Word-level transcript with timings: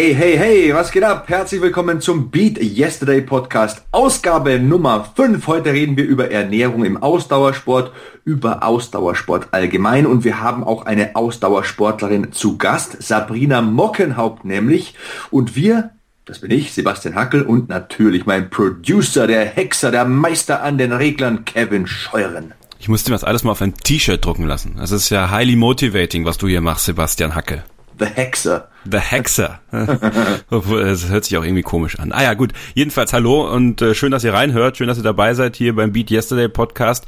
Hey, 0.00 0.14
hey, 0.14 0.38
hey, 0.38 0.74
was 0.74 0.92
geht 0.92 1.02
ab? 1.02 1.24
Herzlich 1.28 1.60
willkommen 1.60 2.00
zum 2.00 2.30
Beat 2.30 2.62
Yesterday 2.62 3.20
Podcast, 3.20 3.82
Ausgabe 3.90 4.60
Nummer 4.60 5.10
5. 5.16 5.44
Heute 5.48 5.72
reden 5.72 5.96
wir 5.96 6.04
über 6.04 6.30
Ernährung 6.30 6.84
im 6.84 7.02
Ausdauersport, 7.02 7.90
über 8.24 8.62
Ausdauersport 8.62 9.48
allgemein 9.50 10.06
und 10.06 10.22
wir 10.22 10.40
haben 10.40 10.62
auch 10.62 10.86
eine 10.86 11.16
Ausdauersportlerin 11.16 12.30
zu 12.30 12.58
Gast, 12.58 13.02
Sabrina 13.02 13.60
Mockenhaupt 13.60 14.44
nämlich. 14.44 14.94
Und 15.32 15.56
wir, 15.56 15.90
das 16.26 16.38
bin 16.38 16.52
ich, 16.52 16.72
Sebastian 16.74 17.16
Hackel 17.16 17.42
und 17.42 17.68
natürlich 17.68 18.24
mein 18.24 18.50
Producer, 18.50 19.26
der 19.26 19.46
Hexer, 19.46 19.90
der 19.90 20.04
Meister 20.04 20.62
an 20.62 20.78
den 20.78 20.92
Reglern, 20.92 21.44
Kevin 21.44 21.88
Scheuren. 21.88 22.54
Ich 22.78 22.88
musste 22.88 23.10
mir 23.10 23.16
das 23.16 23.24
alles 23.24 23.42
mal 23.42 23.50
auf 23.50 23.62
ein 23.62 23.74
T-Shirt 23.74 24.24
drucken 24.24 24.46
lassen. 24.46 24.76
Das 24.78 24.92
ist 24.92 25.10
ja 25.10 25.32
highly 25.32 25.56
motivating, 25.56 26.24
was 26.24 26.38
du 26.38 26.46
hier 26.46 26.60
machst, 26.60 26.84
Sebastian 26.84 27.34
Hackel. 27.34 27.64
The 27.98 28.06
Hexer. 28.06 28.68
The 28.90 28.98
Hexer. 28.98 29.60
das 29.70 31.08
hört 31.08 31.24
sich 31.24 31.36
auch 31.36 31.44
irgendwie 31.44 31.62
komisch 31.62 31.98
an. 31.98 32.12
Ah 32.12 32.22
ja, 32.22 32.34
gut. 32.34 32.52
Jedenfalls 32.74 33.12
hallo 33.12 33.52
und 33.52 33.82
äh, 33.82 33.94
schön, 33.94 34.12
dass 34.12 34.24
ihr 34.24 34.32
reinhört. 34.32 34.76
Schön, 34.76 34.88
dass 34.88 34.98
ihr 34.98 35.02
dabei 35.02 35.34
seid 35.34 35.56
hier 35.56 35.74
beim 35.74 35.92
Beat 35.92 36.10
Yesterday 36.10 36.48
Podcast. 36.48 37.06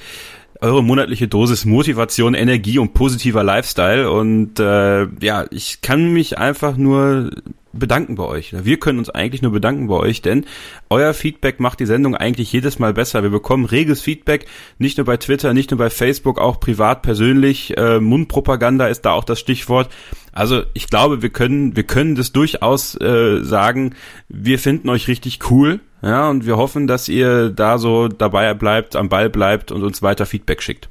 Eure 0.63 0.85
monatliche 0.85 1.27
Dosis 1.27 1.65
Motivation, 1.65 2.35
Energie 2.35 2.79
und 2.79 2.93
positiver 2.93 3.43
Lifestyle. 3.43 4.11
Und 4.11 4.61
äh, 4.61 5.07
ja, 5.21 5.47
ich 5.51 5.81
kann 5.81 6.13
mich 6.13 6.37
einfach 6.37 6.77
nur 6.77 7.31
bedanken 7.73 8.17
bei 8.17 8.25
euch. 8.25 8.55
Wir 8.65 8.79
können 8.79 8.99
uns 8.99 9.11
eigentlich 9.11 9.43
nur 9.43 9.53
bedanken 9.53 9.87
bei 9.87 9.95
euch, 9.95 10.23
denn 10.23 10.45
euer 10.89 11.15
Feedback 11.15 11.61
macht 11.61 11.81
die 11.81 11.87
Sendung 11.87 12.15
eigentlich 12.15 12.53
jedes 12.53 12.79
Mal 12.79 12.93
besser. 12.93 13.23
Wir 13.23 13.31
bekommen 13.31 13.65
reges 13.65 14.01
Feedback, 14.01 14.47
nicht 14.79 14.99
nur 14.99 15.07
bei 15.07 15.17
Twitter, 15.17 15.55
nicht 15.55 15.71
nur 15.71 15.79
bei 15.79 15.91
Facebook, 15.91 16.39
auch 16.39 16.61
privat, 16.61 17.03
persönlich. 17.03 17.77
Äh, 17.77 18.01
Mundpropaganda 18.01 18.87
ist 18.89 19.03
da 19.03 19.13
auch 19.13 19.25
das 19.25 19.41
Stichwort. 19.41 19.91
Also 20.33 20.63
ich 20.75 20.89
glaube, 20.89 21.23
wir 21.23 21.31
können, 21.31 21.77
wir 21.77 21.85
können 21.85 22.15
das 22.15 22.33
durchaus 22.33 23.01
äh, 23.01 23.43
sagen. 23.43 23.95
Wir 24.29 24.59
finden 24.59 24.89
euch 24.89 25.09
richtig 25.09 25.39
cool, 25.51 25.81
ja, 26.03 26.29
und 26.31 26.47
wir 26.47 26.57
hoffen, 26.57 26.87
dass 26.87 27.09
ihr 27.09 27.51
da 27.51 27.79
so 27.79 28.09
dabei 28.09 28.55
bleibt, 28.55 28.97
am 28.97 29.09
Ball 29.09 29.29
bleibt 29.29 29.73
und 29.73 29.83
uns 29.83 30.03
weiter 30.03 30.27
Feedback 30.27 30.63
schickt. 30.63 30.89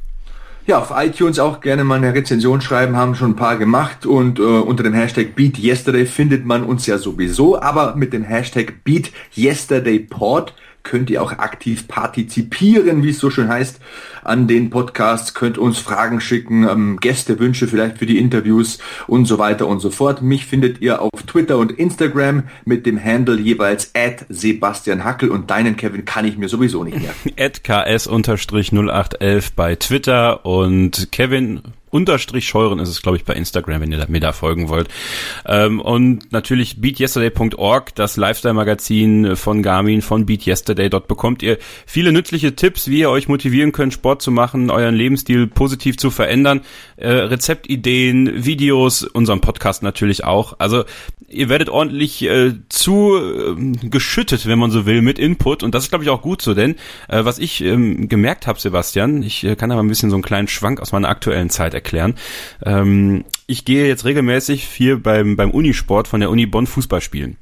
Ja, 0.68 0.78
auf 0.78 0.94
iTunes 0.96 1.40
auch 1.40 1.62
gerne 1.62 1.84
mal 1.84 1.96
eine 1.96 2.14
Rezension 2.14 2.62
schreiben, 2.62 2.96
haben 2.96 3.16
schon 3.16 3.32
ein 3.32 3.36
paar 3.36 3.58
gemacht 3.58 4.06
und 4.06 4.38
äh, 4.38 4.44
unter 4.44 4.84
dem 4.84 4.94
Hashtag 4.94 5.34
BeatYesterday 5.36 6.06
findet 6.06 6.46
man 6.46 6.64
uns 6.64 6.86
ja 6.86 7.00
sowieso, 7.00 7.60
aber 7.60 7.96
mit 7.96 8.14
dem 8.14 8.24
Hashtag 8.24 8.84
BeatYesterdayPod 8.84 10.54
könnt 10.83 11.09
ihr 11.09 11.22
auch 11.22 11.31
aktiv 11.31 11.88
partizipieren, 11.88 13.03
wie 13.03 13.09
es 13.09 13.19
so 13.19 13.30
schön 13.30 13.47
heißt, 13.47 13.80
an 14.23 14.47
den 14.47 14.69
Podcasts, 14.69 15.33
könnt 15.33 15.58
uns 15.58 15.80
Fragen 15.80 16.22
schicken, 16.22 16.67
ähm, 16.67 16.97
Gästewünsche 16.99 17.67
vielleicht 17.67 17.97
für 17.97 18.05
die 18.05 18.17
Interviews 18.17 18.80
und 19.07 19.25
so 19.25 19.38
weiter 19.38 19.67
und 19.67 19.80
so 19.80 19.89
fort. 19.89 20.22
Mich 20.22 20.45
findet 20.45 20.81
ihr 20.81 21.02
auf 21.02 21.23
Twitter 21.25 21.57
und 21.57 21.72
Instagram 21.72 22.44
mit 22.66 22.85
dem 22.85 23.03
Handle 23.03 23.39
jeweils 23.39 23.91
at 23.95 24.25
Sebastian 24.30 25.03
Hackel 25.03 25.30
und 25.30 25.50
deinen 25.50 25.77
Kevin 25.77 26.05
kann 26.05 26.25
ich 26.25 26.38
mir 26.38 26.50
sowieso 26.50 26.83
nicht 26.83 27.00
mehr. 27.00 27.13
at 27.38 27.63
ks-0811 27.63 29.51
bei 29.56 29.75
Twitter 29.75 30.45
und 30.45 31.12
Kevin 31.12 31.62
unterstrich 31.89 32.47
Scheuren 32.47 32.79
ist 32.79 32.89
es, 32.89 33.01
glaube 33.01 33.17
ich, 33.17 33.25
bei 33.25 33.33
Instagram, 33.33 33.81
wenn 33.81 33.91
ihr 33.91 34.05
mir 34.09 34.19
da 34.19 34.31
folgen 34.31 34.69
wollt. 34.69 34.89
Ähm, 35.45 35.79
und 35.79 36.31
natürlich 36.31 36.81
beatyesterday.org, 36.81 37.95
das 37.95 38.17
Lifestyle-Magazin 38.17 39.35
von 39.35 39.61
Garmin, 39.61 40.01
von 40.01 40.25
BeatYesterday. 40.25 40.89
Dort 40.89 41.07
bekommt 41.07 41.44
ihr 41.44 41.57
viele 41.85 42.11
nützliche 42.11 42.55
Tipps, 42.55 42.88
wie 42.88 43.00
ihr 43.00 43.09
euch 43.09 43.27
motivieren 43.27 43.72
könnt, 43.72 43.94
Sport 43.94 44.22
zu 44.22 44.31
machen, 44.31 44.72
euren 44.72 44.95
Lebensstil 44.95 45.47
positiv 45.47 45.97
zu 45.97 46.11
verändern, 46.11 46.61
äh, 46.97 47.09
Rezeptideen, 47.09 48.45
Videos, 48.45 49.03
unseren 49.03 49.41
Podcast 49.41 49.83
natürlich 49.83 50.23
auch. 50.23 50.56
Also 50.59 50.83
ihr 51.29 51.50
werdet 51.50 51.69
ordentlich 51.69 52.22
äh, 52.23 52.53
zu 52.69 53.17
äh, 53.17 53.88
geschüttet, 53.88 54.45
wenn 54.45 54.59
man 54.59 54.72
so 54.72 54.85
will, 54.85 55.01
mit 55.01 55.19
Input. 55.19 55.63
Und 55.63 55.75
das 55.75 55.84
ist, 55.84 55.90
glaube 55.90 56.03
ich, 56.03 56.09
auch 56.09 56.22
gut 56.22 56.41
so, 56.41 56.53
denn 56.53 56.75
äh, 57.07 57.23
was 57.25 57.40
ich 57.40 57.63
ähm, 57.63 58.09
gemerkt 58.09 58.47
habe, 58.47 58.59
Sebastian, 58.59 59.23
ich 59.23 59.44
äh, 59.44 59.56
kann 59.56 59.72
aber 59.72 59.81
ein 59.81 59.88
bisschen 59.88 60.09
so 60.09 60.16
einen 60.16 60.23
kleinen 60.23 60.47
Schwank 60.47 60.79
aus 60.79 60.91
meiner 60.91 61.09
aktuellen 61.09 61.50
Zeit 61.50 61.73
erklären. 61.73 62.16
Ähm, 62.63 63.25
ich 63.47 63.66
gehe 63.66 63.88
jetzt 63.88 64.06
regelmäßig 64.06 64.63
hier 64.63 65.01
beim, 65.01 65.35
beim 65.35 65.51
Unisport 65.51 66.07
von 66.07 66.19
der 66.19 66.29
Uni 66.29 66.45
Bonn 66.45 66.68
Fußball 66.68 67.01
spielen. 67.01 67.38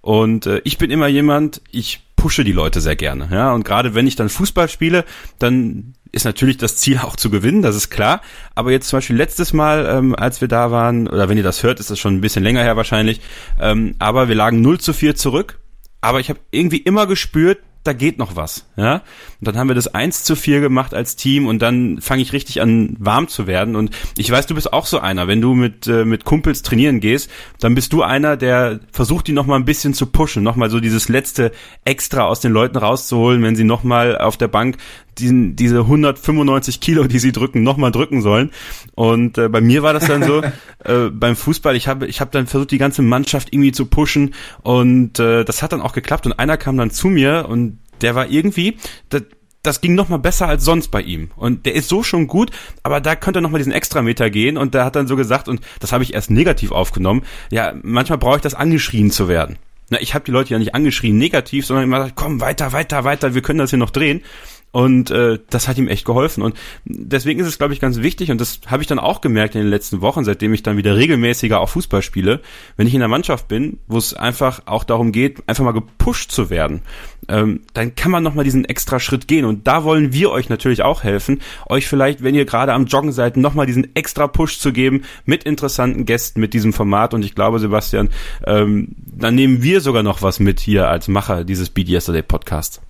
Und 0.00 0.46
äh, 0.46 0.60
ich 0.64 0.78
bin 0.78 0.90
immer 0.90 1.08
jemand, 1.08 1.60
ich 1.70 2.00
pushe 2.16 2.44
die 2.44 2.52
Leute 2.52 2.80
sehr 2.80 2.96
gerne. 2.96 3.28
Ja, 3.30 3.52
und 3.52 3.64
gerade 3.64 3.94
wenn 3.94 4.06
ich 4.06 4.16
dann 4.16 4.28
Fußball 4.28 4.68
spiele, 4.68 5.04
dann 5.38 5.94
ist 6.12 6.24
natürlich 6.24 6.56
das 6.56 6.76
Ziel 6.76 6.98
auch 6.98 7.16
zu 7.16 7.30
gewinnen, 7.30 7.62
das 7.62 7.76
ist 7.76 7.90
klar. 7.90 8.20
Aber 8.54 8.70
jetzt 8.70 8.88
zum 8.88 8.98
Beispiel 8.98 9.16
letztes 9.16 9.52
Mal, 9.52 9.86
ähm, 9.86 10.14
als 10.14 10.40
wir 10.40 10.48
da 10.48 10.70
waren, 10.70 11.08
oder 11.08 11.28
wenn 11.28 11.36
ihr 11.36 11.44
das 11.44 11.62
hört, 11.62 11.80
ist 11.80 11.90
das 11.90 11.98
schon 11.98 12.16
ein 12.16 12.20
bisschen 12.20 12.42
länger 12.42 12.62
her 12.62 12.76
wahrscheinlich, 12.76 13.20
ähm, 13.60 13.94
aber 13.98 14.28
wir 14.28 14.34
lagen 14.34 14.60
0 14.60 14.80
zu 14.80 14.92
4 14.92 15.14
zurück. 15.16 15.60
Aber 16.00 16.20
ich 16.20 16.30
habe 16.30 16.38
irgendwie 16.52 16.78
immer 16.78 17.08
gespürt, 17.08 17.58
da 17.88 17.92
geht 17.94 18.18
noch 18.18 18.36
was, 18.36 18.66
ja. 18.76 18.96
Und 19.40 19.48
dann 19.48 19.56
haben 19.56 19.68
wir 19.68 19.74
das 19.74 19.94
1 19.94 20.24
zu 20.24 20.36
4 20.36 20.60
gemacht 20.60 20.92
als 20.94 21.16
Team 21.16 21.46
und 21.46 21.60
dann 21.60 22.00
fange 22.00 22.22
ich 22.22 22.32
richtig 22.32 22.60
an, 22.60 22.96
warm 22.98 23.28
zu 23.28 23.46
werden. 23.46 23.76
Und 23.76 23.96
ich 24.16 24.30
weiß, 24.30 24.46
du 24.46 24.54
bist 24.54 24.72
auch 24.72 24.84
so 24.84 24.98
einer, 24.98 25.26
wenn 25.26 25.40
du 25.40 25.54
mit, 25.54 25.86
äh, 25.86 26.04
mit 26.04 26.24
Kumpels 26.24 26.62
trainieren 26.62 27.00
gehst, 27.00 27.30
dann 27.60 27.74
bist 27.74 27.92
du 27.92 28.02
einer, 28.02 28.36
der 28.36 28.80
versucht, 28.92 29.26
die 29.26 29.32
nochmal 29.32 29.58
ein 29.58 29.64
bisschen 29.64 29.94
zu 29.94 30.06
pushen, 30.06 30.42
nochmal 30.42 30.70
so 30.70 30.80
dieses 30.80 31.08
letzte 31.08 31.50
Extra 31.84 32.24
aus 32.24 32.40
den 32.40 32.52
Leuten 32.52 32.76
rauszuholen, 32.76 33.42
wenn 33.42 33.56
sie 33.56 33.64
nochmal 33.64 34.18
auf 34.18 34.36
der 34.36 34.48
Bank 34.48 34.76
diesen, 35.18 35.56
diese 35.56 35.80
195 35.80 36.80
Kilo, 36.80 37.04
die 37.04 37.18
sie 37.18 37.32
drücken, 37.32 37.62
nochmal 37.62 37.92
drücken 37.92 38.22
sollen. 38.22 38.50
Und 38.94 39.38
äh, 39.38 39.48
bei 39.48 39.60
mir 39.60 39.82
war 39.82 39.92
das 39.92 40.06
dann 40.06 40.22
so, 40.22 40.42
äh, 40.84 41.10
beim 41.10 41.36
Fußball, 41.36 41.76
ich 41.76 41.88
habe 41.88 42.06
ich 42.06 42.20
hab 42.20 42.32
dann 42.32 42.46
versucht, 42.46 42.70
die 42.70 42.78
ganze 42.78 43.02
Mannschaft 43.02 43.52
irgendwie 43.52 43.72
zu 43.72 43.86
pushen 43.86 44.34
und 44.62 45.18
äh, 45.18 45.44
das 45.44 45.62
hat 45.62 45.72
dann 45.72 45.80
auch 45.80 45.92
geklappt 45.92 46.26
und 46.26 46.38
einer 46.38 46.56
kam 46.56 46.76
dann 46.76 46.90
zu 46.90 47.08
mir 47.08 47.46
und 47.48 47.78
der 48.00 48.14
war 48.14 48.28
irgendwie, 48.28 48.78
das, 49.08 49.22
das 49.62 49.80
ging 49.80 49.94
noch 49.94 50.08
mal 50.08 50.18
besser 50.18 50.46
als 50.46 50.64
sonst 50.64 50.88
bei 50.88 51.02
ihm. 51.02 51.30
Und 51.36 51.66
der 51.66 51.74
ist 51.74 51.88
so 51.88 52.02
schon 52.02 52.26
gut, 52.26 52.50
aber 52.82 53.00
da 53.00 53.16
könnte 53.16 53.40
er 53.40 53.42
noch 53.42 53.50
mal 53.50 53.58
diesen 53.58 53.72
Extrameter 53.72 54.30
gehen 54.30 54.56
und 54.56 54.74
der 54.74 54.84
hat 54.84 54.96
dann 54.96 55.06
so 55.06 55.16
gesagt, 55.16 55.48
und 55.48 55.60
das 55.80 55.92
habe 55.92 56.04
ich 56.04 56.14
erst 56.14 56.30
negativ 56.30 56.72
aufgenommen, 56.72 57.22
ja, 57.50 57.74
manchmal 57.82 58.18
brauche 58.18 58.36
ich 58.36 58.42
das 58.42 58.54
angeschrien 58.54 59.10
zu 59.10 59.28
werden. 59.28 59.58
Na, 59.90 60.00
ich 60.00 60.14
habe 60.14 60.24
die 60.24 60.30
Leute 60.30 60.50
ja 60.50 60.58
nicht 60.58 60.74
angeschrien 60.74 61.16
negativ, 61.16 61.66
sondern 61.66 61.84
immer 61.84 61.98
gesagt, 61.98 62.16
komm, 62.16 62.40
weiter, 62.40 62.72
weiter, 62.72 63.04
weiter, 63.04 63.34
wir 63.34 63.42
können 63.42 63.58
das 63.58 63.70
hier 63.70 63.78
noch 63.78 63.90
drehen. 63.90 64.22
Und 64.70 65.10
äh, 65.10 65.38
das 65.48 65.66
hat 65.66 65.78
ihm 65.78 65.88
echt 65.88 66.04
geholfen. 66.04 66.42
Und 66.42 66.54
deswegen 66.84 67.40
ist 67.40 67.46
es, 67.46 67.58
glaube 67.58 67.72
ich, 67.72 67.80
ganz 67.80 67.98
wichtig, 67.98 68.30
und 68.30 68.40
das 68.40 68.60
habe 68.66 68.82
ich 68.82 68.86
dann 68.86 68.98
auch 68.98 69.20
gemerkt 69.20 69.54
in 69.54 69.62
den 69.62 69.70
letzten 69.70 70.02
Wochen, 70.02 70.24
seitdem 70.24 70.52
ich 70.52 70.62
dann 70.62 70.76
wieder 70.76 70.96
regelmäßiger 70.96 71.58
auch 71.58 71.70
Fußball 71.70 72.02
spiele, 72.02 72.40
wenn 72.76 72.86
ich 72.86 72.94
in 72.94 73.00
der 73.00 73.08
Mannschaft 73.08 73.48
bin, 73.48 73.78
wo 73.86 73.96
es 73.96 74.12
einfach 74.12 74.62
auch 74.66 74.84
darum 74.84 75.10
geht, 75.10 75.42
einfach 75.48 75.64
mal 75.64 75.72
gepusht 75.72 76.32
zu 76.32 76.50
werden, 76.50 76.82
ähm, 77.28 77.62
dann 77.72 77.94
kann 77.94 78.10
man 78.10 78.22
nochmal 78.22 78.44
diesen 78.44 78.66
extra 78.66 79.00
Schritt 79.00 79.26
gehen. 79.26 79.46
Und 79.46 79.66
da 79.66 79.84
wollen 79.84 80.12
wir 80.12 80.30
euch 80.30 80.50
natürlich 80.50 80.82
auch 80.82 81.02
helfen, 81.02 81.40
euch 81.66 81.88
vielleicht, 81.88 82.22
wenn 82.22 82.34
ihr 82.34 82.44
gerade 82.44 82.74
am 82.74 82.86
Joggen 82.86 83.12
seid, 83.12 83.38
nochmal 83.38 83.66
diesen 83.66 83.96
extra 83.96 84.26
Push 84.26 84.58
zu 84.58 84.72
geben 84.72 85.02
mit 85.24 85.44
interessanten 85.44 86.04
Gästen, 86.04 86.40
mit 86.40 86.52
diesem 86.52 86.74
Format. 86.74 87.14
Und 87.14 87.24
ich 87.24 87.34
glaube, 87.34 87.58
Sebastian, 87.58 88.10
ähm, 88.46 88.88
dann 89.06 89.34
nehmen 89.34 89.62
wir 89.62 89.80
sogar 89.80 90.02
noch 90.02 90.20
was 90.20 90.40
mit 90.40 90.60
hier 90.60 90.88
als 90.88 91.08
Macher 91.08 91.44
dieses 91.44 91.70
Beat 91.70 91.88
Yesterday 91.88 92.22
Podcasts. 92.22 92.80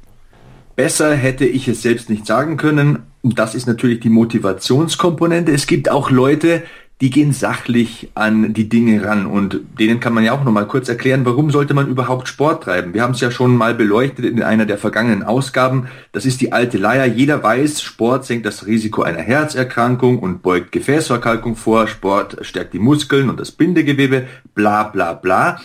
Besser 0.78 1.12
hätte 1.12 1.44
ich 1.44 1.66
es 1.66 1.82
selbst 1.82 2.08
nicht 2.08 2.24
sagen 2.24 2.56
können. 2.56 3.00
Und 3.22 3.40
das 3.40 3.56
ist 3.56 3.66
natürlich 3.66 3.98
die 3.98 4.10
Motivationskomponente. 4.10 5.50
Es 5.50 5.66
gibt 5.66 5.90
auch 5.90 6.08
Leute, 6.12 6.62
die 7.00 7.10
gehen 7.10 7.32
sachlich 7.32 8.12
an 8.14 8.54
die 8.54 8.68
Dinge 8.68 9.04
ran 9.04 9.26
und 9.26 9.60
denen 9.80 9.98
kann 9.98 10.14
man 10.14 10.22
ja 10.22 10.30
auch 10.30 10.44
noch 10.44 10.52
mal 10.52 10.68
kurz 10.68 10.88
erklären, 10.88 11.24
warum 11.24 11.50
sollte 11.50 11.74
man 11.74 11.88
überhaupt 11.88 12.28
Sport 12.28 12.62
treiben? 12.62 12.94
Wir 12.94 13.02
haben 13.02 13.14
es 13.14 13.20
ja 13.20 13.32
schon 13.32 13.56
mal 13.56 13.74
beleuchtet 13.74 14.24
in 14.24 14.40
einer 14.40 14.66
der 14.66 14.78
vergangenen 14.78 15.24
Ausgaben. 15.24 15.88
Das 16.12 16.24
ist 16.24 16.40
die 16.40 16.52
alte 16.52 16.78
Leier. 16.78 17.06
Jeder 17.06 17.42
weiß, 17.42 17.82
Sport 17.82 18.24
senkt 18.24 18.46
das 18.46 18.66
Risiko 18.66 19.02
einer 19.02 19.18
Herzerkrankung 19.18 20.20
und 20.20 20.42
beugt 20.42 20.70
Gefäßverkalkung 20.70 21.56
vor. 21.56 21.88
Sport 21.88 22.36
stärkt 22.42 22.72
die 22.72 22.78
Muskeln 22.78 23.30
und 23.30 23.40
das 23.40 23.50
Bindegewebe. 23.50 24.28
Bla 24.54 24.84
bla 24.84 25.14
bla. 25.14 25.58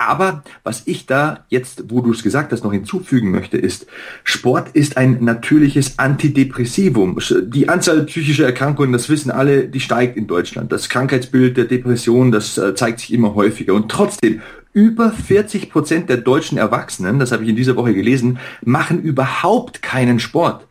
Aber 0.00 0.44
was 0.62 0.84
ich 0.86 1.06
da 1.06 1.44
jetzt, 1.48 1.90
wo 1.90 2.00
du 2.00 2.12
es 2.12 2.22
gesagt 2.22 2.52
hast, 2.52 2.62
noch 2.62 2.72
hinzufügen 2.72 3.32
möchte, 3.32 3.58
ist, 3.58 3.88
Sport 4.22 4.68
ist 4.68 4.96
ein 4.96 5.24
natürliches 5.24 5.98
Antidepressivum. 5.98 7.18
Die 7.46 7.68
Anzahl 7.68 8.04
psychischer 8.04 8.46
Erkrankungen, 8.46 8.92
das 8.92 9.08
wissen 9.08 9.32
alle, 9.32 9.66
die 9.66 9.80
steigt 9.80 10.16
in 10.16 10.28
Deutschland. 10.28 10.70
Das 10.70 10.88
Krankheitsbild 10.88 11.56
der 11.56 11.64
Depression, 11.64 12.30
das 12.30 12.56
äh, 12.58 12.76
zeigt 12.76 13.00
sich 13.00 13.12
immer 13.12 13.34
häufiger. 13.34 13.74
Und 13.74 13.90
trotzdem, 13.90 14.40
über 14.72 15.10
40 15.10 15.68
Prozent 15.68 16.08
der 16.08 16.18
deutschen 16.18 16.58
Erwachsenen, 16.58 17.18
das 17.18 17.32
habe 17.32 17.42
ich 17.42 17.50
in 17.50 17.56
dieser 17.56 17.74
Woche 17.74 17.92
gelesen, 17.92 18.38
machen 18.64 19.02
überhaupt 19.02 19.82
keinen 19.82 20.20
Sport. 20.20 20.68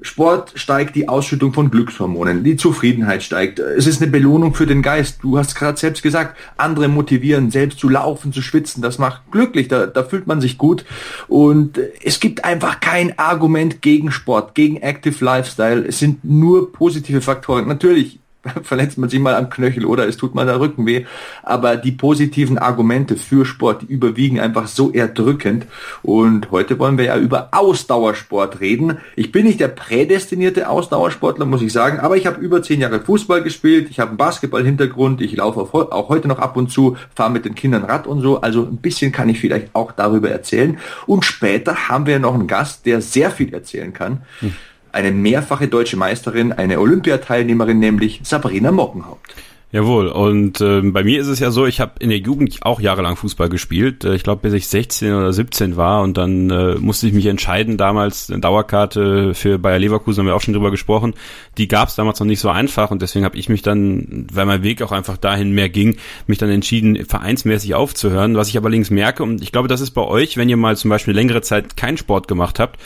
Sport 0.00 0.52
steigt 0.54 0.94
die 0.94 1.08
Ausschüttung 1.08 1.52
von 1.52 1.70
Glückshormonen, 1.70 2.44
die 2.44 2.56
Zufriedenheit 2.56 3.22
steigt. 3.22 3.58
Es 3.58 3.86
ist 3.86 4.00
eine 4.00 4.10
Belohnung 4.10 4.54
für 4.54 4.66
den 4.66 4.80
Geist. 4.80 5.18
Du 5.22 5.38
hast 5.38 5.56
gerade 5.56 5.76
selbst 5.76 6.02
gesagt, 6.02 6.36
andere 6.56 6.86
motivieren, 6.86 7.50
selbst 7.50 7.80
zu 7.80 7.88
laufen, 7.88 8.32
zu 8.32 8.40
schwitzen, 8.40 8.80
das 8.80 8.98
macht 8.98 9.22
glücklich, 9.32 9.66
da, 9.66 9.86
da 9.86 10.04
fühlt 10.04 10.28
man 10.28 10.40
sich 10.40 10.56
gut. 10.56 10.84
Und 11.26 11.80
es 12.02 12.20
gibt 12.20 12.44
einfach 12.44 12.78
kein 12.78 13.18
Argument 13.18 13.82
gegen 13.82 14.12
Sport, 14.12 14.54
gegen 14.54 14.76
Active 14.76 15.24
Lifestyle. 15.24 15.84
Es 15.84 15.98
sind 15.98 16.24
nur 16.24 16.72
positive 16.72 17.20
Faktoren. 17.20 17.66
Natürlich, 17.66 18.20
verletzt 18.62 18.98
man 18.98 19.10
sich 19.10 19.20
mal 19.20 19.34
am 19.34 19.50
Knöchel 19.50 19.84
oder 19.84 20.06
es 20.06 20.16
tut 20.16 20.34
mal 20.34 20.46
der 20.46 20.60
Rücken 20.60 20.86
weh. 20.86 21.06
Aber 21.42 21.76
die 21.76 21.92
positiven 21.92 22.58
Argumente 22.58 23.16
für 23.16 23.44
Sport, 23.44 23.82
die 23.82 23.92
überwiegen 23.92 24.40
einfach 24.40 24.68
so 24.68 24.92
erdrückend. 24.92 25.66
Und 26.02 26.50
heute 26.50 26.78
wollen 26.78 26.98
wir 26.98 27.06
ja 27.06 27.18
über 27.18 27.48
Ausdauersport 27.52 28.60
reden. 28.60 28.98
Ich 29.16 29.32
bin 29.32 29.46
nicht 29.46 29.60
der 29.60 29.68
prädestinierte 29.68 30.68
Ausdauersportler, 30.68 31.46
muss 31.46 31.62
ich 31.62 31.72
sagen, 31.72 31.98
aber 32.00 32.16
ich 32.16 32.26
habe 32.26 32.40
über 32.40 32.62
zehn 32.62 32.80
Jahre 32.80 33.00
Fußball 33.00 33.42
gespielt, 33.42 33.88
ich 33.90 34.00
habe 34.00 34.10
einen 34.10 34.18
Basketball-Hintergrund, 34.18 35.20
ich 35.20 35.36
laufe 35.36 35.60
auch 35.60 36.08
heute 36.08 36.28
noch 36.28 36.38
ab 36.38 36.56
und 36.56 36.70
zu, 36.70 36.96
fahre 37.14 37.30
mit 37.30 37.44
den 37.44 37.54
Kindern 37.54 37.84
Rad 37.84 38.06
und 38.06 38.20
so. 38.20 38.40
Also 38.40 38.62
ein 38.62 38.78
bisschen 38.78 39.12
kann 39.12 39.28
ich 39.28 39.40
vielleicht 39.40 39.74
auch 39.74 39.92
darüber 39.92 40.30
erzählen. 40.30 40.78
Und 41.06 41.24
später 41.24 41.88
haben 41.88 42.06
wir 42.06 42.18
noch 42.18 42.34
einen 42.34 42.46
Gast, 42.46 42.86
der 42.86 43.00
sehr 43.00 43.30
viel 43.30 43.52
erzählen 43.52 43.92
kann. 43.92 44.22
Hm 44.40 44.52
eine 44.92 45.10
mehrfache 45.10 45.68
deutsche 45.68 45.96
Meisterin, 45.96 46.52
eine 46.52 46.80
Olympiateilnehmerin, 46.80 47.78
nämlich 47.78 48.20
Sabrina 48.24 48.72
Mockenhaupt. 48.72 49.34
Jawohl, 49.70 50.06
und 50.06 50.62
äh, 50.62 50.80
bei 50.80 51.04
mir 51.04 51.20
ist 51.20 51.26
es 51.26 51.40
ja 51.40 51.50
so, 51.50 51.66
ich 51.66 51.78
habe 51.78 51.92
in 51.98 52.08
der 52.08 52.20
Jugend 52.20 52.60
auch 52.62 52.80
jahrelang 52.80 53.16
Fußball 53.16 53.50
gespielt. 53.50 54.02
Äh, 54.02 54.14
ich 54.14 54.22
glaube, 54.22 54.40
bis 54.40 54.54
ich 54.54 54.66
16 54.66 55.12
oder 55.12 55.30
17 55.30 55.76
war 55.76 56.00
und 56.00 56.16
dann 56.16 56.48
äh, 56.48 56.76
musste 56.76 57.06
ich 57.06 57.12
mich 57.12 57.26
entscheiden, 57.26 57.76
damals 57.76 58.30
eine 58.30 58.40
Dauerkarte 58.40 59.34
für 59.34 59.58
Bayer 59.58 59.78
Leverkusen, 59.78 60.20
haben 60.20 60.26
wir 60.26 60.34
auch 60.34 60.40
schon 60.40 60.54
drüber 60.54 60.70
gesprochen, 60.70 61.12
die 61.58 61.68
gab 61.68 61.88
es 61.90 61.96
damals 61.96 62.18
noch 62.18 62.26
nicht 62.26 62.40
so 62.40 62.48
einfach 62.48 62.90
und 62.90 63.02
deswegen 63.02 63.26
habe 63.26 63.36
ich 63.36 63.50
mich 63.50 63.60
dann, 63.60 64.26
weil 64.32 64.46
mein 64.46 64.62
Weg 64.62 64.80
auch 64.80 64.92
einfach 64.92 65.18
dahin 65.18 65.52
mehr 65.52 65.68
ging, 65.68 65.98
mich 66.26 66.38
dann 66.38 66.48
entschieden, 66.48 67.04
vereinsmäßig 67.04 67.74
aufzuhören. 67.74 68.36
Was 68.36 68.48
ich 68.48 68.56
aber 68.56 68.68
allerdings 68.68 68.88
merke, 68.88 69.22
und 69.22 69.42
ich 69.42 69.52
glaube, 69.52 69.68
das 69.68 69.82
ist 69.82 69.90
bei 69.90 70.02
euch, 70.02 70.38
wenn 70.38 70.48
ihr 70.48 70.56
mal 70.56 70.78
zum 70.78 70.88
Beispiel 70.88 71.12
längere 71.12 71.42
Zeit 71.42 71.76
keinen 71.76 71.98
Sport 71.98 72.26
gemacht 72.26 72.58
habt, 72.58 72.80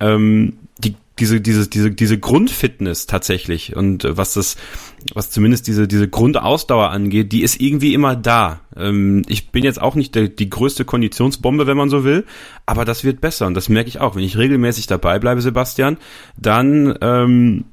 ähm, 0.00 0.58
diese, 1.20 1.40
diese, 1.40 1.68
diese, 1.68 1.90
diese 1.90 2.18
Grundfitness 2.18 3.06
tatsächlich 3.06 3.76
und 3.76 4.04
äh, 4.04 4.16
was 4.16 4.34
das, 4.34 4.56
was 5.14 5.30
zumindest 5.30 5.66
diese, 5.66 5.86
diese 5.86 6.08
Grundausdauer 6.08 6.90
angeht, 6.90 7.32
die 7.32 7.42
ist 7.42 7.60
irgendwie 7.60 7.94
immer 7.94 8.16
da. 8.16 8.60
Ähm, 8.76 9.22
ich 9.28 9.50
bin 9.50 9.62
jetzt 9.62 9.80
auch 9.80 9.94
nicht 9.94 10.14
der, 10.14 10.28
die 10.28 10.50
größte 10.50 10.84
Konditionsbombe, 10.84 11.66
wenn 11.66 11.76
man 11.76 11.90
so 11.90 12.04
will, 12.04 12.24
aber 12.66 12.84
das 12.84 13.04
wird 13.04 13.20
besser 13.20 13.46
und 13.46 13.54
das 13.54 13.68
merke 13.68 13.88
ich 13.88 14.00
auch. 14.00 14.16
Wenn 14.16 14.24
ich 14.24 14.38
regelmäßig 14.38 14.86
dabei 14.86 15.18
bleibe, 15.18 15.42
Sebastian, 15.42 15.98
dann 16.36 16.96
ähm, 17.00 17.64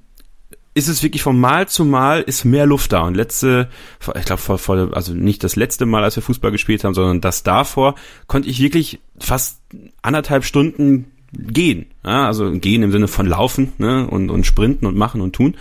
ist 0.77 0.89
es 0.89 1.01
wirklich 1.01 1.23
von 1.23 1.39
Mal 1.39 1.67
zu 1.67 1.85
Mal 1.85 2.21
ist 2.21 2.45
mehr 2.45 2.67
Luft 2.67 2.93
da 2.93 3.01
und 3.01 3.15
letzte, 3.15 3.67
ich 4.15 4.25
glaube 4.25 4.41
vor, 4.41 4.59
vor, 4.59 4.91
also 4.93 5.13
nicht 5.13 5.43
das 5.43 5.55
letzte 5.55 5.88
Mal, 5.88 6.03
als 6.03 6.15
wir 6.17 6.21
Fußball 6.21 6.51
gespielt 6.51 6.83
haben, 6.83 6.93
sondern 6.93 7.19
das 7.19 7.41
davor, 7.41 7.95
konnte 8.27 8.47
ich 8.47 8.61
wirklich 8.61 9.00
fast 9.17 9.59
anderthalb 10.03 10.43
Stunden 10.43 11.11
gehen. 11.33 11.88
Ja, 12.06 12.27
also 12.27 12.51
gehen 12.51 12.83
im 12.83 12.91
Sinne 12.91 13.07
von 13.07 13.25
laufen 13.25 13.74
ne? 13.77 14.07
und, 14.07 14.29
und 14.29 14.45
sprinten 14.45 14.85
und 14.85 14.95
machen 14.95 15.21
und 15.21 15.33
tun. 15.33 15.56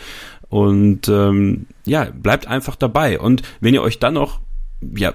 Und 0.49 1.09
ähm, 1.09 1.67
ja, 1.85 2.05
bleibt 2.05 2.47
einfach 2.47 2.77
dabei. 2.77 3.19
Und 3.19 3.43
wenn 3.61 3.75
ihr 3.75 3.83
euch 3.83 3.99
dann 3.99 4.15
noch 4.15 4.41
ja, 4.95 5.15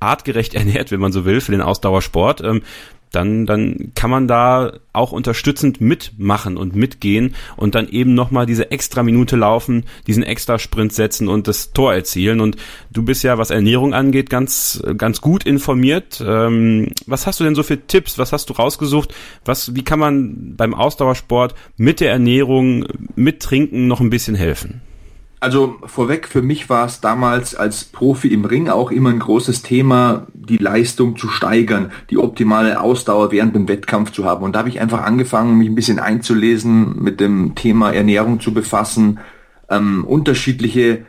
artgerecht 0.00 0.54
ernährt, 0.54 0.90
wenn 0.90 1.00
man 1.00 1.12
so 1.12 1.24
will, 1.24 1.40
für 1.40 1.52
den 1.52 1.60
Ausdauersport, 1.62 2.42
ähm, 2.42 2.62
dann, 3.14 3.46
dann 3.46 3.92
kann 3.94 4.10
man 4.10 4.28
da 4.28 4.72
auch 4.92 5.12
unterstützend 5.12 5.80
mitmachen 5.80 6.56
und 6.56 6.76
mitgehen 6.76 7.34
und 7.56 7.74
dann 7.74 7.88
eben 7.88 8.14
nochmal 8.14 8.46
diese 8.46 8.70
extra 8.70 9.02
Minute 9.02 9.36
laufen, 9.36 9.84
diesen 10.06 10.22
extra 10.22 10.58
Sprint 10.58 10.92
setzen 10.92 11.28
und 11.28 11.48
das 11.48 11.72
Tor 11.72 11.94
erzielen. 11.94 12.40
Und 12.40 12.56
du 12.92 13.02
bist 13.02 13.24
ja, 13.24 13.38
was 13.38 13.50
Ernährung 13.50 13.94
angeht, 13.94 14.30
ganz, 14.30 14.82
ganz 14.96 15.20
gut 15.20 15.44
informiert. 15.44 16.22
Ähm, 16.24 16.92
was 17.06 17.26
hast 17.26 17.40
du 17.40 17.44
denn 17.44 17.54
so 17.54 17.62
für 17.62 17.86
Tipps? 17.86 18.18
Was 18.18 18.32
hast 18.32 18.50
du 18.50 18.54
rausgesucht? 18.54 19.14
Was, 19.44 19.74
wie 19.74 19.82
kann 19.82 19.98
man 19.98 20.56
beim 20.56 20.74
Ausdauersport 20.74 21.54
mit 21.76 22.00
der 22.00 22.12
Ernährung, 22.12 22.86
mit 23.16 23.40
Trinken 23.40 23.88
noch 23.88 24.00
ein 24.00 24.10
bisschen 24.10 24.36
helfen? 24.36 24.80
Also 25.44 25.76
vorweg, 25.84 26.26
für 26.26 26.40
mich 26.40 26.70
war 26.70 26.86
es 26.86 27.02
damals 27.02 27.54
als 27.54 27.84
Profi 27.84 28.28
im 28.28 28.46
Ring 28.46 28.70
auch 28.70 28.90
immer 28.90 29.10
ein 29.10 29.18
großes 29.18 29.60
Thema, 29.60 30.26
die 30.32 30.56
Leistung 30.56 31.18
zu 31.18 31.28
steigern, 31.28 31.92
die 32.08 32.16
optimale 32.16 32.80
Ausdauer 32.80 33.30
während 33.30 33.54
dem 33.54 33.68
Wettkampf 33.68 34.10
zu 34.10 34.24
haben. 34.24 34.42
Und 34.42 34.54
da 34.54 34.60
habe 34.60 34.70
ich 34.70 34.80
einfach 34.80 35.02
angefangen, 35.02 35.58
mich 35.58 35.68
ein 35.68 35.74
bisschen 35.74 35.98
einzulesen, 35.98 36.94
mit 36.98 37.20
dem 37.20 37.54
Thema 37.54 37.92
Ernährung 37.92 38.40
zu 38.40 38.54
befassen, 38.54 39.18
ähm, 39.68 40.06
unterschiedliche 40.06 41.04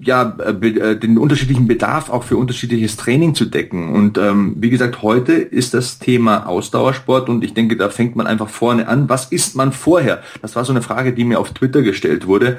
ja, 0.00 0.36
äh, 0.38 0.68
äh, 0.68 0.96
den 0.96 1.18
unterschiedlichen 1.18 1.66
Bedarf 1.66 2.10
auch 2.10 2.22
für 2.22 2.36
unterschiedliches 2.36 2.96
Training 2.96 3.34
zu 3.34 3.44
decken. 3.44 3.92
Und 3.92 4.18
ähm, 4.18 4.54
wie 4.58 4.70
gesagt, 4.70 5.02
heute 5.02 5.32
ist 5.32 5.74
das 5.74 5.98
Thema 5.98 6.46
Ausdauersport 6.46 7.28
und 7.28 7.42
ich 7.42 7.54
denke, 7.54 7.76
da 7.76 7.88
fängt 7.88 8.14
man 8.14 8.26
einfach 8.26 8.48
vorne 8.48 8.86
an. 8.86 9.08
Was 9.08 9.32
isst 9.32 9.56
man 9.56 9.72
vorher? 9.72 10.22
Das 10.42 10.54
war 10.56 10.64
so 10.64 10.72
eine 10.72 10.82
Frage, 10.82 11.12
die 11.12 11.24
mir 11.24 11.40
auf 11.40 11.52
Twitter 11.52 11.82
gestellt 11.82 12.26
wurde. 12.26 12.58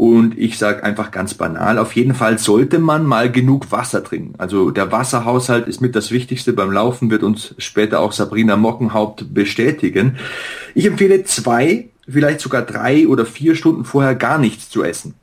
Und 0.00 0.38
ich 0.38 0.56
sage 0.56 0.82
einfach 0.82 1.10
ganz 1.10 1.34
banal, 1.34 1.76
auf 1.76 1.94
jeden 1.94 2.14
Fall 2.14 2.38
sollte 2.38 2.78
man 2.78 3.04
mal 3.04 3.30
genug 3.30 3.70
Wasser 3.70 4.02
trinken. 4.02 4.32
Also 4.38 4.70
der 4.70 4.90
Wasserhaushalt 4.90 5.68
ist 5.68 5.82
mit 5.82 5.94
das 5.94 6.10
Wichtigste 6.10 6.54
beim 6.54 6.72
Laufen, 6.72 7.10
wird 7.10 7.22
uns 7.22 7.54
später 7.58 8.00
auch 8.00 8.12
Sabrina 8.12 8.56
Mockenhaupt 8.56 9.34
bestätigen. 9.34 10.16
Ich 10.74 10.86
empfehle 10.86 11.24
zwei, 11.24 11.90
vielleicht 12.08 12.40
sogar 12.40 12.62
drei 12.62 13.08
oder 13.08 13.26
vier 13.26 13.54
Stunden 13.54 13.84
vorher 13.84 14.14
gar 14.14 14.38
nichts 14.38 14.70
zu 14.70 14.82
essen. 14.82 15.16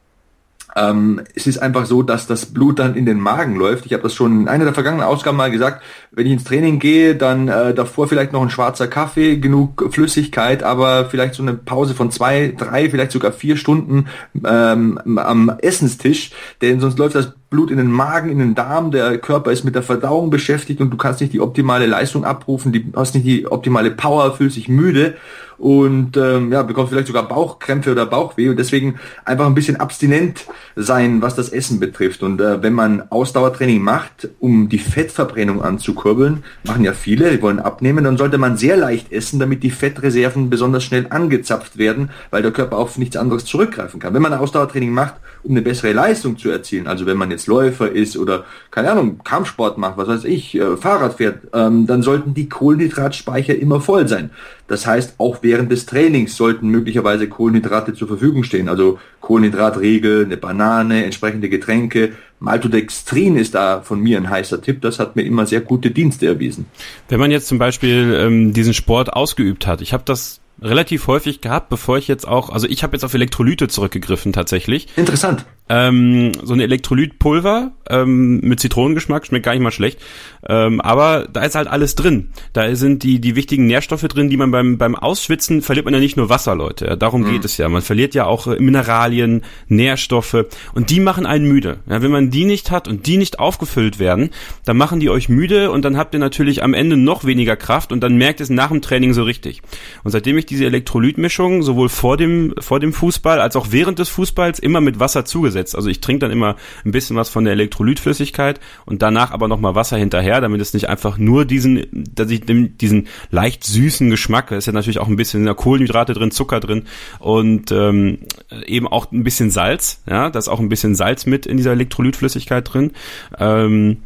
Ähm, 0.78 1.22
es 1.34 1.48
ist 1.48 1.58
einfach 1.58 1.88
so, 1.88 2.04
dass 2.04 2.28
das 2.28 2.46
Blut 2.46 2.78
dann 2.78 2.96
in 2.96 3.06
den 3.06 3.20
Magen 3.20 3.56
läuft. 3.56 3.88
Ich 3.88 3.94
habe 3.94 4.04
das 4.04 4.14
schon 4.14 4.42
in 4.42 4.48
einer 4.48 4.66
der 4.66 4.76
vergangenen 4.76 5.06
Ausgaben 5.06 5.36
mal 5.36 5.50
gesagt. 5.50 5.82
Wenn 6.12 6.28
ich 6.28 6.34
ins 6.34 6.44
Training 6.44 6.78
gehe, 6.78 7.16
dann 7.16 7.48
äh, 7.48 7.74
davor 7.74 8.08
vielleicht 8.08 8.32
noch 8.32 8.44
ein 8.44 8.52
schwarzer 8.52 8.88
Kaffee, 8.88 9.38
genug 9.38 9.92
Flüssigkeit, 9.92 10.62
aber 10.62 11.06
vielleicht 11.06 11.34
so 11.34 11.42
eine 11.42 11.56
Pause 11.56 11.96
von 11.96 12.12
zwei, 12.12 12.54
drei, 12.56 12.90
vielleicht 12.92 13.12
sogar 13.12 13.32
vier 13.32 13.58
Stunden 13.58 14.06
ähm, 14.46 15.00
am 15.18 15.50
Essenstisch, 15.60 16.32
denn 16.62 16.80
sonst 16.80 17.00
läuft 17.00 17.16
das 17.16 17.34
Blut 17.50 17.72
in 17.72 17.78
den 17.78 17.92
Magen, 17.92 18.30
in 18.30 18.40
den 18.40 18.56
Darm, 18.56 18.92
der 18.92 19.18
Körper 19.20 19.52
ist 19.52 19.64
mit 19.64 19.76
der 19.76 19.84
Verdauung 19.84 20.30
beschäftigt 20.30 20.82
und 20.82 20.90
du 20.90 20.98
kannst 20.98 21.22
nicht 21.22 21.34
die 21.34 21.40
optimale 21.40 21.86
Leistung 21.86 22.26
abrufen, 22.26 22.74
die 22.74 22.92
hast 22.96 23.16
nicht 23.16 23.26
die 23.26 23.48
optimale 23.48 23.92
Power, 23.92 24.36
fühlst 24.36 24.58
dich 24.58 24.68
müde 24.68 25.16
und 25.58 26.18
ähm, 26.18 26.52
ja, 26.52 26.62
bekommst 26.62 26.92
vielleicht 26.92 27.08
sogar 27.08 27.28
Bauchkrämpfe 27.28 27.92
oder 27.92 28.06
Bauchweh 28.06 28.50
und 28.50 28.58
deswegen 28.58 29.00
einfach 29.26 29.46
ein 29.46 29.56
bisschen 29.56 29.78
abstinent 29.78 30.46
sein, 30.76 31.22
was 31.22 31.36
das 31.36 31.50
Essen 31.50 31.80
betrifft. 31.80 32.22
Und 32.22 32.40
äh, 32.40 32.62
wenn 32.62 32.74
man 32.74 33.10
Ausdauertraining 33.10 33.82
macht, 33.82 34.30
um 34.40 34.70
die 34.70 34.78
Fettverbrennung 34.78 35.62
anzukurbeln, 35.62 36.44
machen 36.64 36.84
ja 36.84 36.94
viele, 36.94 37.32
die 37.32 37.42
wollen 37.42 37.60
abnehmen, 37.60 38.04
dann 38.04 38.18
sollte 38.18 38.38
man 38.38 38.58
sehr 38.58 38.78
leicht 38.78 39.12
essen, 39.12 39.40
damit 39.40 39.64
die 39.64 39.72
Fettreserven 39.72 40.50
besonders 40.50 40.84
schnell 40.84 41.08
angezapft 41.10 41.78
werden, 41.78 42.12
weil 42.30 42.44
der 42.44 42.52
Körper 42.52 42.78
auf 42.78 42.98
nichts 42.98 43.18
anderes 43.18 43.46
zurückgreifen 43.46 44.00
kann. 44.00 44.14
Wenn 44.14 44.22
man 44.22 44.34
Ausdauertraining 44.34 44.92
macht, 44.92 45.16
um 45.48 45.54
eine 45.54 45.62
bessere 45.62 45.94
Leistung 45.94 46.38
zu 46.38 46.50
erzielen, 46.50 46.88
also 46.88 47.06
wenn 47.06 47.18
man 47.18 47.32
jetzt 47.32 47.48
Läufer 47.48 47.90
ist 47.90 48.18
oder 48.18 48.44
keine 48.70 48.92
Ahnung, 48.92 49.22
Kampfsport 49.24 49.78
macht, 49.78 49.98
was 49.98 50.08
weiß 50.10 50.24
ich, 50.26 50.56
äh, 50.56 50.76
Fahrrad 50.76 51.16
fährt, 51.16 51.48
ähm, 51.54 51.88
dann 51.88 52.04
sollten 52.04 52.34
die 52.34 52.50
Kohlenhydratspeicher 52.50 53.56
immer 53.56 53.80
voll 53.80 54.08
sein. 54.08 54.32
Das 54.68 54.86
heißt, 54.86 55.16
auch 55.20 55.38
während 55.42 55.72
des 55.72 55.86
Trainings 55.86 56.36
sollten 56.36 56.68
möglicherweise 56.68 57.30
Kohlenhydrate 57.30 57.94
zur 57.94 58.10
Verfügung 58.10 58.44
stehen. 58.44 58.68
Also 58.68 59.00
Kohlenhydratriegel, 59.22 60.26
eine 60.26 60.36
Banane, 60.36 61.06
entsprechende 61.06 61.48
Getränke. 61.48 62.12
Maltodextrin 62.40 63.38
ist 63.38 63.56
da 63.56 63.82
von 63.82 64.02
mir 64.02 64.18
ein 64.18 64.30
heißer 64.30 64.62
Tipp. 64.62 64.82
Das 64.82 65.00
hat 65.00 65.16
mir 65.16 65.24
immer 65.24 65.46
sehr 65.46 65.62
gute 65.62 65.92
Dienste 65.92 66.28
erwiesen. 66.28 66.66
Wenn 67.08 67.22
man 67.22 67.32
jetzt 67.32 67.48
zum 67.48 67.58
Beispiel 67.58 68.14
ähm, 68.20 68.52
diesen 68.52 68.74
Sport 68.74 69.14
ausgeübt 69.14 69.66
hat, 69.66 69.82
ich 69.82 69.94
habe 69.94 70.04
das 70.06 70.42
relativ 70.62 71.08
häufig 71.08 71.42
gehabt, 71.42 71.70
bevor 71.70 71.98
ich 71.98 72.08
jetzt 72.08 72.28
auch, 72.28 72.50
also 72.50 72.68
ich 72.68 72.84
habe 72.84 72.96
jetzt 72.96 73.04
auf 73.04 73.14
Elektrolyte 73.14 73.68
zurückgegriffen 73.68 74.34
tatsächlich. 74.34 74.88
Interessant. 74.96 75.46
Ähm, 75.70 76.32
so 76.42 76.54
eine 76.54 76.64
Elektrolytpulver 76.64 77.72
ähm, 77.90 78.40
mit 78.42 78.60
Zitronengeschmack, 78.60 79.26
schmeckt 79.26 79.46
gar 79.46 79.54
nicht 79.54 79.62
mal 79.62 79.72
schlecht. 79.72 80.00
Ähm, 80.48 80.82
aber 80.82 81.28
da 81.32 81.44
ist 81.44 81.56
halt 81.56 81.68
alles 81.68 81.96
drin. 81.96 82.30
Da 82.54 82.74
sind 82.76 83.04
die, 83.04 83.20
die 83.20 83.36
wichtigen 83.36 83.68
Nährstoffe 83.68 84.04
drin, 84.04 84.30
die 84.30 84.38
man 84.38 84.52
beim, 84.52 84.78
beim 84.78 84.96
Ausschwitzen 84.96 85.62
verliert 85.62 85.86
man 85.86 85.94
ja 85.94 86.00
nicht 86.00 86.18
nur 86.18 86.30
Wasser, 86.30 86.56
Leute. 86.56 86.86
Ja, 86.86 86.96
darum 86.96 87.22
mhm. 87.22 87.32
geht 87.32 87.46
es 87.46 87.58
ja. 87.58 87.68
Man 87.70 87.82
verliert 87.82 88.16
ja 88.16 88.26
auch 88.26 88.48
äh, 88.48 88.60
Mineralien, 88.60 89.44
Nährstoffe 89.68 90.46
und 90.74 90.90
die 90.90 91.00
machen 91.00 91.26
einen 91.26 91.48
müde. 91.48 91.80
Ja, 91.90 92.02
wenn 92.02 92.12
man 92.12 92.30
die 92.30 92.46
nicht 92.46 92.72
hat 92.72 92.88
und 92.88 93.06
die 93.06 93.18
nicht 93.18 93.40
aufgefüllt 93.40 94.00
werden, 94.00 94.30
dann 94.66 94.78
machen 94.78 95.00
die 95.00 95.10
euch 95.10 95.30
müde 95.30 95.72
und 95.72 95.84
dann 95.84 95.98
habt 95.98 96.14
ihr 96.14 96.20
natürlich 96.20 96.64
am 96.64 96.74
Ende 96.74 96.98
noch 96.98 97.26
weniger 97.26 97.56
Kraft 97.56 97.92
und 97.92 98.02
dann 98.02 98.16
merkt 98.16 98.42
es 98.42 98.50
nach 98.50 98.70
dem 98.70 98.82
Training 98.82 99.14
so 99.14 99.24
richtig. 99.24 99.62
Und 100.04 100.12
seitdem 100.12 100.38
ich 100.38 100.46
diese 100.46 100.66
Elektrolytmischung 100.66 101.64
sowohl 101.64 101.90
vor 101.90 102.18
dem, 102.18 102.54
vor 102.60 102.80
dem 102.80 102.94
Fußball 102.94 103.42
als 103.42 103.56
auch 103.56 103.68
während 103.72 104.00
des 104.00 104.10
Fußballs 104.10 104.60
immer 104.60 104.82
mit 104.82 105.00
Wasser 105.00 105.26
zugesetzt 105.26 105.57
gesetzt. 105.58 105.76
Also 105.76 105.90
ich 105.90 106.02
trinke 106.02 106.20
dann 106.20 106.32
immer 106.32 106.56
ein 106.86 106.92
bisschen 106.92 107.16
was 107.16 107.30
von 107.30 107.44
der 107.44 107.54
Elektrolytflüssigkeit 107.54 108.60
und 108.86 109.02
danach 109.02 109.32
aber 109.32 109.48
nochmal 109.48 109.76
Wasser 109.76 109.98
hinterher, 109.98 110.42
damit 110.42 110.62
es 110.62 110.74
nicht 110.74 110.90
einfach 110.90 111.18
nur 111.18 111.46
diesen, 111.46 111.86
dass 111.92 112.30
ich 112.30 112.42
diesen 112.46 113.08
leicht 113.32 113.64
süßen 113.64 114.10
Geschmack, 114.10 114.52
ist 114.52 114.68
ja 114.68 114.74
natürlich 114.74 115.00
auch 115.00 115.08
ein 115.08 115.16
bisschen 115.16 115.54
Kohlenhydrate 115.56 116.14
drin, 116.14 116.32
Zucker 116.32 116.60
drin 116.60 116.84
und 117.20 117.72
ähm, 117.72 118.20
eben 118.66 118.88
auch 118.88 119.12
ein 119.12 119.24
bisschen 119.24 119.52
Salz, 119.52 120.02
ja, 120.08 120.30
da 120.30 120.40
ist 120.40 120.48
auch 120.48 120.60
ein 120.60 120.70
bisschen 120.70 120.96
Salz 120.96 121.26
mit 121.26 121.46
in 121.46 121.58
dieser 121.58 121.72
Elektrolytflüssigkeit 121.72 122.72
drin. 122.72 122.92
Ähm, 123.38 123.98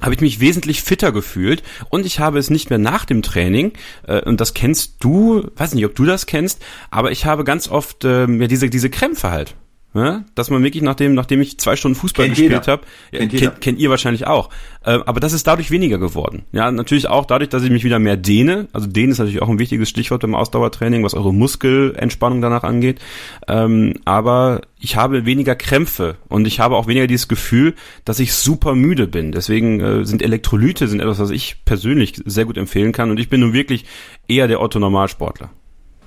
habe 0.00 0.14
ich 0.14 0.20
mich 0.20 0.40
wesentlich 0.40 0.82
fitter 0.82 1.12
gefühlt 1.12 1.62
und 1.88 2.04
ich 2.06 2.18
habe 2.18 2.40
es 2.40 2.50
nicht 2.50 2.70
mehr 2.70 2.80
nach 2.80 3.04
dem 3.04 3.22
Training 3.22 3.72
äh, 4.08 4.20
und 4.22 4.40
das 4.40 4.52
kennst 4.52 4.96
du, 4.98 5.48
weiß 5.56 5.74
nicht, 5.74 5.86
ob 5.86 5.94
du 5.94 6.04
das 6.04 6.26
kennst, 6.26 6.60
aber 6.90 7.12
ich 7.12 7.24
habe 7.24 7.44
ganz 7.44 7.68
oft 7.68 8.04
äh, 8.04 8.26
ja 8.26 8.46
diese 8.48 8.68
diese 8.68 8.90
Krämpfe 8.90 9.30
halt 9.30 9.54
ja, 9.94 10.24
dass 10.34 10.48
man 10.48 10.62
wirklich 10.64 10.82
nachdem, 10.82 11.14
nachdem 11.14 11.42
ich 11.42 11.58
zwei 11.58 11.76
Stunden 11.76 11.96
Fußball 11.96 12.26
kennt 12.26 12.38
gespielt 12.38 12.66
habe, 12.66 12.82
ja, 13.10 13.18
kennt, 13.18 13.32
kennt, 13.36 13.60
kennt, 13.60 13.78
ihr 13.78 13.90
wahrscheinlich 13.90 14.26
auch. 14.26 14.48
Äh, 14.84 15.00
aber 15.04 15.20
das 15.20 15.34
ist 15.34 15.46
dadurch 15.46 15.70
weniger 15.70 15.98
geworden. 15.98 16.44
Ja, 16.52 16.70
natürlich 16.70 17.08
auch 17.08 17.26
dadurch, 17.26 17.50
dass 17.50 17.62
ich 17.62 17.70
mich 17.70 17.84
wieder 17.84 17.98
mehr 17.98 18.16
dehne. 18.16 18.68
Also 18.72 18.86
dehnen 18.86 19.12
ist 19.12 19.18
natürlich 19.18 19.42
auch 19.42 19.50
ein 19.50 19.58
wichtiges 19.58 19.90
Stichwort 19.90 20.22
beim 20.22 20.34
Ausdauertraining, 20.34 21.04
was 21.04 21.12
eure 21.12 21.34
Muskelentspannung 21.34 22.40
danach 22.40 22.64
angeht. 22.64 23.00
Ähm, 23.48 23.94
aber 24.06 24.62
ich 24.80 24.96
habe 24.96 25.26
weniger 25.26 25.56
Krämpfe 25.56 26.16
und 26.28 26.46
ich 26.46 26.58
habe 26.58 26.76
auch 26.76 26.86
weniger 26.86 27.06
dieses 27.06 27.28
Gefühl, 27.28 27.74
dass 28.06 28.18
ich 28.18 28.32
super 28.34 28.74
müde 28.74 29.06
bin. 29.06 29.30
Deswegen 29.30 29.80
äh, 29.80 30.04
sind 30.06 30.22
Elektrolyte 30.22 30.88
sind 30.88 31.00
etwas, 31.00 31.18
was 31.18 31.30
ich 31.30 31.64
persönlich 31.66 32.14
sehr 32.24 32.46
gut 32.46 32.56
empfehlen 32.56 32.92
kann. 32.92 33.10
Und 33.10 33.20
ich 33.20 33.28
bin 33.28 33.40
nun 33.40 33.52
wirklich 33.52 33.84
eher 34.26 34.48
der 34.48 34.62
Otto-Normalsportler. 34.62 35.50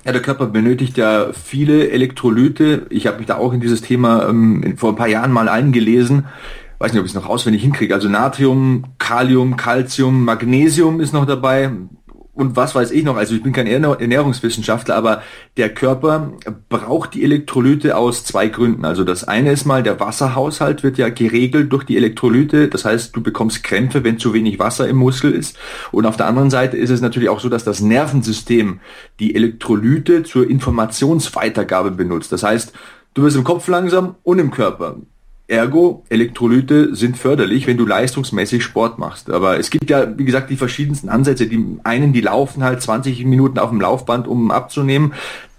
Ja, 0.06 0.12
der 0.12 0.22
Körper 0.22 0.46
benötigt 0.46 0.96
ja 0.98 1.32
viele 1.32 1.90
Elektrolyte. 1.90 2.86
Ich 2.90 3.08
habe 3.08 3.18
mich 3.18 3.26
da 3.26 3.38
auch 3.38 3.52
in 3.52 3.60
dieses 3.60 3.82
Thema 3.82 4.28
ähm, 4.28 4.76
vor 4.76 4.90
ein 4.90 4.96
paar 4.96 5.08
Jahren 5.08 5.32
mal 5.32 5.48
eingelesen. 5.48 6.26
Weiß 6.78 6.92
nicht, 6.92 7.00
ob 7.00 7.06
ich 7.06 7.10
es 7.10 7.16
noch 7.16 7.28
auswendig 7.28 7.62
hinkriege. 7.62 7.92
Also 7.92 8.08
Natrium, 8.08 8.84
Kalium, 8.98 9.56
Calcium, 9.56 10.24
Magnesium 10.24 11.00
ist 11.00 11.12
noch 11.12 11.26
dabei 11.26 11.72
und 12.36 12.54
was 12.54 12.74
weiß 12.74 12.90
ich 12.90 13.02
noch, 13.02 13.16
also 13.16 13.34
ich 13.34 13.42
bin 13.42 13.54
kein 13.54 13.66
Ernährungswissenschaftler, 13.66 14.94
aber 14.94 15.22
der 15.56 15.70
Körper 15.70 16.32
braucht 16.68 17.14
die 17.14 17.24
Elektrolyte 17.24 17.96
aus 17.96 18.24
zwei 18.24 18.48
Gründen. 18.48 18.84
Also 18.84 19.04
das 19.04 19.24
eine 19.24 19.52
ist 19.52 19.64
mal, 19.64 19.82
der 19.82 19.98
Wasserhaushalt 20.00 20.82
wird 20.82 20.98
ja 20.98 21.08
geregelt 21.08 21.72
durch 21.72 21.84
die 21.84 21.96
Elektrolyte. 21.96 22.68
Das 22.68 22.84
heißt, 22.84 23.16
du 23.16 23.22
bekommst 23.22 23.64
Krämpfe, 23.64 24.04
wenn 24.04 24.18
zu 24.18 24.34
wenig 24.34 24.58
Wasser 24.58 24.86
im 24.86 24.96
Muskel 24.96 25.32
ist. 25.32 25.56
Und 25.92 26.04
auf 26.04 26.18
der 26.18 26.26
anderen 26.26 26.50
Seite 26.50 26.76
ist 26.76 26.90
es 26.90 27.00
natürlich 27.00 27.30
auch 27.30 27.40
so, 27.40 27.48
dass 27.48 27.64
das 27.64 27.80
Nervensystem 27.80 28.80
die 29.18 29.34
Elektrolyte 29.34 30.22
zur 30.22 30.48
Informationsweitergabe 30.48 31.90
benutzt. 31.90 32.32
Das 32.32 32.42
heißt, 32.42 32.74
du 33.14 33.22
wirst 33.22 33.36
im 33.36 33.44
Kopf 33.44 33.66
langsam 33.66 34.16
und 34.24 34.38
im 34.40 34.50
Körper. 34.50 34.96
Ergo, 35.48 36.04
Elektrolyte 36.08 36.96
sind 36.96 37.16
förderlich, 37.16 37.68
wenn 37.68 37.76
du 37.76 37.86
leistungsmäßig 37.86 38.64
Sport 38.64 38.98
machst. 38.98 39.30
Aber 39.30 39.58
es 39.58 39.70
gibt 39.70 39.88
ja, 39.88 40.18
wie 40.18 40.24
gesagt, 40.24 40.50
die 40.50 40.56
verschiedensten 40.56 41.08
Ansätze. 41.08 41.46
Die 41.46 41.78
einen, 41.84 42.12
die 42.12 42.20
laufen 42.20 42.64
halt 42.64 42.82
20 42.82 43.24
Minuten 43.24 43.58
auf 43.58 43.70
dem 43.70 43.80
Laufband, 43.80 44.26
um 44.26 44.50
abzunehmen 44.50 45.14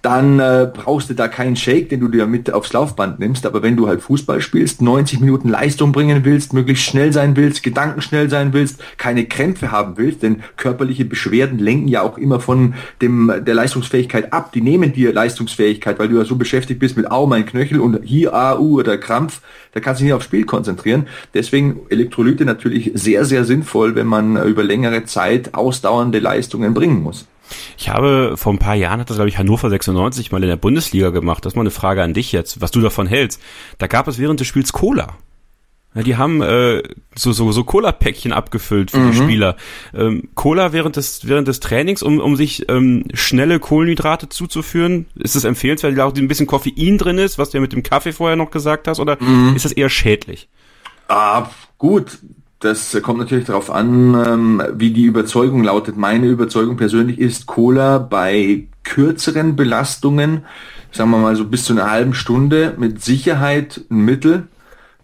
dann 0.07 0.39
äh, 0.39 0.71
brauchst 0.73 1.09
du 1.09 1.15
da 1.15 1.27
keinen 1.27 1.57
Shake, 1.57 1.89
den 1.89 1.99
du 1.99 2.07
dir 2.07 2.27
mit 2.27 2.53
aufs 2.53 2.71
Laufband 2.71 3.19
nimmst. 3.19 3.45
Aber 3.45 3.61
wenn 3.61 3.75
du 3.75 3.89
halt 3.89 4.01
Fußball 4.01 4.39
spielst, 4.39 4.81
90 4.81 5.19
Minuten 5.19 5.49
Leistung 5.49 5.91
bringen 5.91 6.23
willst, 6.23 6.53
möglichst 6.53 6.85
schnell 6.85 7.11
sein 7.11 7.35
willst, 7.35 7.61
gedankenschnell 7.61 8.29
sein 8.29 8.53
willst, 8.53 8.79
keine 8.97 9.25
Krämpfe 9.25 9.69
haben 9.69 9.97
willst, 9.97 10.23
denn 10.23 10.43
körperliche 10.55 11.03
Beschwerden 11.03 11.59
lenken 11.59 11.89
ja 11.89 12.03
auch 12.03 12.17
immer 12.17 12.39
von 12.39 12.75
dem 13.01 13.33
der 13.45 13.53
Leistungsfähigkeit 13.53 14.31
ab. 14.31 14.53
Die 14.53 14.61
nehmen 14.61 14.93
dir 14.93 15.11
Leistungsfähigkeit, 15.11 15.99
weil 15.99 16.07
du 16.07 16.15
ja 16.15 16.23
so 16.23 16.37
beschäftigt 16.37 16.79
bist 16.79 16.95
mit 16.95 17.11
Au, 17.11 17.27
mein 17.27 17.45
Knöchel 17.45 17.81
und 17.81 17.99
hier 18.05 18.33
A, 18.33 18.57
U 18.57 18.79
oder 18.79 18.97
Krampf. 18.97 19.41
Da 19.73 19.81
kannst 19.81 19.99
du 19.99 20.03
dich 20.03 20.11
nicht 20.11 20.15
aufs 20.15 20.25
Spiel 20.25 20.45
konzentrieren. 20.45 21.07
Deswegen 21.33 21.81
Elektrolyte 21.89 22.45
natürlich 22.45 22.91
sehr, 22.93 23.25
sehr 23.25 23.43
sinnvoll, 23.43 23.95
wenn 23.95 24.07
man 24.07 24.41
über 24.41 24.63
längere 24.63 25.03
Zeit 25.03 25.53
ausdauernde 25.53 26.19
Leistungen 26.19 26.73
bringen 26.73 27.03
muss. 27.03 27.27
Ich 27.77 27.89
habe 27.89 28.35
vor 28.37 28.53
ein 28.53 28.59
paar 28.59 28.75
Jahren 28.75 28.99
hat 28.99 29.09
das 29.09 29.17
glaube 29.17 29.29
ich 29.29 29.37
Hannover 29.37 29.69
96 29.69 30.31
mal 30.31 30.41
in 30.43 30.49
der 30.49 30.57
Bundesliga 30.57 31.09
gemacht. 31.09 31.45
Das 31.45 31.53
ist 31.53 31.55
mal 31.55 31.61
eine 31.63 31.71
Frage 31.71 32.03
an 32.03 32.13
dich 32.13 32.31
jetzt, 32.31 32.61
was 32.61 32.71
du 32.71 32.81
davon 32.81 33.07
hältst. 33.07 33.41
Da 33.77 33.87
gab 33.87 34.07
es 34.07 34.19
während 34.19 34.39
des 34.39 34.47
Spiels 34.47 34.73
Cola. 34.73 35.17
Ja, 35.97 36.03
die 36.03 36.15
haben 36.15 36.43
äh, 36.43 36.83
so 37.15 37.31
so 37.31 37.51
so 37.51 37.63
Cola-Päckchen 37.63 38.31
abgefüllt 38.31 38.91
für 38.91 38.99
mhm. 38.99 39.11
die 39.11 39.17
Spieler. 39.17 39.55
Ähm, 39.95 40.29
Cola 40.35 40.71
während 40.71 40.95
des 40.95 41.27
während 41.27 41.47
des 41.47 41.59
Trainings, 41.59 42.03
um 42.03 42.19
um 42.19 42.35
sich 42.35 42.69
ähm, 42.69 43.05
schnelle 43.13 43.59
Kohlenhydrate 43.59 44.29
zuzuführen, 44.29 45.07
ist 45.15 45.35
es 45.35 45.43
empfehlenswert, 45.43 45.93
weil 45.93 45.97
da 45.97 46.05
auch 46.05 46.15
ein 46.15 46.27
bisschen 46.27 46.45
Koffein 46.45 46.99
drin 46.99 47.17
ist, 47.17 47.39
was 47.39 47.49
du 47.49 47.57
ja 47.57 47.61
mit 47.61 47.73
dem 47.73 47.81
Kaffee 47.81 48.11
vorher 48.11 48.35
noch 48.35 48.51
gesagt 48.51 48.87
hast, 48.87 48.99
oder 48.99 49.17
mhm. 49.19 49.55
ist 49.55 49.65
das 49.65 49.71
eher 49.71 49.89
schädlich? 49.89 50.49
Ah, 51.07 51.49
gut. 51.79 52.19
Das 52.59 52.97
kommt 53.03 53.19
natürlich 53.19 53.45
darauf 53.45 53.69
an, 53.69 54.15
ähm, 54.25 54.63
wie 54.73 54.91
die 54.91 55.05
Überzeugung 55.05 55.63
lautet. 55.63 55.95
Meine 55.95 56.27
Überzeugung 56.27 56.75
persönlich 56.75 57.19
ist, 57.19 57.45
Cola 57.45 57.99
bei 57.99 58.67
kürzeren 58.83 59.55
Belastungen, 59.55 60.45
sagen 60.91 61.11
wir 61.11 61.19
mal 61.19 61.35
so 61.35 61.45
bis 61.45 61.65
zu 61.65 61.73
einer 61.73 61.91
halben 61.91 62.15
Stunde, 62.15 62.73
mit 62.77 63.03
Sicherheit 63.03 63.81
ein 63.91 64.05
Mittel. 64.05 64.47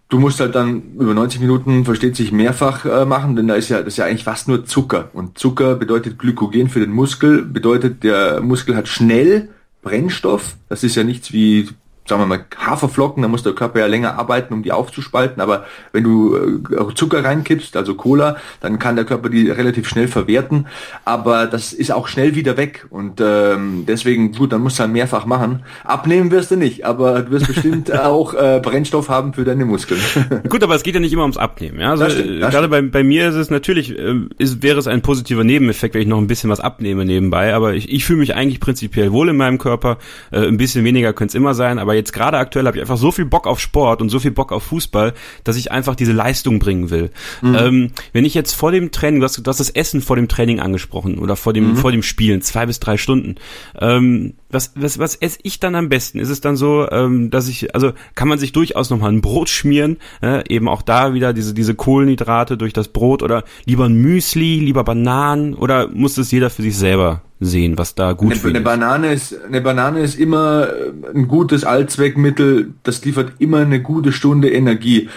Du 0.09 0.19
musst 0.19 0.39
halt 0.39 0.55
dann 0.55 0.93
über 0.99 1.13
90 1.13 1.41
Minuten, 1.41 1.85
versteht 1.85 2.15
sich, 2.15 2.31
mehrfach 2.31 2.85
äh, 2.85 3.05
machen, 3.05 3.35
denn 3.35 3.47
da 3.47 3.55
ist 3.55 3.69
ja, 3.69 3.79
das 3.79 3.89
ist 3.89 3.97
ja 3.97 4.05
eigentlich 4.05 4.23
fast 4.23 4.47
nur 4.47 4.65
Zucker. 4.65 5.09
Und 5.13 5.37
Zucker 5.37 5.75
bedeutet 5.75 6.17
Glykogen 6.17 6.69
für 6.69 6.79
den 6.79 6.91
Muskel, 6.91 7.43
bedeutet, 7.43 8.03
der 8.03 8.41
Muskel 8.41 8.75
hat 8.75 8.87
schnell 8.87 9.49
Brennstoff. 9.83 10.55
Das 10.69 10.83
ist 10.83 10.95
ja 10.95 11.03
nichts 11.03 11.33
wie 11.33 11.69
sagen 12.07 12.21
wir 12.21 12.25
mal, 12.25 12.45
Haferflocken, 12.57 13.23
da 13.23 13.29
muss 13.29 13.43
der 13.43 13.53
Körper 13.53 13.79
ja 13.79 13.85
länger 13.85 14.19
arbeiten, 14.19 14.53
um 14.53 14.63
die 14.63 14.71
aufzuspalten. 14.71 15.41
Aber 15.41 15.65
wenn 15.93 16.03
du 16.03 16.35
äh, 16.35 16.93
Zucker 16.95 17.23
reinkippst, 17.23 17.77
also 17.77 17.95
Cola, 17.95 18.37
dann 18.59 18.77
kann 18.77 18.95
der 18.95 19.05
Körper 19.05 19.29
die 19.29 19.49
relativ 19.49 19.87
schnell 19.87 20.07
verwerten. 20.07 20.67
Aber 21.05 21.47
das 21.47 21.71
ist 21.71 21.91
auch 21.91 22.07
schnell 22.07 22.35
wieder 22.35 22.57
weg. 22.57 22.85
Und 22.89 23.21
ähm, 23.21 23.85
deswegen, 23.87 24.33
gut, 24.33 24.51
dann 24.51 24.61
musst 24.61 24.79
du 24.79 24.83
halt 24.83 24.91
mehrfach 24.91 25.25
machen. 25.25 25.63
Abnehmen 25.85 26.29
wirst 26.31 26.51
du 26.51 26.57
nicht, 26.57 26.85
aber 26.85 27.21
du 27.21 27.31
wirst 27.31 27.47
bestimmt 27.47 27.91
auch 27.97 28.33
äh, 28.33 28.59
Brennstoff 28.61 29.07
haben 29.07 29.33
für 29.33 29.45
deine 29.45 29.65
Muskeln. 29.65 30.01
gut, 30.49 30.61
aber 30.61 30.75
es 30.75 30.83
geht 30.83 30.95
ja 30.95 30.99
nicht 30.99 31.13
immer 31.13 31.23
ums 31.23 31.37
Abnehmen. 31.37 31.79
Ja? 31.79 31.91
Also, 31.91 32.09
stimmt, 32.09 32.41
gerade 32.41 32.67
bei, 32.67 32.81
bei 32.81 33.03
mir 33.03 33.29
ist 33.29 33.35
es 33.35 33.49
natürlich, 33.49 33.97
äh, 33.97 34.15
ist, 34.37 34.61
wäre 34.61 34.79
es 34.79 34.87
ein 34.87 35.01
positiver 35.01 35.45
Nebeneffekt, 35.45 35.95
wenn 35.95 36.01
ich 36.01 36.07
noch 36.07 36.17
ein 36.17 36.27
bisschen 36.27 36.49
was 36.49 36.59
abnehme 36.59 37.05
nebenbei. 37.05 37.53
Aber 37.53 37.75
ich, 37.75 37.89
ich 37.89 38.03
fühle 38.03 38.19
mich 38.19 38.35
eigentlich 38.35 38.59
prinzipiell 38.59 39.13
wohl 39.13 39.29
in 39.29 39.37
meinem 39.37 39.57
Körper. 39.57 39.97
Äh, 40.31 40.47
ein 40.47 40.57
bisschen 40.57 40.83
weniger 40.83 41.13
könnte 41.13 41.31
es 41.31 41.35
immer 41.35 41.53
sein, 41.53 41.79
aber 41.79 41.92
aber 41.93 41.99
jetzt 41.99 42.11
gerade 42.11 42.39
aktuell 42.39 42.65
habe 42.65 42.77
ich 42.77 42.81
einfach 42.81 42.97
so 42.97 43.11
viel 43.11 43.25
Bock 43.25 43.45
auf 43.45 43.59
Sport 43.59 44.01
und 44.01 44.09
so 44.09 44.19
viel 44.19 44.31
Bock 44.31 44.51
auf 44.51 44.63
Fußball, 44.63 45.13
dass 45.43 45.57
ich 45.57 45.71
einfach 45.71 45.93
diese 45.93 46.11
Leistung 46.11 46.57
bringen 46.57 46.89
will. 46.89 47.11
Mhm. 47.43 47.55
Ähm, 47.55 47.91
wenn 48.13 48.25
ich 48.25 48.33
jetzt 48.33 48.53
vor 48.53 48.71
dem 48.71 48.91
Training, 48.91 49.19
du 49.19 49.25
hast, 49.25 49.37
du 49.37 49.47
hast 49.47 49.59
das 49.59 49.69
Essen 49.69 50.01
vor 50.01 50.15
dem 50.15 50.27
Training 50.27 50.59
angesprochen 50.59 51.19
oder 51.19 51.35
vor 51.35 51.53
dem, 51.53 51.71
mhm. 51.71 51.75
vor 51.75 51.91
dem 51.91 52.01
Spielen, 52.01 52.41
zwei 52.41 52.65
bis 52.65 52.79
drei 52.79 52.97
Stunden. 52.97 53.35
Ähm, 53.79 54.33
was, 54.53 54.71
was, 54.75 54.99
was 54.99 55.15
esse 55.15 55.39
ich 55.43 55.59
dann 55.59 55.75
am 55.75 55.89
besten? 55.89 56.19
Ist 56.19 56.29
es 56.29 56.41
dann 56.41 56.55
so, 56.55 56.87
ähm, 56.91 57.29
dass 57.29 57.47
ich, 57.47 57.73
also 57.75 57.93
kann 58.15 58.27
man 58.27 58.39
sich 58.39 58.51
durchaus 58.51 58.89
nochmal 58.89 59.11
ein 59.11 59.21
Brot 59.21 59.49
schmieren, 59.49 59.97
äh, 60.21 60.43
eben 60.47 60.67
auch 60.67 60.81
da 60.81 61.13
wieder 61.13 61.33
diese, 61.33 61.53
diese 61.53 61.75
Kohlenhydrate 61.75 62.57
durch 62.57 62.73
das 62.73 62.87
Brot 62.87 63.23
oder 63.23 63.43
lieber 63.65 63.85
ein 63.85 63.95
Müsli, 63.95 64.59
lieber 64.59 64.83
Bananen 64.83 65.53
oder 65.53 65.87
muss 65.89 66.15
das 66.15 66.31
jeder 66.31 66.49
für 66.49 66.61
sich 66.61 66.77
selber 66.77 67.21
sehen, 67.39 67.77
was 67.77 67.95
da 67.95 68.13
gut 68.13 68.33
eine, 68.33 68.43
eine 68.43 68.61
Banane 68.61 69.13
ist 69.13 69.43
eine 69.43 69.61
Banane 69.61 69.99
ist 69.99 70.17
immer 70.17 70.69
ein 71.13 71.27
gutes 71.27 71.63
Allzweckmittel, 71.63 72.73
das 72.83 73.03
liefert 73.03 73.33
immer 73.39 73.59
eine 73.59 73.81
gute 73.81 74.11
Stunde 74.11 74.49
Energie. 74.49 75.09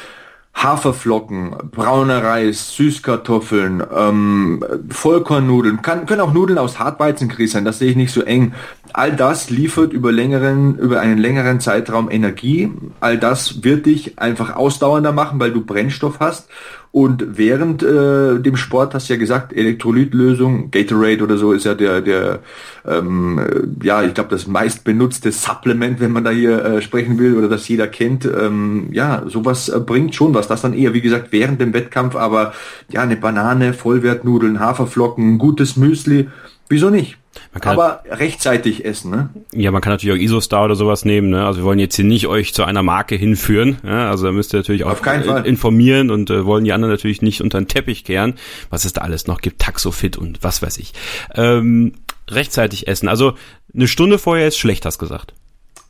Haferflocken, 0.57 1.55
brauner 1.71 2.25
Reis, 2.25 2.75
Süßkartoffeln, 2.75 3.83
ähm, 3.95 4.65
Vollkornnudeln, 4.89 5.83
kann, 5.83 6.07
können 6.07 6.23
auch 6.23 6.33
Nudeln 6.33 6.59
aus 6.59 6.79
Hartweizengrieß 6.79 7.53
sein, 7.53 7.67
das 7.67 7.79
sehe 7.79 7.91
ich 7.91 7.97
nicht 7.97 8.13
so 8.13 8.23
eng. 8.23 8.55
All 8.95 9.15
das 9.15 9.51
liefert 9.51 9.93
über 9.93 10.13
längeren, 10.13 10.79
über 10.79 11.01
einen 11.01 11.19
längeren 11.19 11.61
Zeitraum 11.61 12.11
Energie. 12.11 12.73
All 13.01 13.19
das 13.19 13.65
wird 13.65 13.85
dich 13.85 14.19
einfach 14.19 14.57
ausdauernder 14.57 15.13
machen, 15.13 15.39
weil 15.39 15.53
du 15.53 15.61
Brennstoff 15.61 16.21
hast 16.21 16.49
und 16.97 17.37
während 17.37 17.83
äh, 17.83 18.39
dem 18.41 18.57
Sport 18.57 18.95
hast 18.95 19.11
du 19.11 19.13
ja 19.13 19.19
gesagt, 19.19 19.53
Elektrolytlösung, 19.53 20.71
Gatorade 20.71 21.23
oder 21.25 21.37
so 21.37 21.53
ist 21.53 21.67
ja 21.67 21.75
der, 21.75 22.01
der 22.01 22.39
ähm, 22.87 23.39
äh, 23.39 23.85
ja, 23.87 24.03
ich 24.03 24.15
glaube, 24.15 24.31
das 24.31 24.47
meist 24.47 24.83
benutzte 24.83 25.31
Supplement, 25.31 26.01
wenn 26.01 26.11
man 26.11 26.25
da 26.25 26.31
hier 26.31 26.65
äh, 26.65 26.81
sprechen 26.81 27.19
will 27.19 27.37
oder 27.37 27.51
das 27.51 27.69
jeder 27.69 27.87
kennt. 27.87 28.25
Ähm, 28.25 28.89
ja, 28.93 29.25
sowas 29.27 29.69
äh, 29.69 29.79
bringt 29.79 30.15
schon 30.15 30.33
was. 30.33 30.49
Das 30.49 30.63
dann 30.63 30.73
eher, 30.73 30.95
wie 30.95 31.03
gesagt, 31.03 31.33
während 31.33 31.61
dem 31.61 31.75
Wettkampf, 31.75 32.17
aber 32.17 32.55
ja, 32.91 33.03
eine 33.03 33.17
Banane, 33.17 33.75
Vollwertnudeln, 33.75 34.59
Haferflocken, 34.59 35.37
gutes 35.37 35.77
Müsli, 35.77 36.31
wieso 36.69 36.91
nicht? 36.91 37.17
aber 37.63 38.03
rechtzeitig 38.09 38.85
essen, 38.85 39.11
ne? 39.11 39.31
Ja, 39.53 39.71
man 39.71 39.81
kann 39.81 39.93
natürlich 39.93 40.17
auch 40.17 40.23
Isostar 40.23 40.65
oder 40.65 40.75
sowas 40.75 41.05
nehmen, 41.05 41.31
ne? 41.31 41.47
Also 41.47 41.61
wir 41.61 41.65
wollen 41.65 41.79
jetzt 41.79 41.97
hier 41.97 42.05
nicht 42.05 42.27
euch 42.27 42.55
zu 42.55 42.65
einer 42.65 42.83
Marke 42.83 43.15
hinführen, 43.15 43.79
ja? 43.85 44.11
also 44.11 44.27
da 44.27 44.33
müsst 44.33 44.55
ihr 44.55 44.59
natürlich 44.59 44.85
auch 44.85 44.97
informieren 45.45 46.11
und 46.11 46.31
äh, 46.31 46.45
wollen 46.45 46.65
die 46.65 46.73
anderen 46.73 46.93
natürlich 46.93 47.23
nicht 47.23 47.41
unter 47.41 47.59
den 47.59 47.69
Teppich 47.69 48.05
kehren, 48.05 48.35
was 48.71 48.85
es 48.85 48.93
da 48.93 49.03
alles 49.03 49.27
noch 49.27 49.41
gibt, 49.41 49.61
Taxofit 49.61 50.17
und 50.17 50.43
was 50.43 50.63
weiß 50.63 50.79
ich. 50.79 50.93
Ähm, 51.35 51.95
rechtzeitig 52.31 52.89
essen, 52.89 53.09
also 53.09 53.35
eine 53.75 53.89
Stunde 53.89 54.19
vorher 54.19 54.49
ist 54.49 54.59
schlecht, 54.59 54.85
hast 54.85 54.99
gesagt. 54.99 55.35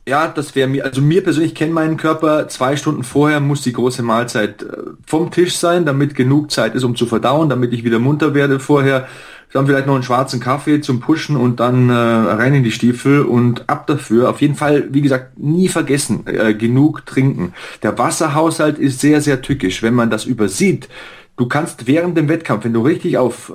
Ja, 0.07 0.29
das 0.29 0.55
wäre 0.55 0.69
mir, 0.69 0.85
also 0.85 1.01
mir 1.01 1.21
persönlich 1.21 1.53
kennt 1.53 1.73
meinen 1.73 1.97
Körper, 1.97 2.47
zwei 2.47 2.77
Stunden 2.77 3.03
vorher 3.03 3.41
muss 3.41 3.61
die 3.61 3.73
große 3.73 4.03
Mahlzeit 4.03 4.63
äh, 4.63 4.67
vom 5.05 5.31
Tisch 5.31 5.57
sein, 5.57 5.85
damit 5.85 6.15
genug 6.15 6.49
Zeit 6.49 6.75
ist, 6.75 6.85
um 6.85 6.95
zu 6.95 7.07
verdauen, 7.07 7.49
damit 7.49 7.73
ich 7.73 7.83
wieder 7.83 7.99
munter 7.99 8.33
werde 8.33 8.61
vorher 8.61 9.07
dann 9.53 9.65
vielleicht 9.65 9.87
noch 9.87 9.95
einen 9.95 10.03
schwarzen 10.03 10.39
Kaffee 10.39 10.81
zum 10.81 10.99
Pushen 10.99 11.35
und 11.37 11.59
dann 11.59 11.89
äh, 11.89 11.93
rein 11.93 12.53
in 12.53 12.63
die 12.63 12.71
Stiefel 12.71 13.21
und 13.21 13.69
ab 13.69 13.87
dafür. 13.87 14.29
Auf 14.29 14.41
jeden 14.41 14.55
Fall, 14.55 14.87
wie 14.91 15.01
gesagt, 15.01 15.39
nie 15.39 15.69
vergessen, 15.69 16.23
äh, 16.25 16.53
genug 16.53 17.05
trinken. 17.05 17.53
Der 17.83 17.97
Wasserhaushalt 17.97 18.77
ist 18.77 18.99
sehr, 18.99 19.21
sehr 19.21 19.41
tückisch. 19.41 19.81
Wenn 19.83 19.93
man 19.93 20.09
das 20.09 20.25
übersieht, 20.25 20.89
du 21.37 21.47
kannst 21.47 21.87
während 21.87 22.17
dem 22.17 22.27
Wettkampf, 22.29 22.65
wenn 22.65 22.73
du 22.73 22.81
richtig 22.81 23.17
auf 23.17 23.53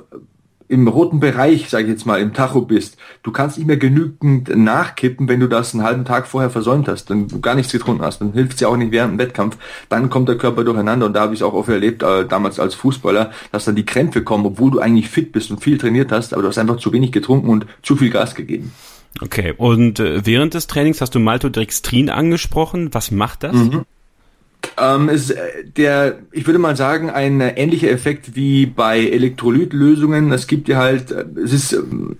im 0.73 0.87
roten 0.87 1.19
Bereich, 1.19 1.69
sage 1.69 1.83
ich 1.83 1.89
jetzt 1.91 2.05
mal, 2.05 2.19
im 2.19 2.33
Tacho 2.33 2.61
bist, 2.61 2.97
du 3.21 3.31
kannst 3.31 3.57
nicht 3.57 3.67
mehr 3.67 3.77
genügend 3.77 4.53
nachkippen, 4.55 5.29
wenn 5.29 5.39
du 5.39 5.47
das 5.47 5.73
einen 5.73 5.83
halben 5.83 6.03
Tag 6.03 6.25
vorher 6.27 6.49
versäumt 6.49 6.87
hast, 6.87 7.11
dann 7.11 7.27
du 7.27 7.39
gar 7.39 7.53
nichts 7.53 7.71
getrunken 7.71 8.03
hast, 8.03 8.21
dann 8.21 8.33
hilft 8.33 8.55
es 8.55 8.59
ja 8.61 8.67
auch 8.67 8.75
nicht 8.75 8.91
während 8.91 9.13
dem 9.13 9.19
Wettkampf, 9.19 9.57
dann 9.89 10.09
kommt 10.09 10.29
der 10.29 10.37
Körper 10.37 10.63
durcheinander 10.63 11.05
und 11.05 11.13
da 11.13 11.21
habe 11.21 11.33
ich 11.33 11.41
es 11.41 11.43
auch 11.43 11.53
oft 11.53 11.69
erlebt, 11.69 12.01
äh, 12.01 12.25
damals 12.25 12.59
als 12.59 12.73
Fußballer, 12.73 13.31
dass 13.51 13.65
dann 13.65 13.75
die 13.75 13.85
Krämpfe 13.85 14.23
kommen, 14.23 14.47
obwohl 14.47 14.71
du 14.71 14.79
eigentlich 14.79 15.09
fit 15.09 15.31
bist 15.31 15.51
und 15.51 15.61
viel 15.61 15.77
trainiert 15.77 16.11
hast, 16.11 16.33
aber 16.33 16.41
du 16.41 16.47
hast 16.47 16.57
einfach 16.57 16.77
zu 16.77 16.91
wenig 16.91 17.11
getrunken 17.11 17.49
und 17.49 17.67
zu 17.83 17.95
viel 17.95 18.09
Gas 18.09 18.33
gegeben. 18.33 18.73
Okay, 19.21 19.53
und 19.55 19.99
äh, 19.99 20.25
während 20.25 20.55
des 20.55 20.65
Trainings 20.65 20.99
hast 20.99 21.13
du 21.13 21.19
Maltodextrin 21.19 22.09
angesprochen. 22.09 22.89
Was 22.93 23.11
macht 23.11 23.43
das? 23.43 23.55
Mhm. 23.55 23.85
Ähm, 24.83 25.09
ist 25.09 25.31
äh, 25.31 25.63
der, 25.77 26.19
ich 26.31 26.45
würde 26.45 26.59
mal 26.59 26.75
sagen, 26.75 27.09
ein 27.09 27.41
ähnlicher 27.41 27.89
Effekt 27.89 28.35
wie 28.35 28.65
bei 28.65 28.99
Elektrolytlösungen. 28.99 30.31
Es 30.31 30.47
gibt 30.47 30.67
ja 30.67 30.77
halt, 30.77 31.11
äh, 31.11 31.25
es 31.43 31.53
ist 31.53 31.73
ähm, 31.73 32.17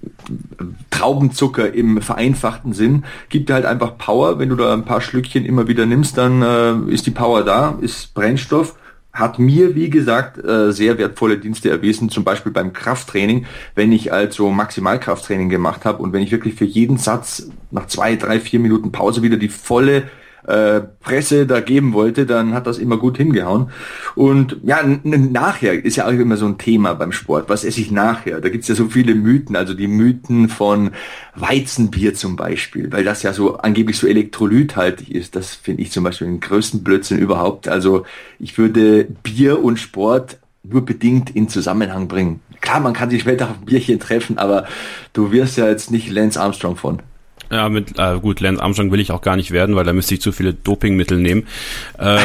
Traubenzucker 0.90 1.74
im 1.74 2.02
vereinfachten 2.02 2.74
Sinn, 2.74 3.04
gibt 3.30 3.50
dir 3.50 3.56
halt 3.56 3.66
einfach 3.66 3.98
Power. 3.98 4.40
Wenn 4.40 4.50
du 4.50 4.56
da 4.56 4.74
ein 4.74 4.86
paar 4.86 5.02
Schlückchen 5.02 5.46
immer 5.46 5.68
wieder 5.68 5.86
nimmst, 5.86 6.18
dann 6.18 6.42
äh, 6.42 6.94
ist 6.94 7.06
die 7.06 7.12
Power 7.12 7.44
da, 7.44 7.78
ist 7.82 8.14
Brennstoff 8.14 8.76
hat 9.14 9.38
mir, 9.38 9.76
wie 9.76 9.92
gesagt, 9.92 10.44
äh, 10.44 10.72
sehr 10.72 10.98
wertvolle 10.98 11.38
Dienste 11.38 11.70
erwiesen, 11.70 12.10
zum 12.10 12.24
Beispiel 12.24 12.52
beim 12.52 12.74
Krafttraining, 12.74 13.46
wenn 13.76 13.92
ich 13.92 14.12
also 14.12 14.50
Maximalkrafttraining 14.50 15.50
gemacht 15.50 15.86
habe 15.86 16.02
und 16.02 16.14
wenn 16.14 16.24
ich 16.24 16.32
wirklich 16.32 16.56
für 16.56 16.66
jeden 16.66 16.98
Satz 16.98 17.52
nach 17.70 17.86
zwei, 17.86 18.16
drei, 18.16 18.40
vier 18.40 18.60
Minuten 18.60 18.92
Pause 18.92 19.22
wieder 19.22 19.38
die 19.38 19.50
volle 19.50 20.10
äh, 20.48 20.82
Presse 21.00 21.46
da 21.46 21.60
geben 21.60 21.94
wollte, 21.94 22.26
dann 22.26 22.54
hat 22.54 22.68
das 22.68 22.78
immer 22.78 22.98
gut 22.98 23.18
hingehauen. 23.18 23.70
Und 24.16 24.58
ja, 24.64 24.82
nachher 24.84 25.84
ist 25.84 25.96
ja 25.96 26.06
auch 26.06 26.12
immer 26.12 26.38
so 26.38 26.46
ein 26.46 26.58
Thema 26.58 26.94
beim 26.94 27.12
Sport. 27.12 27.50
Was 27.50 27.64
esse 27.64 27.82
ich 27.82 27.92
nachher? 27.92 28.42
Da 28.42 28.50
gibt's 28.50 28.68
ja 28.68 28.76
so 28.76 28.88
viele 28.88 29.16
Mythen, 29.16 29.56
also 29.56 29.74
die 29.74 29.88
Mythen 29.88 30.50
von 30.50 30.92
Weizenbier 31.36 32.14
zum 32.14 32.36
Beispiel, 32.36 32.92
weil 32.92 33.04
das 33.04 33.24
ja 33.24 33.34
so 33.34 33.58
angeblich 33.58 33.98
so 33.98 34.08
elektrolythaltig 34.08 35.12
ist. 35.12 35.36
Das 35.36 35.56
finde 35.56 35.82
ich 35.82 35.92
zum 35.92 36.04
Beispiel 36.04 36.28
den 36.28 36.40
größten 36.40 36.84
Blödsinn 36.84 37.20
überhaupt. 37.20 37.68
Also 37.68 38.06
ich 38.40 38.58
würde 38.58 39.06
Bier 39.24 39.64
und 39.64 39.80
Sport 39.80 40.38
nur 40.64 40.86
bedingt 40.86 41.30
in 41.30 41.50
Zusammenhang 41.50 42.08
bringen. 42.08 42.40
Klar, 42.62 42.80
man 42.80 42.94
kann 42.94 43.10
sich 43.10 43.22
später 43.22 43.50
auf 43.50 43.60
ein 43.60 43.66
Bierchen 43.66 44.00
treffen, 44.00 44.38
aber 44.38 44.66
du 45.12 45.32
wirst 45.32 45.58
ja 45.58 45.68
jetzt 45.68 45.92
nicht 45.92 46.10
Lance 46.10 46.40
Armstrong 46.40 46.78
von. 46.78 47.02
Ja, 47.54 47.70
mit 47.70 48.00
äh, 48.00 48.20
gut, 48.20 48.40
Lance 48.40 48.64
Armstrong 48.64 48.92
will 48.92 49.00
ich 49.00 49.12
auch 49.12 49.22
gar 49.22 49.36
nicht 49.36 49.52
werden, 49.52 49.76
weil 49.76 49.86
da 49.86 49.94
müsste 49.94 50.16
ich 50.16 50.22
zu 50.22 50.32
viele 50.32 50.56
Dopingmittel 50.56 51.20
nehmen. 51.20 51.48
Ähm, 52.00 52.20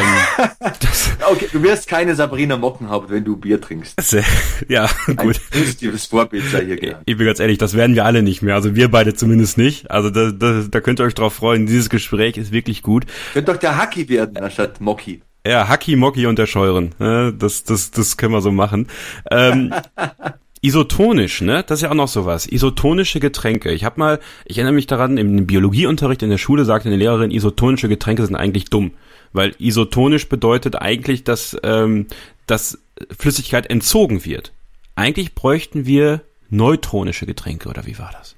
okay, 1.31 1.47
du 1.51 1.61
wirst 1.61 1.87
keine 1.87 2.15
Sabrina 2.15 2.57
Mockenhaupt, 2.57 3.11
wenn 3.11 3.23
du 3.25 3.37
Bier 3.37 3.61
trinkst. 3.61 4.01
Sehr, 4.01 4.23
ja, 4.67 4.89
gut. 5.05 5.39
Ein 5.53 5.59
positives 5.59 6.07
Vorbild 6.07 6.45
sei 6.51 6.65
hier 6.65 6.77
klar. 6.77 7.01
Ich 7.05 7.15
bin 7.15 7.27
ganz 7.27 7.39
ehrlich, 7.39 7.59
das 7.59 7.75
werden 7.75 7.95
wir 7.95 8.05
alle 8.05 8.23
nicht 8.23 8.41
mehr. 8.41 8.55
Also 8.55 8.73
wir 8.73 8.89
beide 8.89 9.13
zumindest 9.13 9.59
nicht. 9.59 9.91
Also 9.91 10.09
da, 10.09 10.31
da, 10.31 10.63
da 10.67 10.81
könnt 10.81 10.99
ihr 10.99 11.03
euch 11.03 11.13
drauf 11.13 11.35
freuen. 11.35 11.67
Dieses 11.67 11.91
Gespräch 11.91 12.35
ist 12.37 12.51
wirklich 12.51 12.81
gut. 12.81 13.05
Könnt 13.33 13.47
doch 13.47 13.57
der 13.57 13.77
Haki 13.77 14.09
werden, 14.09 14.37
anstatt 14.37 14.81
Mocki. 14.81 15.21
Ja, 15.45 15.67
Haki, 15.67 15.95
Mocki 15.95 16.25
und 16.25 16.39
der 16.39 16.47
Scheuren. 16.47 16.95
Das, 16.97 17.63
das, 17.63 17.91
das 17.91 18.17
können 18.17 18.33
wir 18.33 18.41
so 18.41 18.51
machen. 18.51 18.87
Ähm, 19.29 19.73
Isotonisch, 20.61 21.41
ne? 21.41 21.63
Das 21.65 21.79
ist 21.79 21.83
ja 21.83 21.91
auch 21.91 21.95
noch 21.95 22.09
sowas. 22.09 22.45
Isotonische 22.45 23.19
Getränke. 23.19 23.71
Ich 23.71 23.85
habe 23.85 23.99
mal, 23.99 24.19
ich 24.45 24.57
erinnere 24.57 24.73
mich 24.73 24.87
daran, 24.87 25.17
im 25.17 25.47
Biologieunterricht 25.47 26.21
in 26.21 26.29
der 26.29 26.37
Schule 26.37 26.65
sagte 26.65 26.89
eine 26.89 26.97
Lehrerin, 26.97 27.31
isotonische 27.31 27.87
Getränke 27.87 28.25
sind 28.25 28.35
eigentlich 28.35 28.65
dumm. 28.65 28.91
Weil 29.31 29.55
isotonisch 29.57 30.27
bedeutet 30.27 30.75
eigentlich, 30.75 31.23
dass, 31.23 31.55
ähm, 31.63 32.07
dass 32.45 32.77
Flüssigkeit 33.17 33.69
entzogen 33.69 34.25
wird. 34.25 34.51
Eigentlich 34.95 35.33
bräuchten 35.33 35.85
wir 35.85 36.21
neutronische 36.49 37.25
Getränke, 37.25 37.69
oder 37.69 37.85
wie 37.85 37.97
war 37.97 38.11
das? 38.11 38.35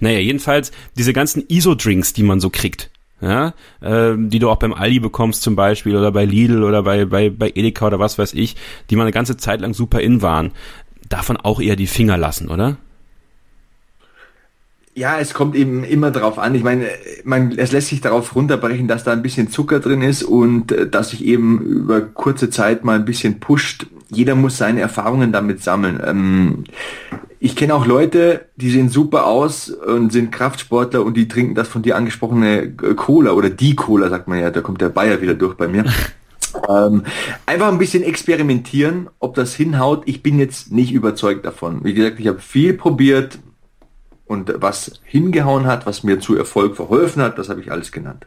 Naja, 0.00 0.20
jedenfalls 0.20 0.70
diese 0.96 1.12
ganzen 1.12 1.44
Isodrinks, 1.48 2.12
die 2.12 2.22
man 2.22 2.38
so 2.38 2.48
kriegt, 2.48 2.90
ja, 3.20 3.54
äh, 3.80 4.14
die 4.16 4.38
du 4.38 4.50
auch 4.50 4.58
beim 4.58 4.72
Aldi 4.72 5.00
bekommst 5.00 5.42
zum 5.42 5.56
Beispiel 5.56 5.96
oder 5.96 6.12
bei 6.12 6.24
Lidl 6.24 6.62
oder 6.62 6.82
bei, 6.82 7.06
bei, 7.06 7.30
bei 7.30 7.50
Edeka 7.54 7.86
oder 7.86 7.98
was 7.98 8.18
weiß 8.18 8.34
ich, 8.34 8.56
die 8.88 8.96
mal 8.96 9.02
eine 9.02 9.12
ganze 9.12 9.36
Zeit 9.36 9.62
lang 9.62 9.74
super 9.74 10.00
in 10.00 10.22
waren 10.22 10.52
davon 11.08 11.36
auch 11.36 11.60
eher 11.60 11.76
die 11.76 11.86
Finger 11.86 12.16
lassen, 12.16 12.48
oder? 12.48 12.76
Ja, 14.94 15.18
es 15.18 15.34
kommt 15.34 15.54
eben 15.56 15.84
immer 15.84 16.10
drauf 16.10 16.38
an. 16.38 16.54
Ich 16.54 16.62
meine, 16.62 16.86
man, 17.22 17.52
es 17.58 17.70
lässt 17.70 17.88
sich 17.88 18.00
darauf 18.00 18.34
runterbrechen, 18.34 18.88
dass 18.88 19.04
da 19.04 19.12
ein 19.12 19.20
bisschen 19.20 19.50
Zucker 19.50 19.78
drin 19.78 20.00
ist 20.00 20.22
und 20.22 20.72
äh, 20.72 20.88
dass 20.88 21.10
sich 21.10 21.22
eben 21.22 21.60
über 21.60 22.00
kurze 22.00 22.48
Zeit 22.48 22.82
mal 22.82 22.96
ein 22.96 23.04
bisschen 23.04 23.38
pusht. 23.38 23.86
Jeder 24.08 24.34
muss 24.34 24.56
seine 24.56 24.80
Erfahrungen 24.80 25.32
damit 25.32 25.62
sammeln. 25.62 26.00
Ähm, 26.02 26.64
ich 27.40 27.56
kenne 27.56 27.74
auch 27.74 27.84
Leute, 27.84 28.46
die 28.56 28.70
sehen 28.70 28.88
super 28.88 29.26
aus 29.26 29.68
und 29.68 30.12
sind 30.12 30.32
Kraftsportler 30.32 31.04
und 31.04 31.14
die 31.14 31.28
trinken 31.28 31.54
das 31.54 31.68
von 31.68 31.82
dir 31.82 31.96
angesprochene 31.96 32.72
Cola 32.72 33.32
oder 33.32 33.50
die 33.50 33.76
Cola, 33.76 34.08
sagt 34.08 34.28
man 34.28 34.40
ja. 34.40 34.50
Da 34.50 34.62
kommt 34.62 34.80
der 34.80 34.88
Bayer 34.88 35.20
wieder 35.20 35.34
durch 35.34 35.56
bei 35.56 35.68
mir. 35.68 35.84
Ähm, 36.68 37.04
einfach 37.46 37.68
ein 37.68 37.78
bisschen 37.78 38.02
experimentieren, 38.02 39.08
ob 39.18 39.34
das 39.34 39.54
hinhaut. 39.54 40.02
Ich 40.06 40.22
bin 40.22 40.38
jetzt 40.38 40.72
nicht 40.72 40.92
überzeugt 40.92 41.44
davon. 41.44 41.84
Wie 41.84 41.94
gesagt, 41.94 42.20
ich 42.20 42.26
habe 42.26 42.40
viel 42.40 42.74
probiert 42.74 43.38
und 44.26 44.52
was 44.56 45.00
hingehauen 45.04 45.66
hat, 45.66 45.86
was 45.86 46.02
mir 46.02 46.20
zu 46.20 46.36
Erfolg 46.36 46.76
verholfen 46.76 47.22
hat, 47.22 47.38
das 47.38 47.48
habe 47.48 47.60
ich 47.60 47.70
alles 47.70 47.92
genannt. 47.92 48.26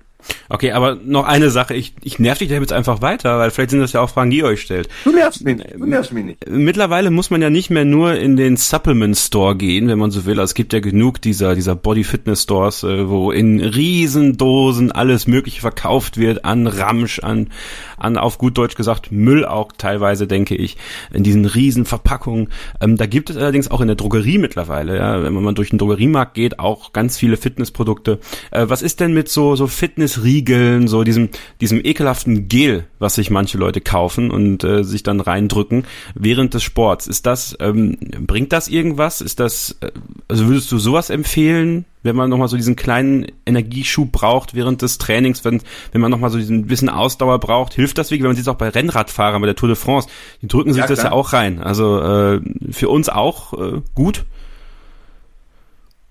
Okay, 0.50 0.72
aber 0.72 0.96
noch 0.96 1.26
eine 1.26 1.50
Sache, 1.50 1.76
ich, 1.76 1.94
ich 2.02 2.20
nerv 2.20 2.40
dich 2.40 2.50
da 2.50 2.56
jetzt 2.56 2.74
einfach 2.74 3.02
weiter, 3.02 3.40
weil 3.40 3.52
vielleicht 3.52 3.70
sind 3.70 3.80
das 3.80 3.94
ja 3.94 4.02
auch 4.02 4.10
Fragen, 4.10 4.32
die 4.32 4.40
ihr 4.40 4.46
euch 4.46 4.62
stellt. 4.62 4.90
Du 5.06 5.12
nervst 5.12 5.46
mich 5.46 5.58
nicht, 5.58 5.74
du 5.76 5.86
nervst 5.86 6.12
mich 6.12 6.26
nicht. 6.26 6.50
Mittlerweile 6.50 7.10
muss 7.10 7.30
man 7.30 7.42
ja 7.42 7.50
nicht 7.50 7.70
mehr 7.70 7.86
nur 7.86 8.16
in 8.16 8.36
den 8.36 8.58
Supplement 8.58 9.16
Store 9.16 9.56
gehen, 9.56 9.88
wenn 9.88 9.98
man 9.98 10.12
so 10.12 10.26
will. 10.26 10.40
Also 10.40 10.52
es 10.52 10.54
gibt 10.56 10.74
ja 10.74 10.80
genug 10.80 11.22
dieser, 11.22 11.56
dieser 11.56 11.76
Body 11.76 12.04
Fitness 12.04 12.44
Stores, 12.44 12.84
äh, 12.84 13.08
wo 13.08 13.32
in 13.32 13.62
Riesendosen 13.62 14.92
alles 14.92 15.28
mögliche 15.28 15.62
verkauft 15.62 16.18
wird, 16.18 16.44
an 16.44 16.68
Ramsch, 16.68 17.20
an, 17.20 17.50
an 17.98 18.18
auf 18.18 18.38
gut 18.38 18.58
Deutsch 18.58 18.76
gesagt 18.76 19.12
Müll 19.12 19.46
auch 19.46 19.72
teilweise, 19.78 20.28
denke 20.28 20.56
ich, 20.56 20.78
in 21.14 21.24
diesen 21.24 21.46
riesen 21.46 21.86
Verpackungen. 21.86 22.50
Ähm, 22.82 22.98
da 22.98 23.06
gibt 23.06 23.30
es 23.30 23.38
allerdings 23.38 23.72
auch 23.72 23.82
in 23.82 23.88
der 23.88 23.96
Drogerie 23.96 24.38
mittlerweile, 24.38 24.98
ja, 24.98 25.24
wenn 25.24 25.34
man 25.34 25.44
mal 25.44 25.54
durch 25.54 25.70
den 25.70 25.80
Drogeriemarkt 25.80 26.34
geht, 26.34 26.60
auch 26.60 26.92
ganz 26.92 27.18
viele 27.18 27.38
Fitnessprodukte. 27.38 28.20
Äh, 28.52 28.66
was 28.68 28.82
ist 28.82 29.00
denn 29.00 29.14
mit 29.14 29.30
so, 29.30 29.56
so 29.56 29.68
Fitness 29.68 30.09
Fitnessriegeln, 30.10 30.88
so 30.88 31.04
diesem, 31.04 31.30
diesem 31.62 31.84
ekelhaften 31.84 32.48
Gel, 32.48 32.86
was 32.98 33.16
sich 33.16 33.30
manche 33.30 33.58
Leute 33.58 33.82
kaufen 33.82 34.32
und 34.32 34.64
äh, 34.64 34.84
sich 34.84 35.04
dann 35.04 35.20
reindrücken 35.20 35.86
während 36.16 36.54
des 36.54 36.64
Sports. 36.64 37.08
Ist 37.08 37.26
das, 37.26 37.56
ähm, 37.60 37.98
bringt 38.20 38.52
das 38.52 38.68
irgendwas? 38.68 39.22
Ist 39.22 39.40
das, 39.40 39.78
äh, 39.82 39.92
also 40.28 40.48
würdest 40.48 40.72
du 40.72 40.80
sowas 40.80 41.10
empfehlen, 41.10 41.86
wenn 42.02 42.16
man 42.16 42.30
nochmal 42.30 42.48
so 42.48 42.58
diesen 42.58 42.76
kleinen 42.76 43.28
Energieschub 43.46 44.12
braucht 44.12 44.56
während 44.56 44.82
des 44.82 44.98
Trainings, 44.98 45.44
wenn, 45.46 45.62
wenn 45.92 46.02
man 46.02 46.12
nochmal 46.12 46.30
so 46.30 46.38
diesen 46.38 46.68
bisschen 46.68 46.90
Ausdauer 46.90 47.40
braucht, 47.40 47.74
hilft 47.74 47.98
das 47.98 48.10
wirklich, 48.10 48.24
wenn 48.24 48.30
man 48.30 48.36
sieht 48.36 48.46
es 48.46 48.48
auch 48.48 48.56
bei 48.56 48.70
Rennradfahrern, 48.70 49.42
bei 49.42 49.48
der 49.48 49.56
Tour 49.56 49.70
de 49.70 49.76
France, 49.76 50.08
die 50.42 50.48
drücken 50.48 50.74
sich 50.74 50.82
ja, 50.82 50.88
das 50.88 51.04
ja 51.04 51.12
auch 51.12 51.34
rein. 51.34 51.62
Also 51.62 52.02
äh, 52.02 52.42
für 52.72 52.90
uns 52.90 53.10
auch 53.10 53.54
äh, 53.54 53.82
gut. 53.94 54.26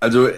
Also 0.00 0.28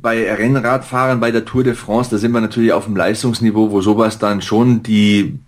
bei 0.00 0.32
Rennradfahrern 0.32 1.20
bei 1.20 1.30
der 1.30 1.44
Tour 1.44 1.64
de 1.64 1.74
France, 1.74 2.10
da 2.10 2.18
sind 2.18 2.32
wir 2.32 2.40
natürlich 2.40 2.72
auf 2.72 2.84
dem 2.84 2.96
Leistungsniveau, 2.96 3.70
wo 3.70 3.80
sowas 3.80 4.18
dann 4.18 4.42
schon 4.42 4.82
die 4.82 5.38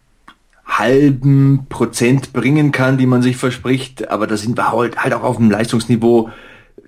halben 0.66 1.66
Prozent 1.68 2.32
bringen 2.32 2.72
kann, 2.72 2.98
die 2.98 3.06
man 3.06 3.22
sich 3.22 3.36
verspricht. 3.36 4.08
Aber 4.10 4.26
da 4.26 4.36
sind 4.36 4.56
wir 4.56 4.72
halt, 4.72 5.02
halt 5.02 5.14
auch 5.14 5.22
auf 5.22 5.36
dem 5.36 5.50
Leistungsniveau, 5.50 6.30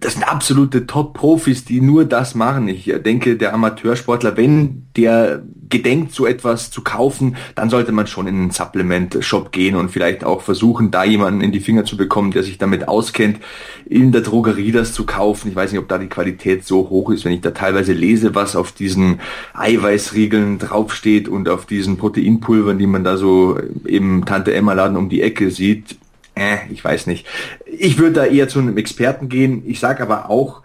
das 0.01 0.15
sind 0.15 0.25
absolute 0.25 0.87
Top-Profis, 0.87 1.65
die 1.65 1.81
nur 1.81 2.05
das 2.05 2.35
machen. 2.35 2.69
Ich 2.69 2.93
denke, 3.05 3.37
der 3.37 3.55
Amateursportler, 3.55 4.37
wenn 4.37 4.87
der 4.97 5.43
gedenkt, 5.69 6.13
so 6.13 6.27
etwas 6.27 6.71
zu 6.71 6.83
kaufen, 6.83 7.37
dann 7.55 7.71
sollte 7.71 7.93
man 7.93 8.07
schon 8.07 8.27
in 8.27 8.37
einen 8.37 8.51
Supplement-Shop 8.51 9.53
gehen 9.53 9.75
und 9.75 9.91
vielleicht 9.91 10.23
auch 10.23 10.43
versuchen, 10.43 10.91
da 10.91 11.03
jemanden 11.03 11.41
in 11.41 11.51
die 11.51 11.61
Finger 11.61 11.85
zu 11.85 11.97
bekommen, 11.97 12.31
der 12.31 12.43
sich 12.43 12.59
damit 12.59 12.89
auskennt, 12.89 13.39
in 13.87 14.13
der 14.13 14.21
Drogerie 14.21 14.71
das 14.71 14.93
zu 14.93 15.07
kaufen. 15.07 15.49
Ich 15.49 15.57
weiß 15.57 15.73
nicht, 15.73 15.81
ob 15.81 15.89
da 15.89 15.99
die 15.99 16.09
Qualität 16.09 16.67
so 16.67 16.91
hoch 16.91 17.11
ist, 17.11 17.25
wenn 17.25 17.33
ich 17.33 17.41
da 17.41 17.53
teilweise 17.53 17.93
lese, 17.93 18.35
was 18.35 18.55
auf 18.55 18.73
diesen 18.73 19.21
Eiweißriegeln 19.55 20.59
draufsteht 20.59 21.29
und 21.29 21.49
auf 21.49 21.65
diesen 21.65 21.97
Proteinpulvern, 21.97 22.79
die 22.79 22.87
man 22.87 23.03
da 23.03 23.17
so 23.17 23.59
im 23.85 24.27
Tante-Emma-Laden 24.27 24.97
um 24.97 25.09
die 25.09 25.23
Ecke 25.23 25.51
sieht 25.51 25.97
äh, 26.35 26.59
ich 26.71 26.85
weiß 26.85 27.07
nicht. 27.07 27.27
Ich 27.67 27.99
würde 27.99 28.13
da 28.13 28.25
eher 28.27 28.49
zu 28.49 28.59
einem 28.59 28.77
Experten 28.79 29.29
gehen. 29.29 29.63
Ich 29.67 29.81
sage 29.81 30.03
aber 30.03 30.31
auch, 30.31 30.63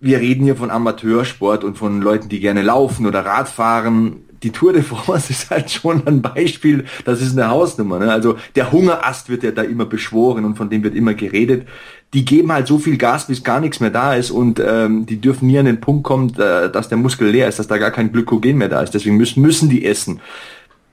wir 0.00 0.20
reden 0.20 0.44
hier 0.44 0.56
von 0.56 0.70
Amateursport 0.70 1.64
und 1.64 1.78
von 1.78 2.02
Leuten, 2.02 2.28
die 2.28 2.40
gerne 2.40 2.62
laufen 2.62 3.06
oder 3.06 3.24
Radfahren. 3.24 4.16
Die 4.42 4.50
Tour 4.50 4.74
de 4.74 4.82
France 4.82 5.30
ist 5.30 5.50
halt 5.50 5.70
schon 5.70 6.06
ein 6.06 6.20
Beispiel, 6.20 6.84
das 7.06 7.22
ist 7.22 7.32
eine 7.32 7.48
Hausnummer. 7.48 7.98
Ne? 7.98 8.12
Also 8.12 8.36
der 8.54 8.70
Hungerast 8.70 9.30
wird 9.30 9.42
ja 9.42 9.50
da 9.50 9.62
immer 9.62 9.86
beschworen 9.86 10.44
und 10.44 10.56
von 10.56 10.68
dem 10.68 10.84
wird 10.84 10.94
immer 10.94 11.14
geredet. 11.14 11.66
Die 12.12 12.24
geben 12.24 12.52
halt 12.52 12.66
so 12.66 12.78
viel 12.78 12.98
Gas, 12.98 13.26
bis 13.26 13.42
gar 13.42 13.60
nichts 13.60 13.80
mehr 13.80 13.90
da 13.90 14.14
ist 14.14 14.30
und 14.30 14.60
ähm, 14.64 15.06
die 15.06 15.20
dürfen 15.20 15.48
nie 15.48 15.58
an 15.58 15.64
den 15.64 15.80
Punkt 15.80 16.04
kommen, 16.04 16.32
dass 16.34 16.88
der 16.88 16.98
Muskel 16.98 17.28
leer 17.28 17.48
ist, 17.48 17.58
dass 17.58 17.66
da 17.66 17.78
gar 17.78 17.90
kein 17.90 18.12
Glykogen 18.12 18.58
mehr 18.58 18.68
da 18.68 18.82
ist. 18.82 18.92
Deswegen 18.92 19.16
müssen, 19.16 19.40
müssen 19.40 19.68
die 19.68 19.84
essen. 19.84 20.20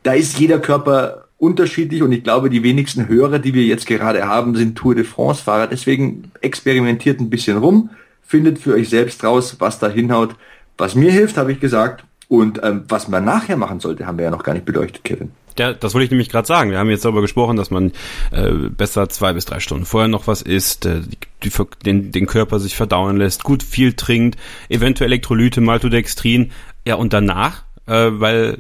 Da 0.04 0.14
ist 0.14 0.40
jeder 0.40 0.58
Körper 0.58 1.26
unterschiedlich 1.42 2.04
und 2.04 2.12
ich 2.12 2.24
glaube, 2.24 2.50
die 2.50 2.62
wenigsten 2.62 3.08
Hörer, 3.08 3.40
die 3.40 3.54
wir 3.54 3.64
jetzt 3.64 3.88
gerade 3.88 4.28
haben, 4.28 4.56
sind 4.56 4.78
Tour 4.78 4.94
de 4.94 5.04
France 5.04 5.44
Fahrer. 5.44 5.68
Deswegen 5.68 6.32
experimentiert 6.42 7.20
ein 7.20 7.32
bisschen 7.32 7.58
rum, 7.58 7.90
findet 8.22 8.60
für 8.60 8.76
euch 8.76 8.90
selbst 8.90 9.24
raus, 9.24 9.56
was 9.60 9.80
da 9.80 9.90
hinhaut. 9.90 10.36
Was 10.78 10.94
mir 10.94 11.12
hilft, 11.12 11.38
habe 11.38 11.52
ich 11.52 11.60
gesagt. 11.60 12.06
Und 12.28 12.62
ähm, 12.64 12.84
was 12.88 13.08
man 13.08 13.26
nachher 13.26 13.58
machen 13.58 13.80
sollte, 13.80 14.06
haben 14.06 14.18
wir 14.18 14.26
ja 14.26 14.32
noch 14.32 14.44
gar 14.44 14.54
nicht 14.54 14.66
beleuchtet, 14.66 15.04
Kevin. 15.04 15.32
Ja, 15.58 15.74
das 15.74 15.94
wollte 15.94 16.06
ich 16.06 16.12
nämlich 16.12 16.30
gerade 16.30 16.48
sagen. 16.48 16.70
Wir 16.70 16.78
haben 16.78 16.90
jetzt 16.90 17.04
darüber 17.04 17.22
gesprochen, 17.22 17.58
dass 17.58 17.72
man 17.72 17.92
äh, 18.32 18.52
besser 18.70 19.10
zwei 19.10 19.34
bis 19.34 19.46
drei 19.46 19.60
Stunden 19.60 19.86
vorher 19.86 20.08
noch 20.08 20.28
was 20.28 20.42
isst, 20.42 20.86
äh, 20.86 21.02
die, 21.44 21.52
den, 21.84 22.12
den 22.12 22.28
Körper 22.28 22.60
sich 22.60 22.76
verdauen 22.76 23.18
lässt, 23.18 23.44
gut 23.44 23.64
viel 23.64 23.94
trinkt, 23.94 24.40
eventuell 24.70 25.10
Elektrolyte, 25.10 25.60
Maltodextrin. 25.60 26.52
Ja, 26.86 26.96
und 26.96 27.14
danach, 27.14 27.64
äh, 27.88 28.12
weil 28.12 28.60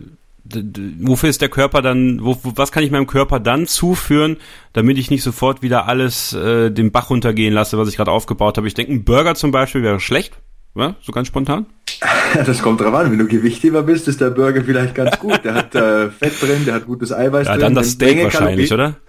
wofür 1.00 1.30
ist 1.30 1.42
der 1.42 1.50
Körper 1.50 1.82
dann, 1.82 2.24
wo, 2.24 2.38
was 2.44 2.72
kann 2.72 2.84
ich 2.84 2.92
meinem 2.92 3.08
Körper 3.08 3.40
dann 3.40 3.68
zuführen, 3.68 4.38
damit 4.74 4.98
ich 4.98 5.12
nicht 5.12 5.24
sofort 5.24 5.62
wieder 5.62 5.88
alles 5.88 6.34
äh, 6.34 6.72
den 6.72 6.92
Bach 6.92 7.10
runtergehen 7.10 7.54
lasse, 7.54 7.78
was 7.78 7.90
ich 7.90 7.98
gerade 7.98 8.12
aufgebaut 8.12 8.58
habe. 8.58 8.68
Ich 8.68 8.74
denke, 8.74 8.92
ein 8.94 9.04
Burger 9.04 9.36
zum 9.36 9.52
Beispiel 9.52 9.84
wäre 9.84 10.00
schlecht, 10.00 10.34
ja? 10.76 10.96
so 11.02 11.12
ganz 11.12 11.28
spontan. 11.28 11.66
Das 12.46 12.62
kommt 12.62 12.80
drauf 12.80 12.94
an, 12.94 13.12
wenn 13.12 13.20
du 13.20 13.28
Gewichtheber 13.28 13.84
bist, 13.84 14.08
ist 14.08 14.22
der 14.22 14.30
Burger 14.30 14.64
vielleicht 14.64 14.96
ganz 14.96 15.20
gut. 15.20 15.42
Der 15.44 15.54
hat 15.54 15.76
äh, 15.76 16.10
Fett 16.20 16.42
drin, 16.42 16.64
der 16.66 16.76
hat 16.76 16.86
gutes 16.86 17.12
Eiweiß 17.12 17.46
ja, 17.46 17.54
drin. 17.54 17.62
dann 17.62 17.76
das 17.76 17.92
Steak 17.92 18.24
wahrscheinlich, 18.24 18.70
Kalorien. 18.70 18.96
oder? 18.96 19.02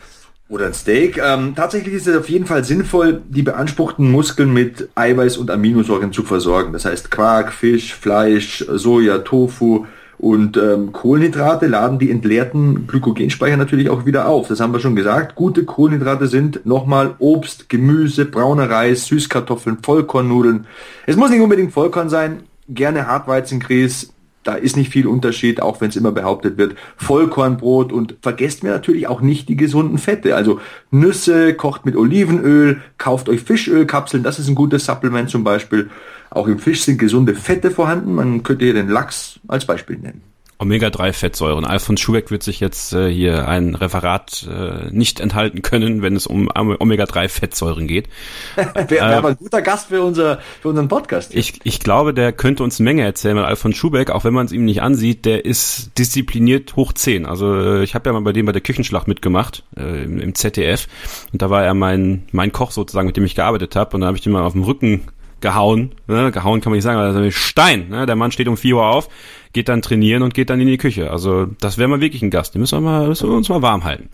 Oder 0.53 0.67
ein 0.67 0.75
Steak. 0.75 1.17
Ähm, 1.17 1.55
tatsächlich 1.55 1.95
ist 1.95 2.07
es 2.07 2.15
auf 2.15 2.29
jeden 2.29 2.45
Fall 2.45 2.63
sinnvoll, 2.63 3.23
die 3.27 3.43
beanspruchten 3.43 4.11
Muskeln 4.11 4.53
mit 4.53 4.91
Eiweiß 4.95 5.39
und 5.39 5.51
Aminosäuren 5.51 6.13
zu 6.13 6.25
versorgen. 6.25 6.75
Das 6.75 6.85
heißt 6.85 7.11
Quark, 7.11 7.55
Fisch, 7.55 7.95
Fleisch, 7.95 8.63
Soja, 8.69 9.19
Tofu, 9.21 9.87
und 10.23 10.57
ähm, 10.57 10.93
Kohlenhydrate 10.93 11.67
laden 11.67 11.99
die 11.99 12.09
entleerten 12.09 12.87
Glykogenspeicher 12.87 13.57
natürlich 13.57 13.91
auch 13.91 14.07
wieder 14.07 14.29
auf. 14.29 14.47
Das 14.47 14.61
haben 14.61 14.73
wir 14.73 14.79
schon 14.79 14.95
gesagt. 14.95 15.35
Gute 15.35 15.65
Kohlenhydrate 15.65 16.29
sind 16.29 16.65
nochmal 16.65 17.17
Obst, 17.19 17.69
Gemüse, 17.69 18.25
brauner 18.25 18.71
Reis, 18.71 19.07
Süßkartoffeln, 19.07 19.79
Vollkornnudeln. 19.83 20.67
Es 21.07 21.17
muss 21.17 21.31
nicht 21.31 21.41
unbedingt 21.41 21.73
Vollkorn 21.73 22.09
sein. 22.09 22.45
Gerne 22.69 23.09
Hartweizengrieß. 23.09 24.13
Da 24.43 24.55
ist 24.55 24.77
nicht 24.77 24.91
viel 24.91 25.07
Unterschied, 25.07 25.63
auch 25.63 25.81
wenn 25.81 25.91
es 25.91 25.97
immer 25.97 26.13
behauptet 26.13 26.59
wird. 26.59 26.75
Vollkornbrot 26.97 27.93
und 27.93 28.17
vergesst 28.23 28.63
mir 28.63 28.71
natürlich 28.71 29.07
auch 29.07 29.21
nicht 29.21 29.49
die 29.49 29.57
gesunden 29.57 29.99
Fette. 29.99 30.35
Also 30.35 30.61
Nüsse, 30.91 31.55
kocht 31.55 31.87
mit 31.87 31.97
Olivenöl, 31.97 32.81
kauft 32.99 33.29
euch 33.29 33.43
Fischölkapseln, 33.43 34.23
das 34.23 34.39
ist 34.39 34.49
ein 34.49 34.55
gutes 34.55 34.85
Supplement 34.87 35.31
zum 35.31 35.45
Beispiel. 35.45 35.91
Auch 36.31 36.49
im 36.49 36.59
Fisch 36.59 36.83
sind 36.83 36.99
gesunde 36.99 37.35
Fette 37.35 37.71
vorhanden. 37.71 38.15
Man 38.15 38.43
könnte 38.43 38.65
hier 38.65 38.75
den 38.75 38.89
Lachs 38.89 39.39
als 39.49 39.67
Beispiel 39.67 39.99
nennen. 39.99 40.32
Omega-3-Fettsäuren. 40.63 41.65
Alfons 41.65 42.01
Schubeck 42.01 42.31
wird 42.31 42.43
sich 42.43 42.61
jetzt 42.61 42.93
äh, 42.93 43.11
hier 43.11 43.49
ein 43.49 43.75
Referat 43.75 44.49
äh, 44.49 44.91
nicht 44.91 45.21
enthalten 45.21 45.63
können, 45.63 46.03
wenn 46.03 46.15
es 46.15 46.27
um 46.27 46.49
Omega-3-Fettsäuren 46.55 47.87
geht. 47.87 48.09
Wäre 48.55 48.91
wär 48.91 49.03
äh, 49.03 49.15
aber 49.15 49.29
ein 49.31 49.37
guter 49.37 49.61
Gast 49.61 49.89
für, 49.89 50.03
unser, 50.03 50.39
für 50.61 50.69
unseren 50.69 50.89
Podcast. 50.89 51.35
Ich, 51.35 51.61
ich 51.65 51.81
glaube, 51.81 52.15
der 52.15 52.33
könnte 52.33 52.63
uns 52.63 52.79
eine 52.79 52.89
Menge 52.89 53.03
erzählen, 53.03 53.37
weil 53.37 53.45
Alfons 53.45 53.77
Schubeck, 53.77 54.11
auch 54.11 54.25
wenn 54.25 54.33
man 54.33 54.47
es 54.47 54.53
ihm 54.53 54.65
nicht 54.65 54.83
ansieht, 54.83 55.25
der 55.25 55.45
ist 55.45 55.99
diszipliniert 55.99 56.77
hoch 56.77 56.93
10. 56.93 57.27
Also 57.27 57.55
äh, 57.55 57.83
ich 57.83 57.95
habe 57.95 58.09
ja 58.09 58.13
mal 58.13 58.23
bei 58.23 58.33
dem 58.33 58.47
bei 58.47 58.53
der 58.53 58.63
Küchenschlacht 58.63 59.09
mitgemacht, 59.09 59.65
äh, 59.77 60.05
im, 60.05 60.21
im 60.21 60.35
ZDF. 60.35 60.87
Und 61.33 61.43
da 61.43 61.51
war 61.51 61.65
er 61.65 61.75
mein, 61.75 62.23
mein 62.31 62.53
Koch 62.53 62.71
sozusagen, 62.71 63.09
mit 63.09 63.17
dem 63.17 63.25
ich 63.25 63.35
gearbeitet 63.35 63.75
habe. 63.75 63.95
Und 63.95 64.03
dann 64.03 64.09
habe 64.09 64.17
ich 64.17 64.23
den 64.23 64.33
mal 64.33 64.43
auf 64.43 64.53
dem 64.53 64.63
Rücken 64.63 65.09
gehauen. 65.43 65.93
Ne? 66.07 66.33
Gehauen 66.33 66.63
kann 66.63 66.71
man 66.71 66.79
nicht 66.79 66.85
sagen, 66.85 66.99
also 66.99 67.31
Stein. 67.31 67.89
Ne? 67.91 68.07
Der 68.07 68.17
Mann 68.17 68.33
steht 68.33 68.49
um 68.49 68.57
4 68.57 68.77
Uhr 68.77 68.87
auf, 68.87 69.09
geht 69.53 69.69
dann 69.69 69.83
trainieren 69.83 70.23
und 70.23 70.33
geht 70.33 70.49
dann 70.49 70.61
in 70.61 70.67
die 70.67 70.79
Küche. 70.79 71.11
Also 71.11 71.47
das 71.61 71.77
wäre 71.77 71.89
mal 71.89 72.01
wirklich 72.01 72.23
ein 72.23 72.31
Gast. 72.31 72.55
Den 72.55 72.61
müssen 72.61 72.79
wir, 72.79 72.91
mal, 72.91 73.09
müssen 73.09 73.29
wir 73.29 73.37
uns 73.37 73.51
mal 73.51 73.61
warm 73.61 73.85
halten. 73.85 74.09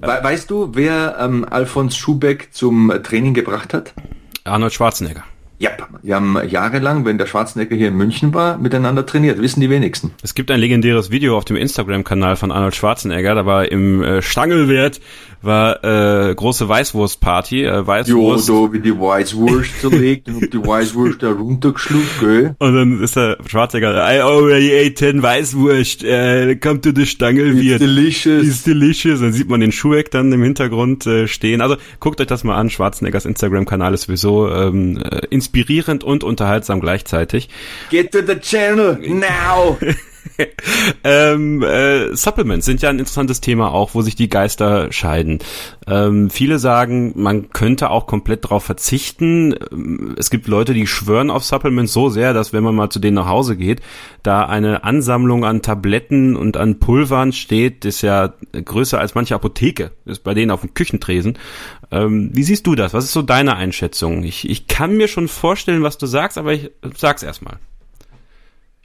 Weißt 0.00 0.50
du, 0.50 0.72
wer 0.74 1.16
ähm, 1.18 1.46
Alfons 1.48 1.96
Schubeck 1.96 2.48
zum 2.52 2.92
Training 3.02 3.32
gebracht 3.32 3.72
hat? 3.72 3.94
Arnold 4.44 4.74
Schwarzenegger. 4.74 5.24
Ja, 5.62 5.70
wir 6.02 6.16
haben 6.16 6.36
jahrelang, 6.48 7.04
wenn 7.04 7.18
der 7.18 7.26
Schwarzenegger 7.26 7.76
hier 7.76 7.86
in 7.86 7.96
München 7.96 8.34
war, 8.34 8.58
miteinander 8.58 9.06
trainiert, 9.06 9.40
wissen 9.40 9.60
die 9.60 9.70
wenigsten. 9.70 10.10
Es 10.20 10.34
gibt 10.34 10.50
ein 10.50 10.58
legendäres 10.58 11.12
Video 11.12 11.38
auf 11.38 11.44
dem 11.44 11.54
Instagram-Kanal 11.54 12.34
von 12.34 12.50
Arnold 12.50 12.74
Schwarzenegger, 12.74 13.36
da 13.36 13.46
war 13.46 13.70
im 13.70 14.02
äh, 14.02 14.22
Stangelwert 14.22 15.00
war 15.42 15.84
äh, 15.84 16.34
große 16.34 16.68
Weißwurstparty, 16.68 17.64
äh, 17.64 17.86
Weißwurst. 17.86 18.48
Ja, 18.48 18.54
da 18.54 18.72
wie 18.72 18.80
die 18.80 18.98
Weißwurst 18.98 19.80
zerlegt 19.80 20.28
und 20.28 20.52
die 20.52 20.58
Weißwurst 20.58 21.22
da 21.22 21.32
runtergeschluckt, 21.32 22.20
gell? 22.20 22.54
Und 22.58 22.74
dann 22.74 23.02
ist 23.02 23.16
der 23.16 23.38
Schwarzenegger, 23.46 23.94
I 23.94 24.20
already 24.20 24.72
ate 24.72 24.94
ten 24.94 25.22
Weißwurst, 25.22 26.04
äh, 26.04 26.56
come 26.56 26.80
to 26.80 26.90
the 26.94 27.06
Stangelwirt. 27.06 27.80
It's 27.80 27.94
delicious. 27.94 28.46
It's 28.46 28.62
delicious. 28.62 29.20
Dann 29.20 29.32
sieht 29.32 29.48
man 29.48 29.60
den 29.60 29.72
Schuheck 29.72 30.10
dann 30.10 30.32
im 30.32 30.42
Hintergrund 30.42 31.06
äh, 31.06 31.26
stehen. 31.26 31.60
Also 31.60 31.76
guckt 32.00 32.20
euch 32.20 32.26
das 32.26 32.44
mal 32.44 32.56
an, 32.56 32.70
Schwarzeneggers 32.70 33.24
Instagram-Kanal 33.24 33.94
ist 33.94 34.02
sowieso 34.02 34.48
ähm, 34.50 34.98
äh, 34.98 35.26
inspirierend 35.30 36.04
und 36.04 36.24
unterhaltsam 36.24 36.80
gleichzeitig. 36.80 37.48
Get 37.90 38.12
to 38.12 38.20
the 38.26 38.38
channel 38.38 38.98
now! 39.00 39.78
ähm, 41.04 41.62
äh, 41.62 42.14
Supplements 42.14 42.66
sind 42.66 42.82
ja 42.82 42.90
ein 42.90 42.98
interessantes 42.98 43.40
Thema 43.40 43.72
auch, 43.72 43.94
wo 43.94 44.02
sich 44.02 44.14
die 44.14 44.28
Geister 44.28 44.92
scheiden. 44.92 45.40
Ähm, 45.86 46.30
viele 46.30 46.58
sagen, 46.58 47.12
man 47.16 47.50
könnte 47.50 47.90
auch 47.90 48.06
komplett 48.06 48.44
darauf 48.44 48.64
verzichten. 48.64 49.54
Ähm, 49.72 50.14
es 50.18 50.30
gibt 50.30 50.46
Leute, 50.46 50.74
die 50.74 50.86
schwören 50.86 51.30
auf 51.30 51.44
Supplements 51.44 51.92
so 51.92 52.08
sehr, 52.08 52.34
dass 52.34 52.52
wenn 52.52 52.64
man 52.64 52.74
mal 52.74 52.90
zu 52.90 52.98
denen 52.98 53.16
nach 53.16 53.28
Hause 53.28 53.56
geht, 53.56 53.80
da 54.22 54.44
eine 54.44 54.84
Ansammlung 54.84 55.44
an 55.44 55.62
Tabletten 55.62 56.36
und 56.36 56.56
an 56.56 56.78
Pulvern 56.78 57.32
steht, 57.32 57.84
das 57.84 58.02
ja 58.02 58.34
größer 58.52 58.98
als 58.98 59.14
manche 59.14 59.34
Apotheke 59.34 59.92
ist 60.04 60.24
bei 60.24 60.34
denen 60.34 60.50
auf 60.50 60.60
dem 60.60 60.74
Küchentresen. 60.74 61.38
Ähm, 61.90 62.30
wie 62.32 62.42
siehst 62.42 62.66
du 62.66 62.74
das? 62.74 62.94
Was 62.94 63.04
ist 63.04 63.12
so 63.12 63.22
deine 63.22 63.56
Einschätzung? 63.56 64.22
Ich, 64.24 64.48
ich 64.48 64.66
kann 64.66 64.96
mir 64.96 65.08
schon 65.08 65.28
vorstellen, 65.28 65.82
was 65.82 65.98
du 65.98 66.06
sagst, 66.06 66.38
aber 66.38 66.52
ich 66.52 66.70
sag's 66.96 67.22
erstmal. 67.22 67.58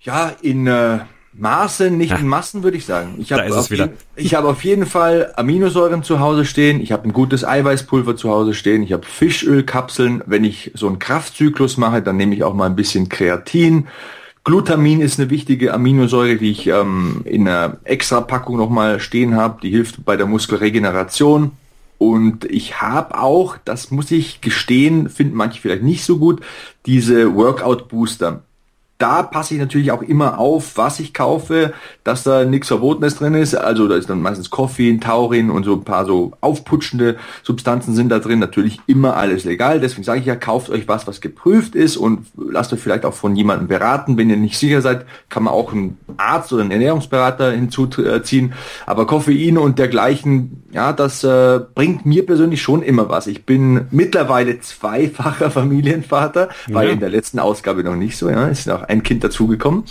Ja, 0.02 0.32
in 0.41 0.67
äh, 0.67 1.00
Maße, 1.33 1.91
nicht 1.91 2.17
in 2.17 2.27
Massen, 2.27 2.63
würde 2.63 2.77
ich 2.77 2.85
sagen. 2.85 3.15
Ich 3.19 3.31
habe 3.31 3.55
auf, 3.55 3.69
jeden, 3.69 3.91
ich 4.15 4.33
hab 4.33 4.45
auf 4.45 4.63
jeden 4.63 4.85
Fall 4.85 5.33
Aminosäuren 5.35 6.01
zu 6.03 6.19
Hause 6.19 6.45
stehen. 6.45 6.81
Ich 6.81 6.91
habe 6.91 7.07
ein 7.07 7.13
gutes 7.13 7.45
Eiweißpulver 7.45 8.15
zu 8.15 8.29
Hause 8.29 8.53
stehen. 8.53 8.81
Ich 8.81 8.91
habe 8.91 9.05
Fischölkapseln. 9.05 10.23
Wenn 10.25 10.43
ich 10.43 10.71
so 10.73 10.87
einen 10.87 10.99
Kraftzyklus 10.99 11.77
mache, 11.77 12.01
dann 12.01 12.17
nehme 12.17 12.33
ich 12.33 12.43
auch 12.43 12.53
mal 12.53 12.65
ein 12.65 12.75
bisschen 12.75 13.07
Kreatin. 13.07 13.87
Glutamin 14.43 15.01
ist 15.01 15.19
eine 15.19 15.29
wichtige 15.29 15.73
Aminosäure, 15.73 16.37
die 16.37 16.51
ich 16.51 16.67
ähm, 16.67 17.21
in 17.25 17.47
einer 17.47 17.77
Extrapackung 17.83 18.57
nochmal 18.57 18.99
stehen 18.99 19.35
habe. 19.35 19.59
Die 19.61 19.69
hilft 19.69 20.05
bei 20.05 20.15
der 20.15 20.25
Muskelregeneration. 20.25 21.51
Und 21.97 22.45
ich 22.45 22.79
habe 22.81 23.19
auch, 23.19 23.57
das 23.65 23.91
muss 23.91 24.11
ich 24.11 24.41
gestehen, 24.41 25.09
finden 25.09 25.35
manche 25.35 25.61
vielleicht 25.61 25.83
nicht 25.83 26.03
so 26.03 26.17
gut, 26.17 26.41
diese 26.85 27.35
Workout 27.35 27.89
Booster 27.89 28.43
da 28.97 29.21
passe 29.21 29.53
ich 29.53 29.60
natürlich 29.60 29.91
auch 29.91 30.01
immer 30.01 30.39
auf, 30.39 30.77
was 30.77 30.99
ich 30.99 31.13
kaufe, 31.13 31.73
dass 32.03 32.23
da 32.23 32.45
nichts 32.45 32.67
Verbotenes 32.67 33.15
drin 33.15 33.36
ist. 33.36 33.53
Also 33.53 33.88
da 33.88 33.95
ist 33.95 34.10
dann 34.10 34.21
meistens 34.21 34.49
Koffein, 34.49 34.99
Taurin 34.99 35.51
und 35.51 35.63
so 35.63 35.73
ein 35.73 35.83
paar 35.83 36.05
so 36.05 36.33
aufputschende 36.41 37.17
Substanzen 37.43 37.93
sind 37.93 38.10
da 38.10 38.19
drin. 38.19 38.39
Natürlich 38.39 38.79
immer 38.88 39.15
alles 39.15 39.43
legal. 39.43 39.79
Deswegen 39.79 40.03
sage 40.03 40.21
ich 40.21 40.25
ja, 40.25 40.36
kauft 40.36 40.71
euch 40.71 40.88
was, 40.88 41.05
was 41.05 41.21
geprüft 41.21 41.75
ist 41.75 41.95
und 41.97 42.25
lasst 42.38 42.73
euch 42.73 42.79
vielleicht 42.79 43.05
auch 43.05 43.13
von 43.13 43.36
jemandem 43.36 43.67
beraten. 43.67 44.17
Wenn 44.17 44.31
ihr 44.31 44.38
nicht 44.38 44.57
sicher 44.57 44.81
seid, 44.81 45.05
kann 45.29 45.43
man 45.43 45.53
auch 45.53 45.73
einen 45.73 45.97
Arzt 46.17 46.51
oder 46.51 46.63
einen 46.63 46.71
Ernährungsberater 46.71 47.51
hinzuziehen. 47.51 48.53
Aber 48.88 49.05
Koffein 49.05 49.60
und 49.60 49.77
dergleichen, 49.77 50.63
ja, 50.71 50.91
das 50.91 51.23
äh, 51.23 51.60
bringt 51.75 52.05
mir 52.05 52.25
persönlich 52.25 52.62
schon 52.63 52.81
immer 52.81 53.10
was. 53.10 53.27
Ich 53.27 53.45
bin 53.45 53.88
mittlerweile 53.91 54.60
zweifacher 54.60 55.51
Familienvater, 55.57 56.49
war 56.69 56.83
ja. 56.83 56.91
in 56.91 56.99
der 56.99 57.10
letzten 57.10 57.38
Ausgabe 57.38 57.83
noch 57.83 57.95
nicht 57.95 58.17
so. 58.17 58.29
Ja, 58.29 58.47
ist 58.47 58.69
auch 58.69 58.87
ein 58.88 59.04
Kind 59.04 59.23
dazugekommen. 59.23 59.84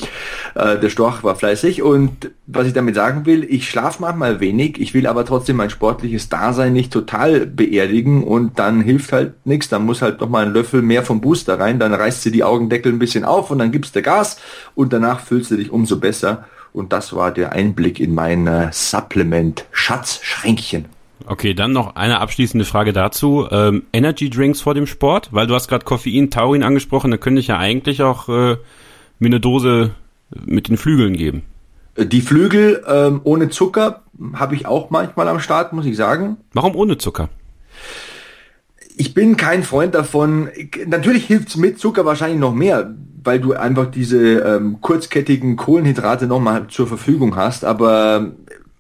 Äh, 0.55 0.79
der 0.79 0.91
Storch 0.91 1.25
war 1.25 1.37
fleißig 1.37 1.83
und 1.83 2.31
was 2.47 2.67
ich 2.67 2.73
damit 2.73 2.95
sagen 2.95 3.27
will, 3.27 3.45
ich 3.45 3.69
schlafe 3.69 4.01
manchmal 4.03 4.41
wenig, 4.41 4.81
ich 4.81 4.95
will 4.95 5.07
aber 5.07 5.25
trotzdem 5.25 5.57
mein 5.57 5.71
sportliches 5.71 6.29
Dasein 6.29 6.73
nicht 6.73 6.93
total 6.93 7.47
beerdigen 7.47 8.25
und 8.25 8.59
dann 8.59 8.81
hilft 8.81 9.13
halt 9.13 9.47
nichts, 9.47 9.69
dann 9.69 9.85
muss 9.85 10.03
halt 10.03 10.21
noch 10.21 10.29
mal 10.29 10.47
ein 10.47 10.53
Löffel 10.53 10.83
mehr 10.83 11.03
vom 11.03 11.21
Booster 11.21 11.59
rein, 11.59 11.79
dann 11.79 11.95
reißt 11.95 12.23
sie 12.23 12.31
die 12.31 12.45
Augendeckel 12.45 12.93
ein 12.93 12.99
bisschen 12.99 13.25
auf 13.25 13.51
und 13.51 13.59
dann 13.59 13.73
gibst 13.73 13.97
du 13.97 14.03
Gas 14.03 14.39
und 14.75 14.93
danach 14.93 15.21
fühlst 15.21 15.51
du 15.51 15.57
dich 15.57 15.71
umso 15.71 15.99
besser. 15.99 16.45
Und 16.73 16.93
das 16.93 17.17
war 17.17 17.33
der 17.33 17.53
Einblick 17.53 18.01
in 18.01 18.15
mein 18.15 18.69
Supplement-Schatzschränkchen. 18.71 20.85
Okay, 21.25 21.55
dann 21.55 21.73
noch 21.73 21.97
eine 21.97 22.21
abschließende 22.21 22.65
Frage 22.65 22.93
dazu. 22.93 23.49
Ähm, 23.51 23.85
Energy 23.93 24.31
Drinks 24.31 24.61
vor 24.61 24.75
dem 24.75 24.87
Sport, 24.87 25.31
weil 25.33 25.47
du 25.47 25.55
hast 25.55 25.69
gerade 25.69 25.85
Koffein, 25.85 26.31
Taurin 26.31 26.63
angesprochen, 26.63 27.11
da 27.11 27.17
könnte 27.17 27.41
ich 27.41 27.49
ja 27.49 27.59
eigentlich 27.59 28.03
auch 28.03 28.29
äh, 28.29 28.57
mir 29.19 29.27
eine 29.27 29.41
Dose 29.41 29.95
mit 30.45 30.69
den 30.69 30.77
Flügeln 30.77 31.15
geben. 31.15 31.43
Die 31.97 32.21
Flügel 32.21 32.85
ähm, 32.87 33.21
ohne 33.25 33.49
Zucker 33.49 34.03
habe 34.35 34.55
ich 34.55 34.67
auch 34.67 34.91
manchmal 34.91 35.29
am 35.29 35.41
Start, 35.41 35.73
muss 35.73 35.87
ich 35.87 35.97
sagen. 35.97 36.37
Warum 36.53 36.77
ohne 36.77 36.99
Zucker? 36.99 37.31
Ich 38.97 39.15
bin 39.15 39.37
kein 39.37 39.63
Freund 39.63 39.95
davon. 39.95 40.49
Natürlich 40.87 41.27
hilft's 41.27 41.57
mit 41.57 41.79
Zucker 41.79 42.05
wahrscheinlich 42.05 42.41
noch 42.41 42.55
mehr, 42.55 42.95
weil 43.23 43.41
du 43.41 43.55
einfach 43.55 43.91
diese 43.91 44.41
ähm, 44.41 44.81
kurzkettigen 44.81 45.57
Kohlenhydrate 45.57 46.27
nochmal 46.27 46.67
zur 46.69 46.87
Verfügung 46.87 47.37
hast. 47.37 47.65
Aber 47.65 48.33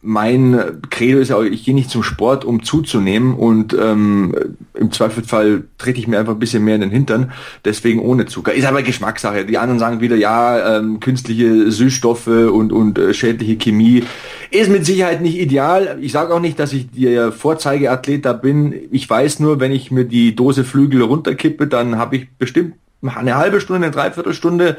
mein 0.06 0.80
Credo 0.88 1.18
ist 1.18 1.30
ja, 1.30 1.42
ich 1.42 1.64
gehe 1.64 1.74
nicht 1.74 1.90
zum 1.90 2.04
Sport, 2.04 2.44
um 2.44 2.62
zuzunehmen 2.62 3.34
und 3.34 3.74
ähm, 3.74 4.34
im 4.74 4.92
Zweifelsfall 4.92 5.64
trete 5.78 5.98
ich 5.98 6.06
mir 6.06 6.20
einfach 6.20 6.34
ein 6.34 6.38
bisschen 6.38 6.64
mehr 6.64 6.76
in 6.76 6.80
den 6.80 6.90
Hintern, 6.90 7.32
deswegen 7.64 7.98
ohne 7.98 8.26
Zucker. 8.26 8.54
Ist 8.54 8.66
aber 8.66 8.82
Geschmackssache. 8.82 9.44
Die 9.44 9.58
anderen 9.58 9.80
sagen 9.80 10.00
wieder, 10.00 10.16
ja, 10.16 10.78
ähm, 10.78 11.00
künstliche 11.00 11.70
Süßstoffe 11.70 12.28
und, 12.28 12.72
und 12.72 12.98
äh, 12.98 13.12
schädliche 13.12 13.56
Chemie 13.56 14.04
ist 14.52 14.70
mit 14.70 14.86
Sicherheit 14.86 15.20
nicht 15.20 15.38
ideal. 15.38 15.98
Ich 16.00 16.12
sage 16.12 16.32
auch 16.32 16.40
nicht, 16.40 16.58
dass 16.60 16.72
ich 16.72 16.88
der 16.92 17.32
Vorzeigeathlet 17.32 18.24
da 18.24 18.32
bin. 18.32 18.74
Ich 18.92 19.10
weiß 19.10 19.40
nur, 19.40 19.58
wenn 19.58 19.72
ich 19.72 19.90
mir 19.90 20.04
die 20.04 20.36
Dose 20.36 20.62
Flügel 20.62 21.02
runterkippe, 21.02 21.66
dann 21.66 21.98
habe 21.98 22.16
ich 22.16 22.28
bestimmt 22.38 22.74
eine 23.02 23.36
halbe 23.36 23.60
Stunde, 23.60 23.86
eine 23.86 23.94
Dreiviertelstunde 23.94 24.76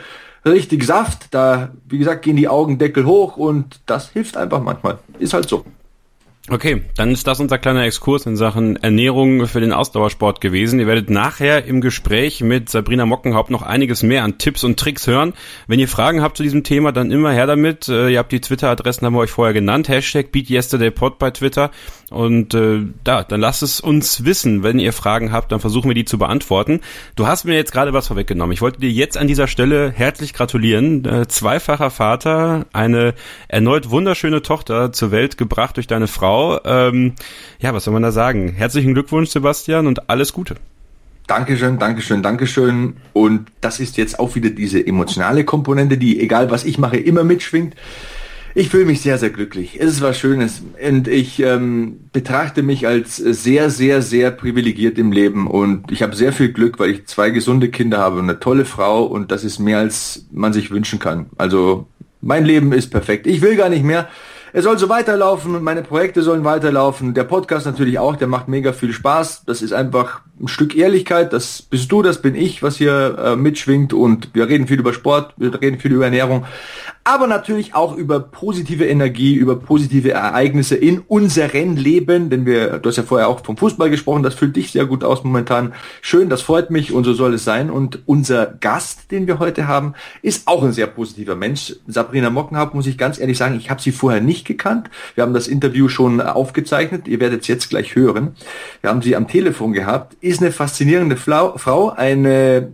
richtig 0.52 0.84
Saft. 0.84 1.28
Da, 1.32 1.70
wie 1.88 1.98
gesagt, 1.98 2.24
gehen 2.24 2.36
die 2.36 2.48
Augendeckel 2.48 3.06
hoch 3.06 3.38
und 3.38 3.80
das 3.86 4.10
hilft 4.10 4.38
einfach 4.38 4.62
manchmal. 4.62 5.00
Ist 5.20 5.34
halt 5.34 5.48
so. 5.50 5.66
Okay, 6.50 6.84
dann 6.96 7.12
ist 7.12 7.28
das 7.28 7.42
unser 7.42 7.58
kleiner 7.58 7.84
Exkurs 7.84 8.26
in 8.26 8.38
Sachen 8.38 8.78
Ernährung 8.78 9.48
für 9.48 9.60
den 9.60 9.74
Ausdauersport 9.74 10.40
gewesen. 10.40 10.80
Ihr 10.80 10.88
werdet 10.88 11.10
nachher 11.10 11.66
im 11.66 11.82
Gespräch 11.82 12.40
mit 12.40 12.70
Sabrina 12.70 13.06
Mockenhaupt 13.06 13.50
noch 13.50 13.64
einiges 13.64 14.02
mehr 14.02 14.24
an 14.24 14.38
Tipps 14.38 14.64
und 14.64 14.80
Tricks 14.80 15.08
hören. 15.08 15.34
Wenn 15.68 15.82
ihr 15.82 15.90
Fragen 15.90 16.22
habt 16.22 16.38
zu 16.38 16.44
diesem 16.44 16.64
Thema, 16.64 16.94
dann 16.94 17.12
immer 17.12 17.34
her 17.34 17.48
damit. 17.48 17.90
Äh, 17.90 18.12
ihr 18.12 18.20
habt 18.20 18.32
die 18.32 18.40
Twitter-Adressen, 18.40 19.06
haben 19.06 19.16
wir 19.16 19.20
euch 19.20 19.32
vorher 19.32 19.54
genannt. 19.54 19.90
Hashtag 19.90 20.32
BeatYesterdayPod 20.32 21.20
bei 21.20 21.32
Twitter. 21.32 21.70
Und 22.10 22.54
äh, 22.54 22.80
da, 23.04 23.24
dann 23.24 23.42
lasst 23.42 23.62
es 23.62 23.82
uns 23.82 24.24
wissen. 24.24 24.64
Wenn 24.64 24.80
ihr 24.80 24.94
Fragen 24.94 25.34
habt, 25.34 25.52
dann 25.52 25.60
versuchen 25.60 25.90
wir 25.90 25.96
die 25.96 26.06
zu 26.06 26.18
beantworten. 26.18 26.80
Du 27.18 27.28
hast 27.28 27.44
mir 27.44 27.56
jetzt 27.56 27.74
gerade 27.74 27.92
was 27.92 28.08
vorweggenommen. 28.08 28.54
Ich 28.54 28.62
wollte 28.62 28.80
dir 28.80 28.90
jetzt 28.90 29.18
an 29.18 29.28
dieser 29.28 29.48
Stelle 29.48 29.92
herzlich 29.92 30.34
gratulieren. 30.34 31.04
Äh, 31.04 31.28
zweifacher 31.28 31.90
Vater, 31.90 32.68
eine 32.72 33.16
erneut 33.50 33.90
wunderschöne 33.90 34.42
Tochter 34.42 34.94
zur 34.94 35.12
Welt 35.12 35.38
gebracht 35.38 35.76
durch 35.76 35.88
deine 35.88 36.08
Frau. 36.08 36.37
Ähm, 36.66 37.14
ja, 37.60 37.74
was 37.74 37.84
soll 37.84 37.94
man 37.94 38.04
da 38.04 38.12
sagen? 38.12 38.54
Herzlichen 38.54 38.94
Glückwunsch, 38.94 39.30
Sebastian, 39.30 39.88
und 39.88 40.10
alles 40.10 40.34
Gute. 40.34 40.56
Dankeschön, 41.28 41.78
Dankeschön, 41.78 42.24
Dankeschön. 42.24 42.98
Und 43.14 43.50
das 43.60 43.80
ist 43.80 43.98
jetzt 43.98 44.20
auch 44.20 44.36
wieder 44.36 44.50
diese 44.50 44.86
emotionale 44.86 45.44
Komponente, 45.44 45.98
die, 45.98 46.22
egal 46.22 46.50
was 46.50 46.64
ich 46.64 46.78
mache, 46.78 46.98
immer 46.98 47.24
mitschwingt. 47.24 47.76
Ich 48.56 48.70
fühle 48.70 48.86
mich 48.86 49.02
sehr, 49.02 49.20
sehr 49.20 49.30
glücklich. 49.30 49.78
Es 49.80 49.92
ist 49.92 50.02
was 50.02 50.18
Schönes 50.18 50.64
und 50.84 51.08
ich 51.08 51.40
ähm, 51.42 52.00
betrachte 52.12 52.64
mich 52.64 52.88
als 52.88 53.18
sehr, 53.18 53.70
sehr, 53.70 54.02
sehr 54.02 54.32
privilegiert 54.32 54.98
im 54.98 55.12
Leben 55.12 55.46
und 55.46 55.92
ich 55.92 56.02
habe 56.02 56.16
sehr 56.16 56.34
viel 56.34 56.52
Glück, 56.52 56.80
weil 56.80 56.90
ich 56.90 57.06
zwei 57.06 57.30
gesunde 57.30 57.70
Kinder 57.70 58.00
habe 58.00 58.18
und 58.18 58.24
eine 58.24 58.40
tolle 58.40 58.66
Frau 58.66 59.04
und 59.04 59.32
das 59.32 59.44
ist 59.44 59.60
mehr, 59.60 59.78
als 59.78 60.26
man 60.32 60.54
sich 60.54 60.72
wünschen 60.72 60.98
kann. 60.98 61.28
Also 61.38 61.86
mein 62.22 62.46
Leben 62.46 62.72
ist 62.72 62.90
perfekt. 62.90 63.28
Ich 63.28 63.42
will 63.42 63.58
gar 63.58 63.70
nicht 63.70 63.84
mehr. 63.84 64.10
Es 64.54 64.64
soll 64.64 64.78
so 64.78 64.90
weiterlaufen 64.90 65.64
meine 65.64 65.84
Projekte 65.84 66.22
sollen 66.22 66.44
weiterlaufen. 66.44 67.14
Der 67.14 67.24
Podcast 67.24 67.66
natürlich 67.66 68.00
auch, 68.00 68.16
der 68.16 68.28
macht 68.28 68.48
mega 68.48 68.74
viel 68.74 68.94
Spaß. 68.94 69.44
Das 69.46 69.62
ist 69.62 69.74
einfach 69.74 70.22
ein 70.40 70.48
Stück 70.48 70.76
Ehrlichkeit. 70.76 71.34
Das 71.34 71.62
bist 71.62 71.92
du, 71.92 72.02
das 72.02 72.22
bin 72.22 72.36
ich, 72.36 72.64
was 72.64 72.78
hier 72.78 73.18
äh, 73.18 73.36
mitschwingt. 73.36 73.94
Und 73.94 74.34
wir 74.34 74.48
reden 74.48 74.68
viel 74.68 74.80
über 74.80 74.94
Sport, 74.94 75.34
wir 75.38 75.62
reden 75.62 75.80
viel 75.80 75.92
über 75.92 76.06
Ernährung 76.06 76.46
aber 77.08 77.28
natürlich 77.28 77.74
auch 77.74 77.96
über 77.96 78.20
positive 78.20 78.86
Energie, 78.86 79.34
über 79.34 79.56
positive 79.56 80.12
Ereignisse 80.12 80.76
in 80.76 81.00
unserem 81.00 81.78
Leben, 81.78 82.30
denn 82.30 82.46
wir, 82.46 82.80
du 82.80 82.90
hast 82.90 82.98
ja 82.98 83.04
vorher 83.04 83.30
auch 83.30 83.46
vom 83.46 83.56
Fußball 83.56 83.90
gesprochen, 83.90 84.24
das 84.24 84.36
füllt 84.36 84.58
dich 84.58 84.74
sehr 84.74 84.86
gut 84.86 85.06
aus 85.06 85.24
momentan. 85.24 85.74
Schön, 86.02 86.28
das 86.28 86.42
freut 86.42 86.70
mich 86.70 86.92
und 86.92 87.06
so 87.06 87.14
soll 87.14 87.36
es 87.36 87.46
sein. 87.46 87.70
Und 87.70 88.00
unser 88.08 88.46
Gast, 88.46 89.10
den 89.10 89.26
wir 89.26 89.40
heute 89.40 89.70
haben, 89.70 89.94
ist 90.22 90.50
auch 90.50 90.64
ein 90.64 90.74
sehr 90.74 90.88
positiver 90.88 91.38
Mensch. 91.38 91.78
Sabrina 91.88 92.30
Mockenhaupt, 92.30 92.76
muss 92.76 92.88
ich 92.88 92.98
ganz 92.98 93.20
ehrlich 93.20 93.38
sagen, 93.38 93.56
ich 93.56 93.70
habe 93.70 93.82
sie 93.82 93.94
vorher 93.94 94.20
nicht 94.20 94.44
gekannt. 94.48 94.90
Wir 95.14 95.24
haben 95.24 95.34
das 95.34 95.48
Interview 95.48 95.88
schon 95.90 96.20
aufgezeichnet, 96.20 97.08
ihr 97.08 97.20
werdet 97.20 97.42
es 97.42 97.48
jetzt 97.48 97.70
gleich 97.70 97.96
hören. 97.96 98.36
Wir 98.82 98.90
haben 98.90 99.04
sie 99.04 99.16
am 99.16 99.28
Telefon 99.28 99.74
gehabt, 99.74 100.16
ist 100.22 100.42
eine 100.42 100.52
faszinierende 100.52 101.18
Frau, 101.18 101.90
eine 101.96 102.72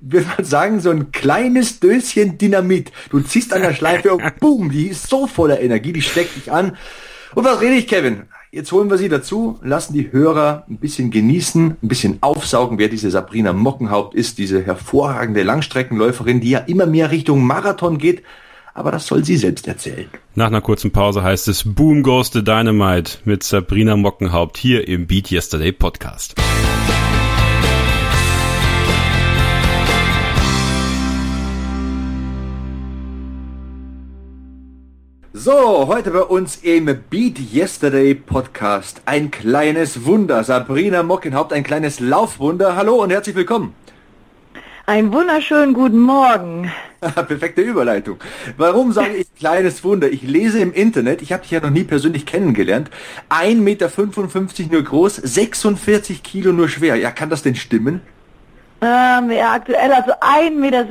würde 0.00 0.26
man 0.36 0.44
sagen, 0.44 0.80
so 0.80 0.90
ein 0.90 1.10
kleines 1.12 1.80
Döschen 1.80 2.38
Dynamit. 2.38 2.92
Du 3.10 3.20
ziehst 3.20 3.52
an 3.52 3.62
der 3.62 3.74
Schleife 3.74 4.14
und 4.14 4.22
boom, 4.40 4.70
die 4.70 4.88
ist 4.88 5.08
so 5.08 5.26
voller 5.26 5.60
Energie, 5.60 5.92
die 5.92 6.02
steckt 6.02 6.36
dich 6.36 6.52
an. 6.52 6.76
Und 7.34 7.44
was 7.44 7.60
rede 7.60 7.74
ich, 7.74 7.88
Kevin? 7.88 8.22
Jetzt 8.52 8.72
holen 8.72 8.88
wir 8.88 8.96
sie 8.96 9.08
dazu, 9.08 9.58
lassen 9.62 9.92
die 9.92 10.12
Hörer 10.12 10.64
ein 10.70 10.78
bisschen 10.78 11.10
genießen, 11.10 11.76
ein 11.82 11.88
bisschen 11.88 12.18
aufsaugen, 12.22 12.78
wer 12.78 12.88
diese 12.88 13.10
Sabrina 13.10 13.52
Mockenhaupt 13.52 14.14
ist, 14.14 14.38
diese 14.38 14.64
hervorragende 14.64 15.42
Langstreckenläuferin, 15.42 16.40
die 16.40 16.50
ja 16.50 16.60
immer 16.60 16.86
mehr 16.86 17.10
Richtung 17.10 17.44
Marathon 17.44 17.98
geht. 17.98 18.22
Aber 18.76 18.90
das 18.92 19.06
soll 19.06 19.24
sie 19.24 19.38
selbst 19.38 19.66
erzählen. 19.66 20.06
Nach 20.34 20.48
einer 20.48 20.60
kurzen 20.60 20.90
Pause 20.90 21.22
heißt 21.22 21.48
es 21.48 21.64
Boom 21.64 22.02
Goes 22.02 22.30
the 22.30 22.44
Dynamite 22.44 23.12
mit 23.24 23.42
Sabrina 23.42 23.96
Mockenhaupt 23.96 24.58
hier 24.58 24.86
im 24.86 25.06
Beat 25.06 25.30
Yesterday 25.30 25.72
Podcast. 25.72 26.34
So, 35.32 35.86
heute 35.86 36.10
bei 36.10 36.20
uns 36.20 36.56
im 36.56 36.84
Beat 37.08 37.38
Yesterday 37.54 38.14
Podcast 38.14 39.00
ein 39.06 39.30
kleines 39.30 40.04
Wunder. 40.04 40.44
Sabrina 40.44 41.02
Mockenhaupt, 41.02 41.54
ein 41.54 41.62
kleines 41.62 41.98
Laufwunder. 41.98 42.76
Hallo 42.76 42.96
und 42.96 43.08
herzlich 43.08 43.36
willkommen. 43.36 43.74
Einen 44.88 45.12
wunderschönen 45.12 45.74
guten 45.74 45.98
Morgen. 45.98 46.70
Perfekte 47.00 47.60
Überleitung. 47.60 48.18
Warum 48.56 48.92
sage 48.92 49.16
ich 49.16 49.34
kleines 49.34 49.82
Wunder? 49.82 50.08
Ich 50.12 50.22
lese 50.22 50.60
im 50.60 50.72
Internet, 50.72 51.22
ich 51.22 51.32
habe 51.32 51.42
dich 51.42 51.50
ja 51.50 51.58
noch 51.58 51.70
nie 51.70 51.82
persönlich 51.82 52.24
kennengelernt, 52.24 52.88
1,55 53.28 53.56
Meter 53.56 53.90
nur 54.70 54.84
groß, 54.84 55.16
46 55.16 56.22
Kilo 56.22 56.52
nur 56.52 56.68
schwer. 56.68 56.94
Ja, 56.94 57.10
kann 57.10 57.30
das 57.30 57.42
denn 57.42 57.56
stimmen? 57.56 58.00
Ähm, 58.80 59.32
ja, 59.32 59.54
aktuell, 59.54 59.90
also 59.90 60.12
1,56 60.12 60.50
Meter 60.52 60.84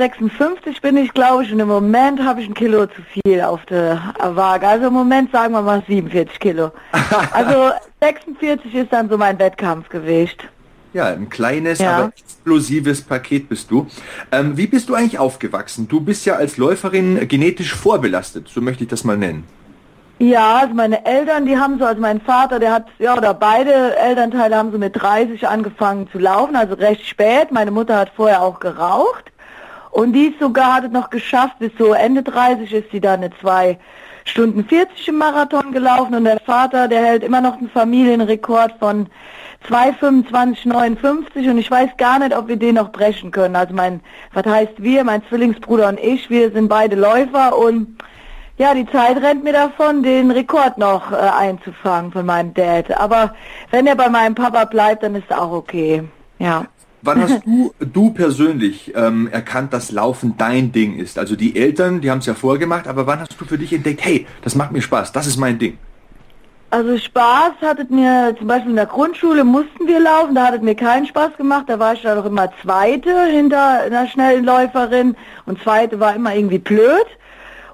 bin 0.81 0.97
ich, 0.97 1.13
glaube 1.13 1.45
ich, 1.45 1.53
und 1.53 1.61
im 1.61 1.69
Moment 1.69 2.21
habe 2.21 2.41
ich 2.41 2.49
ein 2.49 2.53
Kilo 2.53 2.87
zu 2.87 3.01
viel 3.01 3.39
auf 3.39 3.65
der 3.67 4.13
Waage. 4.19 4.67
Also 4.67 4.87
im 4.87 4.93
Moment 4.93 5.31
sagen 5.31 5.53
wir 5.53 5.61
mal 5.61 5.81
47 5.87 6.37
Kilo. 6.41 6.71
Also 7.31 7.71
46 8.01 8.75
ist 8.75 8.91
dann 8.91 9.07
so 9.07 9.17
mein 9.17 9.39
Wettkampfgewicht. 9.39 10.49
Ja, 10.95 11.07
ein 11.07 11.27
kleines, 11.27 11.79
ja. 11.79 11.97
aber 11.97 12.13
explosives 12.17 13.01
Paket 13.01 13.49
bist 13.49 13.69
du. 13.69 13.85
Ähm, 14.31 14.55
wie 14.55 14.65
bist 14.65 14.87
du 14.87 14.95
eigentlich 14.95 15.19
aufgewachsen? 15.19 15.89
Du 15.89 15.99
bist 15.99 16.25
ja 16.25 16.35
als 16.35 16.55
Läuferin 16.55 17.27
genetisch 17.27 17.75
vorbelastet, 17.75 18.47
so 18.47 18.61
möchte 18.61 18.85
ich 18.85 18.89
das 18.89 19.03
mal 19.03 19.17
nennen. 19.17 19.43
Ja, 20.19 20.59
also 20.59 20.73
meine 20.73 21.05
Eltern, 21.05 21.45
die 21.45 21.57
haben 21.57 21.79
so, 21.79 21.85
also 21.85 21.99
mein 21.99 22.21
Vater, 22.21 22.59
der 22.59 22.71
hat, 22.71 22.85
ja, 22.97 23.17
oder 23.17 23.33
beide 23.33 23.97
Elternteile 23.97 24.55
haben 24.55 24.71
so 24.71 24.77
mit 24.77 24.95
30 24.95 25.45
angefangen 25.45 26.07
zu 26.13 26.17
laufen, 26.17 26.55
also 26.55 26.75
recht 26.75 27.05
spät. 27.05 27.51
Meine 27.51 27.71
Mutter 27.71 27.97
hat 27.97 28.13
vorher 28.15 28.41
auch 28.41 28.61
geraucht. 28.61 29.25
Und 29.91 30.13
die 30.13 30.27
ist 30.27 30.39
sogar, 30.39 30.75
hat 30.75 30.85
es 30.85 30.91
noch 30.91 31.09
geschafft, 31.09 31.59
bis 31.59 31.71
so 31.77 31.91
Ende 31.91 32.23
30 32.23 32.71
ist 32.71 32.91
sie 32.93 33.01
dann 33.01 33.21
eine 33.21 33.31
2 33.41 33.77
Stunden 34.23 34.63
40 34.63 35.09
im 35.09 35.17
Marathon 35.17 35.73
gelaufen 35.73 36.15
und 36.15 36.23
der 36.23 36.39
Vater, 36.39 36.87
der 36.87 37.03
hält 37.03 37.23
immer 37.23 37.41
noch 37.41 37.57
einen 37.57 37.69
Familienrekord 37.69 38.75
von 38.79 39.07
2,25,59 39.69 41.49
und 41.49 41.57
ich 41.57 41.69
weiß 41.69 41.91
gar 41.97 42.19
nicht, 42.19 42.35
ob 42.35 42.47
wir 42.47 42.57
den 42.57 42.75
noch 42.75 42.91
brechen 42.91 43.31
können. 43.31 43.55
Also 43.55 43.73
mein, 43.73 44.01
was 44.33 44.45
heißt 44.45 44.73
wir, 44.77 45.03
mein 45.03 45.23
Zwillingsbruder 45.27 45.89
und 45.89 45.99
ich, 45.99 46.29
wir 46.29 46.51
sind 46.51 46.67
beide 46.67 46.95
Läufer 46.95 47.57
und 47.57 47.97
ja, 48.57 48.73
die 48.73 48.85
Zeit 48.87 49.17
rennt 49.21 49.43
mir 49.43 49.53
davon, 49.53 50.01
den 50.01 50.31
Rekord 50.31 50.77
noch 50.77 51.11
äh, 51.11 51.15
einzufangen 51.15 52.11
von 52.11 52.25
meinem 52.25 52.53
Dad. 52.53 52.91
Aber 52.97 53.35
wenn 53.71 53.85
er 53.85 53.95
bei 53.95 54.09
meinem 54.09 54.33
Papa 54.33 54.63
bleibt, 54.65 55.03
dann 55.03 55.15
ist 55.15 55.31
auch 55.31 55.51
okay. 55.51 56.03
Ja. 56.39 56.65
Wann 57.01 57.21
hast 57.21 57.41
du, 57.45 57.73
du 57.79 58.11
persönlich 58.11 58.93
ähm, 58.95 59.27
erkannt, 59.27 59.73
dass 59.73 59.91
Laufen 59.91 60.35
dein 60.37 60.71
Ding 60.71 60.97
ist? 60.97 61.19
Also 61.19 61.35
die 61.35 61.55
Eltern, 61.57 61.99
die 61.99 62.09
haben 62.09 62.19
es 62.19 62.25
ja 62.27 62.33
vorgemacht, 62.33 62.87
aber 62.87 63.05
wann 63.07 63.19
hast 63.19 63.39
du 63.39 63.45
für 63.45 63.57
dich 63.57 63.73
entdeckt, 63.73 64.05
hey, 64.05 64.25
das 64.41 64.55
macht 64.55 64.71
mir 64.71 64.81
Spaß, 64.81 65.11
das 65.11 65.27
ist 65.27 65.37
mein 65.37 65.59
Ding? 65.59 65.77
Also 66.71 66.97
Spaß 66.97 67.53
hattet 67.61 67.91
mir, 67.91 68.35
zum 68.37 68.47
Beispiel 68.47 68.71
in 68.71 68.75
der 68.75 68.87
Grundschule 68.87 69.43
mussten 69.43 69.87
wir 69.87 69.99
laufen, 69.99 70.35
da 70.35 70.47
hat 70.47 70.55
es 70.55 70.61
mir 70.61 70.75
keinen 70.75 71.05
Spaß 71.05 71.37
gemacht, 71.37 71.65
da 71.67 71.79
war 71.79 71.93
ich 71.93 72.01
dann 72.01 72.17
auch 72.17 72.25
immer 72.25 72.51
Zweite 72.61 73.25
hinter 73.27 73.81
einer 73.81 74.07
schnellen 74.07 74.43
Läuferin 74.43 75.15
und 75.45 75.61
Zweite 75.61 75.99
war 75.99 76.15
immer 76.15 76.35
irgendwie 76.35 76.57
blöd. 76.57 77.05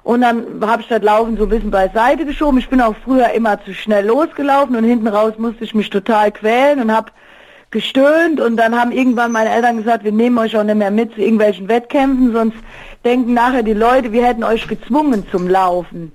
Und 0.04 0.22
dann 0.22 0.44
habe 0.60 0.82
ich 0.82 0.88
das 0.88 1.02
Laufen 1.02 1.36
so 1.36 1.44
ein 1.44 1.48
bisschen 1.48 1.70
beiseite 1.70 2.26
geschoben. 2.26 2.58
Ich 2.58 2.68
bin 2.68 2.80
auch 2.80 2.94
früher 3.04 3.30
immer 3.30 3.62
zu 3.64 3.72
schnell 3.72 4.06
losgelaufen 4.06 4.76
und 4.76 4.84
hinten 4.84 5.06
raus 5.06 5.34
musste 5.38 5.64
ich 5.64 5.74
mich 5.74 5.90
total 5.90 6.32
quälen 6.32 6.80
und 6.80 6.92
habe 6.92 7.12
gestöhnt 7.70 8.40
und 8.40 8.56
dann 8.56 8.78
haben 8.78 8.92
irgendwann 8.92 9.32
meine 9.32 9.50
Eltern 9.50 9.78
gesagt, 9.78 10.04
wir 10.04 10.12
nehmen 10.12 10.38
euch 10.38 10.56
auch 10.56 10.64
nicht 10.64 10.76
mehr 10.76 10.90
mit 10.90 11.14
zu 11.14 11.20
irgendwelchen 11.20 11.68
Wettkämpfen, 11.68 12.32
sonst 12.32 12.56
denken 13.04 13.32
nachher 13.32 13.62
die 13.62 13.72
Leute, 13.72 14.12
wir 14.12 14.26
hätten 14.26 14.44
euch 14.44 14.68
gezwungen 14.68 15.24
zum 15.30 15.48
Laufen. 15.48 16.12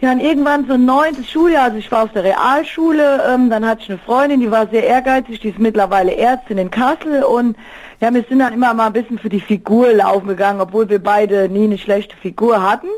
Ja, 0.00 0.10
und 0.10 0.20
irgendwann 0.20 0.66
so 0.66 0.76
neuntes 0.76 1.30
Schuljahr, 1.30 1.64
also 1.64 1.78
ich 1.78 1.90
war 1.92 2.02
auf 2.02 2.12
der 2.12 2.24
Realschule, 2.24 3.22
ähm, 3.28 3.48
dann 3.48 3.64
hatte 3.64 3.82
ich 3.82 3.90
eine 3.90 3.98
Freundin, 3.98 4.40
die 4.40 4.50
war 4.50 4.66
sehr 4.66 4.84
ehrgeizig, 4.84 5.40
die 5.40 5.50
ist 5.50 5.58
mittlerweile 5.58 6.16
Ärztin 6.16 6.58
in 6.58 6.70
Kassel 6.70 7.22
und 7.22 7.56
ja, 8.00 8.12
wir 8.12 8.24
sind 8.28 8.40
dann 8.40 8.52
immer 8.52 8.74
mal 8.74 8.88
ein 8.88 8.92
bisschen 8.92 9.18
für 9.18 9.28
die 9.28 9.40
Figur 9.40 9.92
laufen 9.92 10.26
gegangen, 10.26 10.60
obwohl 10.60 10.88
wir 10.88 11.02
beide 11.02 11.48
nie 11.48 11.64
eine 11.64 11.78
schlechte 11.78 12.16
Figur 12.16 12.62
hatten. 12.68 12.88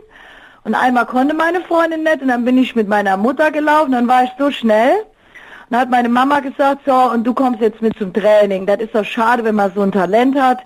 Und 0.65 0.75
einmal 0.75 1.07
konnte 1.07 1.35
meine 1.35 1.61
Freundin 1.61 2.03
nicht 2.03 2.23
und 2.23 2.29
dann 2.29 2.45
bin 2.45 2.59
ich 2.59 2.75
mit 2.75 2.89
meiner 2.89 3.17
Mutter 3.17 3.51
gelaufen, 3.51 3.93
dann 3.93 4.09
war 4.09 4.25
ich 4.25 4.31
so 4.39 4.51
schnell. 4.51 4.95
Und 4.95 5.71
dann 5.71 5.81
hat 5.83 5.91
meine 5.91 6.09
Mama 6.09 6.41
gesagt, 6.41 6.83
so, 6.87 6.95
und 6.95 7.25
du 7.25 7.35
kommst 7.35 7.61
jetzt 7.61 7.83
mit 7.83 7.97
zum 7.99 8.13
Training. 8.13 8.67
Das 8.67 8.81
ist 8.81 8.95
doch 8.95 9.05
schade, 9.05 9.45
wenn 9.45 9.55
man 9.55 9.71
so 9.75 9.83
ein 9.83 9.93
Talent 9.93 10.41
hat 10.41 10.61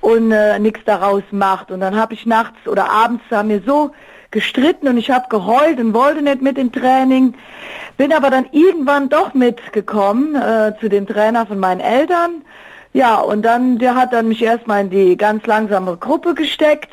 und 0.00 0.32
äh, 0.32 0.58
nichts 0.58 0.80
daraus 0.84 1.22
macht. 1.30 1.70
Und 1.70 1.80
dann 1.80 1.96
habe 1.96 2.14
ich 2.14 2.26
nachts 2.26 2.66
oder 2.66 2.90
abends 2.90 3.22
haben 3.30 3.48
wir 3.48 3.62
so 3.64 3.92
gestritten 4.30 4.88
und 4.88 4.98
ich 4.98 5.10
habe 5.10 5.26
geheult 5.28 5.78
und 5.78 5.94
wollte 5.94 6.22
nicht 6.22 6.42
mit 6.42 6.56
dem 6.56 6.70
Training. 6.72 7.34
Bin 7.96 8.12
aber 8.12 8.30
dann 8.30 8.46
irgendwann 8.52 9.08
doch 9.08 9.34
mitgekommen 9.34 10.34
äh, 10.34 10.72
zu 10.80 10.88
dem 10.88 11.06
Trainer 11.06 11.46
von 11.46 11.58
meinen 11.58 11.80
Eltern. 11.80 12.42
Ja, 12.92 13.16
und 13.16 13.42
dann, 13.42 13.78
der 13.78 13.94
hat 13.94 14.12
dann 14.12 14.28
mich 14.28 14.42
erstmal 14.42 14.82
in 14.82 14.90
die 14.90 15.16
ganz 15.16 15.46
langsame 15.46 15.96
Gruppe 15.96 16.34
gesteckt 16.34 16.90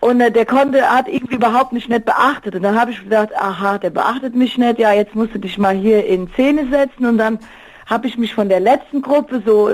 und 0.00 0.20
äh, 0.20 0.30
der 0.30 0.46
konnte, 0.46 0.82
hat 0.90 1.08
irgendwie 1.08 1.36
überhaupt 1.36 1.72
mich 1.72 1.88
nicht 1.88 2.04
beachtet. 2.04 2.54
Und 2.54 2.62
dann 2.62 2.78
habe 2.78 2.90
ich 2.90 3.02
gedacht, 3.02 3.30
aha, 3.36 3.78
der 3.78 3.90
beachtet 3.90 4.34
mich 4.34 4.58
nicht, 4.58 4.78
ja, 4.78 4.92
jetzt 4.92 5.14
musst 5.14 5.34
du 5.34 5.38
dich 5.38 5.58
mal 5.58 5.74
hier 5.74 6.06
in 6.06 6.28
Szene 6.34 6.68
setzen. 6.70 7.06
Und 7.06 7.18
dann 7.18 7.38
habe 7.86 8.06
ich 8.06 8.18
mich 8.18 8.34
von 8.34 8.48
der 8.48 8.60
letzten 8.60 9.02
Gruppe 9.02 9.42
so, 9.44 9.70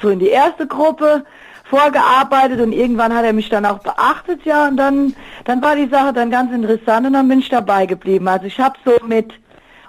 so 0.00 0.08
in 0.10 0.18
die 0.18 0.28
erste 0.28 0.66
Gruppe 0.66 1.24
vorgearbeitet 1.64 2.60
und 2.60 2.72
irgendwann 2.72 3.14
hat 3.14 3.24
er 3.24 3.32
mich 3.32 3.48
dann 3.48 3.66
auch 3.66 3.78
beachtet, 3.78 4.44
ja, 4.44 4.68
und 4.68 4.76
dann, 4.76 5.14
dann 5.44 5.62
war 5.62 5.76
die 5.76 5.88
Sache 5.88 6.12
dann 6.12 6.30
ganz 6.30 6.52
interessant 6.52 7.06
und 7.06 7.14
dann 7.14 7.28
bin 7.28 7.38
ich 7.38 7.48
dabei 7.48 7.86
geblieben. 7.86 8.28
Also 8.28 8.46
ich 8.46 8.60
habe 8.60 8.76
so 8.84 8.92
mit, 9.06 9.32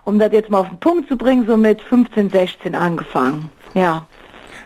um 0.03 0.17
das 0.17 0.31
jetzt 0.31 0.49
mal 0.49 0.59
auf 0.59 0.69
den 0.69 0.79
Punkt 0.79 1.09
zu 1.09 1.17
bringen, 1.17 1.45
so 1.45 1.57
mit 1.57 1.81
15, 1.81 2.29
16 2.29 2.75
angefangen, 2.75 3.49
ja. 3.73 4.05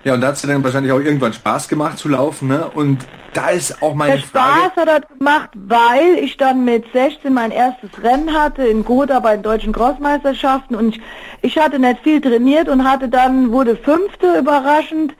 Ja, 0.03 0.13
und 0.13 0.21
da 0.21 0.27
hat 0.27 0.35
es 0.35 0.43
dann 0.43 0.63
wahrscheinlich 0.63 0.93
auch 0.93 0.99
irgendwann 0.99 1.33
Spaß 1.33 1.67
gemacht 1.67 1.97
zu 1.97 2.07
laufen, 2.07 2.47
ne? 2.47 2.69
Und 2.73 3.05
da 3.33 3.49
ist 3.49 3.81
auch 3.83 3.93
meine 3.93 4.13
Der 4.13 4.19
Spaß 4.19 4.75
hat 4.77 4.87
er 4.87 5.01
gemacht, 5.01 5.49
weil 5.55 6.15
ich 6.21 6.37
dann 6.37 6.63
mit 6.63 6.85
16 6.93 7.33
mein 7.33 7.51
erstes 7.51 7.89
Rennen 8.01 8.33
hatte 8.33 8.63
in 8.63 8.85
Gotha 8.85 9.19
bei 9.19 9.35
den 9.35 9.43
deutschen 9.43 9.73
Crossmeisterschaften 9.73 10.75
und 10.75 10.95
ich, 10.95 11.01
ich 11.41 11.57
hatte 11.57 11.79
nicht 11.79 11.99
viel 12.01 12.21
trainiert 12.21 12.69
und 12.69 12.89
hatte 12.89 13.09
dann, 13.09 13.51
wurde 13.51 13.75
fünfte 13.75 14.37
überraschend 14.37 15.13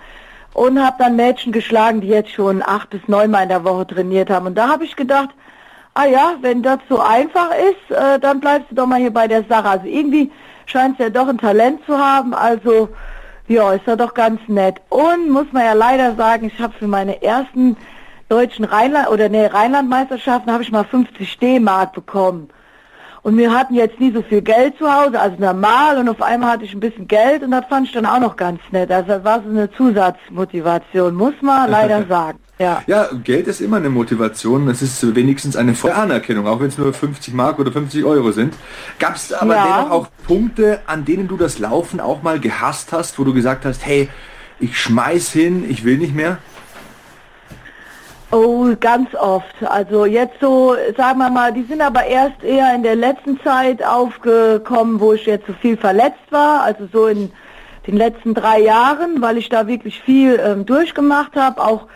und 0.60 0.84
habe 0.84 0.98
dann 1.00 1.16
Mädchen 1.16 1.54
geschlagen, 1.54 2.02
die 2.02 2.10
jetzt 2.10 2.32
schon 2.32 2.62
acht 2.62 2.90
bis 2.90 3.00
neun 3.08 3.32
Mal 3.32 3.44
in 3.44 3.50
der 3.50 3.64
Woche 3.64 3.88
trainiert 3.88 4.30
haben. 4.30 4.48
Und 4.48 4.56
da 4.56 4.68
habe 4.68 4.84
ich 4.84 4.98
gedacht, 4.98 5.30
ah 5.94 6.04
ja, 6.04 6.34
wenn 6.42 6.62
das 6.62 6.80
so 6.90 7.00
einfach 7.00 7.52
ist, 7.52 7.96
äh, 7.96 8.20
dann 8.20 8.42
bleibst 8.42 8.70
du 8.70 8.76
doch 8.76 8.86
mal 8.86 9.00
hier 9.00 9.14
bei 9.14 9.26
der 9.26 9.46
Sache. 9.46 9.70
Also 9.70 9.86
irgendwie 9.86 10.30
scheint 10.66 11.00
es 11.00 11.06
ja 11.06 11.10
doch 11.10 11.30
ein 11.30 11.38
Talent 11.38 11.80
zu 11.86 11.98
haben, 11.98 12.34
also 12.34 12.90
ja, 13.48 13.72
ist 13.72 13.88
ja 13.88 13.96
doch 13.96 14.14
ganz 14.14 14.42
nett. 14.48 14.82
Und 14.90 15.30
muss 15.30 15.48
man 15.54 15.64
ja 15.64 15.72
leider 15.72 16.14
sagen, 16.18 16.48
ich 16.48 16.60
habe 16.60 16.74
für 16.78 16.88
meine 16.88 17.24
ersten 17.24 17.78
deutschen 18.28 18.66
Rheinland 18.66 19.08
oder 19.12 19.30
nee, 19.30 19.46
Rheinlandmeisterschaften 19.46 20.52
habe 20.52 20.64
ich 20.64 20.74
mal 20.74 20.84
50 20.84 21.40
D-Mark 21.40 21.94
bekommen. 21.94 22.50
Und 23.22 23.38
wir 23.38 23.54
hatten 23.54 23.74
jetzt 23.74 24.00
nie 24.00 24.12
so 24.12 24.22
viel 24.22 24.42
Geld 24.42 24.78
zu 24.78 24.92
Hause, 24.92 25.20
also 25.20 25.36
normal, 25.40 25.98
und 25.98 26.10
auf 26.10 26.22
einmal 26.22 26.52
hatte 26.52 26.66
ich 26.66 26.74
ein 26.74 26.80
bisschen 26.80 27.08
Geld 27.08 27.44
und 27.44 27.52
das 27.52 27.66
fand 27.68 27.88
ich 27.88 27.94
dann 27.94 28.06
auch 28.06 28.20
noch 28.20 28.36
ganz 28.38 28.60
nett. 28.72 28.92
Also 28.92 29.10
das 29.10 29.24
war 29.24 29.42
so 29.44 29.50
eine 29.50 29.72
Zusatzmotivation, 29.72 31.14
muss 31.16 31.34
man 31.42 31.70
leider 31.72 32.06
sagen. 32.08 32.40
Ja. 32.60 32.84
ja, 32.88 33.08
Geld 33.24 33.48
ist 33.48 33.62
immer 33.62 33.78
eine 33.78 33.90
Motivation. 33.90 34.68
Es 34.68 34.82
ist 34.82 35.16
wenigstens 35.16 35.56
eine 35.56 35.74
Anerkennung, 35.96 36.46
auch 36.46 36.60
wenn 36.60 36.68
es 36.68 36.78
nur 36.78 36.94
50 36.94 37.34
Mark 37.34 37.58
oder 37.58 37.72
50 37.72 38.04
Euro 38.04 38.34
sind. 38.34 38.54
Gab 39.00 39.16
es 39.16 39.32
aber 39.32 39.56
ja. 39.56 39.64
dennoch 39.64 39.92
auch 39.92 40.08
Punkte, 40.28 40.82
an 40.86 41.06
denen 41.06 41.30
du 41.30 41.38
das 41.38 41.60
Laufen 41.60 42.02
auch 42.02 42.22
mal 42.22 42.38
gehasst 42.38 42.92
hast, 42.92 43.18
wo 43.18 43.24
du 43.24 43.34
gesagt 43.34 43.64
hast, 43.64 43.86
hey, 43.86 44.10
ich 44.60 44.78
schmeiß 44.78 45.32
hin, 45.32 45.66
ich 45.70 45.86
will 45.86 45.98
nicht 45.98 46.14
mehr? 46.14 46.40
Oh, 48.32 48.76
ganz 48.80 49.16
oft. 49.16 49.56
Also 49.64 50.06
jetzt 50.06 50.40
so, 50.40 50.76
sagen 50.96 51.18
wir 51.18 51.32
mal, 51.32 51.52
die 51.52 51.64
sind 51.64 51.82
aber 51.82 52.06
erst 52.06 52.44
eher 52.44 52.76
in 52.76 52.84
der 52.84 52.96
letzten 52.96 53.40
Zeit 53.42 53.84
aufgekommen, 53.84 55.00
wo 55.00 55.14
ich 55.14 55.26
jetzt 55.26 55.48
so 55.48 55.54
viel 55.54 55.76
verletzt 55.78 56.32
war. 56.32 56.62
Also 56.62 56.88
so 56.94 57.08
in 57.08 57.32
den 57.88 57.98
letzten 57.98 58.36
drei 58.36 58.60
Jahren, 58.60 59.20
weil 59.22 59.38
ich 59.38 59.50
da 59.50 59.66
wirklich 59.66 60.00
viel 60.02 60.40
ähm, 60.44 60.66
durchgemacht 60.66 61.36
habe, 61.36 61.60
auch 61.60 61.88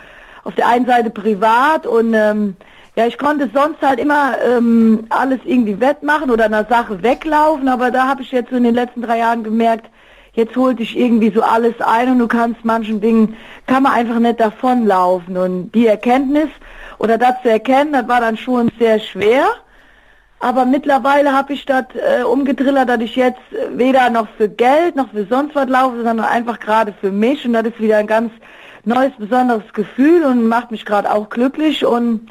auf 0.44 0.56
der 0.56 0.68
einen 0.68 0.88
Seite 0.88 1.12
privat 1.12 1.86
und 1.86 2.14
ähm, 2.16 2.56
ja, 2.96 3.08
ich 3.08 3.18
konnte 3.18 3.50
sonst 3.54 3.82
halt 3.82 4.00
immer 4.00 4.36
ähm, 4.46 5.06
alles 5.10 5.40
irgendwie 5.46 5.80
wettmachen 5.80 6.30
oder 6.30 6.46
einer 6.46 6.66
Sache 6.66 7.02
weglaufen, 7.02 7.68
aber 7.68 7.92
da 7.92 8.08
habe 8.08 8.22
ich 8.22 8.32
jetzt 8.32 8.50
so 8.50 8.56
in 8.56 8.64
den 8.64 8.76
letzten 8.76 9.02
drei 9.02 9.20
Jahren 9.20 9.44
gemerkt, 9.44 9.90
jetzt 10.34 10.56
holt 10.56 10.80
dich 10.80 10.98
irgendwie 10.98 11.32
so 11.32 11.42
alles 11.42 11.80
ein 11.80 12.12
und 12.12 12.20
du 12.20 12.28
kannst 12.28 12.66
manchen 12.66 13.02
Dingen, 13.02 13.36
kann 13.68 13.84
man 13.84 13.94
einfach 13.94 14.20
nicht 14.20 14.40
davonlaufen. 14.40 15.38
Und 15.38 15.72
die 15.72 15.88
Erkenntnis 15.88 16.50
oder 16.98 17.18
das 17.18 17.42
zu 17.42 17.50
erkennen, 17.50 17.94
das 17.94 18.08
war 18.08 18.20
dann 18.20 18.38
schon 18.38 18.72
sehr 18.80 19.00
schwer. 19.00 19.46
Aber 20.40 20.66
mittlerweile 20.66 21.32
habe 21.32 21.54
ich 21.54 21.66
das 21.66 21.86
äh, 21.96 22.24
umgedrillert, 22.24 22.90
dass 22.90 23.00
ich 23.00 23.16
jetzt 23.16 23.40
weder 23.72 24.10
noch 24.10 24.28
für 24.36 24.50
Geld 24.50 24.96
noch 24.96 25.10
für 25.12 25.26
sonst 25.26 25.56
was 25.56 25.70
laufe, 25.70 26.04
sondern 26.04 26.26
einfach 26.26 26.60
gerade 26.60 26.94
für 27.00 27.12
mich. 27.12 27.46
Und 27.46 27.54
das 27.54 27.68
ist 27.68 27.80
wieder 27.80 27.98
ein 27.98 28.08
ganz 28.08 28.32
neues, 28.84 29.14
besonderes 29.18 29.72
Gefühl 29.72 30.26
und 30.26 30.48
macht 30.48 30.72
mich 30.72 30.86
gerade 30.86 31.10
auch 31.10 31.30
glücklich. 31.30 31.86
Und 31.86 32.30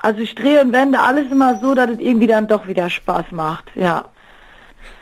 also 0.00 0.20
ich 0.20 0.34
drehe 0.34 0.60
und 0.60 0.72
wende 0.72 1.00
alles 1.00 1.30
immer 1.30 1.58
so, 1.60 1.74
dass 1.74 1.88
es 1.88 2.00
irgendwie 2.00 2.26
dann 2.26 2.48
doch 2.48 2.66
wieder 2.66 2.90
Spaß 2.90 3.26
macht, 3.30 3.70
ja. 3.74 4.04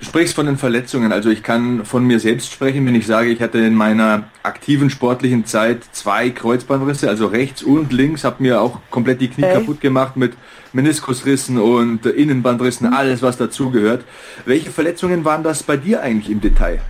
Du 0.00 0.06
sprichst 0.06 0.34
von 0.34 0.46
den 0.46 0.56
Verletzungen. 0.56 1.12
Also 1.12 1.30
ich 1.30 1.42
kann 1.42 1.84
von 1.84 2.04
mir 2.04 2.18
selbst 2.18 2.52
sprechen, 2.52 2.84
wenn 2.86 2.94
ich 2.94 3.06
sage, 3.06 3.30
ich 3.30 3.40
hatte 3.40 3.58
in 3.58 3.74
meiner 3.74 4.24
aktiven 4.42 4.90
sportlichen 4.90 5.46
Zeit 5.46 5.84
zwei 5.92 6.30
Kreuzbandrisse, 6.30 7.08
also 7.08 7.26
rechts 7.26 7.62
und 7.62 7.92
links, 7.92 8.24
habe 8.24 8.42
mir 8.42 8.60
auch 8.60 8.80
komplett 8.90 9.20
die 9.20 9.28
Knie 9.28 9.44
hey. 9.44 9.54
kaputt 9.54 9.80
gemacht 9.80 10.16
mit 10.16 10.34
Meniskusrissen 10.72 11.58
und 11.58 12.04
Innenbandrissen, 12.06 12.88
mhm. 12.88 12.94
alles 12.94 13.22
was 13.22 13.36
dazugehört. 13.36 14.04
Welche 14.44 14.70
Verletzungen 14.70 15.24
waren 15.24 15.42
das 15.42 15.62
bei 15.62 15.76
dir 15.76 16.02
eigentlich 16.02 16.30
im 16.30 16.40
Detail? 16.40 16.80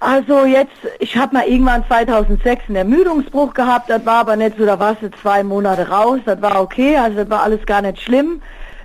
Also 0.00 0.46
jetzt, 0.46 0.72
ich 0.98 1.16
habe 1.16 1.36
mal 1.36 1.46
irgendwann 1.46 1.86
2006 1.86 2.64
einen 2.66 2.74
Ermüdungsbruch 2.74 3.54
gehabt, 3.54 3.88
das 3.88 4.04
war 4.04 4.16
aber 4.16 4.34
nicht 4.34 4.58
so, 4.58 4.66
da 4.66 4.80
warst 4.80 5.00
du 5.00 5.12
zwei 5.12 5.44
Monate 5.44 5.88
raus, 5.88 6.18
das 6.24 6.42
war 6.42 6.60
okay, 6.60 6.96
also 6.96 7.18
das 7.18 7.30
war 7.30 7.44
alles 7.44 7.64
gar 7.66 7.82
nicht 7.82 8.00
schlimm. 8.00 8.42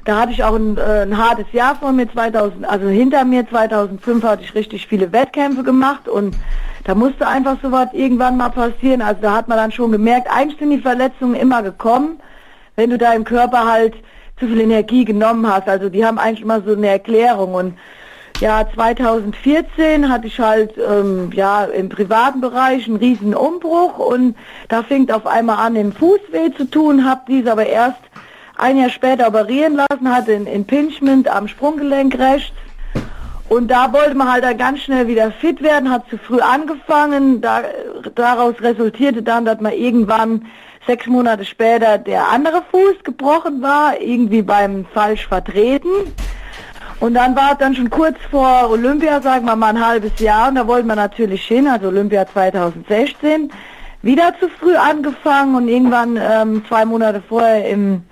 Da 0.07 0.21
hatte 0.21 0.31
ich 0.31 0.41
auch 0.41 0.55
ein, 0.55 0.77
äh, 0.77 1.01
ein 1.01 1.17
hartes 1.17 1.51
Jahr 1.51 1.75
vor 1.75 1.91
mir, 1.91 2.09
2000, 2.09 2.63
also 2.65 2.87
hinter 2.87 3.25
mir, 3.25 3.45
2005 3.45 4.23
hatte 4.23 4.41
ich 4.41 4.55
richtig 4.55 4.87
viele 4.87 5.11
Wettkämpfe 5.11 5.63
gemacht 5.63 6.07
und 6.07 6.33
da 6.85 6.95
musste 6.95 7.27
einfach 7.27 7.57
so 7.61 7.73
was 7.73 7.91
irgendwann 7.91 8.37
mal 8.37 8.47
passieren. 8.47 9.01
Also 9.01 9.21
da 9.21 9.35
hat 9.35 9.49
man 9.49 9.57
dann 9.57 9.73
schon 9.73 9.91
gemerkt, 9.91 10.29
eigentlich 10.33 10.57
sind 10.59 10.69
die 10.69 10.77
Verletzungen 10.77 11.35
immer 11.35 11.61
gekommen, 11.61 12.21
wenn 12.77 12.89
du 12.89 12.97
da 12.97 13.11
im 13.11 13.25
Körper 13.25 13.69
halt 13.69 13.95
zu 14.39 14.47
viel 14.47 14.61
Energie 14.61 15.03
genommen 15.03 15.45
hast. 15.45 15.67
Also 15.67 15.89
die 15.89 16.05
haben 16.05 16.19
eigentlich 16.19 16.43
immer 16.43 16.61
so 16.61 16.71
eine 16.71 16.87
Erklärung 16.87 17.53
und 17.53 17.77
ja, 18.39 18.65
2014 18.75 20.07
hatte 20.07 20.27
ich 20.27 20.39
halt 20.39 20.71
ähm, 20.77 21.31
ja 21.33 21.65
im 21.65 21.89
privaten 21.89 22.39
Bereich 22.39 22.87
einen 22.87 22.95
riesen 22.95 23.35
Umbruch 23.35 23.99
und 23.99 24.37
da 24.69 24.83
fing 24.83 25.11
auf 25.11 25.27
einmal 25.27 25.57
an, 25.57 25.75
im 25.75 25.91
Fuß 25.91 26.21
weh 26.31 26.49
zu 26.55 26.63
tun, 26.63 27.03
habe 27.03 27.23
dies 27.27 27.45
aber 27.45 27.65
erst 27.65 27.99
ein 28.57 28.77
Jahr 28.77 28.89
später 28.89 29.27
operieren 29.27 29.75
lassen, 29.75 30.13
hatte 30.13 30.33
ein 30.33 30.47
Impingement 30.47 31.27
am 31.27 31.47
Sprunggelenk 31.47 32.17
rechts. 32.17 32.53
Und 33.49 33.69
da 33.69 33.93
wollte 33.93 34.15
man 34.15 34.29
halt 34.31 34.43
dann 34.43 34.57
ganz 34.57 34.81
schnell 34.81 35.07
wieder 35.07 35.31
fit 35.31 35.61
werden, 35.61 35.89
hat 35.89 36.09
zu 36.09 36.17
früh 36.17 36.41
angefangen, 36.41 37.39
da, 37.39 37.63
daraus 38.15 38.55
resultierte 38.59 39.23
dann, 39.23 39.45
dass 39.45 39.61
man 39.61 39.71
irgendwann 39.71 40.45
sechs 40.85 41.07
Monate 41.07 41.45
später 41.45 41.97
der 41.97 42.27
andere 42.29 42.63
Fuß 42.71 43.03
gebrochen 43.03 43.61
war, 43.61 43.99
irgendwie 44.01 44.41
beim 44.41 44.85
falsch 44.93 45.27
vertreten. 45.27 45.89
Und 46.99 47.13
dann 47.13 47.35
war 47.35 47.51
es 47.53 47.57
dann 47.59 47.75
schon 47.75 47.89
kurz 47.89 48.17
vor 48.31 48.69
Olympia, 48.71 49.21
sagen 49.21 49.45
wir 49.45 49.55
mal 49.55 49.69
ein 49.69 49.85
halbes 49.85 50.19
Jahr, 50.19 50.49
und 50.49 50.55
da 50.55 50.67
wollten 50.67 50.87
wir 50.87 50.95
natürlich 50.95 51.45
hin, 51.45 51.67
also 51.67 51.87
Olympia 51.87 52.25
2016, 52.27 53.51
wieder 54.01 54.33
zu 54.39 54.49
früh 54.49 54.75
angefangen 54.75 55.55
und 55.55 55.67
irgendwann 55.67 56.17
ähm, 56.19 56.65
zwei 56.67 56.85
Monate 56.85 57.21
vorher 57.27 57.69
im 57.69 58.03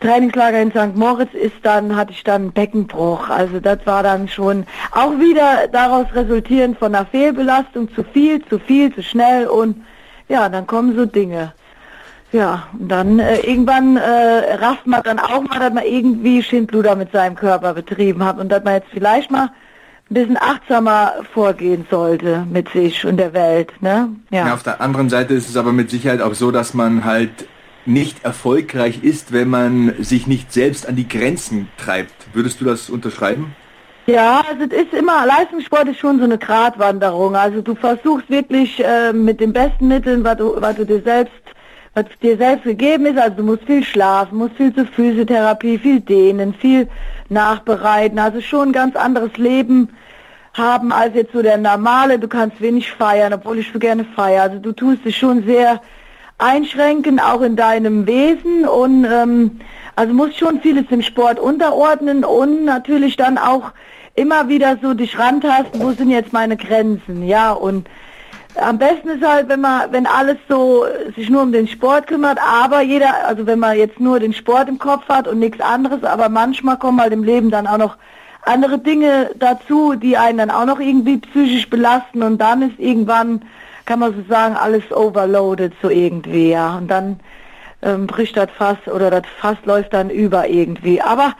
Trainingslager 0.00 0.60
in 0.60 0.70
St. 0.70 0.96
Moritz 0.96 1.32
ist 1.34 1.56
dann, 1.62 1.94
hatte 1.94 2.12
ich 2.12 2.24
dann 2.24 2.52
Beckenbruch. 2.52 3.28
Also 3.28 3.60
das 3.60 3.78
war 3.84 4.02
dann 4.02 4.28
schon 4.28 4.66
auch 4.92 5.18
wieder 5.18 5.68
daraus 5.70 6.06
resultierend 6.14 6.78
von 6.78 6.94
einer 6.94 7.06
Fehlbelastung, 7.06 7.94
zu 7.94 8.02
viel, 8.02 8.44
zu 8.46 8.58
viel, 8.58 8.94
zu 8.94 9.02
schnell 9.02 9.46
und 9.46 9.84
ja, 10.28 10.48
dann 10.48 10.66
kommen 10.66 10.96
so 10.96 11.04
Dinge. 11.04 11.52
Ja, 12.32 12.68
und 12.78 12.88
dann 12.88 13.18
äh, 13.18 13.40
irgendwann 13.40 13.96
äh, 13.96 14.54
rafft 14.54 14.86
man 14.86 15.02
dann 15.02 15.18
auch 15.18 15.42
mal, 15.42 15.58
dass 15.58 15.72
man 15.72 15.84
irgendwie 15.84 16.42
Schindluder 16.42 16.94
mit 16.94 17.10
seinem 17.10 17.34
Körper 17.34 17.74
betrieben 17.74 18.24
hat 18.24 18.38
und 18.38 18.50
dass 18.50 18.62
man 18.62 18.74
jetzt 18.74 18.88
vielleicht 18.92 19.30
mal 19.32 19.50
ein 20.10 20.14
bisschen 20.14 20.36
achtsamer 20.36 21.14
vorgehen 21.32 21.86
sollte 21.90 22.46
mit 22.50 22.68
sich 22.68 23.04
und 23.04 23.16
der 23.16 23.32
Welt. 23.32 23.72
Ne? 23.80 24.10
Ja. 24.30 24.46
ja. 24.46 24.54
Auf 24.54 24.62
der 24.62 24.80
anderen 24.80 25.10
Seite 25.10 25.34
ist 25.34 25.48
es 25.48 25.56
aber 25.56 25.72
mit 25.72 25.90
Sicherheit 25.90 26.22
auch 26.22 26.34
so, 26.34 26.52
dass 26.52 26.72
man 26.72 27.04
halt 27.04 27.30
nicht 27.86 28.24
erfolgreich 28.24 29.02
ist, 29.02 29.32
wenn 29.32 29.48
man 29.48 29.94
sich 30.02 30.26
nicht 30.26 30.52
selbst 30.52 30.88
an 30.88 30.96
die 30.96 31.08
Grenzen 31.08 31.68
treibt. 31.76 32.12
Würdest 32.32 32.60
du 32.60 32.64
das 32.64 32.90
unterschreiben? 32.90 33.54
Ja, 34.06 34.42
also 34.48 34.64
es 34.64 34.84
ist 34.84 34.92
immer, 34.92 35.24
Leistungssport 35.26 35.88
ist 35.88 35.98
schon 35.98 36.18
so 36.18 36.24
eine 36.24 36.38
Gratwanderung. 36.38 37.36
Also 37.36 37.62
du 37.62 37.74
versuchst 37.74 38.28
wirklich 38.28 38.82
äh, 38.84 39.12
mit 39.12 39.40
den 39.40 39.52
besten 39.52 39.88
Mitteln, 39.88 40.24
was 40.24 40.36
du, 40.36 40.60
was 40.60 40.76
du 40.76 40.84
dir 40.84 41.02
selbst 41.02 41.32
was 41.94 42.04
dir 42.22 42.36
selbst 42.36 42.64
gegeben 42.64 43.06
ist. 43.06 43.18
Also 43.18 43.38
du 43.38 43.42
musst 43.42 43.64
viel 43.64 43.84
schlafen, 43.84 44.38
musst 44.38 44.56
viel 44.56 44.74
zur 44.74 44.86
Physiotherapie, 44.86 45.78
viel 45.78 46.00
dehnen, 46.00 46.54
viel 46.54 46.88
nachbereiten. 47.28 48.18
Also 48.18 48.40
schon 48.40 48.68
ein 48.68 48.72
ganz 48.72 48.96
anderes 48.96 49.36
Leben 49.36 49.88
haben 50.54 50.92
als 50.92 51.14
jetzt 51.14 51.32
so 51.32 51.42
der 51.42 51.58
normale. 51.58 52.18
Du 52.18 52.28
kannst 52.28 52.60
wenig 52.60 52.90
feiern, 52.92 53.32
obwohl 53.32 53.58
ich 53.58 53.70
so 53.72 53.78
gerne 53.78 54.04
feiere. 54.04 54.42
Also 54.42 54.58
du 54.58 54.72
tust 54.72 55.04
dich 55.04 55.16
schon 55.16 55.44
sehr 55.44 55.80
einschränken, 56.40 57.20
auch 57.20 57.42
in 57.42 57.56
deinem 57.56 58.06
Wesen. 58.06 58.66
Und 58.66 59.04
ähm, 59.04 59.60
also 59.96 60.14
musst 60.14 60.38
schon 60.38 60.60
vieles 60.60 60.86
dem 60.88 61.02
Sport 61.02 61.38
unterordnen 61.38 62.24
und 62.24 62.64
natürlich 62.64 63.16
dann 63.16 63.38
auch 63.38 63.72
immer 64.14 64.48
wieder 64.48 64.78
so 64.82 64.94
dich 64.94 65.18
rantasten, 65.18 65.80
wo 65.80 65.92
sind 65.92 66.10
jetzt 66.10 66.32
meine 66.32 66.56
Grenzen, 66.56 67.26
ja 67.26 67.52
und 67.52 67.88
am 68.56 68.78
besten 68.78 69.08
ist 69.08 69.24
halt, 69.24 69.48
wenn 69.48 69.60
man, 69.60 69.92
wenn 69.92 70.06
alles 70.06 70.36
so 70.48 70.84
sich 71.16 71.30
nur 71.30 71.42
um 71.42 71.52
den 71.52 71.68
Sport 71.68 72.06
kümmert, 72.06 72.38
aber 72.40 72.80
jeder, 72.80 73.26
also 73.26 73.46
wenn 73.46 73.58
man 73.58 73.76
jetzt 73.76 74.00
nur 74.00 74.18
den 74.18 74.32
Sport 74.32 74.68
im 74.68 74.78
Kopf 74.78 75.08
hat 75.08 75.28
und 75.28 75.38
nichts 75.38 75.60
anderes, 75.60 76.02
aber 76.02 76.28
manchmal 76.28 76.78
kommen 76.78 77.00
halt 77.00 77.12
im 77.12 77.22
Leben 77.22 77.50
dann 77.50 77.66
auch 77.66 77.78
noch 77.78 77.96
andere 78.42 78.78
Dinge 78.78 79.30
dazu, 79.38 79.94
die 79.94 80.16
einen 80.16 80.38
dann 80.38 80.50
auch 80.50 80.64
noch 80.64 80.80
irgendwie 80.80 81.18
psychisch 81.18 81.68
belasten 81.70 82.22
und 82.22 82.38
dann 82.38 82.62
ist 82.62 82.78
irgendwann, 82.78 83.42
kann 83.90 83.98
man 83.98 84.14
so 84.14 84.22
sagen, 84.28 84.54
alles 84.54 84.84
overloaded 84.92 85.72
so 85.82 85.90
irgendwie, 85.90 86.50
ja. 86.50 86.78
Und 86.78 86.86
dann 86.86 87.18
ähm, 87.82 88.06
bricht 88.06 88.36
das 88.36 88.48
Fass 88.56 88.76
oder 88.86 89.10
das 89.10 89.24
Fass 89.40 89.56
läuft 89.64 89.92
dann 89.92 90.10
über 90.10 90.46
irgendwie. 90.46 91.02
Aber 91.02 91.34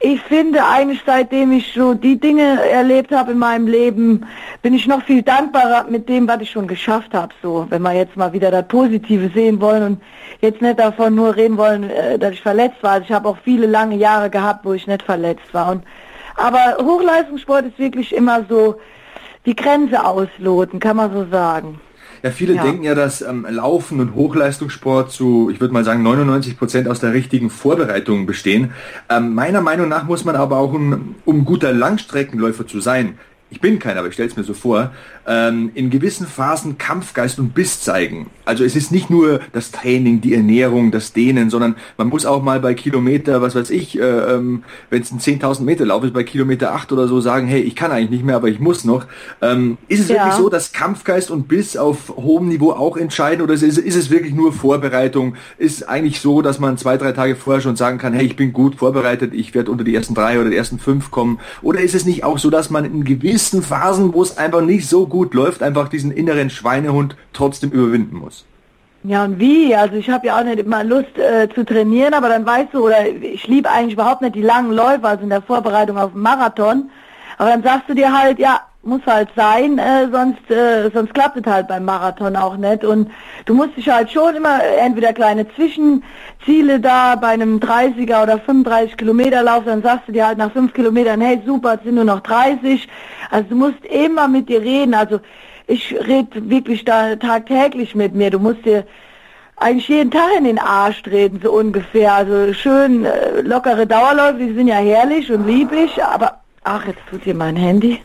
ich 0.00 0.18
finde 0.22 0.64
eigentlich, 0.64 1.02
seitdem 1.04 1.52
ich 1.52 1.70
so 1.74 1.92
die 1.92 2.18
Dinge 2.18 2.66
erlebt 2.66 3.12
habe 3.12 3.32
in 3.32 3.38
meinem 3.38 3.66
Leben, 3.66 4.24
bin 4.62 4.72
ich 4.72 4.86
noch 4.86 5.02
viel 5.02 5.20
dankbarer 5.20 5.84
mit 5.90 6.08
dem, 6.08 6.26
was 6.26 6.40
ich 6.40 6.50
schon 6.50 6.66
geschafft 6.66 7.12
habe. 7.12 7.34
So, 7.42 7.66
wenn 7.68 7.82
wir 7.82 7.92
jetzt 7.92 8.16
mal 8.16 8.32
wieder 8.32 8.50
das 8.50 8.68
Positive 8.68 9.28
sehen 9.34 9.60
wollen 9.60 9.82
und 9.82 10.02
jetzt 10.40 10.62
nicht 10.62 10.78
davon 10.78 11.14
nur 11.14 11.36
reden 11.36 11.58
wollen, 11.58 11.90
äh, 11.90 12.18
dass 12.18 12.32
ich 12.32 12.40
verletzt 12.40 12.82
war. 12.82 12.92
Also 12.92 13.04
ich 13.04 13.12
habe 13.12 13.28
auch 13.28 13.36
viele 13.44 13.66
lange 13.66 13.96
Jahre 13.96 14.30
gehabt, 14.30 14.64
wo 14.64 14.72
ich 14.72 14.86
nicht 14.86 15.02
verletzt 15.02 15.52
war. 15.52 15.72
Und, 15.72 15.84
aber 16.36 16.78
Hochleistungssport 16.82 17.66
ist 17.66 17.78
wirklich 17.78 18.14
immer 18.14 18.46
so 18.48 18.80
die 19.46 19.56
Grenze 19.56 20.04
ausloten, 20.04 20.80
kann 20.80 20.96
man 20.96 21.12
so 21.12 21.26
sagen. 21.30 21.80
Ja, 22.22 22.30
viele 22.30 22.54
ja. 22.54 22.62
denken 22.62 22.84
ja, 22.84 22.94
dass 22.94 23.20
ähm, 23.20 23.46
Laufen 23.48 23.98
und 23.98 24.14
Hochleistungssport 24.14 25.10
zu, 25.10 25.50
ich 25.52 25.60
würde 25.60 25.74
mal 25.74 25.82
sagen, 25.82 26.04
99 26.04 26.56
Prozent 26.56 26.86
aus 26.86 27.00
der 27.00 27.12
richtigen 27.12 27.50
Vorbereitung 27.50 28.26
bestehen. 28.26 28.72
Ähm, 29.08 29.34
meiner 29.34 29.60
Meinung 29.60 29.88
nach 29.88 30.04
muss 30.04 30.24
man 30.24 30.36
aber 30.36 30.58
auch, 30.58 30.72
um, 30.72 31.16
um 31.24 31.44
guter 31.44 31.72
Langstreckenläufer 31.72 32.66
zu 32.66 32.80
sein, 32.80 33.18
ich 33.50 33.60
bin 33.60 33.78
keiner, 33.78 33.98
aber 33.98 34.08
ich 34.08 34.14
stelle 34.14 34.30
es 34.30 34.36
mir 34.36 34.44
so 34.44 34.54
vor, 34.54 34.92
ähm, 35.26 35.70
in 35.74 35.90
gewissen 35.90 36.26
Phasen 36.26 36.78
Kampfgeist 36.78 37.38
und 37.38 37.54
Biss 37.54 37.80
zeigen. 37.80 38.30
Also 38.44 38.64
es 38.64 38.74
ist 38.74 38.90
nicht 38.90 39.10
nur 39.10 39.40
das 39.52 39.70
Training, 39.70 40.20
die 40.20 40.34
Ernährung, 40.34 40.90
das 40.90 41.12
Dehnen, 41.12 41.50
sondern 41.50 41.76
man 41.96 42.08
muss 42.08 42.26
auch 42.26 42.42
mal 42.42 42.60
bei 42.60 42.74
Kilometer, 42.74 43.40
was 43.40 43.54
weiß 43.54 43.70
ich, 43.70 43.98
äh, 43.98 44.02
ähm, 44.02 44.64
wenn 44.90 45.02
es 45.02 45.12
ein 45.12 45.20
10.000 45.20 45.62
Meter 45.62 45.86
Lauf 45.86 46.02
ist, 46.04 46.12
bei 46.12 46.24
Kilometer 46.24 46.74
8 46.74 46.92
oder 46.92 47.06
so 47.06 47.20
sagen, 47.20 47.46
hey, 47.46 47.60
ich 47.60 47.76
kann 47.76 47.92
eigentlich 47.92 48.10
nicht 48.10 48.24
mehr, 48.24 48.36
aber 48.36 48.48
ich 48.48 48.58
muss 48.58 48.84
noch. 48.84 49.06
Ähm, 49.40 49.78
ist 49.88 50.00
es 50.00 50.08
ja. 50.08 50.16
wirklich 50.16 50.34
so, 50.34 50.48
dass 50.48 50.72
Kampfgeist 50.72 51.30
und 51.30 51.46
Biss 51.46 51.76
auf 51.76 52.12
hohem 52.16 52.48
Niveau 52.48 52.72
auch 52.72 52.96
entscheiden 52.96 53.42
oder 53.42 53.54
ist, 53.54 53.62
ist 53.62 53.96
es 53.96 54.10
wirklich 54.10 54.34
nur 54.34 54.52
Vorbereitung? 54.52 55.36
Ist 55.58 55.88
eigentlich 55.88 56.20
so, 56.20 56.42
dass 56.42 56.58
man 56.58 56.78
zwei, 56.78 56.96
drei 56.96 57.12
Tage 57.12 57.36
vorher 57.36 57.62
schon 57.62 57.76
sagen 57.76 57.98
kann, 57.98 58.12
hey, 58.12 58.26
ich 58.26 58.36
bin 58.36 58.52
gut 58.52 58.76
vorbereitet, 58.76 59.34
ich 59.34 59.54
werde 59.54 59.70
unter 59.70 59.84
die 59.84 59.94
ersten 59.94 60.14
drei 60.14 60.40
oder 60.40 60.50
die 60.50 60.56
ersten 60.56 60.78
fünf 60.78 61.10
kommen? 61.10 61.38
Oder 61.62 61.80
ist 61.80 61.94
es 61.94 62.04
nicht 62.04 62.24
auch 62.24 62.38
so, 62.38 62.50
dass 62.50 62.70
man 62.70 62.84
in 62.84 63.04
gewissen 63.04 63.62
Phasen, 63.62 64.12
wo 64.12 64.22
es 64.22 64.36
einfach 64.36 64.62
nicht 64.62 64.88
so 64.88 65.06
gut 65.12 65.34
läuft, 65.34 65.62
einfach 65.62 65.88
diesen 65.88 66.10
inneren 66.10 66.48
Schweinehund 66.48 67.16
trotzdem 67.34 67.70
überwinden 67.70 68.16
muss. 68.16 68.46
Ja, 69.04 69.24
und 69.24 69.38
wie? 69.38 69.76
Also 69.76 69.96
ich 69.96 70.08
habe 70.08 70.26
ja 70.26 70.38
auch 70.38 70.44
nicht 70.44 70.60
immer 70.60 70.82
Lust 70.82 71.18
äh, 71.18 71.48
zu 71.54 71.64
trainieren, 71.64 72.14
aber 72.14 72.28
dann 72.30 72.46
weißt 72.46 72.68
du, 72.72 72.86
oder 72.86 73.06
ich 73.08 73.46
liebe 73.46 73.70
eigentlich 73.70 73.92
überhaupt 73.92 74.22
nicht 74.22 74.34
die 74.34 74.42
langen 74.42 74.72
Läufe, 74.72 75.06
also 75.06 75.22
in 75.22 75.28
der 75.28 75.42
Vorbereitung 75.42 75.98
auf 75.98 76.12
den 76.12 76.22
Marathon. 76.22 76.90
Aber 77.36 77.50
dann 77.50 77.62
sagst 77.62 77.88
du 77.88 77.94
dir 77.94 78.16
halt, 78.16 78.38
ja, 78.38 78.60
muss 78.84 79.00
halt 79.06 79.28
sein, 79.36 79.78
äh, 79.78 80.08
sonst, 80.10 80.50
äh, 80.50 80.90
sonst 80.92 81.14
klappt 81.14 81.36
es 81.36 81.46
halt 81.50 81.68
beim 81.68 81.84
Marathon 81.84 82.34
auch 82.34 82.56
nicht. 82.56 82.84
Und 82.84 83.10
du 83.44 83.54
musst 83.54 83.76
dich 83.76 83.88
halt 83.88 84.10
schon 84.10 84.34
immer 84.34 84.60
entweder 84.80 85.12
kleine 85.12 85.46
Zwischenziele 85.54 86.80
da 86.80 87.14
bei 87.14 87.28
einem 87.28 87.58
30er 87.58 88.24
oder 88.24 88.40
35 88.40 88.96
Kilometer 88.96 89.42
Lauf, 89.42 89.64
dann 89.64 89.82
sagst 89.82 90.08
du 90.08 90.12
dir 90.12 90.26
halt 90.26 90.38
nach 90.38 90.52
5 90.52 90.72
Kilometern, 90.72 91.20
hey 91.20 91.40
super, 91.46 91.74
es 91.74 91.84
sind 91.84 91.94
nur 91.94 92.04
noch 92.04 92.20
30. 92.20 92.88
Also 93.30 93.50
du 93.50 93.54
musst 93.54 93.84
immer 93.84 94.26
mit 94.26 94.48
dir 94.48 94.60
reden. 94.60 94.94
Also 94.94 95.20
ich 95.68 95.94
rede 95.94 96.50
wirklich 96.50 96.84
da 96.84 97.14
tagtäglich 97.14 97.94
mit 97.94 98.14
mir. 98.14 98.30
Du 98.30 98.40
musst 98.40 98.64
dir 98.64 98.84
eigentlich 99.56 99.88
jeden 99.88 100.10
Tag 100.10 100.30
in 100.36 100.44
den 100.44 100.58
Arsch 100.58 101.04
treten, 101.04 101.40
so 101.40 101.52
ungefähr. 101.52 102.14
Also 102.14 102.52
schön 102.52 103.04
äh, 103.04 103.42
lockere 103.42 103.86
Dauerläufe, 103.86 104.38
die 104.38 104.54
sind 104.54 104.66
ja 104.66 104.76
herrlich 104.76 105.30
und 105.30 105.46
lieblich, 105.46 106.02
aber 106.02 106.41
ach, 106.64 106.86
jetzt 106.86 107.00
tut 107.10 107.22
hier 107.24 107.34
mein 107.34 107.56
Handy 107.56 108.00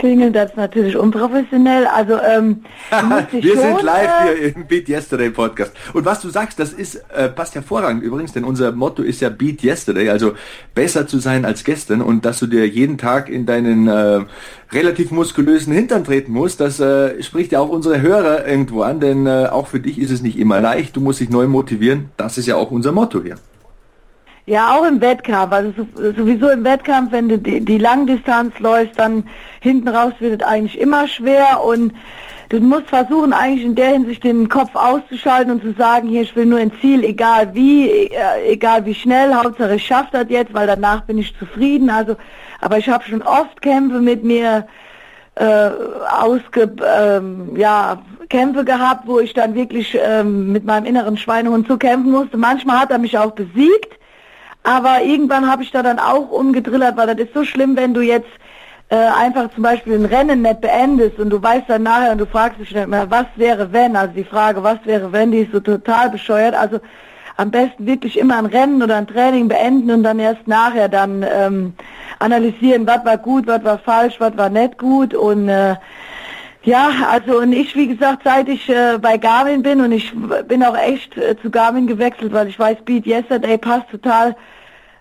klingeln, 0.00 0.32
das 0.32 0.50
ist 0.50 0.56
natürlich 0.56 0.96
unprofessionell. 0.96 1.86
Also 1.86 2.14
ähm, 2.14 2.64
wir 3.30 3.52
schon, 3.52 3.62
sind 3.62 3.82
live 3.82 4.10
äh, 4.24 4.36
hier 4.36 4.56
im 4.56 4.66
Beat 4.66 4.88
Yesterday 4.88 5.30
Podcast. 5.30 5.72
Und 5.92 6.04
was 6.04 6.20
du 6.20 6.30
sagst, 6.30 6.58
das 6.58 6.72
ist 6.72 7.04
äh, 7.14 7.28
passt 7.28 7.54
hervorragend 7.54 8.02
übrigens, 8.02 8.32
denn 8.32 8.44
unser 8.44 8.72
Motto 8.72 9.02
ist 9.02 9.20
ja 9.20 9.28
Beat 9.28 9.62
Yesterday, 9.62 10.08
also 10.08 10.32
besser 10.74 11.06
zu 11.06 11.18
sein 11.18 11.44
als 11.44 11.64
gestern 11.64 12.00
und 12.00 12.24
dass 12.24 12.38
du 12.38 12.46
dir 12.46 12.66
jeden 12.66 12.98
Tag 12.98 13.28
in 13.28 13.46
deinen 13.46 13.86
äh, 13.86 14.20
relativ 14.72 15.10
muskulösen 15.10 15.72
Hintern 15.72 16.04
treten 16.04 16.32
musst, 16.32 16.60
das 16.60 16.80
äh, 16.80 17.22
spricht 17.22 17.52
ja 17.52 17.60
auch 17.60 17.68
unsere 17.68 18.00
Hörer 18.00 18.46
irgendwo 18.46 18.82
an, 18.82 19.00
denn 19.00 19.26
äh, 19.26 19.48
auch 19.50 19.66
für 19.66 19.80
dich 19.80 19.98
ist 19.98 20.10
es 20.10 20.22
nicht 20.22 20.38
immer 20.38 20.60
leicht. 20.60 20.96
Du 20.96 21.00
musst 21.00 21.20
dich 21.20 21.28
neu 21.28 21.46
motivieren. 21.46 22.10
Das 22.16 22.38
ist 22.38 22.46
ja 22.46 22.56
auch 22.56 22.70
unser 22.70 22.92
Motto 22.92 23.22
hier. 23.22 23.36
Ja, 24.50 24.76
auch 24.76 24.84
im 24.84 25.00
Wettkampf. 25.00 25.52
Also 25.52 25.72
sowieso 25.94 26.50
im 26.50 26.64
Wettkampf, 26.64 27.12
wenn 27.12 27.28
du 27.28 27.38
die, 27.38 27.64
die 27.64 27.78
Langdistanz 27.78 28.58
läufst, 28.58 28.98
dann 28.98 29.22
hinten 29.60 29.86
raus 29.86 30.12
wird 30.18 30.42
es 30.42 30.48
eigentlich 30.48 30.80
immer 30.80 31.06
schwer 31.06 31.62
und 31.64 31.92
du 32.48 32.58
musst 32.58 32.88
versuchen, 32.88 33.32
eigentlich 33.32 33.64
in 33.64 33.76
der 33.76 33.90
Hinsicht 33.90 34.24
den 34.24 34.48
Kopf 34.48 34.74
auszuschalten 34.74 35.52
und 35.52 35.62
zu 35.62 35.72
sagen, 35.74 36.08
hier, 36.08 36.22
ich 36.22 36.34
will 36.34 36.46
nur 36.46 36.58
ein 36.58 36.72
Ziel, 36.80 37.04
egal 37.04 37.54
wie, 37.54 37.90
äh, 37.90 38.08
egal 38.48 38.84
wie 38.86 38.94
schnell, 38.96 39.32
Hauptsache 39.32 39.76
ich 39.76 39.86
schaffe 39.86 40.08
das 40.10 40.26
jetzt, 40.30 40.52
weil 40.52 40.66
danach 40.66 41.02
bin 41.02 41.18
ich 41.18 41.32
zufrieden. 41.38 41.88
Also, 41.88 42.16
aber 42.60 42.78
ich 42.78 42.88
habe 42.88 43.04
schon 43.04 43.22
oft 43.22 43.62
Kämpfe 43.62 44.00
mit 44.00 44.24
mir 44.24 44.66
äh, 45.36 45.70
ausge, 46.10 46.74
ähm, 46.98 47.54
ja, 47.54 48.02
Kämpfe 48.28 48.64
gehabt, 48.64 49.06
wo 49.06 49.20
ich 49.20 49.32
dann 49.32 49.54
wirklich 49.54 49.96
ähm, 50.02 50.50
mit 50.50 50.64
meinem 50.64 50.86
inneren 50.86 51.16
Schweinehund 51.16 51.68
zu 51.68 51.78
kämpfen 51.78 52.10
musste. 52.10 52.36
Manchmal 52.36 52.80
hat 52.80 52.90
er 52.90 52.98
mich 52.98 53.16
auch 53.16 53.30
besiegt. 53.30 53.89
Aber 54.70 55.02
irgendwann 55.02 55.50
habe 55.50 55.64
ich 55.64 55.72
da 55.72 55.82
dann 55.82 55.98
auch 55.98 56.30
umgedrillert, 56.30 56.96
weil 56.96 57.08
das 57.08 57.26
ist 57.26 57.34
so 57.34 57.42
schlimm, 57.42 57.76
wenn 57.76 57.92
du 57.92 58.02
jetzt 58.02 58.30
äh, 58.88 58.94
einfach 58.94 59.52
zum 59.52 59.64
Beispiel 59.64 59.94
ein 59.94 60.04
Rennen 60.04 60.42
nicht 60.42 60.60
beendest 60.60 61.18
und 61.18 61.30
du 61.30 61.42
weißt 61.42 61.64
dann 61.66 61.82
nachher 61.82 62.12
und 62.12 62.18
du 62.18 62.26
fragst 62.26 62.60
dich 62.60 62.72
nicht 62.72 62.86
mehr, 62.86 63.10
was 63.10 63.26
wäre 63.34 63.72
wenn? 63.72 63.96
Also 63.96 64.14
die 64.14 64.22
Frage, 64.22 64.62
was 64.62 64.78
wäre 64.84 65.10
wenn, 65.10 65.32
die 65.32 65.38
ist 65.38 65.50
so 65.50 65.58
total 65.58 66.10
bescheuert. 66.10 66.54
Also 66.54 66.78
am 67.36 67.50
besten 67.50 67.84
wirklich 67.84 68.16
immer 68.16 68.38
ein 68.38 68.46
Rennen 68.46 68.80
oder 68.80 68.94
ein 68.94 69.08
Training 69.08 69.48
beenden 69.48 69.90
und 69.90 70.04
dann 70.04 70.20
erst 70.20 70.46
nachher 70.46 70.88
dann 70.88 71.26
ähm, 71.28 71.74
analysieren, 72.20 72.86
was 72.86 73.04
war 73.04 73.18
gut, 73.18 73.48
was 73.48 73.64
war 73.64 73.78
falsch, 73.78 74.20
was 74.20 74.36
war 74.36 74.50
nicht 74.50 74.78
gut 74.78 75.14
und 75.14 75.48
äh, 75.48 75.74
ja, 76.62 76.90
also 77.10 77.38
und 77.38 77.52
ich, 77.54 77.74
wie 77.74 77.88
gesagt, 77.88 78.20
seit 78.22 78.48
ich 78.48 78.68
äh, 78.68 78.98
bei 79.02 79.16
Garmin 79.16 79.64
bin 79.64 79.80
und 79.80 79.90
ich 79.90 80.12
bin 80.46 80.62
auch 80.62 80.78
echt 80.78 81.16
äh, 81.16 81.34
zu 81.42 81.50
Garmin 81.50 81.88
gewechselt, 81.88 82.32
weil 82.32 82.46
ich 82.46 82.58
weiß, 82.58 82.78
Beat 82.84 83.04
Yesterday 83.04 83.58
passt 83.58 83.90
total 83.90 84.36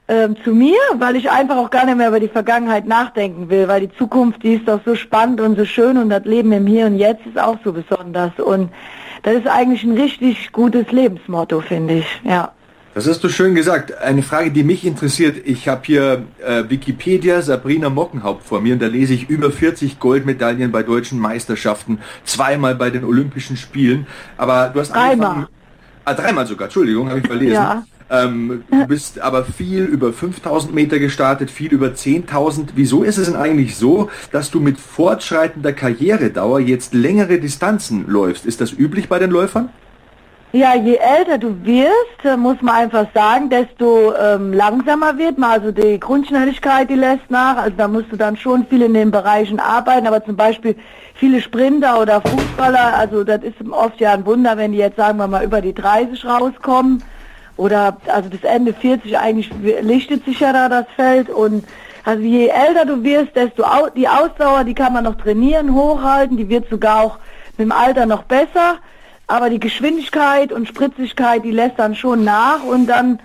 ähm, 0.10 0.36
zu 0.44 0.52
mir, 0.56 0.80
weil 0.98 1.16
ich 1.16 1.30
einfach 1.30 1.56
auch 1.56 1.70
gar 1.70 1.86
nicht 1.86 1.96
mehr 1.96 2.10
über 2.10 2.20
die 2.20 2.28
Vergangenheit 2.28 2.88
nachdenken 2.88 3.48
will, 3.50 3.68
weil 3.68 3.82
die 3.82 3.96
Zukunft, 3.96 4.42
die 4.42 4.56
ist 4.56 4.68
doch 4.68 4.82
so 4.84 4.96
spannend 4.96 5.40
und 5.40 5.56
so 5.56 5.66
schön 5.66 5.98
und 5.98 6.10
das 6.10 6.26
Leben 6.26 6.52
im 6.52 6.66
Hier 6.66 6.88
und 6.88 6.98
Jetzt 6.98 7.26
ist 7.28 7.40
auch 7.40 7.58
so 7.64 7.72
besonders 7.72 8.32
und 8.40 8.72
das 9.22 9.36
ist 9.36 9.48
eigentlich 9.48 9.84
ein 9.84 9.96
richtig 9.96 10.52
gutes 10.52 10.92
Lebensmotto, 10.92 11.62
finde 11.62 12.00
ich, 12.00 12.22
ja. 12.24 12.52
Das 12.96 13.08
hast 13.08 13.24
du 13.24 13.30
schön 13.30 13.54
gesagt. 13.54 13.96
Eine 14.00 14.24
Frage, 14.24 14.50
die 14.50 14.64
mich 14.64 14.84
interessiert. 14.84 15.38
Ich 15.46 15.68
habe 15.68 15.82
hier 15.86 16.24
äh, 16.44 16.64
Wikipedia 16.68 17.44
Sabrina 17.44 17.90
Mockenhaupt 17.90 18.44
vor 18.44 18.62
mir 18.62 18.74
und 18.74 18.82
da 18.82 18.88
lese 18.88 19.14
ich 19.14 19.30
über 19.30 19.52
40 19.52 20.00
Goldmedaillen 20.00 20.72
bei 20.72 20.82
deutschen 20.82 21.20
Meisterschaften, 21.20 22.00
zweimal 22.24 22.74
bei 22.74 22.90
den 22.90 23.04
Olympischen 23.04 23.58
Spielen. 23.58 24.08
Aber 24.38 24.72
du 24.74 24.80
hast 24.80 24.92
dreimal. 24.92 25.48
Ah, 26.04 26.16
dreimal 26.16 26.48
sogar. 26.48 26.66
Entschuldigung, 26.66 27.10
habe 27.10 27.20
ich 27.20 27.28
verlesen. 27.28 27.54
ja. 27.54 27.84
Ähm, 28.10 28.64
du 28.70 28.88
bist 28.88 29.20
aber 29.20 29.46
viel 29.46 29.84
über 29.84 30.14
5000 30.14 30.74
Meter 30.74 31.00
gestartet, 31.00 31.52
viel 31.52 31.72
über 31.72 31.88
10.000. 31.88 32.70
Wieso 32.76 33.04
ist 33.04 33.18
es 33.18 33.28
denn 33.28 33.36
eigentlich 33.36 33.76
so, 33.76 34.10
dass 34.32 34.52
du 34.52 34.60
mit 34.60 34.80
fortschreitender 34.80 35.74
Karrieredauer 35.74 36.60
jetzt 36.60 36.94
längere 36.94 37.40
Distanzen 37.40 38.06
läufst? 38.08 38.46
Ist 38.46 38.62
das 38.62 38.72
üblich 38.72 39.10
bei 39.10 39.20
den 39.20 39.32
Läufern? 39.32 39.70
Ja, 40.52 40.74
je 40.74 40.96
älter 40.96 41.38
du 41.38 41.64
wirst, 41.64 42.26
äh, 42.26 42.36
muss 42.36 42.60
man 42.62 42.74
einfach 42.74 43.06
sagen, 43.14 43.52
desto 43.52 44.16
ähm, 44.16 44.52
langsamer 44.52 45.16
wird 45.20 45.38
man. 45.38 45.52
Also 45.52 45.72
die 45.72 46.00
Grundschnelligkeit, 46.00 46.90
die 46.90 46.96
lässt 46.96 47.30
nach. 47.30 47.58
Also 47.58 47.78
da 47.78 47.88
musst 47.88 48.12
du 48.12 48.16
dann 48.16 48.36
schon 48.36 48.66
viel 48.66 48.82
in 48.82 48.96
den 48.96 49.12
Bereichen 49.12 49.60
arbeiten. 49.60 50.08
Aber 50.08 50.26
zum 50.26 50.36
Beispiel 50.36 50.76
viele 51.14 51.40
Sprinter 51.40 52.02
oder 52.02 52.20
Fußballer, 52.22 52.96
also 52.98 53.24
das 53.24 53.44
ist 53.44 53.58
oft 53.70 54.00
ja 54.00 54.14
ein 54.14 54.26
Wunder, 54.26 54.58
wenn 54.58 54.72
die 54.72 54.80
jetzt 54.80 54.98
sagen 54.98 55.20
wir 55.20 55.28
mal 55.28 55.44
über 55.44 55.62
die 55.62 55.74
30 55.76 56.26
rauskommen. 56.26 57.04
Oder 57.60 57.98
also 58.08 58.30
bis 58.30 58.44
Ende 58.44 58.74
40 58.74 59.18
eigentlich 59.18 59.52
lichtet 59.82 60.26
sich 60.26 60.40
ja 60.40 60.54
da 60.54 60.70
das 60.70 60.86
Feld. 60.96 61.30
Und 61.30 61.66
also 62.06 62.24
je 62.24 62.48
älter 62.48 62.86
du 62.86 63.04
wirst, 63.04 63.36
desto 63.36 63.64
au 63.64 63.90
die 63.96 64.08
Ausdauer, 64.08 64.64
die 64.64 64.74
kann 64.74 64.94
man 64.94 65.04
noch 65.04 65.16
trainieren, 65.16 65.74
hochhalten. 65.74 66.38
Die 66.38 66.50
wird 66.50 66.70
sogar 66.70 67.02
auch 67.04 67.18
mit 67.58 67.66
dem 67.66 67.72
Alter 67.72 68.06
noch 68.06 68.24
besser 68.24 68.80
aber 69.30 69.52
die 69.52 69.60
Geschwindigkeit 69.60 70.52
und 70.52 70.68
Spritzigkeit, 70.68 71.44
die 71.44 71.52
lässt 71.52 71.78
dann 71.78 71.94
schon 71.94 72.24
nach 72.24 72.64
und 72.64 72.88
dann 72.88 73.20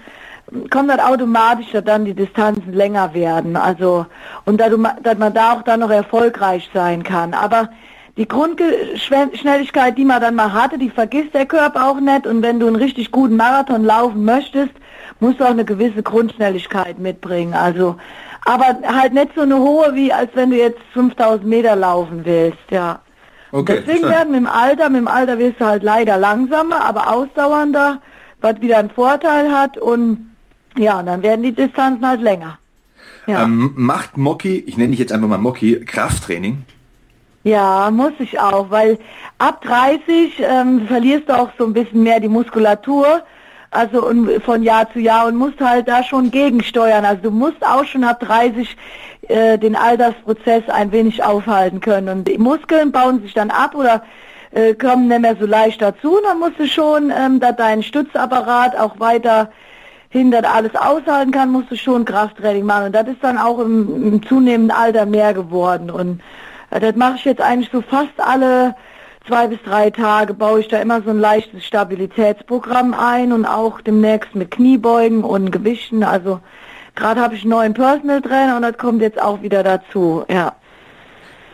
kommt 0.70 0.90
das 0.90 0.98
automatisch, 0.98 1.72
dass 1.72 1.82
dann 1.82 2.04
die 2.04 2.12
Distanzen 2.12 2.74
länger 2.74 3.14
werden. 3.14 3.56
Also 3.56 4.04
und 4.44 4.60
dass, 4.60 4.70
dass 5.02 5.16
man 5.16 5.32
da 5.32 5.54
auch 5.54 5.62
dann 5.62 5.80
noch 5.80 5.90
erfolgreich 5.90 6.68
sein 6.74 7.02
kann. 7.02 7.32
Aber 7.32 7.70
die 8.16 8.28
Grundschnelligkeit, 8.28 9.98
die 9.98 10.04
man 10.04 10.20
dann 10.20 10.36
mal 10.36 10.52
hatte, 10.52 10.78
die 10.78 10.90
vergisst 10.90 11.34
der 11.34 11.46
Körper 11.46 11.88
auch 11.88 12.00
nicht. 12.00 12.26
Und 12.26 12.42
wenn 12.42 12.60
du 12.60 12.66
einen 12.66 12.76
richtig 12.76 13.10
guten 13.10 13.36
Marathon 13.36 13.84
laufen 13.84 14.24
möchtest, 14.24 14.72
musst 15.20 15.40
du 15.40 15.44
auch 15.44 15.50
eine 15.50 15.64
gewisse 15.64 16.02
Grundschnelligkeit 16.02 16.98
mitbringen. 16.98 17.54
Also, 17.54 17.96
aber 18.44 18.78
halt 18.86 19.14
nicht 19.14 19.30
so 19.34 19.42
eine 19.42 19.58
hohe, 19.58 19.94
wie 19.94 20.12
als 20.12 20.30
wenn 20.34 20.50
du 20.50 20.56
jetzt 20.56 20.78
5000 20.92 21.44
Meter 21.46 21.74
laufen 21.74 22.24
willst, 22.24 22.58
ja. 22.70 23.00
Okay, 23.50 23.82
Deswegen 23.86 24.08
werden 24.08 24.32
mit 24.32 24.40
dem 24.40 24.46
Alter, 24.48 24.90
mit 24.90 25.00
dem 25.00 25.08
Alter 25.08 25.38
wirst 25.38 25.60
du 25.60 25.64
halt 25.64 25.84
leider 25.84 26.16
langsamer, 26.16 26.84
aber 26.84 27.12
ausdauernder, 27.12 28.00
was 28.40 28.60
wieder 28.60 28.78
einen 28.78 28.90
Vorteil 28.90 29.52
hat 29.52 29.78
und 29.78 30.30
ja, 30.76 31.02
dann 31.02 31.22
werden 31.22 31.42
die 31.42 31.52
Distanzen 31.52 32.06
halt 32.06 32.20
länger. 32.20 32.58
Ja. 33.26 33.44
Ähm, 33.44 33.72
macht 33.76 34.16
Moki, 34.16 34.58
ich 34.66 34.76
nenne 34.76 34.90
dich 34.90 34.98
jetzt 34.98 35.12
einfach 35.12 35.28
mal 35.28 35.38
Moki, 35.38 35.80
Krafttraining? 35.84 36.64
Ja, 37.44 37.90
muss 37.90 38.12
ich 38.18 38.40
auch, 38.40 38.70
weil 38.70 38.98
ab 39.38 39.62
30 39.62 40.40
ähm, 40.40 40.86
verlierst 40.88 41.28
du 41.28 41.38
auch 41.38 41.50
so 41.58 41.64
ein 41.66 41.72
bisschen 41.72 42.02
mehr 42.02 42.18
die 42.18 42.28
Muskulatur 42.28 43.22
also 43.74 44.10
von 44.44 44.62
Jahr 44.62 44.90
zu 44.92 45.00
Jahr 45.00 45.26
und 45.26 45.36
musst 45.36 45.60
halt 45.60 45.88
da 45.88 46.02
schon 46.02 46.30
gegensteuern. 46.30 47.04
Also 47.04 47.24
du 47.24 47.30
musst 47.30 47.64
auch 47.66 47.84
schon 47.84 48.04
ab 48.04 48.20
30 48.20 48.76
äh, 49.28 49.58
den 49.58 49.76
Altersprozess 49.76 50.62
ein 50.68 50.92
wenig 50.92 51.22
aufhalten 51.22 51.80
können. 51.80 52.08
Und 52.08 52.28
die 52.28 52.38
Muskeln 52.38 52.92
bauen 52.92 53.20
sich 53.20 53.34
dann 53.34 53.50
ab 53.50 53.74
oder 53.74 54.02
äh, 54.52 54.74
kommen 54.74 55.08
nicht 55.08 55.20
mehr 55.20 55.36
so 55.38 55.46
leicht 55.46 55.82
dazu. 55.82 56.16
Und 56.16 56.24
dann 56.24 56.38
musst 56.38 56.58
du 56.58 56.66
schon, 56.66 57.12
ähm, 57.14 57.40
dass 57.40 57.56
dein 57.56 57.82
Stützapparat 57.82 58.78
auch 58.78 59.00
weiter 59.00 59.50
hindert 60.08 60.46
alles 60.46 60.76
aushalten 60.76 61.32
kann, 61.32 61.50
musst 61.50 61.72
du 61.72 61.76
schon 61.76 62.04
Krafttraining 62.04 62.64
machen. 62.64 62.86
Und 62.86 62.94
das 62.94 63.08
ist 63.08 63.22
dann 63.22 63.36
auch 63.36 63.58
im, 63.58 64.12
im 64.12 64.26
zunehmenden 64.26 64.70
Alter 64.70 65.06
mehr 65.06 65.34
geworden. 65.34 65.90
Und 65.90 66.20
das 66.80 66.96
mache 66.96 67.16
ich 67.16 67.24
jetzt 67.24 67.40
eigentlich 67.40 67.70
so 67.72 67.82
fast 67.82 68.18
alle 68.18 68.74
zwei 69.26 69.46
bis 69.46 69.62
drei 69.62 69.90
Tage 69.90 70.34
baue 70.34 70.60
ich 70.60 70.68
da 70.68 70.78
immer 70.78 71.02
so 71.02 71.10
ein 71.10 71.18
leichtes 71.18 71.64
Stabilitätsprogramm 71.64 72.94
ein 72.94 73.32
und 73.32 73.46
auch 73.46 73.80
demnächst 73.80 74.34
mit 74.34 74.50
Kniebeugen 74.50 75.24
und 75.24 75.50
Gewichten. 75.50 76.02
Also 76.02 76.40
gerade 76.94 77.20
habe 77.20 77.34
ich 77.34 77.42
einen 77.42 77.50
neuen 77.50 77.74
Personal 77.74 78.20
Trainer 78.20 78.56
und 78.56 78.62
das 78.62 78.76
kommt 78.76 79.02
jetzt 79.02 79.20
auch 79.20 79.42
wieder 79.42 79.62
dazu, 79.62 80.24
ja. 80.28 80.54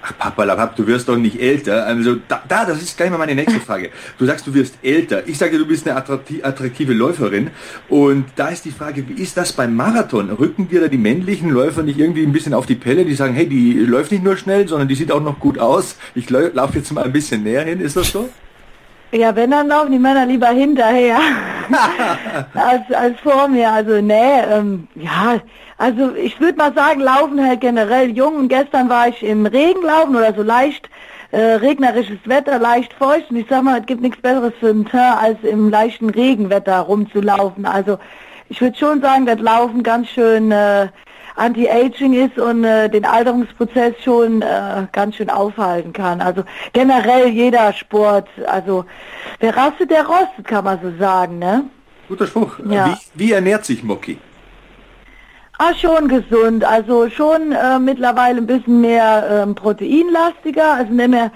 Ach, 0.02 0.16
Papalapap, 0.16 0.76
du 0.76 0.86
wirst 0.86 1.08
doch 1.08 1.16
nicht 1.16 1.40
älter. 1.40 1.84
Also 1.86 2.16
da, 2.26 2.42
da, 2.48 2.64
das 2.64 2.80
ist 2.80 2.96
gleich 2.96 3.10
mal 3.10 3.18
meine 3.18 3.34
nächste 3.34 3.60
Frage. 3.60 3.90
Du 4.18 4.24
sagst, 4.24 4.46
du 4.46 4.54
wirst 4.54 4.76
älter. 4.82 5.28
Ich 5.28 5.36
sage, 5.36 5.58
du 5.58 5.66
bist 5.66 5.86
eine 5.86 5.96
attraktive 5.96 6.94
Läuferin. 6.94 7.50
Und 7.88 8.24
da 8.36 8.48
ist 8.48 8.64
die 8.64 8.70
Frage, 8.70 9.06
wie 9.08 9.22
ist 9.22 9.36
das 9.36 9.52
beim 9.52 9.76
Marathon? 9.76 10.30
Rücken 10.30 10.68
dir 10.68 10.80
da 10.80 10.88
die 10.88 10.98
männlichen 10.98 11.50
Läufer 11.50 11.82
nicht 11.82 11.98
irgendwie 11.98 12.24
ein 12.24 12.32
bisschen 12.32 12.54
auf 12.54 12.66
die 12.66 12.76
Pelle? 12.76 13.04
Die 13.04 13.14
sagen, 13.14 13.34
hey, 13.34 13.46
die 13.46 13.74
läuft 13.74 14.10
nicht 14.12 14.24
nur 14.24 14.36
schnell, 14.36 14.66
sondern 14.68 14.88
die 14.88 14.94
sieht 14.94 15.12
auch 15.12 15.22
noch 15.22 15.38
gut 15.38 15.58
aus. 15.58 15.96
Ich 16.14 16.30
laufe 16.30 16.78
jetzt 16.78 16.92
mal 16.92 17.04
ein 17.04 17.12
bisschen 17.12 17.42
näher 17.42 17.64
hin. 17.64 17.80
Ist 17.80 17.96
das 17.96 18.10
so? 18.10 18.30
Ja, 19.12 19.34
wenn, 19.34 19.50
dann 19.50 19.66
laufen 19.66 19.90
die 19.90 19.98
Männer 19.98 20.24
lieber 20.24 20.48
hinterher 20.48 21.18
als, 22.54 22.92
als 22.92 23.18
vor 23.20 23.48
mir. 23.48 23.68
Also, 23.70 24.00
nee, 24.00 24.40
ähm, 24.48 24.86
ja, 24.94 25.40
also 25.80 26.14
ich 26.14 26.38
würde 26.38 26.58
mal 26.58 26.74
sagen, 26.74 27.00
laufen 27.00 27.42
halt 27.42 27.62
generell 27.62 28.10
jung. 28.10 28.36
Und 28.36 28.48
gestern 28.48 28.90
war 28.90 29.08
ich 29.08 29.22
im 29.22 29.46
Regen 29.46 29.80
laufen 29.82 30.14
oder 30.14 30.34
so 30.34 30.42
leicht 30.42 30.90
äh, 31.30 31.54
regnerisches 31.54 32.18
Wetter, 32.26 32.58
leicht 32.58 32.92
feucht. 32.92 33.30
Und 33.30 33.36
ich 33.36 33.46
sag 33.48 33.62
mal, 33.62 33.80
es 33.80 33.86
gibt 33.86 34.02
nichts 34.02 34.20
Besseres 34.20 34.52
für 34.60 34.68
einen 34.68 34.84
Teint, 34.84 35.22
als 35.22 35.38
im 35.42 35.70
leichten 35.70 36.10
Regenwetter 36.10 36.80
rumzulaufen. 36.80 37.64
Also 37.64 37.98
ich 38.50 38.60
würde 38.60 38.76
schon 38.76 39.00
sagen, 39.00 39.24
dass 39.24 39.40
Laufen 39.40 39.82
ganz 39.82 40.08
schön 40.08 40.50
äh, 40.52 40.88
Anti-Aging 41.36 42.12
ist 42.12 42.38
und 42.38 42.62
äh, 42.62 42.90
den 42.90 43.06
Alterungsprozess 43.06 43.94
schon 44.04 44.42
äh, 44.42 44.86
ganz 44.92 45.16
schön 45.16 45.30
aufhalten 45.30 45.94
kann. 45.94 46.20
Also 46.20 46.44
generell 46.74 47.28
jeder 47.28 47.72
Sport, 47.72 48.28
also 48.46 48.84
wer 49.38 49.56
rastet, 49.56 49.90
der 49.90 50.06
rostet, 50.06 50.46
kann 50.46 50.64
man 50.64 50.78
so 50.82 50.92
sagen, 50.98 51.38
ne? 51.38 51.64
Guter 52.06 52.26
Spruch. 52.26 52.58
Ja. 52.68 52.98
Wie, 53.14 53.28
wie 53.28 53.32
ernährt 53.32 53.64
sich 53.64 53.82
Moki? 53.82 54.18
Ah, 55.62 55.74
schon 55.74 56.08
gesund. 56.08 56.64
Also 56.64 57.10
schon 57.10 57.52
äh, 57.52 57.78
mittlerweile 57.78 58.38
ein 58.38 58.46
bisschen 58.46 58.80
mehr 58.80 59.42
ähm, 59.42 59.54
proteinlastiger, 59.54 60.72
also 60.72 60.90
nicht 60.90 61.10
mehr 61.10 61.30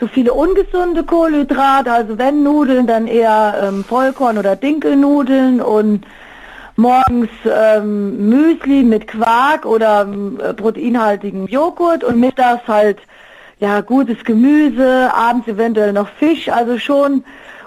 so 0.00 0.06
viele 0.06 0.32
ungesunde 0.32 1.04
Kohlenhydrate. 1.04 1.92
Also 1.92 2.16
wenn 2.16 2.42
Nudeln, 2.42 2.86
dann 2.86 3.06
eher 3.06 3.54
ähm, 3.62 3.84
Vollkorn- 3.84 4.38
oder 4.38 4.56
Dinkelnudeln 4.56 5.60
und 5.60 6.06
morgens 6.76 7.28
ähm, 7.44 8.30
Müsli 8.30 8.82
mit 8.82 9.08
Quark 9.08 9.66
oder 9.66 10.08
äh, 10.42 10.54
proteinhaltigem 10.54 11.46
Joghurt 11.46 12.02
und 12.02 12.18
mittags 12.18 12.66
halt 12.66 13.00
ja 13.60 13.82
gutes 13.82 14.24
Gemüse, 14.24 15.12
abends 15.12 15.48
eventuell 15.48 15.92
noch 15.92 16.08
Fisch, 16.18 16.48
also 16.48 16.78
schon 16.78 17.24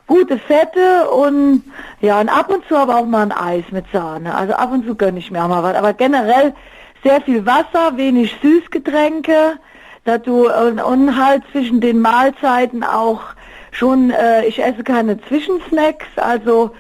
gute 0.09 0.39
Fette 0.39 1.07
und 1.09 1.63
ja 2.01 2.19
und 2.19 2.29
ab 2.29 2.49
und 2.49 2.67
zu 2.67 2.75
aber 2.75 2.97
auch 2.97 3.05
mal 3.05 3.21
ein 3.21 3.31
Eis 3.31 3.63
mit 3.71 3.85
Sahne. 3.93 4.35
Also 4.35 4.53
ab 4.53 4.71
und 4.73 4.85
zu 4.85 4.95
gönne 4.95 5.19
ich 5.19 5.31
mir 5.31 5.43
auch 5.43 5.47
mal 5.47 5.63
was, 5.63 5.75
aber 5.75 5.93
generell 5.93 6.53
sehr 7.03 7.21
viel 7.21 7.45
Wasser, 7.45 7.95
wenig 7.95 8.35
Süßgetränke, 8.41 9.59
dass 10.03 10.21
du 10.23 10.51
und, 10.51 10.81
und 10.81 11.15
halt 11.15 11.43
zwischen 11.51 11.79
den 11.79 11.99
Mahlzeiten 12.01 12.83
auch 12.83 13.21
schon, 13.71 14.09
äh, 14.09 14.45
ich 14.45 14.61
esse 14.61 14.83
keine 14.83 15.21
Zwischensnacks, 15.21 16.07
also 16.15 16.71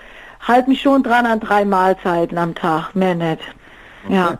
halt 0.41 0.67
mich 0.67 0.81
schon 0.81 1.03
dran 1.03 1.27
an 1.27 1.39
drei 1.39 1.63
Mahlzeiten 1.65 2.37
am 2.37 2.55
Tag, 2.55 2.95
mehr 2.95 3.13
nicht. 3.13 3.41
Okay. 4.05 4.15
Ja. 4.15 4.37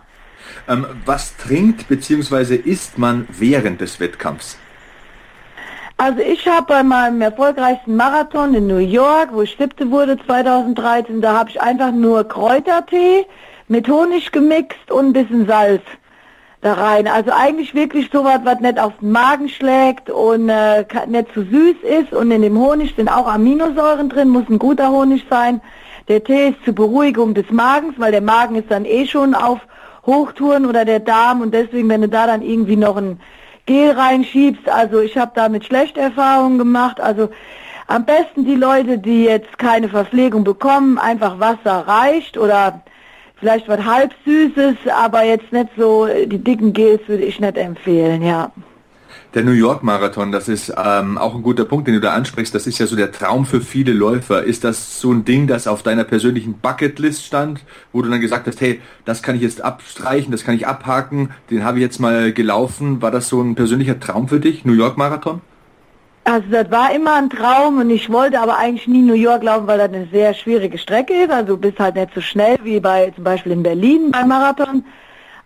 Ähm, 0.67 0.87
was 1.05 1.37
trinkt 1.37 1.87
bzw. 1.87 2.55
isst 2.55 2.97
man 2.97 3.27
während 3.29 3.81
des 3.81 3.99
Wettkampfs? 3.99 4.57
Also 6.01 6.21
ich 6.21 6.47
habe 6.47 6.65
bei 6.65 6.81
meinem 6.81 7.19
erfolgreichsten 7.19 7.97
Marathon 7.97 8.53
in 8.53 8.67
New 8.67 8.77
York, 8.77 9.33
wo 9.33 9.41
ich 9.41 9.57
siebte 9.59 9.91
wurde 9.91 10.17
2013, 10.17 11.19
da 11.19 11.37
habe 11.37 11.49
ich 11.49 11.61
einfach 11.61 11.91
nur 11.91 12.23
Kräutertee 12.23 13.25
mit 13.67 13.89
Honig 13.89 14.31
gemixt 14.31 14.89
und 14.89 15.07
ein 15.07 15.13
bisschen 15.13 15.45
Salz 15.45 15.81
da 16.61 16.75
rein. 16.75 17.05
Also 17.05 17.31
eigentlich 17.33 17.75
wirklich 17.75 18.09
sowas, 18.13 18.39
was 18.45 18.61
nicht 18.61 18.79
auf 18.79 18.93
den 19.01 19.11
Magen 19.11 19.49
schlägt 19.49 20.09
und 20.09 20.47
äh, 20.47 20.85
nicht 21.07 21.33
zu 21.33 21.43
süß 21.43 21.75
ist. 21.83 22.13
Und 22.13 22.31
in 22.31 22.43
dem 22.43 22.57
Honig 22.57 22.95
sind 22.95 23.09
auch 23.09 23.27
Aminosäuren 23.27 24.07
drin, 24.07 24.29
muss 24.29 24.47
ein 24.49 24.57
guter 24.57 24.91
Honig 24.91 25.25
sein. 25.29 25.59
Der 26.07 26.23
Tee 26.23 26.51
ist 26.51 26.63
zur 26.63 26.75
Beruhigung 26.75 27.33
des 27.33 27.51
Magens, 27.51 27.95
weil 27.97 28.13
der 28.13 28.21
Magen 28.21 28.55
ist 28.55 28.71
dann 28.71 28.85
eh 28.85 29.05
schon 29.05 29.35
auf 29.35 29.59
Hochtouren 30.05 30.65
oder 30.65 30.85
der 30.85 31.01
Darm 31.01 31.41
und 31.41 31.53
deswegen, 31.53 31.89
wenn 31.89 32.03
du 32.03 32.07
da 32.07 32.25
dann 32.25 32.41
irgendwie 32.41 32.77
noch 32.77 32.95
ein 32.95 33.19
Gel 33.69 33.91
reinschiebst, 33.91 34.67
also 34.67 34.99
ich 34.99 35.15
habe 35.15 35.31
damit 35.35 35.63
schlechte 35.63 35.99
Erfahrungen 35.99 36.57
gemacht, 36.57 36.99
also 36.99 37.29
am 37.85 38.03
besten 38.03 38.43
die 38.43 38.55
Leute, 38.55 38.97
die 38.97 39.25
jetzt 39.25 39.59
keine 39.59 39.89
Verpflegung 39.89 40.43
bekommen, 40.43 40.97
einfach 40.97 41.39
Wasser 41.39 41.87
reicht 41.87 42.35
oder 42.35 42.81
vielleicht 43.35 43.67
was 43.67 43.85
halb 43.85 44.11
Süßes, 44.25 44.75
aber 44.91 45.23
jetzt 45.23 45.51
nicht 45.51 45.69
so, 45.77 46.07
die 46.07 46.43
dicken 46.43 46.73
Gels 46.73 47.01
würde 47.07 47.23
ich 47.23 47.39
nicht 47.39 47.57
empfehlen, 47.57 48.23
ja. 48.23 48.51
Der 49.35 49.43
New 49.43 49.51
York 49.51 49.83
Marathon, 49.83 50.31
das 50.31 50.47
ist 50.47 50.73
ähm, 50.75 51.19
auch 51.19 51.35
ein 51.35 51.43
guter 51.43 51.63
Punkt, 51.63 51.87
den 51.87 51.93
du 51.93 52.01
da 52.01 52.13
ansprichst. 52.13 52.55
Das 52.55 52.65
ist 52.65 52.79
ja 52.79 52.87
so 52.87 52.95
der 52.95 53.11
Traum 53.11 53.45
für 53.45 53.61
viele 53.61 53.93
Läufer. 53.93 54.43
Ist 54.43 54.63
das 54.63 54.99
so 54.99 55.11
ein 55.11 55.23
Ding, 55.23 55.45
das 55.45 55.67
auf 55.67 55.83
deiner 55.83 56.03
persönlichen 56.03 56.57
Bucketlist 56.57 57.23
stand, 57.23 57.63
wo 57.93 58.01
du 58.01 58.09
dann 58.09 58.21
gesagt 58.21 58.47
hast, 58.47 58.59
hey, 58.59 58.81
das 59.05 59.21
kann 59.21 59.35
ich 59.35 59.43
jetzt 59.43 59.61
abstreichen, 59.63 60.31
das 60.31 60.43
kann 60.43 60.55
ich 60.55 60.65
abhaken, 60.65 61.29
den 61.51 61.63
habe 61.63 61.77
ich 61.77 61.83
jetzt 61.83 61.99
mal 61.99 62.33
gelaufen. 62.33 63.03
War 63.03 63.11
das 63.11 63.29
so 63.29 63.39
ein 63.39 63.53
persönlicher 63.53 63.99
Traum 63.99 64.27
für 64.27 64.39
dich, 64.39 64.65
New 64.65 64.73
York 64.73 64.97
Marathon? 64.97 65.41
Also 66.23 66.47
das 66.49 66.71
war 66.71 66.93
immer 66.95 67.15
ein 67.15 67.29
Traum 67.29 67.77
und 67.77 67.91
ich 67.91 68.11
wollte 68.11 68.39
aber 68.39 68.57
eigentlich 68.57 68.87
nie 68.87 69.03
New 69.03 69.13
York 69.13 69.43
laufen, 69.43 69.67
weil 69.67 69.77
das 69.77 69.89
eine 69.89 70.07
sehr 70.07 70.33
schwierige 70.33 70.79
Strecke 70.79 71.13
ist. 71.13 71.29
Also 71.29 71.55
du 71.55 71.57
bist 71.57 71.79
halt 71.79 71.93
nicht 71.93 72.15
so 72.15 72.21
schnell 72.21 72.57
wie 72.63 72.79
bei 72.79 73.11
zum 73.13 73.23
Beispiel 73.23 73.51
in 73.51 73.61
Berlin 73.61 74.09
beim 74.09 74.27
Marathon. 74.27 74.83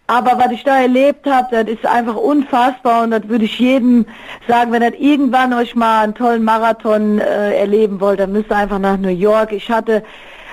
Aber 0.07 0.37
was 0.37 0.51
ich 0.51 0.63
da 0.65 0.81
erlebt 0.81 1.25
habe, 1.25 1.63
das 1.63 1.75
ist 1.75 1.85
einfach 1.85 2.15
unfassbar 2.15 3.03
und 3.03 3.11
das 3.11 3.27
würde 3.29 3.45
ich 3.45 3.57
jedem 3.57 4.05
sagen, 4.47 4.71
wenn 4.73 4.81
ihr 4.81 4.99
irgendwann 4.99 5.53
euch 5.53 5.75
mal 5.75 6.03
einen 6.03 6.13
tollen 6.13 6.43
Marathon 6.43 7.19
äh, 7.19 7.57
erleben 7.57 8.01
wollt, 8.01 8.19
dann 8.19 8.33
müsst 8.33 8.51
ihr 8.51 8.57
einfach 8.57 8.79
nach 8.79 8.97
New 8.97 9.07
York. 9.07 9.53
Ich 9.53 9.71
hatte, 9.71 10.03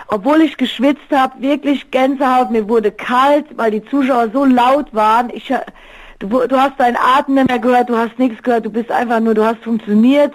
obwohl 0.07 0.43
ich 0.43 0.57
geschwitzt 0.57 1.11
habe, 1.13 1.43
wirklich 1.43 1.91
Gänsehaut, 1.91 2.53
mir 2.53 2.69
wurde 2.69 2.93
kalt, 2.93 3.47
weil 3.57 3.73
die 3.73 3.85
Zuschauer 3.87 4.29
so 4.33 4.45
laut 4.45 4.95
waren. 4.95 5.31
Ich, 5.31 5.53
du, 6.21 6.29
du 6.29 6.57
hast 6.57 6.79
deinen 6.79 6.97
Atem 6.97 7.35
nicht 7.35 7.49
mehr 7.49 7.59
gehört, 7.59 7.89
du 7.91 7.97
hast 7.97 8.21
nichts 8.21 8.41
gehört, 8.45 8.67
du 8.67 8.71
bist 8.71 8.93
einfach 8.93 9.19
nur, 9.19 9.35
du 9.35 9.45
hast 9.45 9.65
funktioniert. 9.65 10.33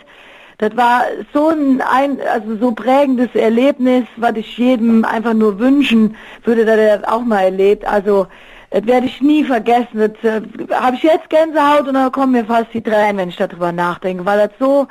Das 0.57 0.75
war 0.75 1.03
so 1.33 1.49
ein, 1.49 1.81
ein 1.81 2.17
also 2.33 2.57
so 2.57 2.71
prägendes 2.71 3.33
Erlebnis, 3.33 4.03
was 4.17 4.35
ich 4.35 4.57
jedem 4.57 5.05
einfach 5.05 5.33
nur 5.33 5.57
wünschen 5.57 6.17
würde, 6.43 6.65
dass 6.65 6.77
er 6.77 6.97
das 6.97 7.07
auch 7.07 7.23
mal 7.23 7.41
erlebt. 7.41 7.85
Also 7.85 8.27
das 8.71 8.85
werde 8.85 9.07
ich 9.07 9.21
nie 9.21 9.43
vergessen. 9.43 9.99
Das 9.99 10.11
äh, 10.23 10.41
habe 10.71 10.95
ich 10.95 11.03
jetzt 11.03 11.29
Gänsehaut 11.29 11.87
und 11.87 11.93
dann 11.93 12.11
kommen 12.11 12.33
mir 12.33 12.45
fast 12.45 12.73
die 12.73 12.81
Tränen, 12.81 13.17
wenn 13.17 13.29
ich 13.29 13.37
darüber 13.37 13.71
nachdenke, 13.71 14.25
weil 14.25 14.47
das 14.47 14.51
so 14.59 14.87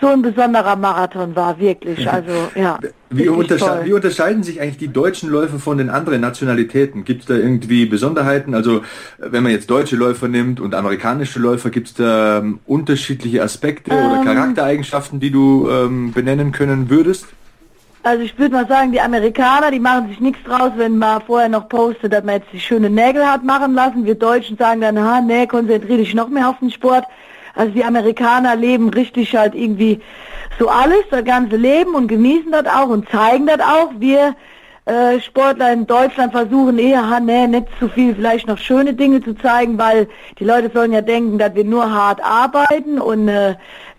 so 0.00 0.08
ein 0.08 0.22
besonderer 0.22 0.76
Marathon 0.76 1.36
war, 1.36 1.58
wirklich. 1.58 2.00
Also 2.10 2.32
ja. 2.54 2.78
Wie, 3.10 3.28
untersche 3.28 3.82
wie 3.84 3.92
unterscheiden 3.92 4.42
sich 4.42 4.60
eigentlich 4.60 4.78
die 4.78 4.88
deutschen 4.88 5.30
Läufer 5.30 5.58
von 5.58 5.78
den 5.78 5.90
anderen 5.90 6.20
Nationalitäten? 6.20 7.04
Gibt 7.04 7.22
es 7.22 7.26
da 7.26 7.34
irgendwie 7.34 7.86
Besonderheiten? 7.86 8.54
Also 8.54 8.82
wenn 9.18 9.42
man 9.42 9.52
jetzt 9.52 9.70
deutsche 9.70 9.96
Läufer 9.96 10.28
nimmt 10.28 10.60
und 10.60 10.74
amerikanische 10.74 11.38
Läufer, 11.38 11.70
gibt 11.70 11.88
es 11.88 11.94
da 11.94 12.38
ähm, 12.38 12.60
unterschiedliche 12.66 13.42
Aspekte 13.42 13.90
ähm, 13.90 14.06
oder 14.06 14.24
Charaktereigenschaften, 14.24 15.20
die 15.20 15.30
du 15.30 15.68
ähm, 15.70 16.12
benennen 16.12 16.52
können 16.52 16.90
würdest? 16.90 17.26
Also 18.02 18.22
ich 18.22 18.38
würde 18.38 18.54
mal 18.54 18.66
sagen, 18.66 18.92
die 18.92 19.00
Amerikaner, 19.00 19.70
die 19.70 19.78
machen 19.78 20.08
sich 20.08 20.20
nichts 20.20 20.42
draus, 20.44 20.72
wenn 20.76 20.96
man 20.96 21.20
vorher 21.20 21.50
noch 21.50 21.68
postet, 21.68 22.14
dass 22.14 22.24
man 22.24 22.36
jetzt 22.36 22.50
die 22.50 22.60
schöne 22.60 22.88
Nägel 22.88 23.26
hat 23.26 23.44
machen 23.44 23.74
lassen. 23.74 24.06
Wir 24.06 24.14
Deutschen 24.14 24.56
sagen 24.56 24.80
dann, 24.80 24.98
ha, 24.98 25.20
nee, 25.20 25.46
konzentriere 25.46 25.98
dich 25.98 26.14
noch 26.14 26.28
mehr 26.28 26.48
auf 26.48 26.58
den 26.60 26.70
Sport. 26.70 27.04
Also 27.54 27.72
die 27.72 27.84
Amerikaner 27.84 28.56
leben 28.56 28.88
richtig 28.88 29.36
halt 29.36 29.54
irgendwie 29.54 30.00
so 30.58 30.68
alles, 30.68 31.04
das 31.10 31.24
ganze 31.24 31.56
Leben 31.56 31.94
und 31.94 32.08
genießen 32.08 32.50
das 32.52 32.64
auch 32.66 32.88
und 32.88 33.06
zeigen 33.10 33.46
das 33.46 33.60
auch. 33.60 33.90
Wir 33.98 34.34
äh, 34.86 35.20
Sportler 35.20 35.70
in 35.70 35.86
Deutschland 35.86 36.32
versuchen 36.32 36.78
eher, 36.78 37.06
ha, 37.06 37.20
nee, 37.20 37.46
nicht 37.48 37.66
zu 37.78 37.88
viel 37.88 38.14
vielleicht 38.14 38.46
noch 38.46 38.56
schöne 38.56 38.94
Dinge 38.94 39.22
zu 39.22 39.34
zeigen, 39.34 39.76
weil 39.76 40.08
die 40.38 40.44
Leute 40.44 40.70
sollen 40.72 40.92
ja 40.92 41.02
denken, 41.02 41.36
dass 41.36 41.54
wir 41.54 41.64
nur 41.64 41.92
hart 41.92 42.24
arbeiten 42.24 42.98
und 42.98 43.28
äh, 43.28 43.56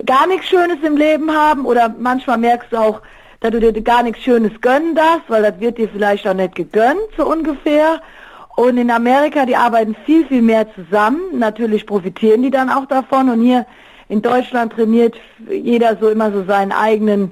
gar 0.07 0.25
nichts 0.25 0.47
Schönes 0.47 0.77
im 0.81 0.97
Leben 0.97 1.31
haben. 1.31 1.67
Oder 1.67 1.93
manchmal 1.99 2.39
merkst 2.39 2.71
du 2.71 2.77
auch, 2.77 3.01
dass 3.41 3.51
du 3.51 3.59
dir 3.59 3.81
gar 3.81 4.03
nichts 4.03 4.23
Schönes 4.23 4.51
gönnen 4.61 4.95
darfst, 4.95 5.27
weil 5.27 5.41
das 5.41 5.59
wird 5.59 5.77
dir 5.77 5.89
vielleicht 5.89 6.27
auch 6.27 6.33
nicht 6.33 6.55
gegönnt, 6.55 7.01
so 7.17 7.25
ungefähr. 7.27 8.01
Und 8.55 8.77
in 8.77 8.91
Amerika, 8.91 9.45
die 9.45 9.55
arbeiten 9.55 9.95
viel, 10.05 10.25
viel 10.27 10.43
mehr 10.43 10.67
zusammen. 10.75 11.39
Natürlich 11.39 11.85
profitieren 11.87 12.43
die 12.43 12.51
dann 12.51 12.69
auch 12.69 12.85
davon. 12.85 13.29
Und 13.29 13.41
hier 13.41 13.65
in 14.09 14.21
Deutschland 14.21 14.73
trainiert 14.73 15.15
jeder 15.49 15.97
so 15.99 16.09
immer 16.09 16.31
so 16.31 16.43
seinen 16.43 16.71
eigenen, 16.71 17.31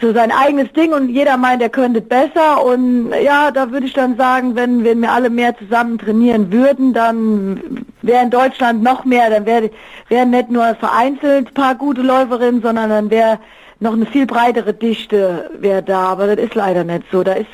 so 0.00 0.14
sein 0.14 0.32
eigenes 0.32 0.72
Ding 0.72 0.94
und 0.94 1.10
jeder 1.10 1.36
meint, 1.36 1.60
er 1.60 1.68
könnte 1.68 2.00
besser. 2.00 2.64
Und 2.64 3.12
ja, 3.22 3.50
da 3.50 3.70
würde 3.70 3.86
ich 3.86 3.92
dann 3.92 4.16
sagen, 4.16 4.56
wenn, 4.56 4.82
wenn 4.82 5.02
wir 5.02 5.12
alle 5.12 5.28
mehr 5.28 5.54
zusammen 5.58 5.98
trainieren 5.98 6.50
würden, 6.50 6.94
dann 6.94 7.84
wäre 8.00 8.22
in 8.22 8.30
Deutschland 8.30 8.82
noch 8.82 9.04
mehr, 9.04 9.28
dann 9.28 9.44
wäre 9.44 9.68
wär 10.08 10.24
nicht 10.24 10.50
nur 10.50 10.74
vereinzelt 10.76 11.48
ein 11.48 11.54
paar 11.54 11.74
gute 11.74 12.00
Läuferinnen, 12.00 12.62
sondern 12.62 12.88
dann 12.88 13.10
wäre 13.10 13.38
noch 13.82 13.94
eine 13.94 14.06
viel 14.06 14.26
breitere 14.26 14.72
Dichte 14.72 15.50
wäre 15.58 15.82
da, 15.82 16.04
aber 16.04 16.34
das 16.34 16.46
ist 16.46 16.54
leider 16.54 16.84
nicht 16.84 17.04
so. 17.10 17.22
Da 17.24 17.32
ist, 17.32 17.50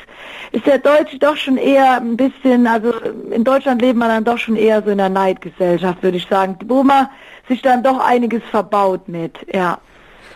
ist 0.51 0.65
der 0.65 0.77
Deutsche 0.77 1.17
doch 1.17 1.35
schon 1.35 1.57
eher 1.57 1.97
ein 1.97 2.15
bisschen, 2.15 2.67
also 2.67 2.93
in 3.31 3.43
Deutschland 3.43 3.81
lebt 3.81 3.97
man 3.97 4.09
dann 4.09 4.23
doch 4.23 4.37
schon 4.37 4.55
eher 4.55 4.81
so 4.83 4.91
in 4.91 4.99
der 4.99 5.09
Neidgesellschaft, 5.09 6.03
würde 6.03 6.17
ich 6.17 6.27
sagen, 6.27 6.57
wo 6.65 6.83
man 6.83 7.07
sich 7.47 7.61
dann 7.63 7.81
doch 7.81 7.99
einiges 7.99 8.43
verbaut 8.51 9.07
mit, 9.07 9.37
ja. 9.51 9.79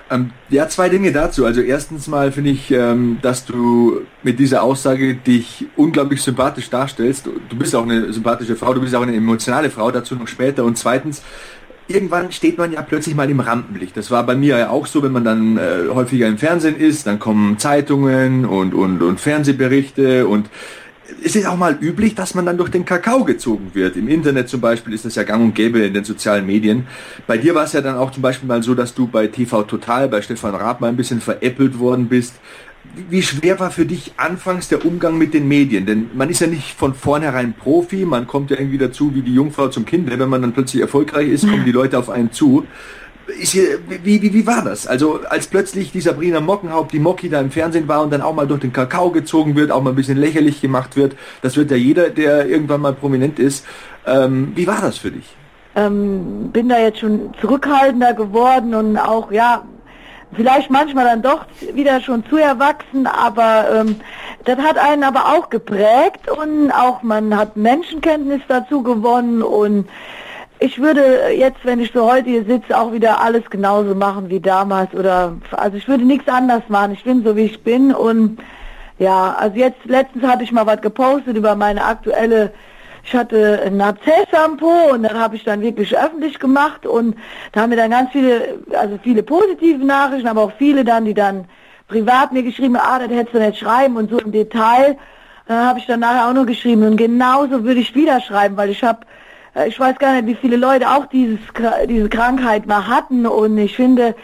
Ähm, 0.10 0.32
ja, 0.50 0.68
zwei 0.68 0.90
Dinge 0.90 1.12
dazu. 1.12 1.46
Also 1.46 1.62
erstens 1.62 2.08
mal 2.08 2.32
finde 2.32 2.50
ich, 2.50 2.72
ähm, 2.72 3.20
dass 3.22 3.46
du 3.46 4.02
mit 4.22 4.38
dieser 4.38 4.62
Aussage 4.62 5.16
dich 5.16 5.66
unglaublich 5.78 6.22
sympathisch 6.22 6.70
darstellst. 6.70 7.28
Du 7.28 7.56
bist 7.56 7.76
auch 7.76 7.84
eine 7.84 8.12
sympathische 8.12 8.56
Frau, 8.56 8.74
du 8.74 8.82
bist 8.82 8.94
auch 8.96 9.02
eine 9.02 9.16
emotionale 9.16 9.70
Frau, 9.70 9.92
dazu 9.92 10.16
noch 10.16 10.28
später. 10.28 10.66
Und 10.66 10.78
zweitens, 10.78 11.24
irgendwann 11.88 12.32
steht 12.32 12.58
man 12.58 12.72
ja 12.72 12.82
plötzlich 12.82 13.16
mal 13.16 13.30
im 13.30 13.40
Rampenlicht. 13.40 13.96
Das 13.98 14.12
war 14.12 14.26
bei 14.26 14.36
mir 14.36 14.58
ja 14.58 14.70
auch 14.70 14.88
so, 14.88 15.04
wenn 15.04 15.12
man 15.12 15.24
dann 15.24 15.58
äh, 15.58 15.90
häufiger 15.90 16.28
im 16.28 16.38
Fernsehen 16.38 16.78
ist, 16.78 17.08
dann 17.08 17.20
kommen 17.20 17.58
Zeitungen 17.60 18.46
und, 18.46 18.74
und, 18.74 19.02
und 19.02 19.20
Fernsehberichte 19.20 20.28
und 20.28 20.50
es 21.24 21.36
ist 21.36 21.46
auch 21.46 21.58
mal 21.58 21.78
üblich, 21.80 22.16
dass 22.16 22.34
man 22.34 22.46
dann 22.46 22.58
durch 22.58 22.70
den 22.70 22.86
Kakao 22.86 23.24
gezogen 23.24 23.72
wird. 23.74 23.98
Im 23.98 24.08
Internet 24.08 24.50
zum 24.50 24.62
Beispiel 24.62 24.94
ist 24.94 25.06
das 25.06 25.16
ja 25.16 25.24
gang 25.24 25.44
und 25.44 25.56
gäbe 25.56 25.80
in 25.80 25.94
den 25.94 26.04
sozialen 26.04 26.46
Medien. 26.46 26.88
Bei 27.28 27.38
dir 27.38 27.54
war 27.56 27.66
es 27.66 27.74
ja 27.74 27.82
dann 27.82 27.98
auch 27.98 28.12
zum 28.12 28.22
Beispiel 28.22 28.48
mal 28.48 28.64
so, 28.64 28.74
dass 28.74 28.94
du 28.94 29.08
bei 29.08 29.28
TV 29.28 29.64
Total, 29.64 30.08
bei 30.08 30.22
Stefan 30.22 30.56
Raab 30.56 30.82
mal 30.82 30.88
ein 30.88 30.96
bisschen 30.96 31.22
veräppelt 31.22 31.78
worden 31.78 32.08
bist. 32.08 32.36
Wie 33.10 33.22
schwer 33.22 33.60
war 33.60 33.72
für 33.72 33.86
dich 33.86 34.14
anfangs 34.18 34.68
der 34.68 34.86
Umgang 34.86 35.18
mit 35.18 35.34
den 35.34 35.48
Medien? 35.48 35.86
Denn 35.86 36.10
man 36.14 36.30
ist 36.30 36.42
ja 36.42 36.48
nicht 36.48 36.78
von 36.78 36.94
vornherein 36.94 37.54
Profi, 37.54 38.06
man 38.06 38.28
kommt 38.28 38.52
ja 38.52 38.60
irgendwie 38.60 38.78
dazu 38.78 39.16
wie 39.16 39.22
die 39.22 39.34
Jungfrau 39.34 39.70
zum 39.70 39.86
Kind. 39.86 40.10
Wenn 40.10 40.30
man 40.30 40.42
dann 40.42 40.54
plötzlich 40.54 40.82
erfolgreich 40.82 41.30
ist, 41.30 41.48
kommen 41.48 41.66
die 41.66 41.72
Leute 41.72 41.98
auf 41.98 42.10
einen 42.10 42.32
zu. 42.32 42.66
Hier, 43.40 43.80
wie, 43.88 44.22
wie, 44.22 44.34
wie 44.34 44.46
war 44.46 44.64
das? 44.64 44.86
Also 44.86 45.22
als 45.30 45.48
plötzlich 45.48 45.94
die 45.94 46.02
Sabrina 46.02 46.42
Mockenhaupt, 46.42 46.92
die 46.92 47.00
Mocki 47.00 47.30
da 47.30 47.40
im 47.40 47.52
Fernsehen 47.52 47.88
war 47.88 48.04
und 48.04 48.12
dann 48.12 48.22
auch 48.22 48.36
mal 48.36 48.46
durch 48.46 48.60
den 48.60 48.74
Kakao 48.74 49.12
gezogen 49.12 49.56
wird, 49.56 49.72
auch 49.72 49.82
mal 49.82 49.92
ein 49.92 49.96
bisschen 49.96 50.18
lächerlich 50.18 50.60
gemacht 50.60 50.98
wird, 50.98 51.16
das 51.42 51.56
wird 51.56 51.72
ja 51.72 51.78
jeder, 51.78 52.10
der 52.10 52.48
irgendwann 52.48 52.82
mal 52.82 52.94
prominent 52.94 53.40
ist. 53.40 53.66
Ähm, 54.06 54.52
wie 54.56 54.68
war 54.68 54.82
das 54.82 54.98
für 54.98 55.12
dich? 55.12 55.36
Ähm, 55.76 56.50
bin 56.52 56.70
da 56.70 56.80
jetzt 56.80 57.00
schon 57.00 57.34
zurückhaltender 57.40 58.14
geworden 58.14 58.76
und 58.76 58.98
auch, 58.98 59.32
ja, 59.32 59.64
vielleicht 60.36 60.70
manchmal 60.70 61.06
dann 61.06 61.22
doch 61.22 61.46
wieder 61.74 62.02
schon 62.02 62.26
zu 62.26 62.38
erwachsen, 62.38 63.08
aber 63.08 63.66
ähm, 63.74 63.96
das 64.46 64.58
hat 64.58 64.78
einen 64.78 65.04
aber 65.04 65.34
auch 65.34 65.50
geprägt 65.50 66.30
und 66.30 66.72
auch 66.72 67.04
man 67.04 67.36
hat 67.36 67.56
Menschenkenntnis 67.56 68.42
dazu 68.48 68.84
gewonnen 68.84 69.42
und 69.42 69.88
ich 70.60 70.80
würde 70.80 71.30
jetzt, 71.36 71.60
wenn 71.64 71.82
ich 71.82 71.92
so 71.94 72.10
heute 72.10 72.30
hier 72.30 72.46
sitze, 72.46 72.78
auch 72.78 72.94
wieder 72.94 73.22
alles 73.22 73.50
genauso 73.50 73.96
machen 73.96 74.30
wie 74.30 74.40
damals 74.40 74.94
oder 74.94 75.34
also 75.52 75.76
ich 75.76 75.88
würde 75.90 76.06
nichts 76.06 76.28
anders 76.30 76.64
machen. 76.70 76.94
Ich 76.94 77.04
bin 77.04 77.22
so 77.22 77.36
wie 77.36 77.46
ich 77.46 77.64
bin 77.64 77.94
und 77.94 78.40
ja, 78.98 79.36
also 79.38 79.58
jetzt 79.58 79.84
letztens 79.84 80.24
hatte 80.24 80.44
ich 80.44 80.54
mal 80.54 80.66
was 80.66 80.82
gepostet 80.82 81.36
über 81.36 81.56
meine 81.56 81.84
aktuelle 81.84 82.54
ich 83.04 83.14
hatte 83.14 83.62
ein 83.66 83.78
Narziss-Shampoo 83.78 84.92
und 84.94 85.04
dann 85.04 85.20
habe 85.20 85.36
ich 85.36 85.44
dann 85.44 85.62
wirklich 85.62 85.98
öffentlich 85.98 86.40
gemacht 86.40 86.86
und 86.86 87.16
da 87.52 87.62
haben 87.62 87.70
mir 87.70 87.76
dann 87.76 87.92
ganz 87.92 88.12
viele, 88.12 88.60
also 88.72 88.98
viele 89.04 89.24
positive 89.24 89.84
Nachrichten, 89.84 90.28
aber 90.28 90.44
auch 90.44 90.54
viele 90.58 90.86
dann, 90.86 91.06
die 91.06 91.14
dann 91.14 91.46
privat 91.90 92.32
mir 92.32 92.44
geschrieben, 92.44 92.78
ah, 92.78 93.00
das 93.00 93.10
hättest 93.10 93.36
du 93.36 93.40
nicht 93.40 93.60
schreiben 93.60 93.98
und 93.98 94.10
so 94.10 94.20
im 94.20 94.32
Detail. 94.32 94.98
Dann 95.48 95.66
habe 95.66 95.80
ich 95.80 95.86
dann 95.86 96.00
nachher 96.00 96.30
auch 96.30 96.34
nur 96.34 96.46
geschrieben 96.46 96.84
und 96.84 96.96
genauso 96.96 97.66
würde 97.66 97.82
ich 97.82 97.94
wieder 97.94 98.22
schreiben, 98.22 98.56
weil 98.56 98.70
ich 98.70 98.82
habe, 98.84 99.02
äh, 99.54 99.68
ich 99.68 99.78
weiß 99.78 100.00
gar 100.00 100.14
nicht, 100.14 100.28
wie 100.28 100.36
viele 100.36 100.56
Leute 100.56 100.90
auch 100.90 101.06
dieses, 101.08 101.40
diese 101.90 102.08
Krankheit 102.08 102.66
mal 102.66 102.88
hatten 102.88 103.26
und 103.26 103.58
ich 103.58 103.76
finde, 103.76 104.16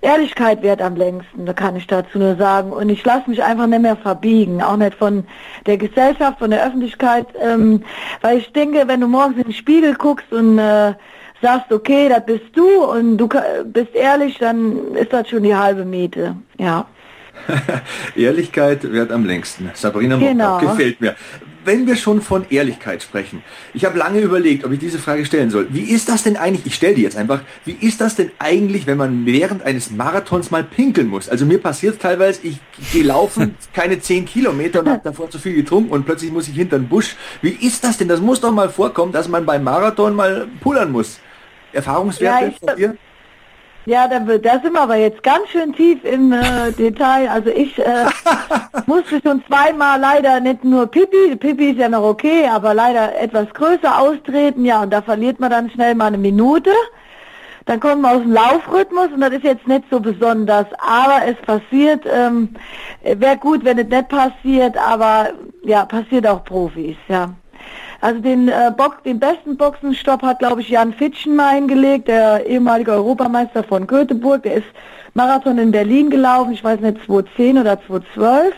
Ehrlichkeit 0.00 0.62
wert 0.62 0.80
am 0.80 0.96
längsten, 0.96 1.46
da 1.46 1.52
kann 1.52 1.76
ich 1.76 1.86
dazu 1.86 2.18
nur 2.18 2.36
sagen. 2.36 2.72
Und 2.72 2.88
ich 2.88 3.04
lasse 3.04 3.28
mich 3.28 3.42
einfach 3.42 3.66
nicht 3.66 3.82
mehr 3.82 3.96
verbiegen, 3.96 4.62
auch 4.62 4.76
nicht 4.76 4.94
von 4.94 5.26
der 5.66 5.76
Gesellschaft, 5.76 6.38
von 6.38 6.50
der 6.50 6.64
Öffentlichkeit, 6.64 7.26
ähm, 7.40 7.82
weil 8.20 8.38
ich 8.38 8.52
denke, 8.52 8.86
wenn 8.86 9.00
du 9.00 9.08
morgens 9.08 9.38
in 9.38 9.44
den 9.44 9.52
Spiegel 9.52 9.94
guckst 9.94 10.32
und 10.32 10.58
äh, 10.58 10.94
sagst, 11.42 11.72
okay, 11.72 12.08
das 12.08 12.24
bist 12.26 12.46
du 12.54 12.84
und 12.84 13.16
du 13.16 13.28
bist 13.64 13.94
ehrlich, 13.94 14.38
dann 14.38 14.94
ist 14.94 15.12
das 15.12 15.28
schon 15.28 15.42
die 15.42 15.54
halbe 15.54 15.84
Miete, 15.84 16.36
ja. 16.58 16.86
Ehrlichkeit 18.16 18.92
wert 18.92 19.12
am 19.12 19.24
längsten. 19.24 19.70
Sabrina 19.74 20.16
genau. 20.16 20.58
gefällt 20.58 21.00
mir 21.00 21.16
wenn 21.68 21.86
wir 21.86 21.96
schon 21.96 22.22
von 22.22 22.46
Ehrlichkeit 22.48 23.02
sprechen, 23.02 23.42
ich 23.74 23.84
habe 23.84 23.98
lange 23.98 24.20
überlegt, 24.20 24.64
ob 24.64 24.72
ich 24.72 24.78
diese 24.78 24.98
Frage 24.98 25.26
stellen 25.26 25.50
soll. 25.50 25.66
Wie 25.68 25.82
ist 25.82 26.08
das 26.08 26.22
denn 26.22 26.38
eigentlich, 26.38 26.64
ich 26.64 26.74
stelle 26.74 26.94
die 26.94 27.02
jetzt 27.02 27.16
einfach, 27.16 27.42
wie 27.66 27.76
ist 27.78 28.00
das 28.00 28.16
denn 28.16 28.30
eigentlich, 28.38 28.86
wenn 28.86 28.96
man 28.96 29.26
während 29.26 29.62
eines 29.62 29.90
Marathons 29.90 30.50
mal 30.50 30.64
pinkeln 30.64 31.08
muss? 31.08 31.28
Also 31.28 31.44
mir 31.44 31.58
passiert 31.58 32.00
teilweise, 32.00 32.40
ich 32.42 32.58
gehe 32.90 33.04
laufen 33.04 33.54
keine 33.74 34.00
zehn 34.00 34.24
Kilometer 34.24 34.80
und 34.80 34.88
habe 34.88 35.02
davor 35.04 35.28
zu 35.28 35.38
viel 35.38 35.54
getrunken 35.54 35.90
und 35.90 36.06
plötzlich 36.06 36.32
muss 36.32 36.48
ich 36.48 36.54
hinter 36.54 36.78
den 36.78 36.88
Busch. 36.88 37.16
Wie 37.42 37.50
ist 37.50 37.84
das 37.84 37.98
denn? 37.98 38.08
Das 38.08 38.20
muss 38.20 38.40
doch 38.40 38.52
mal 38.52 38.70
vorkommen, 38.70 39.12
dass 39.12 39.28
man 39.28 39.44
beim 39.44 39.62
Marathon 39.62 40.16
mal 40.16 40.48
pullern 40.60 40.90
muss. 40.90 41.20
Erfahrungswerte 41.74 42.46
ja, 42.46 42.52
von 42.66 42.76
dir? 42.76 42.96
Ja, 43.86 44.06
da, 44.06 44.18
da 44.18 44.60
sind 44.60 44.72
wir 44.72 44.82
aber 44.82 44.96
jetzt 44.96 45.22
ganz 45.22 45.48
schön 45.48 45.72
tief 45.72 46.04
im 46.04 46.32
äh, 46.32 46.72
Detail. 46.72 47.28
Also 47.28 47.48
ich 47.50 47.78
äh, 47.78 48.04
musste 48.86 49.20
schon 49.24 49.42
zweimal 49.46 49.98
leider 49.98 50.40
nicht 50.40 50.62
nur 50.62 50.86
Pipi, 50.86 51.36
Pipi 51.36 51.70
ist 51.70 51.78
ja 51.78 51.88
noch 51.88 52.02
okay, 52.02 52.46
aber 52.46 52.74
leider 52.74 53.18
etwas 53.18 53.48
größer 53.54 53.98
austreten. 53.98 54.64
Ja, 54.64 54.82
und 54.82 54.90
da 54.90 55.00
verliert 55.00 55.40
man 55.40 55.50
dann 55.50 55.70
schnell 55.70 55.94
mal 55.94 56.06
eine 56.06 56.18
Minute. 56.18 56.70
Dann 57.68 57.80
kommt 57.80 58.00
man 58.00 58.16
aus 58.16 58.22
dem 58.22 58.32
Laufrhythmus 58.32 59.08
und 59.12 59.20
das 59.20 59.30
ist 59.32 59.44
jetzt 59.44 59.66
nicht 59.66 59.84
so 59.90 60.00
besonders. 60.00 60.66
Aber 60.78 61.26
es 61.26 61.36
passiert, 61.36 62.04
ähm, 62.10 62.54
wäre 63.02 63.36
gut, 63.36 63.62
wenn 63.62 63.78
es 63.78 63.88
nicht 63.88 64.08
passiert, 64.08 64.76
aber 64.78 65.30
ja, 65.64 65.84
passiert 65.84 66.26
auch 66.26 66.44
Profis, 66.44 66.96
ja. 67.08 67.30
Also 68.00 68.20
den, 68.20 68.48
äh, 68.48 68.72
Box, 68.76 69.02
den 69.04 69.18
besten 69.18 69.56
Boxenstopp 69.56 70.22
hat, 70.22 70.38
glaube 70.38 70.60
ich, 70.60 70.68
Jan 70.68 70.92
Fitschen 70.92 71.34
mal 71.34 71.54
hingelegt, 71.54 72.06
der 72.06 72.46
ehemalige 72.46 72.92
Europameister 72.92 73.64
von 73.64 73.86
Göteborg. 73.86 74.44
Der 74.44 74.54
ist 74.54 74.66
Marathon 75.14 75.58
in 75.58 75.72
Berlin 75.72 76.08
gelaufen, 76.08 76.52
ich 76.52 76.62
weiß 76.62 76.80
nicht, 76.80 77.04
2010 77.06 77.58
oder 77.58 77.80
2012. 77.86 78.54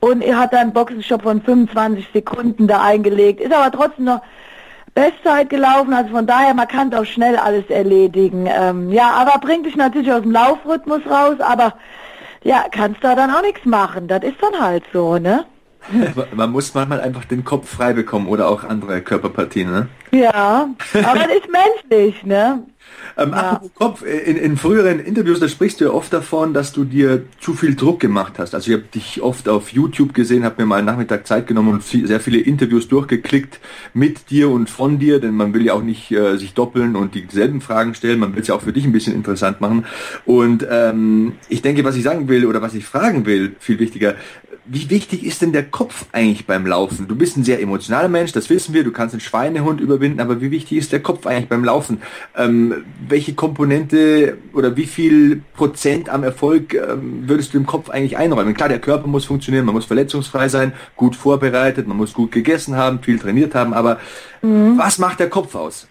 Und 0.00 0.22
er 0.22 0.38
hat 0.38 0.52
einen 0.54 0.74
Boxenstopp 0.74 1.22
von 1.22 1.40
25 1.40 2.06
Sekunden 2.12 2.66
da 2.66 2.82
eingelegt. 2.82 3.40
Ist 3.40 3.54
aber 3.54 3.74
trotzdem 3.74 4.04
noch 4.04 4.20
Bestzeit 4.94 5.50
gelaufen, 5.50 5.92
also 5.92 6.10
von 6.10 6.26
daher, 6.26 6.54
man 6.54 6.68
kann 6.68 6.92
auch 6.94 7.04
schnell 7.04 7.36
alles 7.36 7.68
erledigen. 7.68 8.46
Ähm, 8.46 8.90
ja, 8.90 9.10
aber 9.10 9.38
bringt 9.38 9.66
dich 9.66 9.76
natürlich 9.76 10.10
aus 10.10 10.22
dem 10.22 10.32
Laufrhythmus 10.32 11.02
raus, 11.06 11.36
aber 11.38 11.74
ja, 12.44 12.64
kannst 12.70 13.04
da 13.04 13.14
dann 13.14 13.30
auch 13.30 13.42
nichts 13.42 13.64
machen. 13.66 14.08
Das 14.08 14.22
ist 14.22 14.36
dann 14.40 14.58
halt 14.58 14.84
so, 14.92 15.18
ne? 15.18 15.44
Man 16.34 16.50
muss 16.50 16.74
manchmal 16.74 17.00
einfach 17.00 17.24
den 17.24 17.44
Kopf 17.44 17.68
frei 17.68 17.92
bekommen 17.92 18.26
oder 18.28 18.48
auch 18.48 18.64
andere 18.64 19.00
Körperpartien, 19.02 19.70
ne? 19.70 19.88
Ja, 20.12 20.68
aber 20.92 21.18
das 21.18 21.28
ist 21.28 21.48
menschlich, 21.50 22.24
ne? 22.24 22.62
Ähm, 23.16 23.30
ja. 23.32 23.62
Kopf, 23.74 24.02
in, 24.02 24.36
in, 24.36 24.56
früheren 24.56 25.00
Interviews, 25.00 25.40
da 25.40 25.48
sprichst 25.48 25.80
du 25.80 25.86
ja 25.86 25.90
oft 25.90 26.12
davon, 26.12 26.52
dass 26.52 26.72
du 26.72 26.84
dir 26.84 27.24
zu 27.40 27.54
viel 27.54 27.74
Druck 27.74 28.00
gemacht 28.00 28.34
hast. 28.38 28.54
Also 28.54 28.70
ich 28.70 28.76
habe 28.76 28.88
dich 28.94 29.22
oft 29.22 29.48
auf 29.48 29.70
YouTube 29.72 30.14
gesehen, 30.14 30.44
habe 30.44 30.62
mir 30.62 30.66
mal 30.66 30.76
einen 30.76 30.86
Nachmittag 30.86 31.26
Zeit 31.26 31.46
genommen 31.46 31.70
und 31.70 31.84
viel, 31.84 32.06
sehr 32.06 32.20
viele 32.20 32.38
Interviews 32.38 32.88
durchgeklickt 32.88 33.60
mit 33.94 34.30
dir 34.30 34.50
und 34.50 34.68
von 34.68 34.98
dir, 34.98 35.20
denn 35.20 35.34
man 35.34 35.54
will 35.54 35.64
ja 35.64 35.72
auch 35.74 35.82
nicht 35.82 36.10
äh, 36.10 36.36
sich 36.36 36.54
doppeln 36.54 36.96
und 36.96 37.14
dieselben 37.14 37.60
Fragen 37.60 37.94
stellen, 37.94 38.18
man 38.18 38.34
will 38.34 38.42
es 38.42 38.48
ja 38.48 38.54
auch 38.54 38.62
für 38.62 38.72
dich 38.72 38.84
ein 38.84 38.92
bisschen 38.92 39.14
interessant 39.14 39.60
machen. 39.60 39.86
Und 40.24 40.66
ähm, 40.70 41.32
ich 41.48 41.62
denke, 41.62 41.84
was 41.84 41.96
ich 41.96 42.02
sagen 42.02 42.28
will 42.28 42.46
oder 42.46 42.62
was 42.62 42.74
ich 42.74 42.84
fragen 42.84 43.26
will, 43.26 43.56
viel 43.58 43.78
wichtiger, 43.78 44.14
wie 44.68 44.90
wichtig 44.90 45.24
ist 45.24 45.42
denn 45.42 45.52
der 45.52 45.64
Kopf 45.64 46.06
eigentlich 46.12 46.46
beim 46.46 46.66
Laufen? 46.66 47.06
Du 47.06 47.14
bist 47.14 47.36
ein 47.36 47.44
sehr 47.44 47.60
emotionaler 47.60 48.08
Mensch, 48.08 48.32
das 48.32 48.50
wissen 48.50 48.74
wir, 48.74 48.82
du 48.82 48.90
kannst 48.90 49.14
einen 49.14 49.20
Schweinehund 49.20 49.80
überwinden, 49.80 50.20
aber 50.20 50.40
wie 50.40 50.50
wichtig 50.50 50.78
ist 50.78 50.92
der 50.92 51.00
Kopf 51.00 51.26
eigentlich 51.26 51.48
beim 51.48 51.64
Laufen? 51.64 52.02
Ähm, 52.36 52.84
welche 53.08 53.34
Komponente 53.34 54.38
oder 54.52 54.76
wie 54.76 54.86
viel 54.86 55.42
Prozent 55.54 56.08
am 56.08 56.24
Erfolg 56.24 56.74
ähm, 56.74 57.24
würdest 57.26 57.52
du 57.52 57.58
im 57.58 57.66
Kopf 57.66 57.90
eigentlich 57.90 58.16
einräumen? 58.16 58.54
Klar, 58.54 58.68
der 58.68 58.78
Körper 58.78 59.06
muss 59.06 59.26
funktionieren, 59.26 59.66
man 59.66 59.74
muss 59.74 59.84
verletzungsfrei 59.84 60.48
sein, 60.48 60.72
gut 60.96 61.14
vorbereitet, 61.14 61.86
man 61.86 61.96
muss 61.96 62.14
gut 62.14 62.32
gegessen 62.32 62.76
haben, 62.76 63.00
viel 63.02 63.18
trainiert 63.18 63.54
haben, 63.54 63.74
aber 63.74 63.98
mhm. 64.42 64.78
was 64.78 64.98
macht 64.98 65.20
der 65.20 65.28
Kopf 65.28 65.54
aus? 65.54 65.88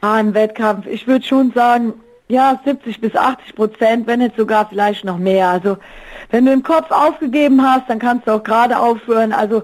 Ah, 0.00 0.14
ein 0.14 0.34
Wettkampf. 0.34 0.86
Ich 0.86 1.06
würde 1.06 1.24
schon 1.24 1.52
sagen, 1.52 1.94
ja, 2.28 2.60
70 2.64 3.00
bis 3.00 3.16
80 3.16 3.56
Prozent, 3.56 4.06
wenn 4.06 4.20
nicht 4.20 4.36
sogar 4.36 4.68
vielleicht 4.68 5.04
noch 5.04 5.18
mehr. 5.18 5.48
Also 5.48 5.78
wenn 6.30 6.44
du 6.44 6.50
den 6.50 6.62
Kopf 6.62 6.90
aufgegeben 6.90 7.62
hast, 7.62 7.88
dann 7.88 7.98
kannst 7.98 8.28
du 8.28 8.32
auch 8.32 8.42
gerade 8.42 8.78
aufhören. 8.78 9.32
Also 9.32 9.62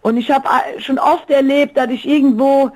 und 0.00 0.16
ich 0.16 0.30
habe 0.30 0.48
schon 0.78 0.98
oft 0.98 1.28
erlebt, 1.30 1.76
dass 1.76 1.90
ich 1.90 2.08
irgendwo 2.08 2.70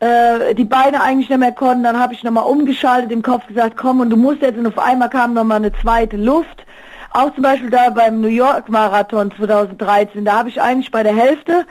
äh, 0.00 0.54
die 0.54 0.64
Beine 0.64 1.02
eigentlich 1.02 1.28
nicht 1.28 1.38
mehr 1.38 1.52
konnten. 1.52 1.84
Dann 1.84 1.98
habe 1.98 2.14
ich 2.14 2.22
nochmal 2.22 2.44
umgeschaltet, 2.44 3.10
im 3.12 3.22
Kopf 3.22 3.46
gesagt, 3.46 3.76
komm 3.76 4.00
und 4.00 4.10
du 4.10 4.16
musst 4.16 4.42
jetzt 4.42 4.58
und 4.58 4.66
auf 4.66 4.78
einmal 4.78 5.10
kam 5.10 5.34
nochmal 5.34 5.58
eine 5.58 5.72
zweite 5.72 6.16
Luft. 6.16 6.64
Auch 7.10 7.32
zum 7.34 7.44
Beispiel 7.44 7.70
da 7.70 7.90
beim 7.90 8.20
New 8.20 8.28
York 8.28 8.68
Marathon 8.68 9.30
2013, 9.36 10.24
da 10.24 10.38
habe 10.38 10.48
ich 10.48 10.60
eigentlich 10.60 10.90
bei 10.90 11.04
der 11.04 11.14
Hälfte 11.14 11.64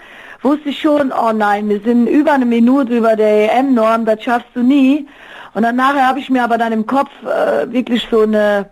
wusste 0.44 0.70
ich 0.70 0.80
schon, 0.80 1.12
oh 1.12 1.32
nein, 1.32 1.70
wir 1.70 1.80
sind 1.80 2.08
über 2.08 2.34
eine 2.34 2.46
Minute 2.46 2.98
über 2.98 3.16
der 3.16 3.54
EM-Norm, 3.54 4.06
das 4.06 4.22
schaffst 4.24 4.50
du 4.54 4.62
nie. 4.62 5.08
Und 5.54 5.64
dann 5.64 5.76
nachher 5.76 6.08
habe 6.08 6.20
ich 6.20 6.30
mir 6.30 6.44
aber 6.44 6.58
dann 6.58 6.74
im 6.74 6.86
Kopf 6.86 7.12
äh, 7.24 7.72
wirklich 7.72 8.08
so 8.10 8.22
eine 8.22 8.70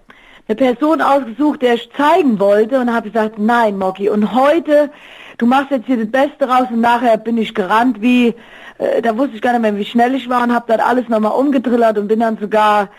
eine 0.51 0.55
Person 0.55 1.01
ausgesucht, 1.01 1.61
der 1.61 1.75
ich 1.75 1.89
zeigen 1.95 2.39
wollte 2.39 2.79
und 2.79 2.93
habe 2.93 3.09
gesagt, 3.09 3.39
nein, 3.39 3.77
Moki, 3.77 4.09
und 4.09 4.33
heute, 4.33 4.89
du 5.37 5.45
machst 5.45 5.71
jetzt 5.71 5.85
hier 5.85 5.97
das 5.97 6.11
Beste 6.11 6.47
raus 6.47 6.67
und 6.69 6.81
nachher 6.81 7.17
bin 7.17 7.37
ich 7.37 7.53
gerannt 7.53 8.01
wie, 8.01 8.35
äh, 8.77 9.01
da 9.01 9.17
wusste 9.17 9.35
ich 9.35 9.41
gar 9.41 9.53
nicht 9.53 9.61
mehr, 9.61 9.77
wie 9.77 9.85
schnell 9.85 10.13
ich 10.13 10.29
war 10.29 10.43
und 10.43 10.53
habe 10.53 10.65
das 10.67 10.85
alles 10.85 11.07
nochmal 11.07 11.31
umgedrillert 11.31 11.97
und 11.97 12.09
bin 12.09 12.19
dann 12.19 12.37
sogar 12.37 12.89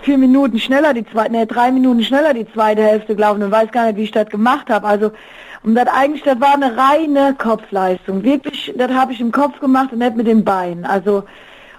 vier 0.00 0.18
Minuten 0.18 0.58
schneller 0.58 0.92
die 0.92 1.06
zweite, 1.06 1.32
ne, 1.32 1.46
drei 1.46 1.72
Minuten 1.72 2.02
schneller 2.02 2.34
die 2.34 2.46
zweite 2.52 2.82
Hälfte 2.82 3.16
gelaufen 3.16 3.42
und 3.42 3.50
weiß 3.50 3.72
gar 3.72 3.86
nicht, 3.86 3.96
wie 3.96 4.04
ich 4.04 4.10
das 4.10 4.28
gemacht 4.28 4.68
habe. 4.68 4.86
Also 4.86 5.12
und 5.62 5.74
das 5.74 5.88
eigentlich, 5.88 6.22
das 6.22 6.38
war 6.40 6.54
eine 6.54 6.76
reine 6.76 7.34
Kopfleistung. 7.36 8.22
Wirklich, 8.22 8.72
das 8.76 8.92
habe 8.92 9.12
ich 9.12 9.20
im 9.20 9.32
Kopf 9.32 9.58
gemacht 9.58 9.92
und 9.92 9.98
nicht 9.98 10.14
mit 10.14 10.26
den 10.26 10.44
Beinen. 10.44 10.84
Also 10.84 11.24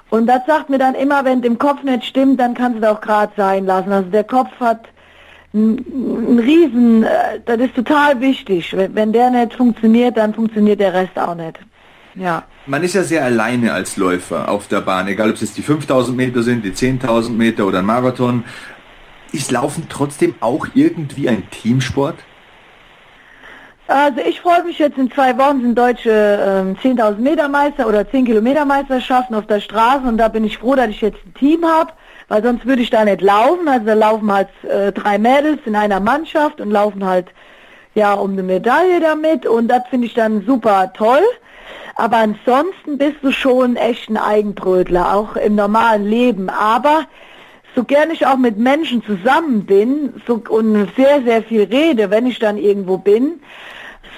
und 0.10 0.26
das 0.26 0.42
sagt 0.48 0.72
mir 0.72 0.80
dann 0.80 0.96
immer, 0.96 1.24
wenn 1.24 1.44
dem 1.44 1.60
Kopf 1.60 1.84
nicht 1.84 2.04
stimmt, 2.04 2.40
dann 2.40 2.56
kannst 2.56 2.78
du 2.78 2.82
das 2.82 2.98
auch 2.98 3.02
gerade 3.02 3.32
sein 3.38 3.68
lassen. 3.68 3.92
Also 3.92 4.10
der 4.10 4.24
Kopf 4.24 4.50
hat 4.60 4.88
ein, 5.54 6.39
Riesen, 6.39 7.04
äh, 7.04 7.39
das 7.45 7.60
ist 7.60 7.76
total 7.76 8.20
wichtig. 8.22 8.76
Wenn 8.76 9.12
der 9.14 9.30
nicht 9.32 9.54
funktioniert, 9.54 10.18
dann 10.18 10.34
funktioniert 10.34 10.80
der 10.80 10.93
Rest 10.93 11.18
auch 11.18 11.36
nicht. 11.36 11.60
Ja. 12.16 12.43
Man 12.66 12.84
ist 12.84 12.95
ja 12.95 13.04
sehr 13.04 13.24
alleine 13.24 13.74
als 13.74 13.97
Läufer 13.97 14.50
auf 14.50 14.68
der 14.68 14.82
Bahn, 14.82 15.08
egal 15.08 15.30
ob 15.30 15.36
es 15.36 15.41
jetzt 15.41 15.58
die 15.58 15.62
5000 15.62 16.16
Meter 16.16 16.43
sind, 16.43 16.66
die 16.66 16.72
10.000 16.72 17.32
Meter 17.32 17.66
oder 17.66 17.80
ein 17.80 17.86
Marathon. 17.86 18.43
Ist 19.32 19.52
Laufen 19.52 19.88
trotzdem 19.89 20.36
auch 20.39 20.68
irgendwie 20.74 21.30
ein 21.30 21.50
Teamsport? 21.50 22.16
Also 23.88 24.20
ich 24.20 24.41
freue 24.41 24.64
mich 24.66 24.78
jetzt 24.78 25.00
in 25.00 25.10
zwei 25.12 25.36
Wochen 25.39 25.62
sind 25.62 25.76
deutsche 25.78 26.12
äh, 26.12 26.88
10.000 26.88 27.18
Meter 27.18 27.47
Meister 27.47 27.88
oder 27.88 28.08
10 28.10 28.26
Kilometer 28.26 28.64
Meisterschaften 28.64 29.34
auf 29.34 29.47
der 29.47 29.62
Straße 29.62 30.08
und 30.08 30.18
da 30.18 30.28
bin 30.28 30.43
ich 30.43 30.60
froh, 30.60 30.76
dass 30.76 30.89
ich 30.89 31.02
jetzt 31.02 31.18
ein 31.26 31.34
Team 31.34 31.66
habe 31.66 31.91
weil 32.30 32.44
sonst 32.44 32.66
würde 32.66 32.82
ich 32.82 32.90
da 32.90 33.04
nicht 33.04 33.22
laufen. 33.22 33.68
Also 33.68 33.86
da 33.86 33.94
laufen 33.94 34.32
halt 34.32 34.50
äh, 34.64 34.92
drei 34.92 35.18
Mädels 35.18 35.60
in 35.66 35.76
einer 35.76 36.00
Mannschaft 36.00 36.62
und 36.62 36.72
laufen 36.72 37.06
halt 37.06 37.28
ja 37.96 38.14
um 38.14 38.32
eine 38.32 38.44
Medaille 38.44 39.02
damit 39.02 39.46
und 39.46 39.68
das 39.68 39.82
finde 39.90 40.08
ich 40.08 40.14
dann 40.14 40.46
super 40.46 40.94
toll. 40.94 41.24
Aber 41.96 42.18
ansonsten 42.18 42.98
bist 42.98 43.18
du 43.22 43.32
schon 43.32 43.76
echt 43.76 44.10
ein 44.10 44.16
Eigenbrötler, 44.16 45.14
auch 45.14 45.36
im 45.36 45.56
normalen 45.56 46.06
Leben. 46.06 46.50
Aber 46.50 47.06
so 47.76 47.84
gern 47.84 48.10
ich 48.12 48.26
auch 48.26 48.38
mit 48.38 48.58
Menschen 48.58 49.04
zusammen 49.04 49.66
bin 49.66 50.14
so, 50.26 50.42
und 50.50 50.90
sehr, 50.96 51.22
sehr 51.24 51.44
viel 51.44 51.64
rede, 51.64 52.10
wenn 52.10 52.26
ich 52.26 52.40
dann 52.40 52.58
irgendwo 52.58 52.98
bin, 52.98 53.42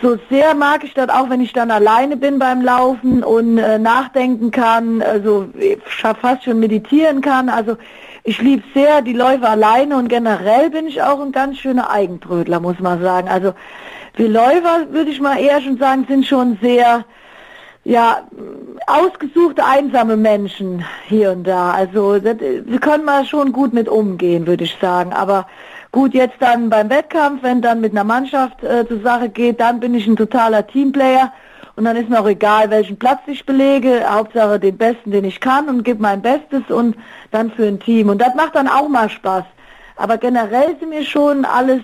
so 0.02 0.18
sehr 0.30 0.56
mag 0.56 0.84
ich 0.84 0.94
das 0.94 1.10
auch, 1.10 1.30
wenn 1.30 1.42
ich 1.42 1.54
dann 1.54 1.72
alleine 1.72 2.18
bin 2.18 2.40
beim 2.40 2.62
Laufen 2.62 3.24
und 3.24 3.58
äh, 3.58 3.78
nachdenken 3.78 4.52
kann, 4.52 5.02
also 5.02 5.48
fast 5.86 6.44
schon 6.44 6.60
meditieren 6.60 7.22
kann. 7.22 7.50
Also 7.50 7.78
ich 8.24 8.42
liebe 8.42 8.64
sehr 8.74 9.02
die 9.02 9.14
Läufe 9.14 9.48
alleine 9.48 9.98
und 9.98 10.08
generell 10.08 10.70
bin 10.70 10.88
ich 10.88 11.02
auch 11.02 11.20
ein 11.22 11.32
ganz 11.32 11.58
schöner 11.58 11.90
Eigenbrötler, 11.90 12.60
muss 12.60 12.80
man 12.80 13.02
sagen. 13.02 13.30
Also 13.30 13.54
wir 14.16 14.30
Läufer, 14.30 14.88
würde 14.92 15.12
ich 15.12 15.22
mal 15.22 15.40
eher 15.40 15.62
schon 15.62 15.78
sagen, 15.78 16.06
sind 16.08 16.26
schon 16.26 16.58
sehr 16.62 17.06
ja, 17.84 18.28
ausgesuchte 18.86 19.66
einsame 19.66 20.18
Menschen 20.18 20.86
hier 21.08 21.32
und 21.32 21.46
da. 21.46 21.72
Also 21.72 22.20
das, 22.20 22.38
wir 22.40 22.80
können 22.80 23.06
mal 23.06 23.26
schon 23.26 23.52
gut 23.52 23.74
mit 23.74 23.90
umgehen, 23.90 24.46
würde 24.46 24.66
ich 24.66 24.78
sagen. 24.80 25.14
Aber 25.14 25.48
Gut, 25.92 26.14
jetzt 26.14 26.38
dann 26.40 26.70
beim 26.70 26.90
Wettkampf, 26.90 27.44
wenn 27.44 27.62
dann 27.62 27.82
mit 27.82 27.92
einer 27.92 28.06
Mannschaft 28.06 28.64
äh, 28.64 28.88
zur 28.88 29.02
Sache 29.02 29.28
geht, 29.28 29.60
dann 29.60 29.82
bin 29.82 29.94
ich 29.94 30.08
ein 30.08 30.16
totaler 30.16 30.66
Teamplayer 30.66 31.34
und 31.76 31.84
dann 31.84 31.98
ist 31.98 32.10
mir 32.10 32.22
auch 32.22 32.28
egal, 32.28 32.70
welchen 32.70 32.98
Platz 32.98 33.20
ich 33.28 33.46
belege, 33.46 34.06
Hauptsache 34.10 34.58
den 34.58 34.78
besten, 34.78 35.12
den 35.12 35.26
ich 35.26 35.42
kann 35.42 35.68
und 35.68 35.84
gebe 35.84 36.02
mein 36.02 36.22
Bestes 36.22 36.64
und 36.70 36.96
dann 37.32 37.52
für 37.52 37.68
ein 37.68 37.80
Team. 37.80 38.08
Und 38.08 38.22
das 38.22 38.36
macht 38.36 38.56
dann 38.56 38.70
auch 38.70 38.88
mal 38.88 39.10
Spaß. 39.10 39.44
Aber 39.98 40.18
generell 40.18 40.78
sind 40.80 40.90
mir 40.90 41.04
schon 41.04 41.44
alles 41.44 41.82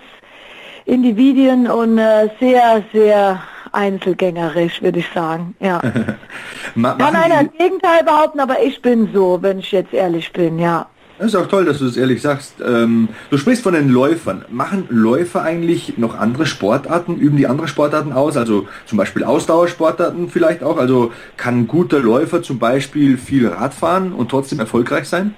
Individuen 0.86 1.68
und 1.68 1.98
äh, 1.98 2.30
sehr, 2.40 2.82
sehr 2.92 3.42
einzelgängerisch, 3.72 4.80
würde 4.80 5.00
ich 5.00 5.08
sagen. 5.12 5.54
Ja. 5.60 5.80
Kann 6.74 7.14
einer 7.14 7.44
das 7.44 7.52
Gegenteil 7.58 8.04
behaupten, 8.04 8.40
aber 8.40 8.62
ich 8.62 8.80
bin 8.80 9.10
so, 9.12 9.42
wenn 9.42 9.58
ich 9.58 9.70
jetzt 9.72 9.92
ehrlich 9.92 10.32
bin, 10.32 10.58
ja. 10.58 10.86
Das 11.18 11.28
ist 11.28 11.34
auch 11.34 11.48
toll, 11.48 11.64
dass 11.64 11.78
du 11.78 11.86
das 11.86 11.96
ehrlich 11.96 12.22
sagst. 12.22 12.54
Ähm, 12.64 13.08
du 13.30 13.38
sprichst 13.38 13.64
von 13.64 13.74
den 13.74 13.88
Läufern. 13.88 14.44
Machen 14.50 14.86
Läufer 14.88 15.42
eigentlich 15.42 15.98
noch 15.98 16.16
andere 16.16 16.46
Sportarten? 16.46 17.16
Üben 17.16 17.36
die 17.36 17.48
andere 17.48 17.66
Sportarten 17.66 18.12
aus? 18.12 18.36
Also 18.36 18.68
zum 18.86 18.98
Beispiel 18.98 19.24
Ausdauersportarten 19.24 20.28
vielleicht 20.28 20.62
auch? 20.62 20.76
Also 20.78 21.12
kann 21.36 21.60
ein 21.60 21.66
guter 21.66 21.98
Läufer 21.98 22.42
zum 22.42 22.60
Beispiel 22.60 23.18
viel 23.18 23.48
Radfahren 23.48 24.12
und 24.12 24.30
trotzdem 24.30 24.60
erfolgreich 24.60 25.08
sein? 25.08 25.34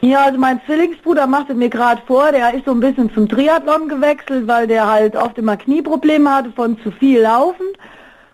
Ja, 0.00 0.24
also 0.24 0.38
mein 0.38 0.58
Zwillingsbruder 0.64 1.26
macht 1.26 1.50
es 1.50 1.56
mir 1.56 1.68
gerade 1.68 2.00
vor, 2.06 2.32
der 2.32 2.54
ist 2.54 2.64
so 2.64 2.70
ein 2.70 2.80
bisschen 2.80 3.12
zum 3.12 3.28
Triathlon 3.28 3.88
gewechselt, 3.88 4.48
weil 4.48 4.66
der 4.66 4.90
halt 4.90 5.14
oft 5.14 5.36
immer 5.36 5.58
Knieprobleme 5.58 6.34
hatte 6.34 6.50
von 6.52 6.78
zu 6.82 6.90
viel 6.92 7.20
Laufen. 7.20 7.66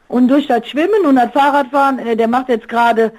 Und 0.06 0.28
durch 0.28 0.46
das 0.46 0.68
Schwimmen 0.68 1.04
und 1.04 1.16
das 1.16 1.32
Fahrradfahren, 1.32 1.98
äh, 1.98 2.14
der 2.14 2.28
macht 2.28 2.48
jetzt 2.48 2.68
gerade 2.68 3.10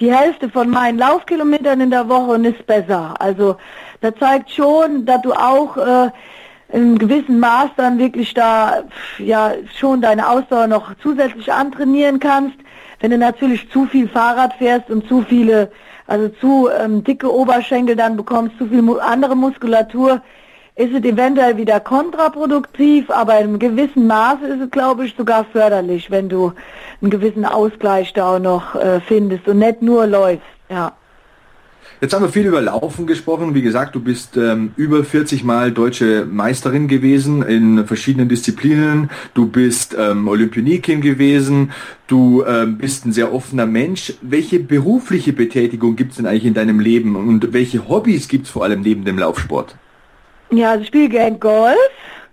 die 0.00 0.14
Hälfte 0.14 0.50
von 0.50 0.68
meinen 0.68 0.98
Laufkilometern 0.98 1.80
in 1.80 1.90
der 1.90 2.08
Woche 2.08 2.32
und 2.32 2.44
ist 2.44 2.66
besser. 2.66 3.14
Also 3.18 3.56
das 4.00 4.14
zeigt 4.18 4.50
schon, 4.50 5.06
dass 5.06 5.22
du 5.22 5.32
auch 5.32 5.76
äh, 5.76 6.10
in 6.72 6.98
gewissem 6.98 7.38
Maß 7.38 7.70
dann 7.76 7.98
wirklich 7.98 8.34
da 8.34 8.82
ja 9.18 9.52
schon 9.78 10.02
deine 10.02 10.28
Ausdauer 10.28 10.66
noch 10.66 10.94
zusätzlich 11.02 11.52
antrainieren 11.52 12.20
kannst. 12.20 12.56
Wenn 13.00 13.10
du 13.10 13.18
natürlich 13.18 13.70
zu 13.70 13.86
viel 13.86 14.08
Fahrrad 14.08 14.54
fährst 14.54 14.90
und 14.90 15.06
zu 15.08 15.22
viele, 15.22 15.70
also 16.06 16.28
zu 16.28 16.68
ähm, 16.68 17.04
dicke 17.04 17.32
Oberschenkel 17.32 17.96
dann 17.96 18.16
bekommst, 18.16 18.58
zu 18.58 18.66
viel 18.66 18.82
andere 19.00 19.36
Muskulatur, 19.36 20.22
ist 20.76 20.92
es 20.92 21.04
eventuell 21.04 21.56
wieder 21.56 21.80
kontraproduktiv, 21.80 23.10
aber 23.10 23.38
in 23.38 23.44
einem 23.44 23.58
gewissen 23.58 24.06
Maße 24.06 24.46
ist 24.46 24.60
es, 24.60 24.70
glaube 24.70 25.06
ich, 25.06 25.14
sogar 25.16 25.46
förderlich, 25.46 26.10
wenn 26.10 26.28
du 26.28 26.52
einen 27.00 27.10
gewissen 27.10 27.46
Ausgleich 27.46 28.12
da 28.12 28.36
auch 28.36 28.38
noch 28.38 28.74
äh, 28.74 29.00
findest 29.00 29.48
und 29.48 29.58
nicht 29.58 29.80
nur 29.80 30.06
läufst, 30.06 30.44
ja. 30.68 30.92
Jetzt 32.02 32.12
haben 32.12 32.22
wir 32.22 32.28
viel 32.28 32.44
über 32.44 32.60
Laufen 32.60 33.06
gesprochen. 33.06 33.54
Wie 33.54 33.62
gesagt, 33.62 33.94
du 33.94 34.00
bist 34.00 34.36
ähm, 34.36 34.72
über 34.76 35.02
40 35.02 35.44
Mal 35.44 35.72
deutsche 35.72 36.26
Meisterin 36.30 36.88
gewesen 36.88 37.40
in 37.40 37.86
verschiedenen 37.86 38.28
Disziplinen. 38.28 39.08
Du 39.32 39.46
bist 39.46 39.96
ähm, 39.98 40.28
Olympionikin 40.28 41.00
gewesen. 41.00 41.72
Du 42.06 42.44
ähm, 42.44 42.76
bist 42.76 43.06
ein 43.06 43.12
sehr 43.12 43.32
offener 43.32 43.64
Mensch. 43.64 44.12
Welche 44.20 44.60
berufliche 44.60 45.32
Betätigung 45.32 45.96
gibt 45.96 46.10
es 46.10 46.16
denn 46.18 46.26
eigentlich 46.26 46.44
in 46.44 46.54
deinem 46.54 46.80
Leben 46.80 47.16
und 47.16 47.54
welche 47.54 47.88
Hobbys 47.88 48.28
gibt 48.28 48.44
es 48.44 48.52
vor 48.52 48.64
allem 48.64 48.82
neben 48.82 49.06
dem 49.06 49.18
Laufsport? 49.18 49.76
Ja, 50.56 50.70
also 50.70 50.82
ich 50.82 50.88
spiele 50.88 51.08
gern 51.08 51.38
Golf. 51.38 51.76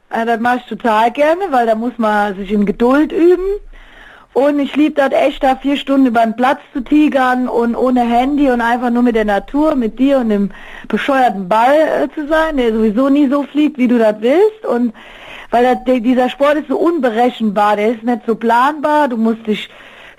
Äh, 0.10 0.26
das 0.26 0.40
mache 0.40 0.60
ich 0.60 0.66
total 0.66 1.12
gerne, 1.12 1.42
weil 1.52 1.66
da 1.66 1.76
muss 1.76 1.94
man 1.98 2.36
sich 2.36 2.52
in 2.52 2.66
Geduld 2.66 3.12
üben. 3.12 3.60
Und 4.34 4.60
ich 4.60 4.76
liebe 4.76 4.96
das 4.96 5.12
echt, 5.12 5.44
da 5.44 5.56
vier 5.56 5.78
Stunden 5.78 6.08
über 6.08 6.22
den 6.22 6.36
Platz 6.36 6.60
zu 6.74 6.82
tigern 6.82 7.48
und 7.48 7.76
ohne 7.76 8.02
Handy 8.02 8.50
und 8.50 8.62
einfach 8.62 8.90
nur 8.90 9.04
mit 9.04 9.16
der 9.16 9.26
Natur, 9.26 9.76
mit 9.76 10.00
dir 10.00 10.18
und 10.18 10.30
dem 10.30 10.52
bescheuerten 10.88 11.48
Ball 11.48 11.76
äh, 11.76 12.10
zu 12.16 12.28
sein, 12.28 12.58
der 12.58 12.74
sowieso 12.74 13.10
nie 13.10 13.28
so 13.28 13.44
fliegt, 13.44 13.78
wie 13.78 13.88
du 13.88 14.00
das 14.00 14.16
willst. 14.20 14.66
Und 14.66 14.94
weil 15.52 15.64
das, 15.64 16.02
dieser 16.02 16.30
Sport 16.30 16.56
ist 16.56 16.70
so 16.70 16.78
unberechenbar, 16.78 17.76
der 17.76 17.90
ist 17.90 18.04
nicht 18.04 18.22
so 18.26 18.36
planbar, 18.36 19.08
du 19.08 19.18
musst 19.18 19.46
dich 19.46 19.70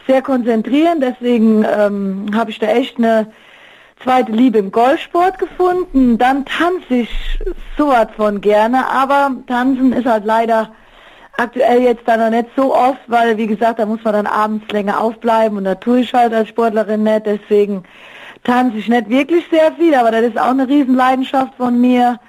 sehr 0.07 0.23
konzentrieren, 0.23 1.01
deswegen 1.01 1.65
ähm, 1.65 2.27
habe 2.35 2.51
ich 2.51 2.59
da 2.59 2.67
echt 2.67 2.99
eine 2.99 3.33
zweite 4.03 4.33
Liebe 4.33 4.59
im 4.59 4.71
Golfsport 4.71 5.39
gefunden. 5.39 6.19
Dann 6.19 6.45
tanze 6.45 6.95
ich 6.95 7.39
sowas 7.77 8.09
von 8.17 8.41
gerne, 8.41 8.87
aber 8.89 9.33
tanzen 9.47 9.93
ist 9.93 10.07
halt 10.07 10.25
leider 10.25 10.71
Aktuell 11.37 11.83
jetzt 11.83 12.07
da 12.07 12.17
noch 12.17 12.31
nicht 12.31 12.49
so 12.57 12.73
oft, 12.73 13.01
weil 13.09 13.37
wie 13.37 13.49
gesagt, 13.49 13.81
da 13.81 13.87
muss 13.87 14.05
man 14.05 14.13
dann 14.13 14.27
abends 14.27 14.71
länger 14.71 15.01
aufbleiben 15.01 15.59
und 15.59 15.65
da 15.65 15.75
tue 15.75 16.01
ich 16.01 16.15
halt 16.15 16.33
als 16.33 16.49
Sportlerin 16.49 17.03
nicht, 17.03 17.27
deswegen 17.27 17.83
tanze 18.45 18.79
ich 18.79 18.89
nicht 18.89 19.09
wirklich 19.09 19.45
sehr 19.51 19.73
viel, 19.73 19.97
aber 19.97 20.13
das 20.13 20.23
ist 20.23 20.39
auch 20.39 20.51
eine 20.51 20.69
Riesenleidenschaft 20.69 21.55
von 21.57 21.81
mir. 21.81 22.21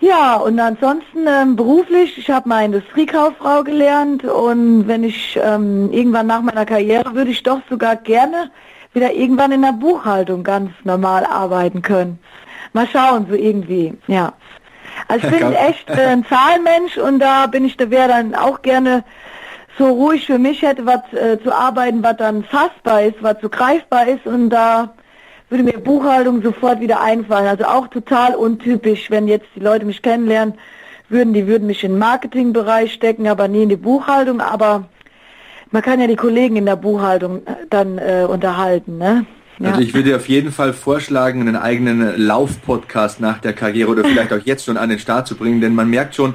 Ja, 0.00 0.36
und 0.36 0.58
ansonsten 0.58 1.26
ähm, 1.26 1.56
beruflich, 1.56 2.16
ich 2.16 2.30
habe 2.30 2.48
mal 2.48 2.64
Industriekauffrau 2.64 3.62
gelernt 3.62 4.24
und 4.24 4.88
wenn 4.88 5.04
ich 5.04 5.38
ähm, 5.42 5.92
irgendwann 5.92 6.28
nach 6.28 6.40
meiner 6.40 6.64
Karriere 6.64 7.14
würde 7.14 7.32
ich 7.32 7.42
doch 7.42 7.60
sogar 7.68 7.96
gerne 7.96 8.50
wieder 8.98 9.12
irgendwann 9.12 9.52
in 9.52 9.62
der 9.62 9.72
Buchhaltung 9.72 10.42
ganz 10.42 10.70
normal 10.84 11.24
arbeiten 11.24 11.82
können. 11.82 12.18
Mal 12.72 12.88
schauen, 12.88 13.26
so 13.28 13.34
irgendwie, 13.34 13.94
ja. 14.08 14.32
Also 15.06 15.28
ich 15.28 15.38
bin 15.38 15.52
echt 15.68 15.88
äh, 15.88 16.08
ein 16.08 16.26
Zahlmensch 16.26 16.98
und 16.98 17.20
da 17.20 17.46
bin 17.46 17.64
ich, 17.64 17.76
da 17.76 17.90
wäre 17.90 18.08
dann 18.08 18.34
auch 18.34 18.62
gerne 18.62 19.04
so 19.78 19.86
ruhig 19.86 20.26
für 20.26 20.38
mich 20.38 20.62
hätte, 20.62 20.84
was 20.84 21.12
äh, 21.12 21.40
zu 21.42 21.54
arbeiten, 21.54 22.02
was 22.02 22.16
dann 22.16 22.42
fassbar 22.42 23.02
ist, 23.02 23.22
was 23.22 23.36
so 23.40 23.48
greifbar 23.48 24.08
ist 24.08 24.26
und 24.26 24.50
da 24.50 24.94
würde 25.48 25.64
mir 25.64 25.78
Buchhaltung 25.78 26.42
sofort 26.42 26.80
wieder 26.80 27.00
einfallen. 27.00 27.46
Also 27.46 27.64
auch 27.64 27.86
total 27.86 28.34
untypisch, 28.34 29.10
wenn 29.10 29.28
jetzt 29.28 29.46
die 29.54 29.60
Leute 29.60 29.86
mich 29.86 30.02
kennenlernen 30.02 30.54
würden, 31.08 31.32
die 31.32 31.46
würden 31.46 31.66
mich 31.66 31.84
in 31.84 31.92
den 31.92 31.98
Marketingbereich 31.98 32.92
stecken, 32.92 33.28
aber 33.28 33.48
nie 33.48 33.62
in 33.62 33.68
die 33.68 33.76
Buchhaltung, 33.76 34.40
aber 34.40 34.88
man 35.70 35.82
kann 35.82 36.00
ja 36.00 36.06
die 36.06 36.16
Kollegen 36.16 36.56
in 36.56 36.66
der 36.66 36.76
Buchhaltung 36.76 37.46
äh, 37.46 37.66
dann 37.70 37.98
äh, 37.98 38.26
unterhalten, 38.28 38.98
ne? 38.98 39.26
Ja. 39.60 39.70
Also 39.70 39.80
ich 39.80 39.92
würde 39.92 40.14
auf 40.14 40.28
jeden 40.28 40.52
Fall 40.52 40.72
vorschlagen, 40.72 41.40
einen 41.40 41.56
eigenen 41.56 42.16
Lauf-Podcast 42.16 43.20
nach 43.20 43.38
der 43.38 43.54
Karriere 43.54 43.90
oder 43.90 44.04
vielleicht 44.04 44.32
auch 44.32 44.38
jetzt 44.44 44.64
schon 44.64 44.76
an 44.76 44.88
den 44.88 45.00
Start 45.00 45.26
zu 45.26 45.34
bringen, 45.34 45.60
denn 45.60 45.74
man 45.74 45.90
merkt 45.90 46.14
schon, 46.14 46.34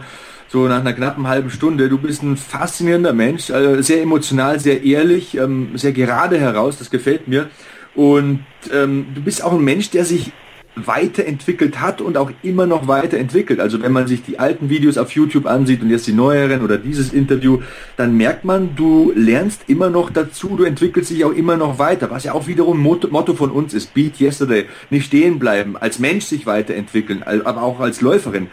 so 0.49 0.67
nach 0.67 0.81
einer 0.81 0.93
knappen 0.93 1.27
halben 1.27 1.49
Stunde, 1.49 1.89
du 1.89 1.97
bist 1.97 2.21
ein 2.21 2.37
faszinierender 2.37 3.13
Mensch, 3.13 3.49
also 3.49 3.81
sehr 3.81 4.01
emotional, 4.01 4.59
sehr 4.59 4.83
ehrlich, 4.83 5.35
ähm, 5.37 5.69
sehr 5.75 5.93
gerade 5.93 6.37
heraus, 6.37 6.77
das 6.77 6.91
gefällt 6.91 7.27
mir. 7.27 7.49
Und 7.95 8.45
ähm, 8.71 9.07
du 9.15 9.21
bist 9.21 9.43
auch 9.43 9.53
ein 9.53 9.63
Mensch, 9.63 9.89
der 9.89 10.05
sich 10.05 10.31
weiterentwickelt 10.75 11.79
hat 11.79 12.01
und 12.01 12.17
auch 12.17 12.31
immer 12.41 12.65
noch 12.65 12.87
weiterentwickelt. 12.87 13.59
Also 13.59 13.81
wenn 13.81 13.91
man 13.91 14.07
sich 14.07 14.23
die 14.23 14.39
alten 14.39 14.69
Videos 14.69 14.97
auf 14.97 15.11
YouTube 15.11 15.45
ansieht 15.45 15.81
und 15.81 15.89
jetzt 15.89 16.07
die 16.07 16.13
neueren 16.13 16.63
oder 16.63 16.77
dieses 16.77 17.13
Interview, 17.13 17.59
dann 17.95 18.17
merkt 18.17 18.43
man, 18.43 18.75
du 18.75 19.11
lernst 19.15 19.63
immer 19.67 19.89
noch 19.89 20.09
dazu, 20.09 20.55
du 20.55 20.63
entwickelst 20.63 21.11
dich 21.11 21.25
auch 21.25 21.33
immer 21.33 21.57
noch 21.57 21.79
weiter, 21.79 22.09
was 22.09 22.23
ja 22.23 22.33
auch 22.33 22.47
wiederum 22.47 22.79
Motto, 22.81 23.33
von 23.33 23.51
uns 23.51 23.73
ist, 23.73 23.93
Beat 23.93 24.19
Yesterday, 24.19 24.65
nicht 24.89 25.05
stehen 25.05 25.39
bleiben, 25.39 25.77
als 25.77 25.99
Mensch 25.99 26.25
sich 26.25 26.45
weiterentwickeln, 26.45 27.23
aber 27.23 27.61
auch 27.61 27.79
als 27.79 28.01
Läuferin. 28.01 28.47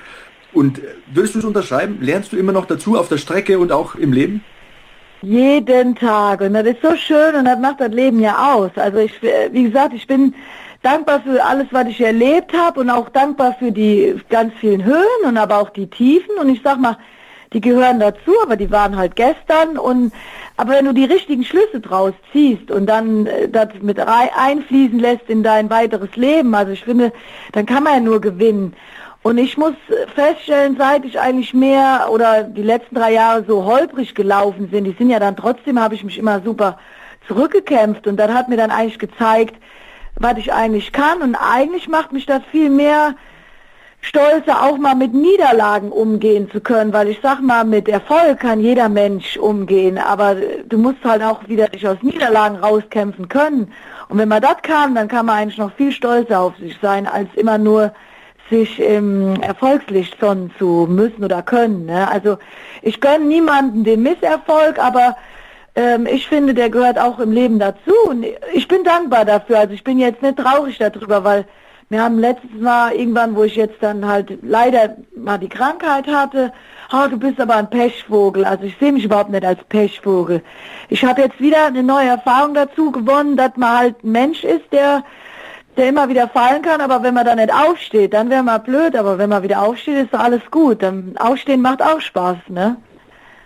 Und 0.53 0.81
würdest 1.13 1.35
du 1.35 1.39
es 1.39 1.45
unterschreiben? 1.45 1.99
Lernst 2.01 2.33
du 2.33 2.37
immer 2.37 2.53
noch 2.53 2.67
dazu 2.67 2.99
auf 2.99 3.09
der 3.09 3.19
Strecke 3.19 3.59
und 3.59 3.73
auch 3.73 3.95
im 3.95 4.13
Leben? 4.13 4.45
Jeden 5.23 5.95
Tag 5.97 6.41
und 6.41 6.55
das 6.55 6.67
ist 6.67 6.81
so 6.83 6.97
schön 6.97 7.35
und 7.35 7.45
das 7.45 7.59
macht 7.59 7.81
das 7.81 7.93
Leben 7.93 8.21
ja 8.21 8.55
aus. 8.55 8.71
Also 8.77 8.99
ich, 8.99 9.13
wie 9.53 9.65
gesagt, 9.65 9.93
ich 9.95 10.07
bin 10.07 10.35
dankbar 10.83 11.21
für 11.21 11.45
alles, 11.45 11.67
was 11.71 11.87
ich 11.89 12.01
erlebt 12.01 12.53
habe 12.57 12.81
und 12.81 12.91
auch 12.91 13.09
dankbar 13.11 13.55
für 13.59 13.73
die 13.73 14.21
ganz 14.29 14.53
vielen 14.61 14.85
Höhen 14.85 15.25
und 15.25 15.37
aber 15.37 15.59
auch 15.59 15.71
die 15.71 15.89
Tiefen. 15.89 16.37
Und 16.39 16.49
ich 16.49 16.61
sag 16.63 16.81
mal, 16.81 16.97
die 17.53 17.61
gehören 17.61 18.01
dazu, 18.01 18.33
aber 18.43 18.57
die 18.57 18.71
waren 18.71 18.97
halt 18.97 19.17
gestern. 19.17 19.77
Und 19.77 20.13
aber 20.57 20.75
wenn 20.75 20.85
du 20.85 20.93
die 20.93 21.05
richtigen 21.05 21.45
Schlüsse 21.45 21.81
draus 21.81 22.13
ziehst 22.33 22.71
und 22.71 22.87
dann 22.87 23.27
äh, 23.27 23.49
das 23.49 23.69
mit 23.81 23.99
einfließen 23.99 24.99
lässt 24.99 25.29
in 25.29 25.43
dein 25.43 25.71
weiteres 25.71 26.15
Leben, 26.17 26.55
also 26.55 26.73
ich 26.73 26.85
finde, 26.85 27.13
dann 27.53 27.67
kann 27.67 27.83
man 27.83 27.95
ja 27.95 28.01
nur 28.01 28.21
gewinnen. 28.21 28.75
Und 29.23 29.37
ich 29.37 29.59
muss 29.59 29.75
feststellen, 30.15 30.77
seit 30.79 31.05
ich 31.05 31.21
eigentlich 31.21 31.53
mehr 31.53 32.09
oder 32.11 32.43
die 32.43 32.63
letzten 32.63 32.95
drei 32.95 33.13
Jahre 33.13 33.45
so 33.47 33.67
holprig 33.67 34.15
gelaufen 34.15 34.71
sind, 34.73 34.85
die 34.85 34.95
sind 34.97 35.11
ja 35.11 35.19
dann 35.19 35.37
trotzdem, 35.37 35.79
habe 35.79 35.95
ich 35.95 36.05
mich 36.05 36.17
immer 36.17 36.41
super 36.41 36.79
zurückgekämpft 37.29 38.07
und 38.07 38.17
dann 38.17 38.33
hat 38.33 38.49
mir 38.49 38.57
dann 38.57 38.71
eigentlich 38.71 38.99
gezeigt, 38.99 39.57
was 40.21 40.39
ich 40.39 40.53
eigentlich 40.53 40.93
kann. 40.93 41.23
Und 41.23 41.35
eigentlich 41.35 41.89
macht 41.89 42.13
mich 42.13 42.27
das 42.27 42.43
viel 42.53 42.71
mehr 42.71 43.17
stolzer, 44.03 44.63
auch 44.63 44.79
mal 44.79 44.95
mit 44.95 45.13
Niederlagen 45.13 45.91
umgehen 45.91 46.51
zu 46.51 46.61
können, 46.61 46.93
weil 46.93 47.09
ich 47.09 47.19
sag 47.23 47.43
mal, 47.43 47.65
mit 47.65 47.89
Erfolg 47.89 48.41
kann 48.41 48.61
jeder 48.61 48.89
Mensch 48.89 49.37
umgehen, 49.37 49.99
aber 49.99 50.37
du 50.67 50.79
musst 50.79 51.05
halt 51.05 51.23
auch 51.23 51.47
wieder 51.49 51.69
dich 51.69 51.87
aus 51.87 51.99
Niederlagen 52.01 52.57
rauskämpfen 52.57 53.29
können. 53.29 53.73
Und 54.09 54.19
wenn 54.19 54.29
man 54.29 54.41
das 54.41 54.57
kann, 54.63 54.95
dann 54.95 55.09
kann 55.09 55.27
man 55.27 55.37
eigentlich 55.37 55.59
noch 55.59 55.73
viel 55.73 55.93
stolzer 55.93 56.41
auf 56.41 56.57
sich 56.57 56.79
sein, 56.81 57.07
als 57.07 57.29
immer 57.35 57.59
nur 57.59 57.93
sich 58.49 58.81
im 58.81 59.41
Erfolgslicht 59.43 60.19
sonnen 60.19 60.51
zu 60.59 60.87
müssen 60.89 61.23
oder 61.23 61.43
können. 61.43 61.87
Ne? 61.87 62.11
Also 62.11 62.39
ich 62.83 63.01
gönne 63.01 63.27
niemanden 63.27 63.85
den 63.85 64.03
Misserfolg, 64.03 64.79
aber 64.79 65.17
ähm, 65.75 66.07
ich 66.07 66.27
finde, 66.29 66.55
der 66.55 66.71
gehört 66.71 66.99
auch 66.99 67.19
im 67.19 67.33
Leben 67.33 67.59
dazu 67.59 67.95
und 68.09 68.25
ich 68.53 68.69
bin 68.69 68.85
dankbar 68.85 69.25
dafür. 69.25 69.59
Also 69.61 69.75
ich 69.75 69.85
bin 69.85 69.99
jetzt 69.99 70.23
nicht 70.23 70.39
traurig 70.39 70.79
darüber, 70.79 71.25
weil 71.25 71.47
wir 71.89 72.03
haben 72.03 72.19
letztes 72.19 72.53
Mal 72.61 72.93
irgendwann, 72.93 73.35
wo 73.35 73.43
ich 73.43 73.57
jetzt 73.57 73.77
dann 73.81 74.07
halt 74.07 74.39
leider 74.43 74.97
mal 75.17 75.39
die 75.39 75.49
Krankheit 75.49 76.07
hatte, 76.07 76.53
oh, 76.93 77.09
du 77.09 77.19
bist 77.19 77.41
aber 77.41 77.57
ein 77.57 77.69
Pechvogel. 77.69 78.45
Also 78.45 78.65
ich 78.65 78.77
sehe 78.79 78.93
mich 78.93 79.05
überhaupt 79.05 79.31
nicht 79.31 79.45
als 79.45 79.63
Pechvogel. 79.69 80.43
Ich 80.89 81.05
habe 81.05 81.23
jetzt 81.23 81.41
wieder 81.41 81.67
eine 81.67 81.83
neue 81.83 82.09
Erfahrung 82.09 82.55
dazu 82.55 82.93
gewonnen, 82.93 83.37
dass 83.37 83.57
man 83.57 83.79
halt 83.79 84.05
ein 84.05 84.13
Mensch 84.13 84.45
ist, 84.45 84.73
der 84.73 85.03
der 85.77 85.89
immer 85.89 86.09
wieder 86.09 86.29
fallen 86.29 86.63
kann, 86.63 86.81
aber 86.81 87.03
wenn 87.03 87.15
man 87.15 87.25
da 87.25 87.35
nicht 87.35 87.53
aufsteht, 87.53 88.13
dann 88.13 88.29
wäre 88.29 88.43
man 88.43 88.63
blöd, 88.63 88.97
aber 88.97 89.19
wenn 89.19 89.31
man 89.31 89.43
wieder 89.43 89.63
aufsteht, 89.63 90.05
ist 90.05 90.13
doch 90.13 90.21
alles 90.21 90.43
gut. 90.51 90.83
Dann 90.83 91.17
aufstehen 91.17 91.63
macht 91.63 91.81
auch 91.81 92.01
Spaß, 92.01 92.37
ne? 92.49 92.77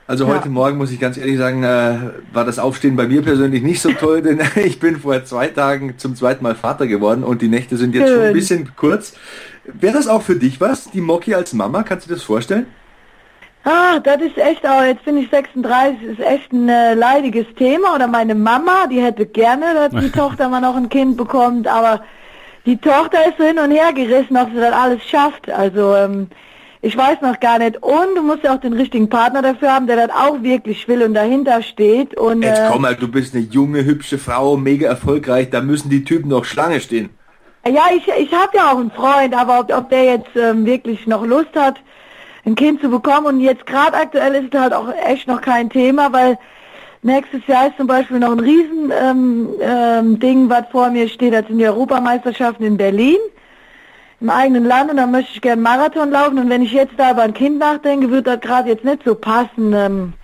Also 0.06 0.26
heute 0.26 0.46
ja. 0.46 0.50
Morgen 0.50 0.76
muss 0.76 0.90
ich 0.90 1.00
ganz 1.00 1.16
ehrlich 1.16 1.38
sagen, 1.38 1.62
äh, 1.62 1.96
war 2.32 2.44
das 2.44 2.58
Aufstehen 2.58 2.94
bei 2.94 3.06
mir 3.06 3.22
persönlich 3.22 3.62
nicht 3.62 3.80
so 3.80 3.90
toll, 3.92 4.20
denn 4.22 4.40
ich 4.56 4.78
bin 4.78 4.98
vor 4.98 5.24
zwei 5.24 5.48
Tagen 5.48 5.96
zum 5.96 6.14
zweiten 6.14 6.42
Mal 6.42 6.54
Vater 6.54 6.86
geworden 6.86 7.24
und 7.24 7.40
die 7.40 7.48
Nächte 7.48 7.76
sind 7.78 7.94
jetzt 7.94 8.08
Schön. 8.08 8.16
schon 8.16 8.26
ein 8.26 8.32
bisschen 8.34 8.72
kurz. 8.76 9.14
Wäre 9.64 9.94
das 9.94 10.06
auch 10.06 10.20
für 10.20 10.36
dich 10.36 10.60
was, 10.60 10.90
die 10.90 11.00
Moki 11.00 11.34
als 11.34 11.54
Mama? 11.54 11.82
Kannst 11.84 12.06
du 12.06 12.10
dir 12.10 12.16
das 12.16 12.24
vorstellen? 12.24 12.66
Ah, 13.64 13.98
das 13.98 14.20
ist 14.20 14.36
echt 14.36 14.66
auch, 14.68 14.82
jetzt 14.82 15.06
bin 15.06 15.16
ich 15.16 15.30
36, 15.30 16.02
ist 16.02 16.20
echt 16.20 16.52
ein 16.52 16.68
äh, 16.68 16.92
leidiges 16.92 17.46
Thema. 17.56 17.94
Oder 17.94 18.06
meine 18.06 18.34
Mama, 18.34 18.86
die 18.90 19.00
hätte 19.00 19.24
gerne, 19.24 19.64
dass 19.74 20.02
die 20.02 20.10
Tochter 20.12 20.50
mal 20.50 20.60
noch 20.60 20.76
ein 20.76 20.90
Kind 20.90 21.16
bekommt, 21.16 21.66
aber 21.66 22.02
die 22.66 22.76
Tochter 22.76 23.26
ist 23.26 23.38
so 23.38 23.44
hin 23.44 23.58
und 23.58 23.70
her 23.70 23.94
gerissen, 23.94 24.36
ob 24.36 24.50
sie 24.50 24.60
das 24.60 24.72
alles 24.74 25.02
schafft. 25.04 25.50
Also 25.50 25.94
ähm, 25.94 26.28
ich 26.84 26.96
weiß 26.96 27.22
noch 27.22 27.40
gar 27.40 27.58
nicht. 27.58 27.82
Und 27.82 28.14
du 28.14 28.22
musst 28.22 28.42
ja 28.42 28.54
auch 28.54 28.60
den 28.60 28.74
richtigen 28.74 29.08
Partner 29.08 29.40
dafür 29.40 29.72
haben, 29.72 29.86
der 29.86 30.06
das 30.06 30.10
auch 30.10 30.42
wirklich 30.42 30.86
will 30.86 31.02
und 31.02 31.14
dahinter 31.14 31.62
steht. 31.62 32.14
Und, 32.14 32.42
Jetzt 32.42 32.58
äh, 32.58 32.68
komm 32.70 32.82
mal, 32.82 32.94
du 32.94 33.08
bist 33.08 33.34
eine 33.34 33.44
junge, 33.44 33.84
hübsche 33.84 34.18
Frau, 34.18 34.58
mega 34.58 34.88
erfolgreich, 34.88 35.48
da 35.48 35.62
müssen 35.62 35.88
die 35.88 36.04
Typen 36.04 36.28
noch 36.28 36.44
Schlange 36.44 36.80
stehen. 36.80 37.08
Ja, 37.66 37.84
ich, 37.96 38.06
ich 38.06 38.30
habe 38.34 38.50
ja 38.54 38.70
auch 38.70 38.78
einen 38.78 38.90
Freund, 38.90 39.34
aber 39.34 39.60
ob, 39.60 39.74
ob 39.74 39.88
der 39.88 40.04
jetzt 40.04 40.36
ähm, 40.36 40.66
wirklich 40.66 41.06
noch 41.06 41.24
Lust 41.24 41.56
hat, 41.56 41.76
ein 42.44 42.54
Kind 42.54 42.82
zu 42.82 42.90
bekommen 42.90 43.26
und 43.26 43.40
jetzt 43.40 43.64
gerade 43.64 43.96
aktuell 43.96 44.34
ist 44.34 44.52
es 44.52 44.60
halt 44.60 44.74
auch 44.74 44.92
echt 45.06 45.26
noch 45.26 45.40
kein 45.40 45.70
Thema, 45.70 46.12
weil 46.12 46.38
nächstes 47.00 47.40
Jahr 47.46 47.68
ist 47.68 47.78
zum 47.78 47.86
Beispiel 47.86 48.18
noch 48.18 48.32
ein 48.32 48.40
Riesen 48.40 48.92
ähm, 49.02 49.48
ähm, 49.62 50.18
Ding, 50.20 50.50
was 50.50 50.64
vor 50.70 50.90
mir 50.90 51.08
steht, 51.08 51.32
das 51.32 51.46
sind 51.46 51.56
die 51.56 51.66
Europameisterschaften 51.66 52.66
in 52.66 52.76
Berlin 52.76 53.16
im 54.24 54.30
eigenen 54.30 54.64
Land 54.64 54.90
und 54.90 54.96
dann 54.96 55.10
möchte 55.10 55.32
ich 55.34 55.42
gerne 55.42 55.60
Marathon 55.60 56.10
laufen 56.10 56.38
und 56.38 56.48
wenn 56.48 56.62
ich 56.62 56.72
jetzt 56.72 56.94
da 56.96 57.10
über 57.10 57.22
ein 57.22 57.34
Kind 57.34 57.58
nachdenke, 57.58 58.10
wird 58.10 58.26
das 58.26 58.40
gerade 58.40 58.70
jetzt 58.70 58.82
nicht 58.82 59.02
so 59.04 59.14
passen. 59.14 59.74
Ähm, 59.74 60.14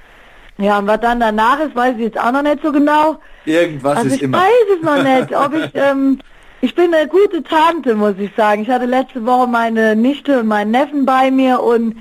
ja, 0.57 0.79
und 0.79 0.87
was 0.87 1.01
dann 1.01 1.21
danach 1.21 1.61
ist, 1.61 1.77
weiß 1.77 1.97
ich 1.97 2.05
jetzt 2.05 2.19
auch 2.19 2.33
noch 2.33 2.43
nicht 2.43 2.63
so 2.63 2.73
genau. 2.73 3.19
Irgendwas 3.45 3.99
also 3.99 4.09
ist 4.09 4.17
ich 4.17 4.23
immer. 4.23 4.39
weiß 4.39 4.79
es 4.79 4.83
noch 4.83 5.03
nicht, 5.03 5.37
ob 5.37 5.53
ich, 5.53 5.71
ähm, 5.75 6.19
ich 6.63 6.75
bin 6.75 6.95
eine 6.95 7.09
gute 7.09 7.43
Tante, 7.43 7.95
muss 7.95 8.15
ich 8.19 8.31
sagen. 8.35 8.63
Ich 8.63 8.71
hatte 8.71 8.87
letzte 8.87 9.27
Woche 9.27 9.47
meine 9.47 9.95
Nichte 9.95 10.41
und 10.41 10.47
meinen 10.47 10.71
Neffen 10.71 11.05
bei 11.05 11.31
mir 11.31 11.61
und 11.63 11.97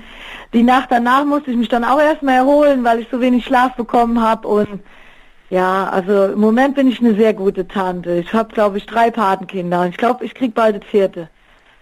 die 0.54 0.62
Nacht 0.62 0.86
danach 0.90 1.26
musste 1.26 1.50
ich 1.50 1.56
mich 1.58 1.68
dann 1.68 1.84
auch 1.84 2.00
erstmal 2.00 2.36
erholen, 2.36 2.82
weil 2.82 3.00
ich 3.00 3.08
so 3.10 3.20
wenig 3.20 3.44
Schlaf 3.44 3.74
bekommen 3.74 4.22
habe 4.22 4.48
und 4.48 4.80
ja, 5.50 5.90
also 5.90 6.32
im 6.32 6.40
Moment 6.40 6.76
bin 6.76 6.88
ich 6.88 7.00
eine 7.00 7.14
sehr 7.14 7.34
gute 7.34 7.68
Tante. 7.68 8.12
Ich 8.14 8.32
habe, 8.32 8.54
glaube 8.54 8.78
ich, 8.78 8.86
drei 8.86 9.10
Patenkinder 9.10 9.82
und 9.82 9.88
ich 9.88 9.98
glaube, 9.98 10.24
ich 10.24 10.34
krieg 10.34 10.54
bald 10.54 10.76
das 10.76 10.88
vierte. 10.88 11.28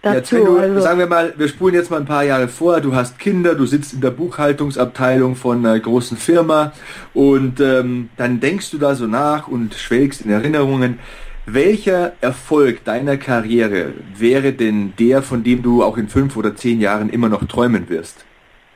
Jetzt, 0.01 0.31
Dazu, 0.31 0.35
wenn 0.35 0.45
du, 0.45 0.57
also, 0.57 0.79
sagen 0.79 0.99
wir 0.99 1.07
mal, 1.07 1.33
wir 1.35 1.47
spulen 1.49 1.75
jetzt 1.75 1.91
mal 1.91 1.97
ein 1.97 2.05
paar 2.05 2.23
Jahre 2.23 2.47
vor, 2.47 2.79
du 2.79 2.95
hast 2.95 3.19
Kinder, 3.19 3.55
du 3.55 3.65
sitzt 3.65 3.93
in 3.93 3.99
der 3.99 4.11
Buchhaltungsabteilung 4.11 5.35
von 5.35 5.65
einer 5.65 5.77
großen 5.77 6.15
Firma 6.15 6.71
und 7.13 7.59
ähm, 7.59 8.09
dann 8.15 8.39
denkst 8.39 8.71
du 8.71 8.77
da 8.77 8.95
so 8.95 9.07
nach 9.07 9.49
und 9.49 9.73
schwelgst 9.73 10.21
in 10.21 10.31
Erinnerungen. 10.31 10.99
Welcher 11.45 12.13
Erfolg 12.21 12.85
deiner 12.85 13.17
Karriere 13.17 13.93
wäre 14.15 14.53
denn 14.53 14.93
der, 14.99 15.21
von 15.21 15.43
dem 15.43 15.63
du 15.63 15.83
auch 15.83 15.97
in 15.97 16.07
fünf 16.07 16.37
oder 16.37 16.55
zehn 16.55 16.79
Jahren 16.79 17.09
immer 17.09 17.27
noch 17.27 17.43
träumen 17.45 17.89
wirst? 17.89 18.23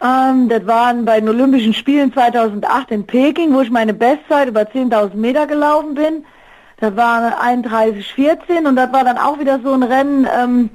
ähm, 0.03 0.49
das 0.49 0.67
waren 0.67 1.05
bei 1.05 1.19
den 1.19 1.29
Olympischen 1.29 1.73
Spielen 1.73 2.11
2008 2.11 2.91
in 2.91 3.05
Peking, 3.05 3.53
wo 3.53 3.61
ich 3.61 3.71
meine 3.71 3.93
Bestzeit 3.93 4.49
über 4.49 4.61
10.000 4.61 5.15
Meter 5.15 5.47
gelaufen 5.47 5.95
bin. 5.95 6.25
Das 6.79 6.95
war 6.97 7.41
31,14 7.41 8.67
und 8.67 8.75
das 8.75 8.91
war 8.91 9.05
dann 9.05 9.17
auch 9.17 9.39
wieder 9.39 9.59
so 9.63 9.71
ein 9.71 9.83
Rennen, 9.83 10.27
ähm, 10.37 10.69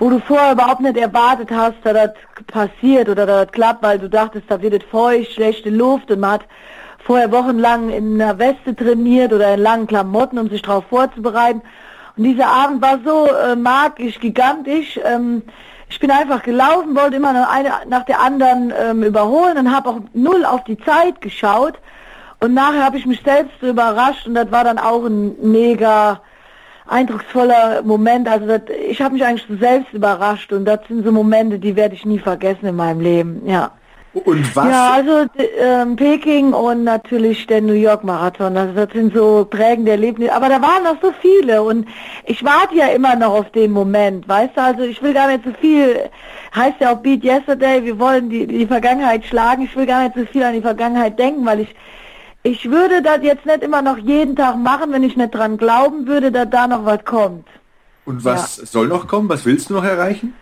wo 0.00 0.08
du 0.08 0.18
vorher 0.18 0.52
überhaupt 0.52 0.80
nicht 0.80 0.96
erwartet 0.96 1.50
hast, 1.50 1.76
dass 1.84 1.92
das 1.92 2.12
passiert 2.46 3.08
oder 3.08 3.26
dass 3.26 3.44
das 3.44 3.52
klappt, 3.52 3.82
weil 3.82 3.98
du 3.98 4.08
dachtest, 4.08 4.50
da 4.50 4.60
wird 4.60 4.82
es 4.82 4.88
feucht, 4.90 5.32
schlechte 5.32 5.68
Luft 5.68 6.10
und 6.10 6.20
man 6.20 6.32
hat 6.32 6.46
vorher 7.04 7.30
wochenlang 7.30 7.90
in 7.90 8.20
einer 8.20 8.38
Weste 8.38 8.74
trainiert 8.74 9.32
oder 9.32 9.54
in 9.54 9.60
langen 9.60 9.86
Klamotten, 9.86 10.38
um 10.38 10.48
sich 10.48 10.62
darauf 10.62 10.86
vorzubereiten. 10.86 11.60
Und 12.16 12.24
dieser 12.24 12.48
Abend 12.48 12.80
war 12.80 12.98
so 13.04 13.26
äh, 13.26 13.54
magisch, 13.56 14.18
gigantisch. 14.20 14.98
Ähm, 15.04 15.42
ich 15.90 16.00
bin 16.00 16.10
einfach 16.10 16.42
gelaufen, 16.42 16.96
wollte 16.96 17.16
immer 17.16 17.50
eine 17.50 17.70
nach 17.88 18.06
der 18.06 18.20
anderen 18.20 18.72
ähm, 18.80 19.02
überholen 19.02 19.58
und 19.58 19.74
habe 19.74 19.90
auch 19.90 20.00
null 20.14 20.46
auf 20.46 20.64
die 20.64 20.78
Zeit 20.78 21.20
geschaut. 21.20 21.74
Und 22.38 22.54
nachher 22.54 22.84
habe 22.84 22.96
ich 22.96 23.04
mich 23.04 23.20
selbst 23.22 23.62
überrascht 23.62 24.26
und 24.26 24.34
das 24.34 24.50
war 24.50 24.64
dann 24.64 24.78
auch 24.78 25.04
ein 25.04 25.34
mega 25.42 26.22
eindrucksvoller 26.86 27.82
Moment. 27.82 28.28
Also 28.28 28.46
das, 28.46 28.62
ich 28.88 29.00
habe 29.00 29.14
mich 29.14 29.24
eigentlich 29.24 29.46
so 29.48 29.56
selbst 29.56 29.92
überrascht 29.92 30.52
und 30.52 30.64
das 30.64 30.80
sind 30.88 31.04
so 31.04 31.12
Momente, 31.12 31.58
die 31.58 31.76
werde 31.76 31.94
ich 31.94 32.04
nie 32.04 32.18
vergessen 32.18 32.66
in 32.66 32.76
meinem 32.76 33.00
Leben. 33.00 33.42
Ja. 33.46 33.72
Und 34.12 34.56
was? 34.56 34.66
Ja, 34.66 34.90
also 34.90 35.26
ähm, 35.60 35.94
Peking 35.94 36.52
und 36.52 36.82
natürlich 36.82 37.46
der 37.46 37.60
New 37.60 37.74
York 37.74 38.02
Marathon. 38.02 38.56
Also 38.56 38.74
das 38.74 38.92
sind 38.92 39.14
so 39.14 39.46
prägende 39.48 39.92
Erlebnisse. 39.92 40.32
Aber 40.32 40.48
da 40.48 40.60
waren 40.60 40.82
noch 40.82 40.96
so 41.00 41.12
viele 41.20 41.62
und 41.62 41.86
ich 42.26 42.44
warte 42.44 42.74
ja 42.74 42.88
immer 42.88 43.14
noch 43.14 43.32
auf 43.32 43.52
den 43.52 43.70
Moment, 43.70 44.28
weißt 44.28 44.56
du? 44.56 44.62
Also 44.62 44.82
ich 44.82 45.00
will 45.00 45.14
gar 45.14 45.28
nicht 45.28 45.44
so 45.44 45.52
viel. 45.60 46.10
Heißt 46.56 46.80
ja 46.80 46.92
auch 46.92 46.98
Beat 46.98 47.22
Yesterday. 47.22 47.84
Wir 47.84 48.00
wollen 48.00 48.28
die 48.28 48.48
die 48.48 48.66
Vergangenheit 48.66 49.24
schlagen. 49.24 49.62
Ich 49.62 49.76
will 49.76 49.86
gar 49.86 50.02
nicht 50.02 50.16
so 50.16 50.26
viel 50.26 50.42
an 50.42 50.54
die 50.54 50.60
Vergangenheit 50.60 51.16
denken, 51.16 51.46
weil 51.46 51.60
ich 51.60 51.68
ich 52.42 52.70
würde 52.70 53.02
das 53.02 53.18
jetzt 53.22 53.46
nicht 53.46 53.62
immer 53.62 53.82
noch 53.82 53.98
jeden 53.98 54.36
Tag 54.36 54.56
machen, 54.56 54.92
wenn 54.92 55.02
ich 55.02 55.16
nicht 55.16 55.34
dran 55.34 55.56
glauben 55.56 56.06
würde, 56.06 56.32
dass 56.32 56.48
da 56.50 56.66
noch 56.66 56.84
was 56.84 57.04
kommt. 57.04 57.46
Und 58.06 58.24
was 58.24 58.56
soll 58.56 58.88
noch 58.88 59.06
kommen? 59.06 59.28
Was 59.28 59.44
willst 59.44 59.70
du 59.70 59.74
noch 59.74 59.84
erreichen? 59.84 60.34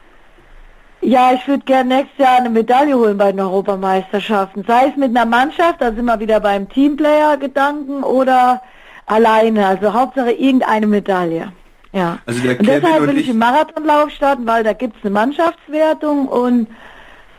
Ja, 1.00 1.32
ich 1.32 1.46
würde 1.46 1.64
gerne 1.64 1.96
nächstes 1.96 2.18
Jahr 2.18 2.38
eine 2.38 2.50
Medaille 2.50 2.94
holen 2.96 3.18
bei 3.18 3.30
den 3.30 3.40
Europameisterschaften. 3.40 4.64
Sei 4.66 4.88
es 4.88 4.96
mit 4.96 5.10
einer 5.10 5.26
Mannschaft, 5.26 5.80
da 5.80 5.92
sind 5.92 6.04
wir 6.04 6.18
wieder 6.18 6.40
beim 6.40 6.68
Teamplayer-Gedanken, 6.68 8.02
oder 8.02 8.62
alleine. 9.06 9.66
Also 9.66 9.92
Hauptsache 9.92 10.32
irgendeine 10.32 10.86
Medaille. 10.86 11.52
Ja. 11.92 12.18
Also 12.26 12.40
der 12.42 12.58
und 12.58 12.66
Kevin 12.66 12.80
deshalb 12.82 13.00
und 13.02 13.08
will 13.08 13.16
ich 13.16 13.22
ich- 13.24 13.30
im 13.30 13.38
Marathonlauf 13.38 14.10
starten, 14.10 14.46
weil 14.46 14.64
da 14.64 14.72
gibt's 14.72 14.98
eine 15.02 15.10
Mannschaftswertung 15.10 16.26
und 16.28 16.68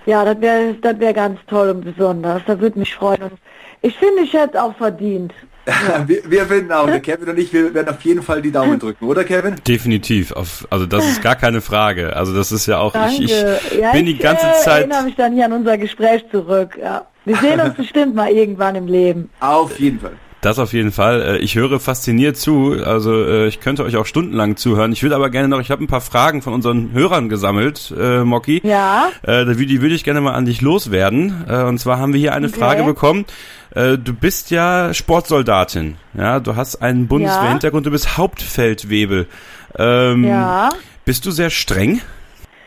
ja, 0.06 0.24
das 0.26 0.40
wäre 0.42 0.74
das 0.76 1.00
wär 1.00 1.14
ganz 1.14 1.40
toll 1.48 1.70
und 1.70 1.82
besonders. 1.82 2.42
Da 2.48 2.60
würde 2.60 2.80
mich 2.80 2.96
freuen. 2.96 3.24
Und 3.24 3.34
ich 3.82 3.96
finde, 3.96 4.24
ich 4.24 4.34
hätte 4.34 4.62
auch 4.62 4.76
verdient. 4.76 5.34
wir, 6.08 6.22
wir 6.30 6.46
finden 6.46 6.72
auch, 6.72 6.88
der 6.88 7.00
Kevin 7.00 7.30
und 7.30 7.40
ich, 7.40 7.54
wir 7.54 7.74
werden 7.74 7.90
auf 7.90 8.02
jeden 8.02 8.24
Fall 8.24 8.42
die 8.42 8.52
Daumen 8.52 8.80
drücken, 8.80 9.06
oder 9.06 9.24
Kevin? 9.24 9.56
Definitiv. 9.68 10.32
Auf, 10.32 10.68
also 10.70 10.86
das 10.86 11.08
ist 11.08 11.22
gar 11.22 11.36
keine 11.36 11.62
Frage. 11.62 12.16
Also 12.16 12.34
das 12.34 12.52
ist 12.52 12.66
ja 12.66 12.80
auch, 12.80 12.96
ich, 12.96 13.18
Danke. 13.28 13.60
ich 13.72 13.80
ja, 13.80 13.92
bin 13.92 14.06
die 14.06 14.14
ich, 14.14 14.20
ganze 14.20 14.48
äh, 14.48 14.54
Zeit. 14.54 14.80
erinnere 14.82 15.04
mich 15.04 15.16
dann 15.16 15.34
hier 15.34 15.46
an 15.46 15.54
unser 15.54 15.78
Gespräch 15.78 16.26
zurück. 16.32 16.78
Ja. 16.82 17.06
Wir 17.26 17.36
sehen 17.38 17.60
uns 17.60 17.74
bestimmt 17.78 18.16
mal 18.16 18.32
irgendwann 18.32 18.76
im 18.76 18.88
Leben. 18.88 19.30
Auf 19.40 19.80
jeden 19.80 20.00
Fall. 20.00 20.14
Das 20.42 20.58
auf 20.58 20.72
jeden 20.74 20.92
Fall. 20.92 21.22
Äh, 21.22 21.38
Ich 21.40 21.56
höre 21.56 21.80
fasziniert 21.80 22.38
zu. 22.38 22.76
Also 22.84 23.14
äh, 23.26 23.48
ich 23.48 23.60
könnte 23.60 23.84
euch 23.84 23.98
auch 23.98 24.06
stundenlang 24.06 24.56
zuhören. 24.56 24.92
Ich 24.94 25.04
würde 25.04 25.16
aber 25.16 25.30
gerne 25.30 25.48
noch, 25.50 25.60
ich 25.60 25.70
habe 25.72 25.84
ein 25.84 25.88
paar 25.88 26.02
Fragen 26.02 26.42
von 26.42 26.54
unseren 26.54 26.92
Hörern 26.94 27.28
gesammelt, 27.30 27.94
äh, 28.00 28.24
Mocky. 28.24 28.62
Ja. 28.64 29.10
Äh, 29.24 29.46
die 29.46 29.82
würde 29.82 29.96
ich 29.96 30.04
gerne 30.04 30.22
mal 30.22 30.34
an 30.34 30.46
dich 30.46 30.62
loswerden. 30.62 31.44
Äh, 31.50 31.64
und 31.64 31.78
zwar 31.80 31.98
haben 32.00 32.14
wir 32.14 32.20
hier 32.20 32.34
eine 32.34 32.48
Okay. 32.48 32.58
Frage 32.60 32.84
bekommen. 32.84 33.26
Äh, 33.76 33.98
du 33.98 34.14
bist 34.14 34.50
ja 34.52 34.94
Sportsoldatin. 34.94 35.96
Ja, 36.18 36.40
du 36.40 36.56
hast 36.56 36.78
einen 36.82 37.08
Bundeswehrhintergrund, 37.08 37.86
du 37.86 37.92
bist 37.92 38.18
Hauptfeldwebel. 38.18 39.28
Ähm, 39.78 40.24
Ja. 40.24 40.70
Bist 41.06 41.26
du 41.26 41.32
sehr 41.32 41.50
streng? 41.50 42.02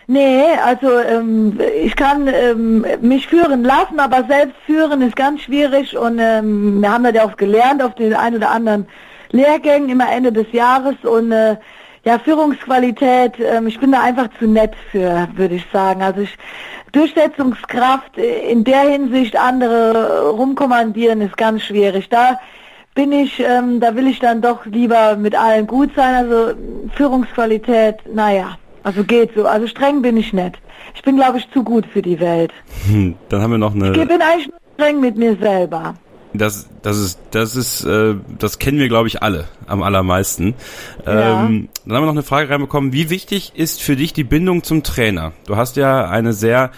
Nee, 0.07 0.44
also 0.64 0.98
ähm, 0.98 1.59
ich 1.82 1.94
kann 1.94 2.26
ähm, 2.28 2.84
mich 3.00 3.28
führen 3.28 3.62
lassen, 3.62 4.00
aber 4.00 4.24
selbst 4.24 4.57
führen 4.66 5.00
ist 5.00 5.16
ganz 5.16 5.42
schwierig 5.42 5.96
und 5.96 6.18
ähm, 6.18 6.80
wir 6.80 6.92
haben 6.92 7.05
das 7.05 7.14
ja 7.14 7.24
auch 7.24 7.36
gelernt 7.36 7.82
auf 7.82 7.94
den 7.94 8.14
ein 8.14 8.34
oder 8.34 8.50
anderen 8.50 8.86
Lehrgängen 9.30 9.88
immer 9.88 10.11
Ende 10.11 10.32
des 10.32 10.50
Jahres 10.53 10.96
und 11.05 11.30
äh, 11.32 11.57
ja, 12.05 12.18
Führungsqualität, 12.18 13.34
ähm, 13.38 13.68
ich 13.68 13.78
bin 13.78 13.92
da 13.92 14.00
einfach 14.00 14.28
zu 14.38 14.46
nett 14.46 14.74
für, 14.90 15.28
würde 15.34 15.55
ich 15.55 15.64
sagen. 15.72 16.03
Also 16.03 16.22
ich 16.22 16.36
Durchsetzungskraft 16.92 18.18
in 18.18 18.64
der 18.64 18.80
Hinsicht 18.80 19.36
andere 19.36 20.30
rumkommandieren 20.30 21.22
ist 21.22 21.36
ganz 21.36 21.62
schwierig. 21.62 22.09
Da 22.11 22.38
bin 22.94 23.12
ich, 23.12 23.40
ähm, 23.40 23.80
da 23.80 23.94
will 23.96 24.07
ich 24.07 24.18
dann 24.18 24.42
doch 24.42 24.66
lieber 24.66 25.16
mit 25.16 25.34
allen 25.34 25.66
gut 25.66 25.90
sein. 25.96 26.14
Also 26.14 26.55
Führungsqualität, 26.94 27.96
naja, 28.12 28.59
also 28.83 29.05
geht 29.05 29.30
so. 29.35 29.47
Also 29.47 29.66
streng 29.66 30.03
bin 30.03 30.16
ich 30.16 30.33
nicht. 30.33 30.59
Ich 30.95 31.03
bin, 31.03 31.16
glaube 31.16 31.39
ich, 31.39 31.51
zu 31.53 31.62
gut 31.62 31.87
für 31.87 32.03
die 32.03 32.18
Welt. 32.20 32.53
Hm, 32.89 33.14
dann 33.28 33.41
haben 33.41 33.51
wir 33.53 33.59
noch 33.59 33.74
eine. 33.74 33.93
Ich 33.93 34.09
bin 34.09 34.20
eigentlich 34.22 34.49
nur 34.49 34.59
streng 34.74 35.01
mit 35.01 35.16
mir 35.16 35.37
selber. 35.37 35.95
Das, 36.35 36.66
das 36.80 36.97
ist, 36.99 37.18
das 37.33 37.57
ist, 37.57 37.85
äh, 37.85 38.14
das 38.39 38.59
kennen 38.59 38.78
wir, 38.78 38.89
glaube 38.89 39.07
ich, 39.07 39.22
alle 39.22 39.45
am 39.66 39.83
allermeisten. 39.83 40.55
Ja. 41.05 41.45
Ähm, 41.45 41.68
dann 41.85 41.95
haben 41.97 42.03
wir 42.03 42.07
noch 42.07 42.12
eine 42.12 42.22
Frage 42.22 42.49
reinbekommen. 42.49 42.93
Wie 42.95 43.11
wichtig 43.11 43.53
ist 43.55 43.83
für 43.83 43.97
dich 43.97 44.14
die 44.14 44.24
Bindung 44.24 44.62
zum 44.62 44.83
Trainer? 44.83 45.33
Du 45.47 45.57
hast 45.57 45.76
ja 45.76 46.09
eine 46.09 46.33
sehr 46.33 46.70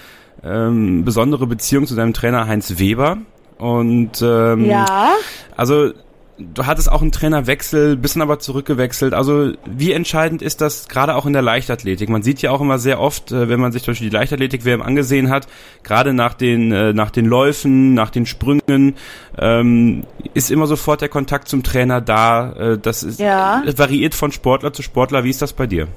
ähm, 0.43 1.05
besondere 1.05 1.47
Beziehung 1.47 1.87
zu 1.87 1.95
deinem 1.95 2.13
Trainer 2.15 2.49
Heinz 2.49 2.79
Weber. 2.79 3.19
Und 3.59 4.21
ähm, 4.23 4.65
Ja. 4.65 5.13
also 5.57 5.93
du 6.39 6.66
hattest 6.66 6.91
auch 6.91 7.03
einen 7.03 7.12
Trainerwechsel, 7.12 7.97
bist 7.97 8.16
dann 8.16 8.22
aber 8.22 8.39
zurückgewechselt. 8.39 9.14
Also 9.14 9.53
wie 9.66 9.93
entscheidend 9.93 10.43
ist 10.43 10.61
das 10.61 10.89
gerade 10.89 11.14
auch 11.14 11.26
in 11.26 11.32
der 11.32 11.43
Leichtathletik? 11.43 12.09
Man 12.09 12.22
sieht 12.22 12.43
ja 12.43 12.51
auch 12.51 12.61
immer 12.61 12.78
sehr 12.78 13.01
oft, 13.01 13.32
äh, 13.32 13.49
wenn 13.49 13.61
man 13.61 13.72
sich 13.72 13.82
zum 13.82 13.93
Beispiel 13.93 14.11
die 14.11 14.16
Leichtathletik-WM 14.16 14.82
angesehen 14.82 15.30
hat, 15.30 15.47
gerade 15.82 16.12
nach 16.12 16.35
den 16.35 16.72
äh, 16.72 16.93
nach 16.93 17.11
den 17.11 17.26
Läufen, 17.26 17.95
nach 17.95 18.11
den 18.11 18.26
Sprüngen, 18.26 18.97
ähm, 19.39 20.05
ist 20.35 20.51
immer 20.51 20.66
sofort 20.66 21.01
der 21.01 21.09
Kontakt 21.09 21.49
zum 21.49 21.62
Trainer 21.62 22.01
da. 22.01 22.53
Äh, 22.53 22.78
das 22.78 23.03
ist 23.03 23.20
Ja. 23.20 23.62
variiert 23.76 24.14
von 24.14 24.32
Sportler 24.32 24.72
zu 24.72 24.82
Sportler. 24.82 25.24
Wie 25.24 25.30
ist 25.30 25.43
das 25.43 25.53
bei 25.53 25.66
dir? 25.66 25.89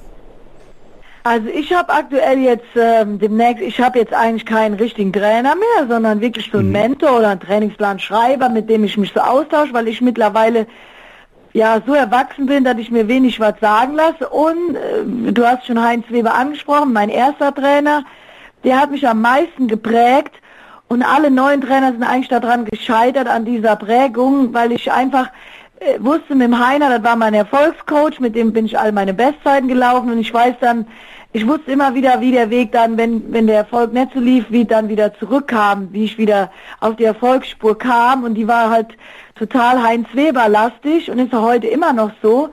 Also 1.28 1.48
ich 1.50 1.74
habe 1.74 1.92
aktuell 1.92 2.38
jetzt 2.38 2.74
ähm, 2.74 3.18
demnächst, 3.18 3.62
ich 3.62 3.78
habe 3.82 3.98
jetzt 3.98 4.14
eigentlich 4.14 4.46
keinen 4.46 4.76
richtigen 4.76 5.12
Trainer 5.12 5.54
mehr, 5.56 5.86
sondern 5.86 6.22
wirklich 6.22 6.48
so 6.50 6.56
einen 6.56 6.72
Mentor 6.72 7.18
oder 7.18 7.28
einen 7.28 7.40
Trainingsplanschreiber, 7.40 8.48
mit 8.48 8.70
dem 8.70 8.82
ich 8.82 8.96
mich 8.96 9.12
so 9.12 9.20
austausche, 9.20 9.74
weil 9.74 9.88
ich 9.88 10.00
mittlerweile 10.00 10.66
ja 11.52 11.82
so 11.86 11.92
erwachsen 11.92 12.46
bin, 12.46 12.64
dass 12.64 12.78
ich 12.78 12.90
mir 12.90 13.08
wenig 13.08 13.38
was 13.40 13.60
sagen 13.60 13.92
lasse. 13.92 14.26
Und 14.26 14.76
äh, 14.76 15.32
du 15.32 15.46
hast 15.46 15.66
schon 15.66 15.82
Heinz 15.82 16.06
Weber 16.08 16.34
angesprochen, 16.34 16.94
mein 16.94 17.10
erster 17.10 17.54
Trainer, 17.54 18.04
der 18.64 18.80
hat 18.80 18.90
mich 18.90 19.06
am 19.06 19.20
meisten 19.20 19.68
geprägt. 19.68 20.34
Und 20.88 21.02
alle 21.02 21.30
neuen 21.30 21.60
Trainer 21.60 21.92
sind 21.92 22.04
eigentlich 22.04 22.28
daran 22.28 22.64
gescheitert 22.64 23.28
an 23.28 23.44
dieser 23.44 23.76
Prägung, 23.76 24.54
weil 24.54 24.72
ich 24.72 24.90
einfach 24.90 25.28
äh, 25.80 25.98
wusste 26.00 26.34
mit 26.34 26.46
dem 26.46 26.66
Heiner, 26.66 26.88
das 26.88 27.04
war 27.04 27.16
mein 27.16 27.34
Erfolgscoach, 27.34 28.18
mit 28.18 28.34
dem 28.34 28.54
bin 28.54 28.64
ich 28.64 28.78
all 28.78 28.92
meine 28.92 29.12
Bestzeiten 29.12 29.68
gelaufen 29.68 30.10
und 30.10 30.20
ich 30.20 30.32
weiß 30.32 30.54
dann, 30.62 30.86
ich 31.32 31.46
wusste 31.46 31.72
immer 31.72 31.94
wieder, 31.94 32.20
wie 32.20 32.32
der 32.32 32.48
Weg 32.48 32.72
dann, 32.72 32.96
wenn, 32.96 33.32
wenn 33.32 33.46
der 33.46 33.58
Erfolg 33.58 33.92
nicht 33.92 34.12
so 34.14 34.20
lief, 34.20 34.46
wie 34.48 34.64
dann 34.64 34.88
wieder 34.88 35.12
zurückkam, 35.18 35.88
wie 35.92 36.04
ich 36.04 36.16
wieder 36.16 36.50
auf 36.80 36.96
die 36.96 37.04
Erfolgsspur 37.04 37.76
kam. 37.76 38.24
Und 38.24 38.34
die 38.34 38.48
war 38.48 38.70
halt 38.70 38.88
total 39.34 39.82
Heinz 39.82 40.08
Weber 40.14 40.48
lastig 40.48 41.10
und 41.10 41.18
ist 41.18 41.34
auch 41.34 41.42
heute 41.42 41.66
immer 41.66 41.92
noch 41.92 42.12
so. 42.22 42.48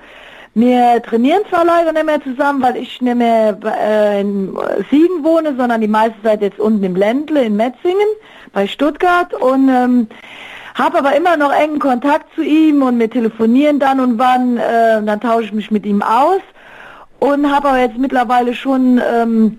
Wir 0.55 1.01
trainieren 1.03 1.43
zwar 1.49 1.65
leider 1.65 1.91
nicht 1.93 2.05
mehr 2.05 2.21
zusammen, 2.21 2.61
weil 2.61 2.77
ich 2.77 3.01
nicht 3.01 3.15
mehr 3.15 3.57
äh, 3.63 4.21
in 4.21 4.57
Siegen 4.89 5.23
wohne, 5.23 5.55
sondern 5.57 5.81
die 5.81 5.87
meiste 5.87 6.21
Zeit 6.23 6.41
jetzt 6.41 6.59
unten 6.59 6.83
im 6.83 6.95
Ländle 6.95 7.43
in 7.43 7.55
Metzingen 7.55 8.07
bei 8.53 8.67
Stuttgart. 8.67 9.33
Und 9.33 9.69
ähm, 9.69 10.07
habe 10.75 10.97
aber 10.97 11.15
immer 11.15 11.37
noch 11.37 11.53
engen 11.53 11.79
Kontakt 11.79 12.33
zu 12.35 12.41
ihm 12.41 12.83
und 12.83 12.99
wir 12.99 13.09
telefonieren 13.09 13.79
dann 13.79 14.01
und 14.01 14.19
wann, 14.19 14.57
äh, 14.57 15.01
dann 15.01 15.21
tausche 15.21 15.45
ich 15.45 15.53
mich 15.53 15.71
mit 15.71 15.85
ihm 15.85 16.01
aus 16.01 16.41
und 17.25 17.51
habe 17.51 17.69
aber 17.69 17.79
jetzt 17.79 17.97
mittlerweile 17.97 18.53
schon 18.53 19.01
ähm, 19.13 19.57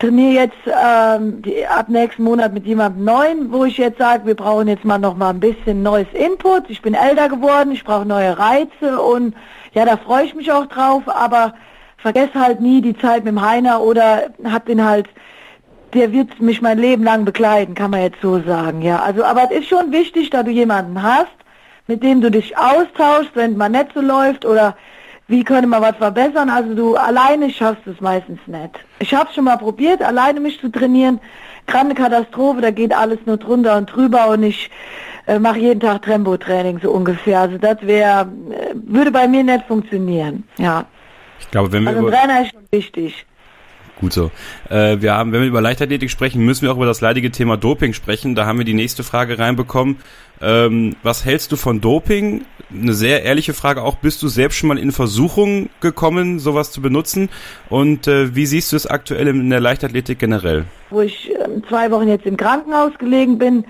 trainiere 0.00 0.44
jetzt 0.44 0.56
ähm, 0.66 1.42
die, 1.42 1.66
ab 1.66 1.88
nächsten 1.88 2.24
Monat 2.24 2.52
mit 2.52 2.64
jemandem 2.66 3.04
neuen, 3.04 3.52
wo 3.52 3.64
ich 3.64 3.76
jetzt 3.76 3.98
sage, 3.98 4.26
wir 4.26 4.34
brauchen 4.34 4.66
jetzt 4.66 4.84
mal 4.84 4.98
noch 4.98 5.16
mal 5.16 5.30
ein 5.30 5.40
bisschen 5.40 5.82
neues 5.82 6.08
Input. 6.14 6.68
Ich 6.68 6.82
bin 6.82 6.94
älter 6.94 7.28
geworden, 7.28 7.72
ich 7.72 7.84
brauche 7.84 8.06
neue 8.06 8.36
Reize 8.38 9.00
und 9.00 9.34
ja, 9.72 9.84
da 9.84 9.96
freue 9.98 10.24
ich 10.24 10.34
mich 10.34 10.50
auch 10.50 10.66
drauf, 10.66 11.02
aber 11.06 11.54
vergesse 11.98 12.34
halt 12.34 12.60
nie 12.60 12.80
die 12.80 12.96
Zeit 12.96 13.24
mit 13.24 13.34
dem 13.34 13.42
Heiner 13.42 13.82
oder 13.82 14.30
hab 14.44 14.64
den 14.66 14.84
halt, 14.84 15.06
der 15.92 16.12
wird 16.12 16.40
mich 16.40 16.62
mein 16.62 16.78
Leben 16.78 17.04
lang 17.04 17.26
begleiten, 17.26 17.74
kann 17.74 17.90
man 17.90 18.00
jetzt 18.00 18.22
so 18.22 18.40
sagen, 18.40 18.80
ja. 18.80 19.00
Also, 19.00 19.22
aber 19.22 19.50
es 19.50 19.60
ist 19.60 19.68
schon 19.68 19.92
wichtig, 19.92 20.30
da 20.30 20.42
du 20.42 20.50
jemanden 20.50 21.02
hast, 21.02 21.28
mit 21.88 22.02
dem 22.02 22.22
du 22.22 22.30
dich 22.30 22.56
austauschst, 22.56 23.32
wenn 23.34 23.56
man 23.56 23.72
nicht 23.72 23.88
so 23.94 24.00
läuft 24.00 24.46
oder 24.46 24.76
wie 25.30 25.44
könnte 25.44 25.68
man 25.68 25.80
was 25.80 25.96
verbessern? 25.96 26.50
Also 26.50 26.74
du 26.74 26.96
alleine 26.96 27.50
schaffst 27.50 27.86
es 27.86 28.00
meistens 28.00 28.40
nicht. 28.46 28.80
Ich 28.98 29.14
habe 29.14 29.32
schon 29.32 29.44
mal 29.44 29.56
probiert, 29.56 30.02
alleine 30.02 30.40
mich 30.40 30.60
zu 30.60 30.68
trainieren. 30.68 31.20
Gerade 31.66 31.94
Katastrophe, 31.94 32.60
da 32.60 32.70
geht 32.70 32.92
alles 32.92 33.18
nur 33.26 33.36
drunter 33.36 33.76
und 33.76 33.86
drüber 33.86 34.28
und 34.28 34.42
ich 34.42 34.70
äh, 35.26 35.38
mache 35.38 35.60
jeden 35.60 35.78
Tag 35.78 36.02
Tempo-Training 36.02 36.80
so 36.82 36.90
ungefähr. 36.90 37.40
Also 37.40 37.58
das 37.58 37.76
wäre, 37.82 38.22
äh, 38.50 38.74
würde 38.74 39.12
bei 39.12 39.28
mir 39.28 39.44
nicht 39.44 39.66
funktionieren. 39.66 40.44
Ja. 40.58 40.84
Ich 41.38 41.48
glaube, 41.50 41.70
wenn 41.72 41.84
wir 41.84 41.90
also 41.90 42.08
über 42.08 42.10
Trainer 42.10 42.42
ist 42.42 42.50
schon 42.50 42.62
wichtig. 42.72 43.26
Gut 44.00 44.14
so. 44.14 44.30
Äh, 44.70 45.00
wir 45.00 45.14
haben, 45.14 45.32
wenn 45.32 45.42
wir 45.42 45.48
über 45.48 45.60
Leichtathletik 45.60 46.10
sprechen, 46.10 46.42
müssen 46.42 46.62
wir 46.62 46.72
auch 46.72 46.76
über 46.76 46.86
das 46.86 47.02
leidige 47.02 47.30
Thema 47.30 47.58
Doping 47.58 47.92
sprechen. 47.92 48.34
Da 48.34 48.46
haben 48.46 48.56
wir 48.56 48.64
die 48.64 48.74
nächste 48.74 49.02
Frage 49.04 49.38
reinbekommen. 49.38 49.98
Ähm, 50.40 50.96
was 51.02 51.26
hältst 51.26 51.52
du 51.52 51.56
von 51.56 51.82
Doping? 51.82 52.46
Eine 52.72 52.94
sehr 52.94 53.24
ehrliche 53.24 53.52
Frage 53.52 53.82
auch. 53.82 53.96
Bist 53.96 54.22
du 54.22 54.28
selbst 54.28 54.56
schon 54.56 54.68
mal 54.68 54.78
in 54.78 54.90
Versuchung 54.90 55.68
gekommen, 55.80 56.38
sowas 56.38 56.72
zu 56.72 56.80
benutzen? 56.80 57.28
Und 57.68 58.08
äh, 58.08 58.34
wie 58.34 58.46
siehst 58.46 58.72
du 58.72 58.76
es 58.76 58.86
aktuell 58.86 59.28
in 59.28 59.50
der 59.50 59.60
Leichtathletik 59.60 60.18
generell? 60.18 60.64
Wo 60.88 61.02
ich 61.02 61.30
äh, 61.30 61.60
zwei 61.68 61.90
Wochen 61.90 62.08
jetzt 62.08 62.24
im 62.24 62.38
Krankenhaus 62.38 62.92
gelegen 62.98 63.36
bin 63.36 63.64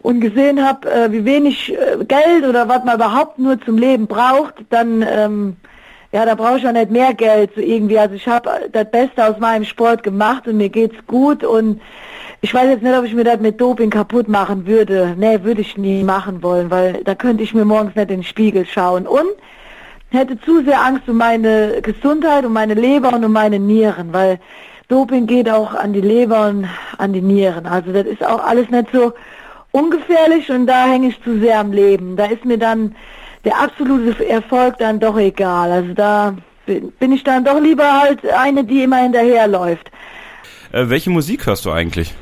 und 0.00 0.20
gesehen 0.20 0.60
habe, 0.60 0.90
äh, 0.90 1.12
wie 1.12 1.24
wenig 1.24 1.72
äh, 1.72 2.04
Geld 2.04 2.44
oder 2.48 2.68
was 2.68 2.84
man 2.84 2.96
überhaupt 2.96 3.38
nur 3.38 3.60
zum 3.60 3.78
Leben 3.78 4.08
braucht, 4.08 4.54
dann 4.70 5.04
ähm, 5.08 5.56
ja, 6.12 6.26
da 6.26 6.34
brauche 6.34 6.58
ich 6.58 6.62
ja 6.62 6.72
nicht 6.72 6.90
mehr 6.90 7.14
Geld 7.14 7.52
so 7.54 7.60
irgendwie. 7.60 7.98
Also 7.98 8.14
ich 8.14 8.28
habe 8.28 8.68
das 8.70 8.90
Beste 8.90 9.26
aus 9.26 9.38
meinem 9.38 9.64
Sport 9.64 10.02
gemacht 10.02 10.46
und 10.46 10.58
mir 10.58 10.68
geht's 10.68 10.96
gut 11.06 11.42
und 11.42 11.80
ich 12.42 12.52
weiß 12.52 12.68
jetzt 12.68 12.82
nicht, 12.82 12.96
ob 12.96 13.04
ich 13.04 13.14
mir 13.14 13.24
das 13.24 13.40
mit 13.40 13.60
Doping 13.60 13.88
kaputt 13.88 14.28
machen 14.28 14.66
würde. 14.66 15.14
Nee, 15.16 15.42
würde 15.42 15.62
ich 15.62 15.78
nie 15.78 16.02
machen 16.02 16.42
wollen, 16.42 16.70
weil 16.70 17.02
da 17.04 17.14
könnte 17.14 17.42
ich 17.42 17.54
mir 17.54 17.64
morgens 17.64 17.94
nicht 17.94 18.10
in 18.10 18.18
den 18.18 18.24
Spiegel 18.24 18.66
schauen 18.66 19.06
und 19.06 19.30
hätte 20.10 20.38
zu 20.40 20.62
sehr 20.64 20.84
Angst 20.84 21.08
um 21.08 21.16
meine 21.16 21.80
Gesundheit, 21.80 22.44
um 22.44 22.52
meine 22.52 22.74
Leber 22.74 23.14
und 23.14 23.24
um 23.24 23.32
meine 23.32 23.58
Nieren, 23.58 24.12
weil 24.12 24.38
Doping 24.88 25.26
geht 25.26 25.48
auch 25.48 25.74
an 25.74 25.94
die 25.94 26.02
Leber 26.02 26.48
und 26.48 26.68
an 26.98 27.14
die 27.14 27.22
Nieren. 27.22 27.64
Also 27.64 27.92
das 27.92 28.04
ist 28.04 28.22
auch 28.22 28.44
alles 28.44 28.68
nicht 28.68 28.88
so 28.92 29.14
ungefährlich 29.70 30.50
und 30.50 30.66
da 30.66 30.84
hänge 30.84 31.08
ich 31.08 31.22
zu 31.22 31.38
sehr 31.38 31.58
am 31.60 31.72
Leben. 31.72 32.16
Da 32.16 32.26
ist 32.26 32.44
mir 32.44 32.58
dann 32.58 32.94
der 33.44 33.58
absolute 33.58 34.28
Erfolg 34.28 34.78
dann 34.78 35.00
doch 35.00 35.18
egal. 35.18 35.70
Also 35.72 35.94
da 35.94 36.34
bin 36.66 37.12
ich 37.12 37.24
dann 37.24 37.44
doch 37.44 37.60
lieber 37.60 38.00
halt 38.00 38.26
eine, 38.30 38.64
die 38.64 38.84
immer 38.84 38.98
hinterherläuft. 38.98 39.90
Äh, 40.72 40.88
welche 40.88 41.10
Musik 41.10 41.46
hörst 41.46 41.64
du 41.64 41.72
eigentlich? 41.72 42.14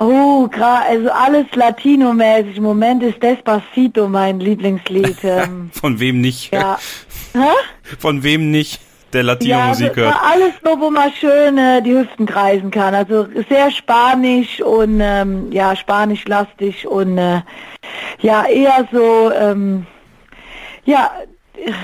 Oh, 0.00 0.48
also 0.60 1.10
alles 1.10 1.46
Latino-mäßig. 1.54 2.56
Im 2.58 2.62
Moment 2.62 3.02
ist 3.02 3.22
Despacito 3.22 4.08
mein 4.08 4.40
Lieblingslied. 4.40 5.16
Ähm, 5.24 5.70
Von 5.72 5.98
wem 5.98 6.20
nicht? 6.20 6.52
Ja. 6.52 6.78
Hä? 7.32 7.50
Von 7.98 8.22
wem 8.22 8.50
nicht? 8.50 8.80
Der 9.12 9.22
Latino-Musik 9.22 9.96
ja, 9.96 10.02
hört. 10.02 10.16
alles 10.22 10.52
so, 10.62 10.78
wo 10.78 10.90
man 10.90 11.10
schön 11.12 11.56
äh, 11.56 11.82
die 11.82 11.96
Hüften 11.96 12.26
kreisen 12.26 12.70
kann. 12.70 12.94
Also 12.94 13.26
sehr 13.48 13.70
spanisch 13.70 14.60
und 14.60 15.00
ähm, 15.00 15.50
ja, 15.50 15.74
spanischlastig 15.74 16.86
und 16.86 17.16
äh, 17.16 17.40
ja, 18.20 18.44
eher 18.44 18.86
so 18.92 19.32
ähm, 19.32 19.86
ja, 20.88 21.10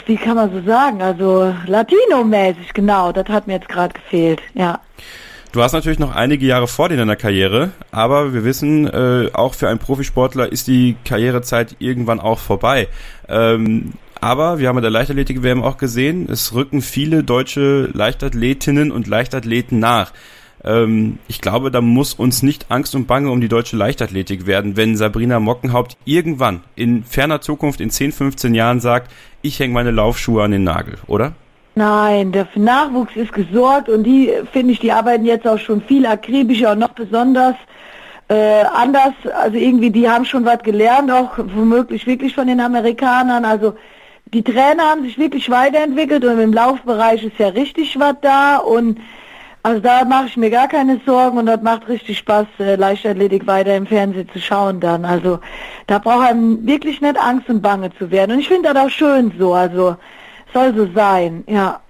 wie 0.07 0.17
kann 0.17 0.37
man 0.37 0.51
so 0.51 0.63
sagen? 0.63 1.03
Also 1.03 1.55
Latino-mäßig, 1.67 2.73
genau. 2.73 3.13
Das 3.13 3.29
hat 3.29 3.47
mir 3.47 3.55
jetzt 3.55 3.69
gerade 3.69 3.93
gefehlt, 3.93 4.41
ja. 4.55 4.81
Du 5.53 5.63
hast 5.63 5.73
natürlich 5.73 5.99
noch 5.99 6.15
einige 6.17 6.47
Jahre 6.47 6.67
vor 6.67 6.89
dir 6.89 6.95
in 6.95 7.01
deiner 7.01 7.15
Karriere, 7.15 7.71
aber 7.93 8.33
wir 8.33 8.45
wissen, 8.45 8.89
äh, 8.89 9.31
auch 9.35 9.55
für 9.55 9.69
einen 9.69 9.79
Profisportler 9.79 10.51
ist 10.51 10.67
die 10.67 10.97
Karrierezeit 11.05 11.77
irgendwann 11.79 12.19
auch 12.19 12.39
vorbei. 12.39 12.89
Ähm, 13.29 13.93
aber 14.21 14.59
wir 14.59 14.69
haben 14.69 14.79
in 14.79 14.83
der 14.83 14.91
Leichtathletik-WM 14.91 15.63
auch 15.63 15.77
gesehen, 15.77 16.27
es 16.31 16.55
rücken 16.55 16.81
viele 16.81 17.23
deutsche 17.23 17.91
Leichtathletinnen 17.93 18.91
und 18.91 19.07
Leichtathleten 19.07 19.79
nach. 19.79 20.13
Ähm, 20.65 21.19
ich 21.29 21.41
glaube, 21.41 21.71
da 21.71 21.81
muss 21.81 22.15
uns 22.15 22.43
nicht 22.43 22.67
Angst 22.71 22.95
und 22.95 23.07
Bange 23.07 23.31
um 23.31 23.41
die 23.41 23.49
deutsche 23.49 23.77
Leichtathletik 23.77 24.47
werden, 24.47 24.77
wenn 24.77 24.97
Sabrina 24.97 25.41
Mockenhaupt 25.41 25.97
irgendwann 26.05 26.63
in 26.75 27.05
ferner 27.05 27.41
Zukunft 27.41 27.81
in 27.81 27.91
10, 27.91 28.13
15 28.13 28.55
Jahren 28.55 28.81
sagt, 28.81 29.11
ich 29.43 29.59
hänge 29.61 29.75
meine 29.75 29.91
Laufschuhe 29.91 30.43
an 30.43 30.53
den 30.53 30.65
Nagel, 30.65 30.99
oder? 31.07 31.33
Nein, 31.77 32.31
der 32.31 32.47
Nachwuchs 32.55 33.17
ist 33.17 33.33
gesorgt 33.33 33.89
und 33.89 34.05
die, 34.05 34.33
finde 34.53 34.73
ich, 34.73 34.79
die 34.79 34.93
arbeiten 34.93 35.25
jetzt 35.25 35.47
auch 35.47 35.59
schon 35.59 35.83
viel 35.83 36.07
akribischer 36.07 36.73
und 36.73 36.79
noch 36.79 36.91
besonders 36.91 37.57
äh, 38.29 38.63
anders. 38.73 39.13
Also 39.35 39.57
irgendwie, 39.59 39.91
die 39.91 40.09
haben 40.09 40.25
schon 40.25 40.45
was 40.45 40.63
gelernt, 40.63 41.11
auch 41.11 41.37
womöglich 41.37 42.07
wirklich 42.07 42.35
von 42.35 42.47
den 42.47 42.61
Amerikanern. 42.61 43.45
Also 43.45 43.75
die 44.33 44.43
Trainer 44.43 44.85
haben 44.85 45.03
sich 45.03 45.19
wirklich 45.19 45.51
weiterentwickelt 45.51 46.25
und 46.25 46.39
im 46.39 46.53
Laufbereich 46.53 47.25
ist 47.25 47.39
ja 47.39 47.49
richtig 47.49 47.99
was 47.99 48.15
da 48.23 48.59
und 48.59 49.01
also 49.65 49.81
da 49.81 50.05
mache 50.05 50.27
ich 50.27 50.37
mir 50.37 50.51
gar 50.51 50.69
keine 50.69 51.01
Sorgen 51.07 51.39
und 51.39 51.47
das 51.47 51.63
macht 51.63 51.89
richtig 51.89 52.19
Spaß, 52.19 52.47
äh, 52.59 52.77
Leichtathletik 52.77 53.47
weiter 53.47 53.75
im 53.75 53.87
Fernsehen 53.87 54.29
zu 54.31 54.39
schauen 54.39 54.79
dann. 54.79 55.07
Also 55.07 55.41
da 55.87 55.99
braucht 55.99 56.21
man 56.21 56.67
wirklich 56.67 57.01
nicht 57.01 57.17
Angst 57.19 57.49
und 57.49 57.63
Bange 57.63 57.91
zu 57.99 58.11
werden. 58.11 58.33
Und 58.33 58.41
ich 58.41 58.49
finde 58.49 58.75
das 58.75 58.85
auch 58.85 58.91
schön 58.91 59.33
so, 59.39 59.55
also 59.55 59.97
soll 60.53 60.75
so 60.75 60.87
sein, 60.95 61.45
ja. 61.47 61.81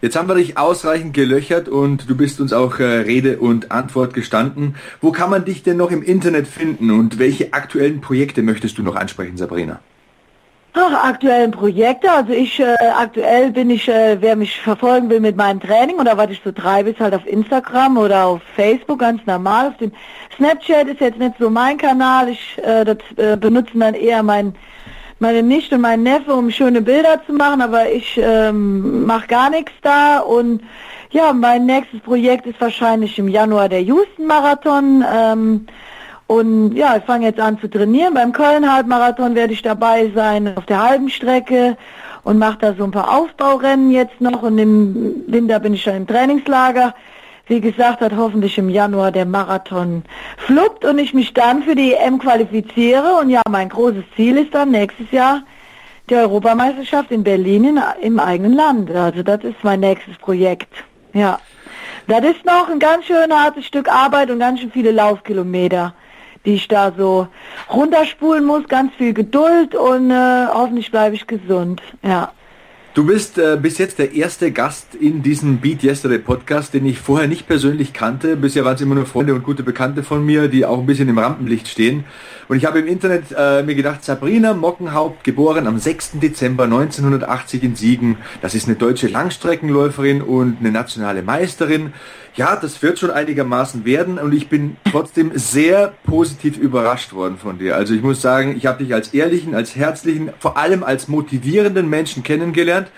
Jetzt 0.00 0.16
haben 0.16 0.28
wir 0.28 0.34
dich 0.34 0.56
ausreichend 0.56 1.12
gelöchert 1.12 1.68
und 1.68 2.08
du 2.08 2.16
bist 2.16 2.40
uns 2.40 2.54
auch 2.54 2.78
äh, 2.78 2.84
Rede 2.84 3.38
und 3.38 3.70
Antwort 3.70 4.14
gestanden. 4.14 4.76
Wo 5.02 5.12
kann 5.12 5.28
man 5.28 5.44
dich 5.44 5.62
denn 5.62 5.76
noch 5.76 5.90
im 5.90 6.02
Internet 6.02 6.46
finden 6.46 6.90
und 6.90 7.18
welche 7.18 7.52
aktuellen 7.52 8.00
Projekte 8.00 8.42
möchtest 8.42 8.78
du 8.78 8.82
noch 8.82 8.96
ansprechen, 8.96 9.36
Sabrina? 9.36 9.80
Ach, 10.76 11.04
aktuellen 11.04 11.52
Projekte. 11.52 12.10
Also 12.10 12.32
ich 12.32 12.58
äh, 12.58 12.74
aktuell 12.98 13.52
bin 13.52 13.70
ich, 13.70 13.88
äh, 13.88 14.16
wer 14.20 14.34
mich 14.34 14.60
verfolgen 14.60 15.08
will 15.08 15.20
mit 15.20 15.36
meinem 15.36 15.60
Training 15.60 16.00
oder 16.00 16.16
was 16.16 16.30
ich 16.30 16.40
so 16.44 16.50
treibe, 16.50 16.90
ist 16.90 16.98
halt 16.98 17.14
auf 17.14 17.24
Instagram 17.26 17.96
oder 17.96 18.26
auf 18.26 18.42
Facebook 18.56 18.98
ganz 18.98 19.24
normal. 19.24 19.68
Auf 19.68 19.76
dem 19.76 19.92
Snapchat 20.36 20.88
ist 20.88 21.00
jetzt 21.00 21.20
nicht 21.20 21.36
so 21.38 21.48
mein 21.48 21.78
Kanal. 21.78 22.28
Ich 22.28 22.58
äh, 22.58 22.84
das 22.84 22.98
äh, 23.16 23.36
benutzen 23.36 23.78
dann 23.78 23.94
eher 23.94 24.24
mein 24.24 24.52
meine 25.20 25.44
Nichte 25.44 25.76
und 25.76 25.82
mein 25.82 26.02
Neffe, 26.02 26.34
um 26.34 26.50
schöne 26.50 26.82
Bilder 26.82 27.24
zu 27.24 27.32
machen, 27.32 27.62
aber 27.62 27.88
ich 27.88 28.20
ähm, 28.20 29.06
mache 29.06 29.28
gar 29.28 29.50
nichts 29.50 29.72
da 29.80 30.18
und 30.18 30.60
ja, 31.10 31.32
mein 31.32 31.66
nächstes 31.66 32.00
Projekt 32.00 32.46
ist 32.46 32.60
wahrscheinlich 32.60 33.16
im 33.20 33.28
Januar 33.28 33.68
der 33.68 33.82
Houston 33.82 34.26
Marathon. 34.26 35.04
Ähm, 35.08 35.66
und 36.26 36.74
ja, 36.74 36.96
ich 36.96 37.04
fange 37.04 37.26
jetzt 37.26 37.40
an 37.40 37.58
zu 37.60 37.68
trainieren. 37.68 38.14
Beim 38.14 38.32
Köln-Halbmarathon 38.32 39.34
werde 39.34 39.52
ich 39.52 39.62
dabei 39.62 40.10
sein 40.14 40.56
auf 40.56 40.64
der 40.64 40.82
halben 40.82 41.10
Strecke 41.10 41.76
und 42.22 42.38
mache 42.38 42.58
da 42.60 42.74
so 42.74 42.84
ein 42.84 42.90
paar 42.90 43.14
Aufbaurennen 43.14 43.90
jetzt 43.90 44.20
noch. 44.20 44.42
Und 44.42 44.58
im 44.58 45.22
Winter 45.26 45.60
bin 45.60 45.74
ich 45.74 45.82
schon 45.82 45.96
im 45.96 46.06
Trainingslager. 46.06 46.94
Wie 47.46 47.60
gesagt, 47.60 48.00
hat 48.00 48.16
hoffentlich 48.16 48.56
im 48.56 48.70
Januar 48.70 49.12
der 49.12 49.26
Marathon 49.26 50.02
fluppt 50.38 50.86
und 50.86 50.98
ich 50.98 51.12
mich 51.12 51.34
dann 51.34 51.62
für 51.62 51.74
die 51.74 51.92
EM 51.92 52.18
qualifiziere. 52.18 53.16
Und 53.20 53.28
ja, 53.28 53.42
mein 53.50 53.68
großes 53.68 54.04
Ziel 54.16 54.38
ist 54.38 54.54
dann 54.54 54.70
nächstes 54.70 55.10
Jahr 55.10 55.42
die 56.08 56.14
Europameisterschaft 56.14 57.10
in 57.10 57.22
Berlin 57.22 57.64
in, 57.64 57.80
im 58.00 58.18
eigenen 58.18 58.54
Land. 58.54 58.90
Also 58.90 59.22
das 59.22 59.44
ist 59.44 59.62
mein 59.62 59.80
nächstes 59.80 60.16
Projekt. 60.16 60.72
Ja. 61.12 61.38
Das 62.06 62.24
ist 62.24 62.46
noch 62.46 62.70
ein 62.70 62.78
ganz 62.78 63.04
schön 63.04 63.30
hartes 63.30 63.66
Stück 63.66 63.90
Arbeit 63.90 64.30
und 64.30 64.38
ganz 64.38 64.60
schön 64.60 64.70
viele 64.70 64.90
Laufkilometer 64.90 65.94
die 66.44 66.54
ich 66.54 66.68
da 66.68 66.92
so 66.96 67.28
runterspulen 67.72 68.44
muss, 68.44 68.68
ganz 68.68 68.92
viel 68.94 69.14
Geduld 69.14 69.74
und 69.74 70.10
äh, 70.10 70.46
hoffentlich 70.52 70.90
bleibe 70.90 71.14
ich 71.14 71.26
gesund. 71.26 71.82
Ja. 72.02 72.32
Du 72.94 73.04
bist 73.04 73.38
äh, 73.38 73.58
bis 73.60 73.78
jetzt 73.78 73.98
der 73.98 74.12
erste 74.14 74.52
Gast 74.52 74.94
in 74.94 75.20
diesem 75.20 75.58
Beat 75.58 75.82
Yesterday 75.82 76.20
Podcast, 76.20 76.74
den 76.74 76.86
ich 76.86 77.00
vorher 77.00 77.26
nicht 77.26 77.48
persönlich 77.48 77.92
kannte. 77.92 78.36
Bisher 78.36 78.64
waren 78.64 78.76
es 78.76 78.80
immer 78.82 78.94
nur 78.94 79.04
Freunde 79.04 79.34
und 79.34 79.42
gute 79.42 79.64
Bekannte 79.64 80.04
von 80.04 80.24
mir, 80.24 80.46
die 80.46 80.64
auch 80.64 80.78
ein 80.78 80.86
bisschen 80.86 81.08
im 81.08 81.18
Rampenlicht 81.18 81.66
stehen. 81.66 82.04
Und 82.46 82.56
ich 82.56 82.66
habe 82.66 82.78
im 82.78 82.86
Internet 82.86 83.24
äh, 83.36 83.64
mir 83.64 83.74
gedacht, 83.74 84.04
Sabrina 84.04 84.54
Mockenhaupt, 84.54 85.24
geboren 85.24 85.66
am 85.66 85.80
6. 85.80 86.20
Dezember 86.20 86.64
1980 86.64 87.64
in 87.64 87.74
Siegen. 87.74 88.18
Das 88.42 88.54
ist 88.54 88.68
eine 88.68 88.76
deutsche 88.76 89.08
Langstreckenläuferin 89.08 90.22
und 90.22 90.58
eine 90.60 90.70
nationale 90.70 91.24
Meisterin. 91.24 91.94
Ja, 92.36 92.56
das 92.56 92.82
wird 92.82 92.98
schon 92.98 93.12
einigermaßen 93.12 93.84
werden 93.84 94.18
und 94.18 94.34
ich 94.34 94.48
bin 94.48 94.76
trotzdem 94.90 95.30
sehr 95.36 95.94
positiv 96.02 96.58
überrascht 96.58 97.12
worden 97.12 97.38
von 97.38 97.58
dir. 97.58 97.76
Also 97.76 97.94
ich 97.94 98.02
muss 98.02 98.20
sagen, 98.20 98.56
ich 98.56 98.66
habe 98.66 98.82
dich 98.82 98.92
als 98.92 99.14
ehrlichen, 99.14 99.54
als 99.54 99.76
herzlichen, 99.76 100.30
vor 100.40 100.56
allem 100.56 100.82
als 100.82 101.06
motivierenden 101.06 101.88
Menschen 101.88 102.24
kennengelernt. 102.24 102.88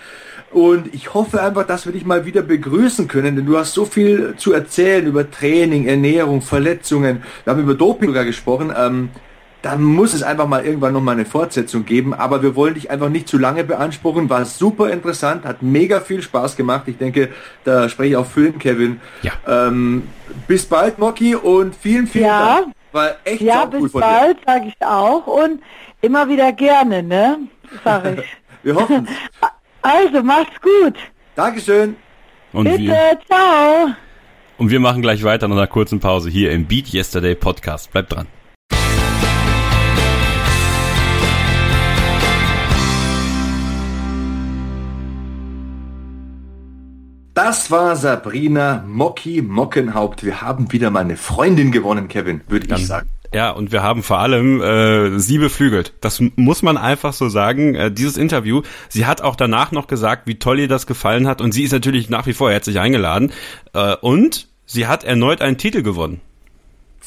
Und 0.49 0.91
ich 0.91 1.13
hoffe 1.13 1.43
einfach, 1.43 1.67
dass 1.67 1.85
wir 1.85 1.93
dich 1.93 2.03
mal 2.03 2.25
wieder 2.25 2.41
begrüßen 2.41 3.07
können, 3.07 3.35
denn 3.35 3.45
du 3.45 3.59
hast 3.59 3.73
so 3.73 3.85
viel 3.85 4.33
zu 4.37 4.53
erzählen 4.53 5.05
über 5.05 5.29
Training, 5.29 5.85
Ernährung, 5.85 6.41
Verletzungen. 6.41 7.21
Wir 7.43 7.53
haben 7.53 7.61
über 7.61 7.75
Doping 7.75 8.09
sogar 8.09 8.25
gesprochen. 8.25 8.73
Ähm, 8.75 9.09
da 9.61 9.75
muss 9.75 10.13
es 10.13 10.23
einfach 10.23 10.47
mal 10.47 10.65
irgendwann 10.65 10.93
noch 10.93 11.01
mal 11.01 11.13
eine 11.13 11.25
Fortsetzung 11.25 11.85
geben. 11.85 12.13
Aber 12.13 12.41
wir 12.43 12.55
wollen 12.55 12.75
dich 12.75 12.89
einfach 12.91 13.09
nicht 13.09 13.27
zu 13.27 13.37
lange 13.37 13.63
beanspruchen. 13.63 14.29
War 14.29 14.45
super 14.45 14.89
interessant, 14.91 15.45
hat 15.45 15.61
mega 15.61 15.99
viel 15.99 16.21
Spaß 16.21 16.55
gemacht. 16.55 16.83
Ich 16.87 16.97
denke, 16.97 17.29
da 17.63 17.89
spreche 17.89 18.09
ich 18.11 18.15
auch 18.17 18.25
für 18.27 18.51
den 18.51 18.59
Kevin. 18.59 19.01
Ja. 19.23 19.31
Ähm, 19.47 20.03
bis 20.47 20.65
bald, 20.65 20.99
Moki, 20.99 21.35
und 21.35 21.75
vielen, 21.75 22.07
vielen 22.07 22.25
Ja. 22.25 22.55
Dank. 22.61 22.73
War 22.91 23.15
echt 23.25 23.41
Ja, 23.41 23.65
bis 23.65 23.91
von 23.91 24.01
dir. 24.01 24.07
bald, 24.07 24.37
sage 24.45 24.67
ich 24.67 24.85
auch. 24.85 25.27
Und 25.27 25.61
immer 26.01 26.29
wieder 26.29 26.51
gerne, 26.53 27.03
ne? 27.03 27.39
Sag 27.83 28.17
ich. 28.19 28.25
Wir 28.63 28.75
hoffen. 28.75 29.07
Also, 29.83 30.21
macht's 30.21 30.59
gut. 30.61 30.95
Dankeschön. 31.35 31.95
Und 32.51 32.65
Bitte, 32.65 32.79
wir, 32.79 33.19
ciao. 33.25 33.87
und 34.57 34.69
wir 34.69 34.81
machen 34.81 35.01
gleich 35.01 35.23
weiter 35.23 35.47
nach 35.47 35.55
einer 35.55 35.67
kurzen 35.67 36.01
Pause 36.01 36.29
hier 36.29 36.51
im 36.51 36.65
Beat 36.65 36.91
Yesterday 36.93 37.35
Podcast. 37.35 37.91
Bleibt 37.91 38.11
dran. 38.13 38.27
Das 47.37 47.69
war 47.69 47.95
Sabrina 47.95 48.83
Mocki 48.87 49.43
Mockenhaupt. 49.43 50.25
Wir 50.25 50.41
haben 50.41 50.71
wieder 50.71 50.89
mal 50.89 51.01
eine 51.01 51.17
Freundin 51.17 51.71
gewonnen, 51.71 52.07
Kevin, 52.07 52.41
würde 52.47 52.65
ich 52.73 52.87
sagen. 52.87 53.07
Ja, 53.31 53.51
und 53.51 53.71
wir 53.71 53.83
haben 53.83 54.01
vor 54.01 54.17
allem 54.17 54.59
äh, 54.59 55.19
sie 55.19 55.37
beflügelt. 55.37 55.93
Das 56.01 56.19
muss 56.35 56.63
man 56.63 56.77
einfach 56.77 57.13
so 57.13 57.29
sagen. 57.29 57.75
Äh, 57.75 57.91
dieses 57.91 58.17
Interview, 58.17 58.63
sie 58.89 59.05
hat 59.05 59.21
auch 59.21 59.35
danach 59.35 59.71
noch 59.71 59.85
gesagt, 59.85 60.25
wie 60.25 60.39
toll 60.39 60.61
ihr 60.61 60.67
das 60.67 60.87
gefallen 60.87 61.27
hat. 61.27 61.39
Und 61.39 61.51
sie 61.51 61.61
ist 61.61 61.73
natürlich 61.73 62.09
nach 62.09 62.25
wie 62.25 62.33
vor 62.33 62.49
herzlich 62.49 62.79
eingeladen. 62.79 63.31
Äh, 63.73 63.95
und 63.97 64.47
sie 64.65 64.87
hat 64.87 65.03
erneut 65.03 65.43
einen 65.43 65.59
Titel 65.59 65.83
gewonnen. 65.83 66.21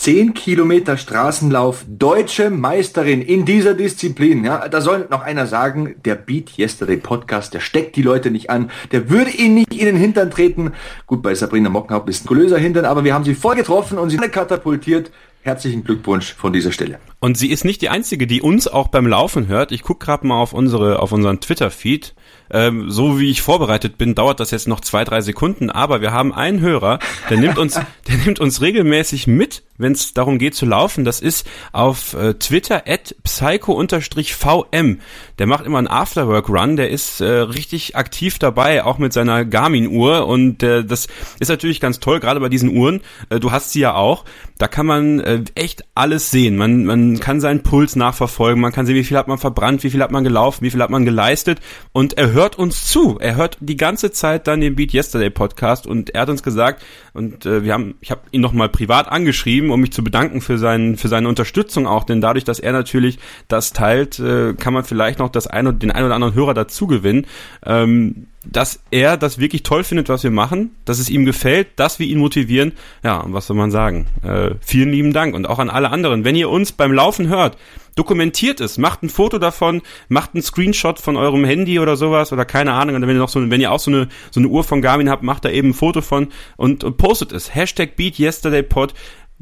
10 0.01 0.33
Kilometer 0.33 0.97
Straßenlauf, 0.97 1.85
deutsche 1.87 2.49
Meisterin 2.49 3.21
in 3.21 3.45
dieser 3.45 3.75
Disziplin. 3.75 4.47
Ja, 4.47 4.67
da 4.67 4.81
soll 4.81 5.07
noch 5.11 5.21
einer 5.21 5.47
sagen, 5.47 5.95
der 6.07 6.15
Beat 6.15 6.57
Yesterday 6.59 6.97
Podcast, 6.97 7.53
der 7.53 7.61
steckt 7.61 7.97
die 7.97 8.03
Leute 8.03 8.31
nicht 8.31 8.49
an, 8.49 8.71
der 8.93 9.11
würde 9.11 9.31
ihnen 9.31 9.57
nicht 9.57 9.75
in 9.75 9.85
den 9.85 9.97
Hintern 9.97 10.31
treten. 10.31 10.73
Gut, 11.07 11.21
bei 11.21 11.35
Sabrina 11.35 11.69
Mockenhaupt 11.69 12.09
ist 12.09 12.25
ein 12.25 12.29
größer 12.29 12.57
Hintern, 12.57 12.87
aber 12.87 13.05
wir 13.05 13.13
haben 13.13 13.27
sie 13.27 13.35
voll 13.35 13.57
getroffen 13.57 13.99
und 13.99 14.09
sie 14.09 14.17
katapultiert. 14.17 15.11
Herzlichen 15.43 15.85
Glückwunsch 15.85 16.35
von 16.35 16.55
dieser 16.55 16.73
Stelle. 16.73 16.99
Und 17.19 17.37
sie 17.37 17.51
ist 17.51 17.67
nicht 17.67 17.83
die 17.83 17.89
einzige, 17.91 18.27
die 18.27 18.41
uns 18.41 18.69
auch 18.69 18.89
beim 18.89 19.07
Laufen 19.07 19.49
hört. 19.49 19.71
Ich 19.73 19.83
guck 19.83 20.01
gerade 20.01 20.27
mal 20.27 20.39
auf 20.39 20.55
unsere, 20.55 21.01
auf 21.01 21.13
unseren 21.13 21.41
Twitter-Feed. 21.41 22.15
Ähm, 22.51 22.91
so 22.91 23.19
wie 23.19 23.31
ich 23.31 23.41
vorbereitet 23.41 23.97
bin, 23.97 24.15
dauert 24.15 24.41
das 24.41 24.51
jetzt 24.51 24.69
noch 24.69 24.81
zwei, 24.81 25.05
drei 25.05 25.21
Sekunden. 25.21 25.71
Aber 25.71 26.01
wir 26.01 26.13
haben 26.13 26.35
einen 26.35 26.61
Hörer, 26.61 26.99
der 27.31 27.39
nimmt 27.39 27.59
uns, 27.59 27.75
der 28.09 28.17
nimmt 28.25 28.39
uns 28.39 28.61
regelmäßig 28.61 29.27
mit, 29.27 29.63
wenn 29.81 29.93
es 29.93 30.15
darum 30.15 30.39
geht 30.39 30.55
zu 30.55 30.67
laufen. 30.67 31.05
Das 31.05 31.21
ist 31.21 31.47
auf 31.73 32.15
äh, 32.15 32.35
Twitter 32.35 32.85
at 32.87 33.15
psycho-vm. 33.25 34.99
Der 35.39 35.47
macht 35.47 35.65
immer 35.65 35.79
einen 35.79 35.89
Afterwork-Run. 35.89 36.77
Der 36.77 36.91
ist 36.91 37.21
äh, 37.21 37.27
richtig 37.27 37.97
aktiv 37.97 38.39
dabei, 38.39 38.85
auch 38.85 38.99
mit 38.99 39.13
seiner 39.13 39.45
Garmin-Uhr. 39.45 40.27
Und 40.27 40.63
äh, 40.63 40.85
das 40.85 41.09
ist 41.39 41.49
natürlich 41.49 41.81
ganz 41.81 42.01
toll, 42.01 42.21
gerade 42.21 42.41
bei 42.41 42.49
diesen 42.49 42.77
Uhren. 42.77 43.01
Äh, 43.31 43.41
du 43.41 43.51
hast 43.51 43.73
sie 43.73 43.81
ja 43.81 43.95
auch. 43.95 44.25
Da 44.59 44.69
kann 44.69 44.87
man 44.87 45.21
äh, 45.21 45.43
echt 45.55 45.85
alles 45.95 46.31
sehen. 46.31 46.57
Man, 46.57 46.85
man 46.85 47.19
kann 47.19 47.41
seinen 47.41 47.63
Puls 47.63 47.97
nachverfolgen. 47.97 48.61
Man 48.61 48.73
kann 48.73 48.85
sehen, 48.85 48.97
wie 48.97 49.05
viel 49.05 49.17
hat 49.17 49.29
man 49.29 49.39
verbrannt, 49.39 49.83
wie 49.83 49.91
viel 49.91 50.03
hat 50.03 50.11
man 50.11 50.25
gelaufen, 50.25 50.65
wie 50.65 50.71
viel 50.71 50.83
hat 50.83 50.91
man 50.91 51.05
geleistet. 51.05 51.61
Und 51.93 52.19
er 52.19 52.33
hört 52.33 52.59
uns 52.59 52.87
zu. 52.87 53.19
Er 53.19 53.37
hört 53.37 53.57
die 53.61 53.77
ganze 53.77 54.13
Zeit 54.13 54.47
dann 54.47 54.61
den 54.61 54.77
Beat 54.77 54.93
Yesterday 54.93 55.31
Podcast 55.31 55.87
und 55.87 56.11
er 56.11 56.23
hat 56.23 56.29
uns 56.29 56.43
gesagt, 56.43 56.83
und 57.13 57.47
äh, 57.47 57.65
wir 57.65 57.73
haben, 57.73 57.95
ich 58.01 58.11
habe 58.11 58.23
ihn 58.31 58.41
nochmal 58.41 58.69
privat 58.69 59.09
angeschrieben, 59.09 59.70
um 59.73 59.81
mich 59.81 59.93
zu 59.93 60.05
bedanken 60.05 60.41
für, 60.41 60.59
seinen, 60.59 60.97
für 60.97 61.09
seine 61.09 61.29
Unterstützung 61.29 61.87
auch, 61.87 62.05
denn 62.05 62.21
dadurch, 62.21 62.45
dass 62.45 62.59
er 62.59 62.73
natürlich 62.73 63.19
das 63.49 63.73
teilt, 63.73 64.19
äh, 64.19 64.55
kann 64.55 64.75
man 64.75 64.85
vielleicht 64.85 65.19
noch 65.19 65.31
das 65.31 65.47
ein, 65.47 65.79
den 65.79 65.91
ein 65.91 66.05
oder 66.05 66.15
anderen 66.15 66.35
Hörer 66.35 66.55
dazu 66.55 66.87
gewinnen. 66.87 67.27
Ähm, 67.65 68.27
dass 68.45 68.83
er 68.91 69.17
das 69.17 69.39
wirklich 69.39 69.63
toll 69.63 69.85
findet, 69.85 70.09
was 70.09 70.23
wir 70.23 70.31
machen, 70.31 70.71
dass 70.87 70.99
es 70.99 71.11
ihm 71.11 71.27
gefällt, 71.27 71.69
dass 71.77 71.99
wir 71.99 72.07
ihn 72.07 72.19
motivieren. 72.19 72.73
Ja, 73.05 73.23
was 73.27 73.47
soll 73.47 73.57
man 73.57 73.71
sagen? 73.71 74.07
Äh, 74.23 74.53
vielen 74.61 74.91
lieben 74.91 75.13
Dank 75.13 75.35
und 75.35 75.47
auch 75.47 75.59
an 75.59 75.69
alle 75.69 75.91
anderen. 75.91 76.25
Wenn 76.25 76.37
ihr 76.37 76.49
uns 76.49 76.73
beim 76.73 76.93
Laufen 76.93 77.29
hört, 77.29 77.59
dokumentiert 77.97 78.61
es, 78.61 78.79
macht 78.79 79.03
ein 79.03 79.11
Foto 79.11 79.39
davon, 79.39 79.83
macht 80.09 80.35
einen 80.35 80.43
Screenshot 80.43 80.99
von 80.99 81.17
eurem 81.17 81.45
Handy 81.45 81.79
oder 81.79 81.97
sowas 81.97 82.33
oder 82.33 82.47
keine 82.47 82.73
Ahnung. 82.73 82.97
Und 82.97 83.03
wenn 83.03 83.11
ihr 83.11 83.19
noch 83.19 83.29
so, 83.29 83.51
wenn 83.51 83.61
ihr 83.61 83.73
auch 83.73 83.81
so 83.81 83.91
eine 83.91 84.09
so 84.31 84.41
eine 84.41 84.49
Uhr 84.49 84.65
von 84.65 84.81
Garmin 84.81 85.11
habt, 85.11 85.23
macht 85.23 85.45
da 85.45 85.51
eben 85.51 85.71
ein 85.71 85.75
Foto 85.75 86.01
von 86.01 86.29
und, 86.57 86.83
und 86.83 86.97
postet 86.97 87.33
es. 87.33 87.55
Hashtag 87.55 87.97
Beat 87.97 88.19
Yesterday 88.19 88.63
Pod. 88.63 88.95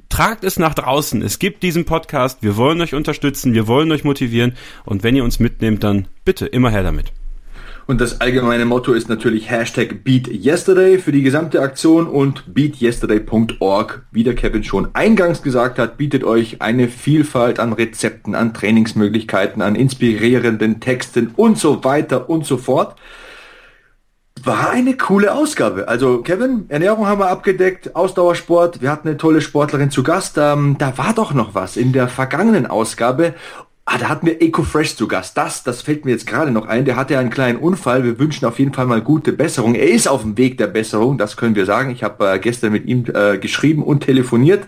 Tragt 0.08 0.44
es 0.44 0.58
nach 0.58 0.74
draußen. 0.74 1.22
Es 1.22 1.38
gibt 1.38 1.62
diesen 1.62 1.84
Podcast. 1.84 2.42
Wir 2.42 2.56
wollen 2.56 2.80
euch 2.80 2.94
unterstützen. 2.94 3.54
Wir 3.54 3.66
wollen 3.66 3.92
euch 3.92 4.04
motivieren. 4.04 4.54
Und 4.84 5.02
wenn 5.02 5.16
ihr 5.16 5.24
uns 5.24 5.38
mitnehmt, 5.38 5.84
dann 5.84 6.08
bitte 6.24 6.46
immer 6.46 6.70
her 6.70 6.82
damit. 6.82 7.12
Und 7.88 8.02
das 8.02 8.20
allgemeine 8.20 8.66
Motto 8.66 8.92
ist 8.92 9.08
natürlich 9.08 9.50
Hashtag 9.50 10.04
BeatYesterday 10.04 10.98
für 10.98 11.10
die 11.10 11.22
gesamte 11.22 11.62
Aktion 11.62 12.06
und 12.06 12.52
beatyesterday.org, 12.52 14.04
wie 14.10 14.24
der 14.24 14.34
Kevin 14.34 14.62
schon 14.62 14.88
eingangs 14.94 15.40
gesagt 15.40 15.78
hat, 15.78 15.96
bietet 15.96 16.22
euch 16.22 16.60
eine 16.60 16.88
Vielfalt 16.88 17.58
an 17.58 17.72
Rezepten, 17.72 18.34
an 18.34 18.52
Trainingsmöglichkeiten, 18.52 19.62
an 19.62 19.74
inspirierenden 19.74 20.80
Texten 20.80 21.30
und 21.34 21.56
so 21.56 21.82
weiter 21.82 22.28
und 22.28 22.44
so 22.44 22.58
fort. 22.58 22.94
War 24.44 24.70
eine 24.70 24.96
coole 24.96 25.34
Ausgabe. 25.34 25.88
Also 25.88 26.22
Kevin, 26.22 26.66
Ernährung 26.68 27.06
haben 27.06 27.20
wir 27.20 27.28
abgedeckt, 27.28 27.96
Ausdauersport, 27.96 28.82
wir 28.82 28.90
hatten 28.90 29.08
eine 29.08 29.16
tolle 29.16 29.40
Sportlerin 29.40 29.90
zu 29.90 30.02
Gast. 30.02 30.36
Ähm, 30.38 30.76
da 30.78 30.98
war 30.98 31.14
doch 31.14 31.32
noch 31.32 31.54
was 31.54 31.76
in 31.76 31.92
der 31.92 32.08
vergangenen 32.08 32.66
Ausgabe. 32.66 33.34
Ah, 33.90 33.96
da 33.96 34.10
hatten 34.10 34.26
wir 34.26 34.42
EcoFresh 34.42 34.96
zu 34.96 35.08
Gast. 35.08 35.38
Das, 35.38 35.62
das 35.62 35.80
fällt 35.80 36.04
mir 36.04 36.10
jetzt 36.10 36.26
gerade 36.26 36.50
noch 36.50 36.66
ein. 36.66 36.84
Der 36.84 36.96
hatte 36.96 37.18
einen 37.18 37.30
kleinen 37.30 37.56
Unfall. 37.56 38.04
Wir 38.04 38.18
wünschen 38.18 38.44
auf 38.44 38.58
jeden 38.58 38.74
Fall 38.74 38.84
mal 38.84 39.00
gute 39.00 39.32
Besserung. 39.32 39.74
Er 39.74 39.88
ist 39.88 40.06
auf 40.06 40.20
dem 40.20 40.36
Weg 40.36 40.58
der 40.58 40.66
Besserung, 40.66 41.16
das 41.16 41.38
können 41.38 41.54
wir 41.54 41.64
sagen. 41.64 41.90
Ich 41.90 42.02
habe 42.02 42.30
äh, 42.30 42.38
gestern 42.38 42.72
mit 42.72 42.84
ihm 42.84 43.06
äh, 43.14 43.38
geschrieben 43.38 43.82
und 43.82 44.00
telefoniert. 44.00 44.64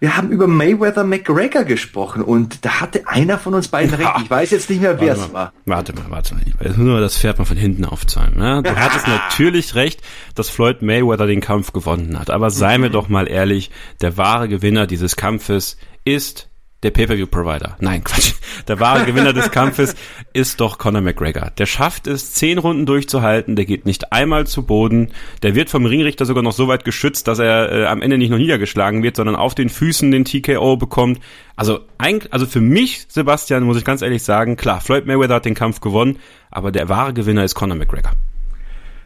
Wir 0.00 0.18
haben 0.18 0.28
über 0.28 0.46
Mayweather 0.48 1.02
McGregor 1.02 1.64
gesprochen 1.64 2.20
und 2.20 2.62
da 2.66 2.82
hatte 2.82 3.08
einer 3.08 3.38
von 3.38 3.54
uns 3.54 3.68
beiden 3.68 3.94
recht. 3.94 4.10
Ich 4.22 4.28
weiß 4.28 4.50
jetzt 4.50 4.68
nicht 4.68 4.82
mehr, 4.82 5.00
wer 5.00 5.14
es 5.14 5.32
war. 5.32 5.54
Warte 5.64 5.94
mal, 5.94 6.10
warte 6.10 6.34
mal. 6.34 6.42
Jetzt 6.62 6.76
nur 6.76 7.00
das 7.00 7.16
Pferd 7.16 7.38
mal 7.38 7.46
von 7.46 7.56
hinten 7.56 7.86
aufzäumen. 7.86 8.36
Ne? 8.36 8.62
Du 8.62 8.76
hattest 8.76 9.08
natürlich 9.08 9.76
recht, 9.76 10.02
dass 10.34 10.50
Floyd 10.50 10.82
Mayweather 10.82 11.26
den 11.26 11.40
Kampf 11.40 11.72
gewonnen 11.72 12.18
hat. 12.18 12.28
Aber 12.28 12.50
sei 12.50 12.76
mir 12.76 12.90
doch 12.90 13.08
mal 13.08 13.30
ehrlich, 13.30 13.70
der 14.02 14.18
wahre 14.18 14.50
Gewinner 14.50 14.86
dieses 14.86 15.16
Kampfes 15.16 15.78
ist 16.04 16.50
der 16.82 16.90
Pay-Per-View-Provider. 16.90 17.76
Nein, 17.80 18.04
Quatsch. 18.04 18.34
Der 18.68 18.80
wahre 18.80 19.04
Gewinner 19.04 19.32
des 19.32 19.50
Kampfes 19.50 19.94
ist 20.32 20.60
doch 20.60 20.78
Conor 20.78 21.00
McGregor. 21.00 21.50
Der 21.58 21.66
schafft 21.66 22.06
es, 22.06 22.32
zehn 22.32 22.58
Runden 22.58 22.86
durchzuhalten, 22.86 23.56
der 23.56 23.64
geht 23.64 23.86
nicht 23.86 24.12
einmal 24.12 24.46
zu 24.46 24.64
Boden, 24.64 25.10
der 25.42 25.54
wird 25.54 25.70
vom 25.70 25.86
Ringrichter 25.86 26.26
sogar 26.26 26.42
noch 26.42 26.52
so 26.52 26.68
weit 26.68 26.84
geschützt, 26.84 27.28
dass 27.28 27.38
er 27.38 27.72
äh, 27.72 27.86
am 27.86 28.02
Ende 28.02 28.18
nicht 28.18 28.30
noch 28.30 28.38
niedergeschlagen 28.38 29.02
wird, 29.02 29.16
sondern 29.16 29.36
auf 29.36 29.54
den 29.54 29.68
Füßen 29.68 30.10
den 30.10 30.24
TKO 30.24 30.76
bekommt. 30.76 31.20
Also, 31.56 31.80
ein, 31.98 32.20
also 32.30 32.46
für 32.46 32.60
mich, 32.60 33.06
Sebastian, 33.08 33.62
muss 33.64 33.76
ich 33.76 33.84
ganz 33.84 34.02
ehrlich 34.02 34.22
sagen, 34.22 34.56
klar, 34.56 34.80
Floyd 34.80 35.06
Mayweather 35.06 35.34
hat 35.34 35.44
den 35.44 35.54
Kampf 35.54 35.80
gewonnen, 35.80 36.18
aber 36.50 36.72
der 36.72 36.88
wahre 36.88 37.12
Gewinner 37.12 37.44
ist 37.44 37.54
Conor 37.54 37.76
McGregor. 37.76 38.12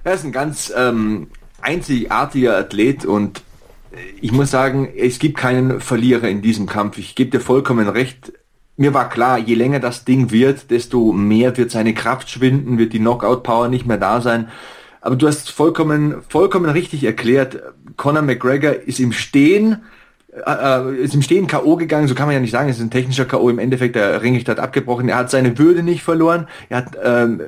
Er 0.05 0.15
ist 0.15 0.24
ein 0.24 0.32
ganz 0.32 0.73
ähm, 0.77 1.28
einzigartiger 1.61 2.57
Athlet 2.57 3.05
und 3.05 3.43
ich 4.21 4.33
muss 4.33 4.51
sagen, 4.51 4.89
es 4.97 5.19
gibt 5.19 5.37
keinen 5.37 5.81
Verlierer 5.81 6.29
in 6.29 6.43
diesem 6.43 6.67
Kampf. 6.67 6.99
Ich 6.99 7.15
gebe 7.15 7.31
dir 7.31 7.41
vollkommen 7.41 7.89
recht. 7.89 8.33
Mir 8.77 8.93
war 8.93 9.09
klar, 9.09 9.39
je 9.39 9.55
länger 9.55 9.81
das 9.81 10.05
Ding 10.05 10.31
wird, 10.31 10.71
desto 10.71 11.13
mehr 11.13 11.57
wird 11.57 11.71
seine 11.71 11.95
Kraft 11.95 12.29
schwinden, 12.31 12.79
wird 12.79 12.93
die 12.93 12.99
Knockout-Power 12.99 13.69
nicht 13.69 13.87
mehr 13.87 13.97
da 13.97 14.21
sein. 14.21 14.49
Aber 15.01 15.17
du 15.17 15.27
hast 15.27 15.51
vollkommen, 15.51 16.17
vollkommen 16.29 16.69
richtig 16.69 17.05
erklärt. 17.05 17.63
Conor 17.97 18.23
McGregor 18.23 18.73
ist 18.73 19.01
im 19.01 19.13
Stehen, 19.13 19.85
äh, 20.45 20.97
ist 20.97 21.15
im 21.15 21.23
Stehen 21.23 21.47
K.O. 21.47 21.77
gegangen, 21.77 22.09
so 22.09 22.15
kann 22.15 22.27
man 22.27 22.35
ja 22.35 22.41
nicht 22.41 22.51
sagen, 22.51 22.69
es 22.69 22.77
ist 22.77 22.83
ein 22.83 22.91
technischer 22.91 23.25
K.O. 23.25 23.49
Im 23.49 23.59
Endeffekt, 23.59 23.95
der 23.95 24.21
Ringrichter 24.21 24.53
hat 24.53 24.61
abgebrochen, 24.61 25.09
er 25.09 25.17
hat 25.17 25.31
seine 25.31 25.59
Würde 25.59 25.83
nicht 25.83 26.03
verloren, 26.03 26.49
er 26.69 26.79
hat 26.79 26.99
ähm, 27.03 27.43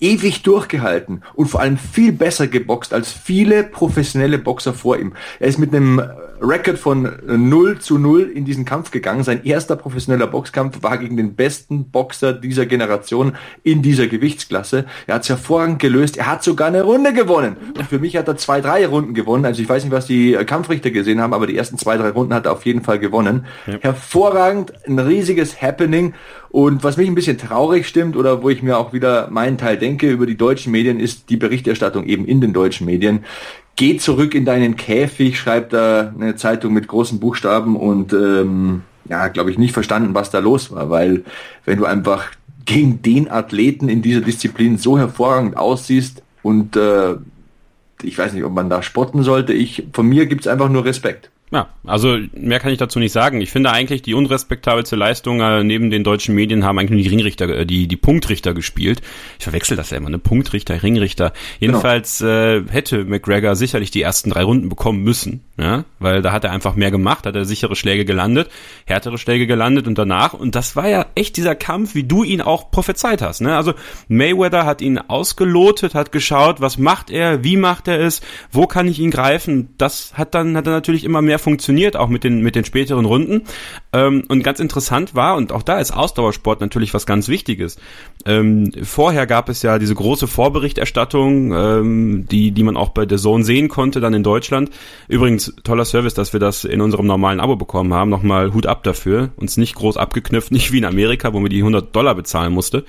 ewig 0.00 0.42
durchgehalten 0.42 1.22
und 1.34 1.46
vor 1.46 1.60
allem 1.60 1.76
viel 1.76 2.12
besser 2.12 2.46
geboxt 2.46 2.92
als 2.92 3.12
viele 3.12 3.64
professionelle 3.64 4.38
Boxer 4.38 4.74
vor 4.74 4.98
ihm. 4.98 5.12
Er 5.38 5.48
ist 5.48 5.58
mit 5.58 5.74
einem 5.74 6.02
Record 6.42 6.78
von 6.78 7.12
0 7.26 7.80
zu 7.80 7.98
0 7.98 8.22
in 8.34 8.44
diesen 8.44 8.64
Kampf 8.64 8.90
gegangen. 8.90 9.22
Sein 9.24 9.44
erster 9.44 9.76
professioneller 9.76 10.26
Boxkampf 10.26 10.82
war 10.82 10.96
gegen 10.96 11.16
den 11.16 11.34
besten 11.34 11.90
Boxer 11.90 12.32
dieser 12.32 12.66
Generation 12.66 13.36
in 13.62 13.82
dieser 13.82 14.06
Gewichtsklasse. 14.06 14.86
Er 15.06 15.16
hat 15.16 15.22
es 15.22 15.28
hervorragend 15.28 15.80
gelöst. 15.80 16.16
Er 16.16 16.26
hat 16.26 16.42
sogar 16.42 16.68
eine 16.68 16.82
Runde 16.82 17.12
gewonnen. 17.12 17.56
Und 17.76 17.86
für 17.86 17.98
mich 17.98 18.16
hat 18.16 18.26
er 18.26 18.36
zwei, 18.36 18.60
drei 18.60 18.86
Runden 18.86 19.12
gewonnen. 19.12 19.44
Also 19.44 19.60
ich 19.60 19.68
weiß 19.68 19.84
nicht, 19.84 19.92
was 19.92 20.06
die 20.06 20.32
Kampfrichter 20.46 20.90
gesehen 20.90 21.20
haben, 21.20 21.34
aber 21.34 21.46
die 21.46 21.56
ersten 21.56 21.76
zwei, 21.76 21.96
drei 21.98 22.10
Runden 22.10 22.32
hat 22.32 22.46
er 22.46 22.52
auf 22.52 22.64
jeden 22.64 22.82
Fall 22.82 22.98
gewonnen. 22.98 23.44
Ja. 23.66 23.78
Hervorragend, 23.80 24.72
ein 24.86 24.98
riesiges 24.98 25.60
Happening. 25.60 26.14
Und 26.48 26.82
was 26.82 26.96
mich 26.96 27.06
ein 27.06 27.14
bisschen 27.14 27.38
traurig 27.38 27.86
stimmt 27.86 28.16
oder 28.16 28.42
wo 28.42 28.48
ich 28.48 28.62
mir 28.62 28.76
auch 28.78 28.92
wieder 28.92 29.28
meinen 29.30 29.56
Teil 29.56 29.76
denke 29.76 29.89
über 29.98 30.26
die 30.26 30.36
deutschen 30.36 30.72
Medien, 30.72 31.00
ist 31.00 31.30
die 31.30 31.36
Berichterstattung 31.36 32.06
eben 32.06 32.24
in 32.24 32.40
den 32.40 32.52
deutschen 32.52 32.86
Medien. 32.86 33.24
Geh 33.76 33.96
zurück 33.96 34.34
in 34.34 34.44
deinen 34.44 34.76
Käfig, 34.76 35.38
schreibt 35.38 35.72
da 35.72 36.12
eine 36.18 36.36
Zeitung 36.36 36.72
mit 36.72 36.88
großen 36.88 37.18
Buchstaben 37.18 37.76
und 37.76 38.12
ähm, 38.12 38.82
ja, 39.08 39.28
glaube 39.28 39.50
ich, 39.50 39.58
nicht 39.58 39.72
verstanden, 39.72 40.14
was 40.14 40.30
da 40.30 40.38
los 40.38 40.70
war, 40.70 40.90
weil 40.90 41.24
wenn 41.64 41.78
du 41.78 41.84
einfach 41.84 42.26
gegen 42.64 43.02
den 43.02 43.30
Athleten 43.30 43.88
in 43.88 44.02
dieser 44.02 44.20
Disziplin 44.20 44.76
so 44.78 44.98
hervorragend 44.98 45.56
aussiehst 45.56 46.22
und 46.42 46.76
äh, 46.76 47.16
ich 48.02 48.16
weiß 48.16 48.32
nicht, 48.32 48.44
ob 48.44 48.52
man 48.52 48.70
da 48.70 48.82
spotten 48.82 49.22
sollte. 49.22 49.52
Ich, 49.52 49.84
von 49.92 50.06
mir 50.06 50.26
gibt's 50.26 50.46
einfach 50.46 50.68
nur 50.68 50.84
Respekt. 50.84 51.30
Ja, 51.52 51.68
also 51.84 52.16
mehr 52.32 52.60
kann 52.60 52.70
ich 52.70 52.78
dazu 52.78 53.00
nicht 53.00 53.10
sagen. 53.10 53.40
Ich 53.40 53.50
finde 53.50 53.72
eigentlich 53.72 54.02
die 54.02 54.14
unrespektabelste 54.14 54.94
Leistung 54.94 55.40
äh, 55.40 55.64
neben 55.64 55.90
den 55.90 56.04
deutschen 56.04 56.32
Medien 56.36 56.64
haben 56.64 56.78
eigentlich 56.78 56.90
nur 56.90 57.02
die 57.02 57.08
Ringrichter, 57.08 57.48
äh, 57.48 57.66
die 57.66 57.88
die 57.88 57.96
Punktrichter 57.96 58.54
gespielt. 58.54 59.02
Ich 59.38 59.44
verwechsel 59.44 59.76
das 59.76 59.90
ja 59.90 59.96
immer, 59.96 60.10
ne 60.10 60.20
Punktrichter, 60.20 60.80
Ringrichter. 60.80 61.32
Jedenfalls 61.58 62.18
genau. 62.18 62.30
äh, 62.30 62.62
hätte 62.70 63.04
McGregor 63.04 63.56
sicherlich 63.56 63.90
die 63.90 64.00
ersten 64.00 64.30
drei 64.30 64.44
Runden 64.44 64.68
bekommen 64.68 65.02
müssen, 65.02 65.42
ja, 65.58 65.84
weil 65.98 66.22
da 66.22 66.30
hat 66.30 66.44
er 66.44 66.52
einfach 66.52 66.76
mehr 66.76 66.92
gemacht, 66.92 67.26
hat 67.26 67.34
er 67.34 67.44
sichere 67.44 67.74
Schläge 67.74 68.04
gelandet, 68.04 68.48
härtere 68.84 69.18
Schläge 69.18 69.48
gelandet 69.48 69.88
und 69.88 69.98
danach 69.98 70.34
und 70.34 70.54
das 70.54 70.76
war 70.76 70.88
ja 70.88 71.06
echt 71.16 71.36
dieser 71.36 71.56
Kampf, 71.56 71.96
wie 71.96 72.04
du 72.04 72.22
ihn 72.22 72.42
auch 72.42 72.70
prophezeit 72.70 73.22
hast, 73.22 73.40
ne? 73.40 73.56
Also 73.56 73.74
Mayweather 74.06 74.66
hat 74.66 74.82
ihn 74.82 74.98
ausgelotet, 74.98 75.96
hat 75.96 76.12
geschaut, 76.12 76.60
was 76.60 76.78
macht 76.78 77.10
er, 77.10 77.42
wie 77.42 77.56
macht 77.56 77.88
er 77.88 77.98
es, 77.98 78.20
wo 78.52 78.68
kann 78.68 78.86
ich 78.86 79.00
ihn 79.00 79.10
greifen? 79.10 79.74
Das 79.78 80.12
hat 80.14 80.36
dann 80.36 80.56
hat 80.56 80.68
er 80.68 80.72
natürlich 80.72 81.02
immer 81.02 81.22
mehr 81.22 81.39
funktioniert, 81.40 81.96
auch 81.96 82.08
mit 82.08 82.24
den, 82.24 82.40
mit 82.42 82.54
den 82.54 82.64
späteren 82.64 83.04
Runden. 83.04 83.42
Ähm, 83.92 84.24
und 84.28 84.42
ganz 84.42 84.60
interessant 84.60 85.14
war, 85.14 85.36
und 85.36 85.52
auch 85.52 85.62
da 85.62 85.78
ist 85.78 85.90
Ausdauersport 85.90 86.60
natürlich 86.60 86.94
was 86.94 87.06
ganz 87.06 87.28
Wichtiges. 87.28 87.78
Ähm, 88.26 88.70
vorher 88.82 89.26
gab 89.26 89.48
es 89.48 89.62
ja 89.62 89.78
diese 89.78 89.94
große 89.94 90.26
Vorberichterstattung, 90.26 91.52
ähm, 91.52 92.26
die, 92.30 92.52
die 92.52 92.62
man 92.62 92.76
auch 92.76 92.90
bei 92.90 93.06
der 93.06 93.18
Zone 93.18 93.44
sehen 93.44 93.68
konnte, 93.68 94.00
dann 94.00 94.14
in 94.14 94.22
Deutschland. 94.22 94.70
Übrigens, 95.08 95.54
toller 95.64 95.84
Service, 95.84 96.14
dass 96.14 96.32
wir 96.32 96.40
das 96.40 96.64
in 96.64 96.80
unserem 96.80 97.06
normalen 97.06 97.40
Abo 97.40 97.56
bekommen 97.56 97.94
haben. 97.94 98.10
Nochmal 98.10 98.52
Hut 98.54 98.66
ab 98.66 98.84
dafür. 98.84 99.30
Uns 99.36 99.56
nicht 99.56 99.74
groß 99.74 99.96
abgeknüpft, 99.96 100.50
nicht 100.52 100.72
wie 100.72 100.78
in 100.78 100.84
Amerika, 100.84 101.32
wo 101.32 101.40
wir 101.40 101.48
die 101.48 101.58
100 101.58 101.94
Dollar 101.94 102.14
bezahlen 102.14 102.52
musste. 102.52 102.84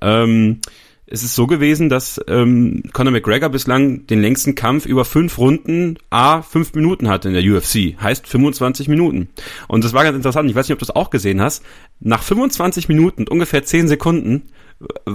Ähm, 0.00 0.60
es 1.06 1.22
ist 1.22 1.34
so 1.34 1.46
gewesen, 1.46 1.88
dass 1.88 2.20
ähm, 2.28 2.82
Conor 2.92 3.12
McGregor 3.12 3.50
bislang 3.50 4.06
den 4.06 4.22
längsten 4.22 4.54
Kampf 4.54 4.86
über 4.86 5.04
fünf 5.04 5.38
Runden 5.38 5.98
a 6.10 6.40
fünf 6.42 6.74
Minuten 6.74 7.08
hatte 7.08 7.28
in 7.28 7.34
der 7.34 7.42
UFC. 7.44 8.00
Heißt 8.00 8.26
25 8.26 8.88
Minuten. 8.88 9.28
Und 9.68 9.84
das 9.84 9.92
war 9.92 10.04
ganz 10.04 10.16
interessant. 10.16 10.48
Ich 10.48 10.56
weiß 10.56 10.66
nicht, 10.66 10.72
ob 10.72 10.78
du 10.78 10.86
das 10.86 10.96
auch 10.96 11.10
gesehen 11.10 11.42
hast. 11.42 11.62
Nach 12.00 12.22
25 12.22 12.88
Minuten 12.88 13.22
und 13.22 13.30
ungefähr 13.30 13.64
10 13.64 13.88
Sekunden 13.88 14.44
äh, 14.80 15.10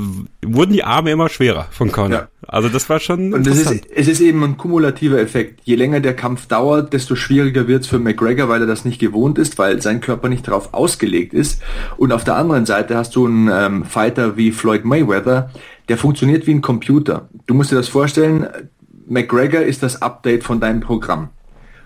wurden 0.45 0.73
die 0.73 0.83
Arme 0.83 1.09
immer 1.09 1.27
schwerer 1.27 1.67
von 1.71 1.91
Conor. 1.91 2.11
Ja. 2.11 2.27
Also 2.47 2.69
das 2.69 2.87
war 2.89 2.99
schon 2.99 3.33
Und 3.33 3.47
es 3.47 3.59
ist, 3.59 3.87
es 3.93 4.07
ist 4.07 4.21
eben 4.21 4.43
ein 4.43 4.57
kumulativer 4.57 5.19
Effekt. 5.19 5.61
Je 5.63 5.75
länger 5.75 6.01
der 6.01 6.15
Kampf 6.15 6.45
dauert, 6.47 6.93
desto 6.93 7.15
schwieriger 7.15 7.67
wird 7.67 7.83
es 7.83 7.87
für 7.87 7.99
McGregor, 7.99 8.47
weil 8.47 8.61
er 8.61 8.67
das 8.67 8.85
nicht 8.85 8.99
gewohnt 8.99 9.39
ist, 9.39 9.57
weil 9.57 9.81
sein 9.81 10.01
Körper 10.01 10.29
nicht 10.29 10.47
darauf 10.47 10.73
ausgelegt 10.73 11.33
ist. 11.33 11.61
Und 11.97 12.11
auf 12.11 12.23
der 12.23 12.35
anderen 12.35 12.67
Seite 12.67 12.95
hast 12.95 13.15
du 13.15 13.25
einen 13.25 13.49
ähm, 13.51 13.85
Fighter 13.85 14.37
wie 14.37 14.51
Floyd 14.51 14.85
Mayweather, 14.85 15.49
der 15.89 15.97
funktioniert 15.97 16.47
wie 16.47 16.53
ein 16.53 16.61
Computer. 16.61 17.27
Du 17.47 17.53
musst 17.53 17.71
dir 17.71 17.75
das 17.75 17.89
vorstellen, 17.89 18.47
McGregor 19.07 19.61
ist 19.61 19.83
das 19.83 20.01
Update 20.01 20.43
von 20.43 20.59
deinem 20.59 20.79
Programm. 20.79 21.29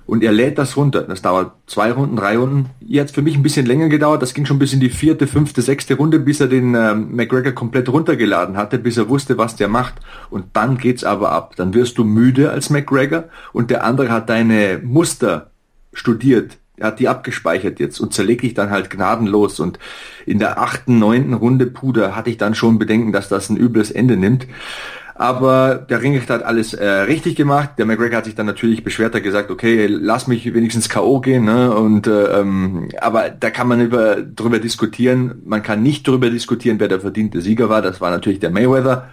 Und 0.06 0.22
er 0.22 0.34
lädt 0.34 0.58
das 0.58 0.76
runter. 0.76 1.04
Das 1.04 1.22
dauert 1.22 1.54
zwei 1.66 1.92
Runden, 1.92 2.18
drei 2.18 2.38
Runden. 2.38 2.70
Jetzt 2.82 3.16
für 3.16 3.22
mich 3.22 3.38
ein 3.38 3.44
bisschen 3.44 3.66
länger 3.66 3.88
gedauert. 3.88 4.22
Das 4.22 4.34
ging 4.34 4.46
schon 4.46 4.60
bis 4.60 4.74
in 4.74 4.82
die 4.82 4.90
vierte, 4.90 5.28
fünfte, 5.28 5.62
sechste 5.62 5.96
Runde, 5.96 6.20
bis 6.20 6.42
er 6.42 6.48
den 6.48 6.76
äh, 6.76 6.94
McGregor 6.94 7.54
komplett 7.54 7.88
runtergeladen 7.88 8.58
hatte, 8.58 8.80
bis 8.80 8.98
er 8.98 9.08
wusste, 9.08 9.38
was 9.38 9.56
der 9.56 9.70
macht. 9.70 9.96
Und 10.30 10.48
dann 10.54 10.78
geht's 10.78 11.06
aber 11.06 11.32
ab. 11.32 11.56
Dann 11.56 11.74
wirst 11.74 11.98
du 11.98 12.04
müde 12.04 12.52
als 12.52 12.70
McGregor 12.70 13.26
und 13.54 13.72
der 13.72 13.86
andere 13.86 14.10
hat 14.10 14.30
deine 14.30 14.82
Muster 14.84 15.52
studiert. 15.94 16.58
Er 16.78 16.88
hat 16.88 17.00
die 17.00 17.08
abgespeichert 17.08 17.80
jetzt 17.80 18.00
und 18.00 18.14
zerlegt 18.14 18.42
dich 18.42 18.56
dann 18.56 18.72
halt 18.72 18.90
gnadenlos. 18.90 19.60
Und 19.60 19.78
in 20.26 20.40
der 20.40 20.60
achten, 20.60 20.98
neunten 20.98 21.34
Runde 21.34 21.68
Puder 21.68 22.16
hatte 22.16 22.30
ich 22.30 22.38
dann 22.38 22.56
schon 22.56 22.80
Bedenken, 22.80 23.12
dass 23.12 23.30
das 23.30 23.50
ein 23.50 23.58
übles 23.58 23.92
Ende 23.92 24.18
nimmt. 24.18 24.48
Aber 25.16 25.76
der 25.76 26.02
Ringrichter 26.02 26.34
hat 26.34 26.44
alles 26.44 26.74
äh, 26.74 26.86
richtig 26.86 27.36
gemacht. 27.36 27.72
Der 27.78 27.86
McGregor 27.86 28.18
hat 28.18 28.26
sich 28.26 28.34
dann 28.34 28.48
natürlich 28.48 28.84
beschwert, 28.84 29.14
hat 29.14 29.22
gesagt, 29.22 29.52
okay, 29.52 29.86
lass 29.86 30.28
mich 30.28 30.52
wenigstens 30.52 30.90
K.O. 30.90 31.20
gehen. 31.22 31.46
Ne? 31.46 31.72
Und 31.76 32.08
äh, 32.08 32.40
ähm, 32.40 32.90
aber 33.00 33.30
da 33.30 33.52
kann 33.52 33.68
man 33.68 33.80
über, 33.80 34.16
drüber 34.16 34.58
diskutieren. 34.58 35.44
Man 35.46 35.62
kann 35.62 35.84
nicht 35.84 36.08
drüber 36.08 36.32
diskutieren, 36.32 36.80
wer 36.80 36.88
der 36.88 37.00
verdiente 37.00 37.42
Sieger 37.42 37.70
war. 37.70 37.84
Das 37.84 38.02
war 38.02 38.10
natürlich 38.10 38.40
der 38.40 38.50
Mayweather 38.50 39.10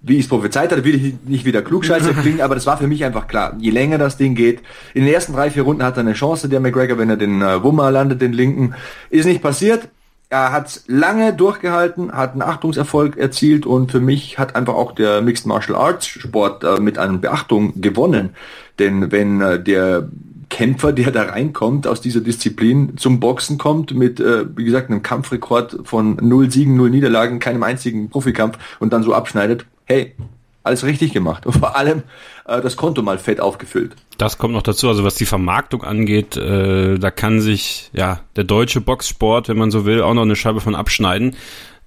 wie 0.00 0.16
ich 0.16 0.24
es 0.24 0.28
prophezeit 0.28 0.70
hatte, 0.70 0.84
will 0.84 0.94
ich 0.94 1.14
nicht 1.26 1.44
wieder 1.44 1.62
klugscheiße 1.62 2.14
klingen, 2.22 2.40
aber 2.40 2.54
das 2.54 2.66
war 2.66 2.76
für 2.76 2.86
mich 2.86 3.04
einfach 3.04 3.26
klar. 3.26 3.56
Je 3.58 3.70
länger 3.70 3.98
das 3.98 4.16
Ding 4.16 4.34
geht, 4.34 4.60
in 4.94 5.04
den 5.04 5.12
ersten 5.12 5.32
drei, 5.32 5.50
vier 5.50 5.62
Runden 5.62 5.82
hat 5.82 5.96
er 5.96 6.00
eine 6.00 6.12
Chance, 6.12 6.48
der 6.48 6.60
McGregor, 6.60 6.98
wenn 6.98 7.10
er 7.10 7.16
den 7.16 7.42
äh, 7.42 7.62
Wummer 7.62 7.90
landet, 7.90 8.20
den 8.20 8.32
linken. 8.32 8.74
Ist 9.10 9.26
nicht 9.26 9.42
passiert. 9.42 9.88
Er 10.28 10.50
hat 10.50 10.80
lange 10.88 11.32
durchgehalten, 11.32 12.12
hat 12.12 12.32
einen 12.32 12.42
Achtungserfolg 12.42 13.16
erzielt 13.16 13.64
und 13.64 13.92
für 13.92 14.00
mich 14.00 14.38
hat 14.38 14.56
einfach 14.56 14.74
auch 14.74 14.92
der 14.92 15.22
Mixed 15.22 15.46
Martial 15.46 15.78
Arts 15.78 16.06
Sport 16.06 16.64
äh, 16.64 16.80
mit 16.80 16.98
einer 16.98 17.18
Beachtung 17.18 17.80
gewonnen. 17.80 18.30
Denn 18.78 19.12
wenn 19.12 19.40
äh, 19.40 19.62
der 19.62 20.08
Kämpfer, 20.48 20.92
der 20.92 21.10
da 21.10 21.22
reinkommt, 21.24 21.86
aus 21.86 22.00
dieser 22.00 22.20
Disziplin 22.20 22.96
zum 22.96 23.20
Boxen 23.20 23.58
kommt, 23.58 23.94
mit, 23.94 24.20
äh, 24.20 24.44
wie 24.56 24.64
gesagt, 24.64 24.90
einem 24.90 25.02
Kampfrekord 25.02 25.78
von 25.84 26.16
null 26.20 26.50
Siegen, 26.50 26.76
null 26.76 26.90
Niederlagen, 26.90 27.38
keinem 27.38 27.62
einzigen 27.62 28.10
Profikampf 28.10 28.58
und 28.78 28.92
dann 28.92 29.02
so 29.02 29.14
abschneidet, 29.14 29.66
hey, 29.86 30.14
alles 30.62 30.84
richtig 30.84 31.12
gemacht 31.12 31.46
und 31.46 31.52
vor 31.54 31.76
allem 31.76 32.02
äh, 32.46 32.60
das 32.60 32.76
Konto 32.76 33.02
mal 33.02 33.18
fett 33.18 33.40
aufgefüllt. 33.40 33.94
Das 34.18 34.36
kommt 34.36 34.54
noch 34.54 34.62
dazu, 34.62 34.88
also 34.88 35.04
was 35.04 35.14
die 35.14 35.26
Vermarktung 35.26 35.84
angeht, 35.84 36.36
äh, 36.36 36.98
da 36.98 37.10
kann 37.10 37.40
sich 37.40 37.90
ja 37.92 38.20
der 38.34 38.44
deutsche 38.44 38.80
Boxsport, 38.80 39.48
wenn 39.48 39.56
man 39.56 39.70
so 39.70 39.84
will, 39.86 40.02
auch 40.02 40.14
noch 40.14 40.22
eine 40.22 40.36
Scheibe 40.36 40.60
von 40.60 40.74
abschneiden. 40.74 41.36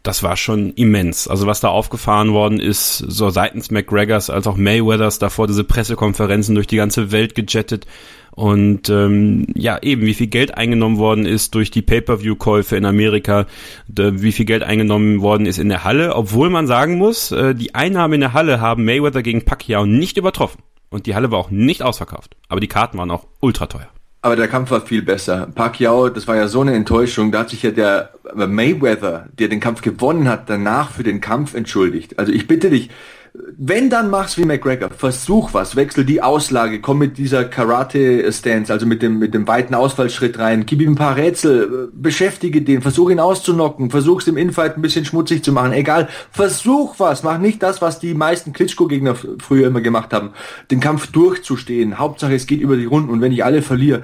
Das 0.01 0.23
war 0.23 0.37
schon 0.37 0.71
immens. 0.75 1.27
Also 1.27 1.45
was 1.45 1.59
da 1.59 1.67
aufgefahren 1.67 2.31
worden 2.31 2.61
ist, 2.61 2.99
so 2.99 3.29
seitens 3.31 3.69
McGregors 3.69 4.29
als 4.29 4.47
auch 4.47 4.55
Mayweathers, 4.55 5.19
davor 5.19 5.47
diese 5.47 5.65
Pressekonferenzen 5.65 6.55
durch 6.55 6.67
die 6.67 6.77
ganze 6.77 7.11
Welt 7.11 7.35
gejettet 7.35 7.85
und 8.31 8.89
ähm, 8.89 9.47
ja, 9.55 9.79
eben, 9.81 10.03
wie 10.03 10.13
viel 10.13 10.27
Geld 10.27 10.57
eingenommen 10.57 10.97
worden 10.97 11.25
ist 11.25 11.55
durch 11.55 11.71
die 11.71 11.81
Pay-per-view-Käufe 11.81 12.75
in 12.75 12.85
Amerika, 12.85 13.45
wie 13.87 14.31
viel 14.31 14.45
Geld 14.45 14.63
eingenommen 14.63 15.21
worden 15.21 15.45
ist 15.45 15.59
in 15.59 15.69
der 15.69 15.83
Halle, 15.83 16.15
obwohl 16.15 16.49
man 16.49 16.67
sagen 16.67 16.97
muss, 16.97 17.31
äh, 17.31 17.55
die 17.55 17.75
Einnahmen 17.75 18.15
in 18.15 18.21
der 18.21 18.33
Halle 18.33 18.61
haben 18.61 18.85
Mayweather 18.85 19.23
gegen 19.23 19.45
Pacquiao 19.45 19.85
nicht 19.85 20.17
übertroffen. 20.17 20.61
Und 20.89 21.05
die 21.05 21.15
Halle 21.15 21.31
war 21.31 21.39
auch 21.39 21.51
nicht 21.51 21.83
ausverkauft. 21.83 22.35
Aber 22.47 22.59
die 22.59 22.67
Karten 22.67 22.97
waren 22.97 23.11
auch 23.11 23.27
ultra 23.39 23.67
teuer. 23.67 23.89
Aber 24.21 24.35
der 24.35 24.47
Kampf 24.49 24.71
war 24.71 24.81
viel 24.81 25.01
besser. 25.01 25.47
Pacquiao, 25.53 26.09
das 26.09 26.27
war 26.27 26.35
ja 26.35 26.47
so 26.47 26.61
eine 26.61 26.73
Enttäuschung. 26.73 27.31
Da 27.31 27.39
hat 27.39 27.49
sich 27.51 27.63
ja 27.63 27.71
der 27.71 28.11
Mayweather, 28.33 29.29
der 29.37 29.47
den 29.47 29.61
Kampf 29.61 29.81
gewonnen 29.81 30.27
hat, 30.27 30.49
danach 30.49 30.91
für 30.91 31.03
den 31.03 31.21
Kampf 31.21 31.53
entschuldigt. 31.53 32.19
Also 32.19 32.33
ich 32.33 32.45
bitte 32.45 32.69
dich, 32.69 32.89
wenn 33.33 33.89
dann 33.89 34.09
mach's 34.09 34.37
wie 34.37 34.45
McGregor, 34.45 34.89
versuch 34.89 35.53
was, 35.53 35.75
wechsel 35.75 36.05
die 36.05 36.21
Auslage, 36.21 36.81
komm 36.81 36.97
mit 36.99 37.17
dieser 37.17 37.45
Karate-Stance, 37.45 38.71
also 38.71 38.85
mit 38.85 39.01
dem, 39.01 39.19
mit 39.19 39.33
dem 39.33 39.47
weiten 39.47 39.75
Ausfallschritt 39.75 40.39
rein, 40.39 40.65
gib 40.65 40.81
ihm 40.81 40.93
ein 40.93 40.95
paar 40.95 41.15
Rätsel, 41.15 41.89
beschäftige 41.93 42.61
den, 42.61 42.81
versuch 42.81 43.09
ihn 43.09 43.19
auszunocken, 43.19 43.91
versuch's 43.91 44.27
im 44.27 44.37
Infight 44.37 44.77
ein 44.77 44.81
bisschen 44.81 45.05
schmutzig 45.05 45.43
zu 45.43 45.51
machen, 45.51 45.73
egal, 45.73 46.09
versuch 46.31 46.95
was, 46.97 47.23
mach 47.23 47.37
nicht 47.37 47.61
das, 47.61 47.81
was 47.81 47.99
die 47.99 48.13
meisten 48.13 48.53
Klitschko-Gegner 48.53 49.15
früher 49.39 49.67
immer 49.67 49.81
gemacht 49.81 50.13
haben, 50.13 50.31
den 50.71 50.79
Kampf 50.79 51.07
durchzustehen, 51.07 51.99
Hauptsache 51.99 52.33
es 52.33 52.47
geht 52.47 52.61
über 52.61 52.77
die 52.77 52.85
Runden. 52.85 53.09
Und 53.09 53.21
wenn 53.21 53.31
ich 53.31 53.43
alle 53.43 53.61
verliere, 53.61 54.03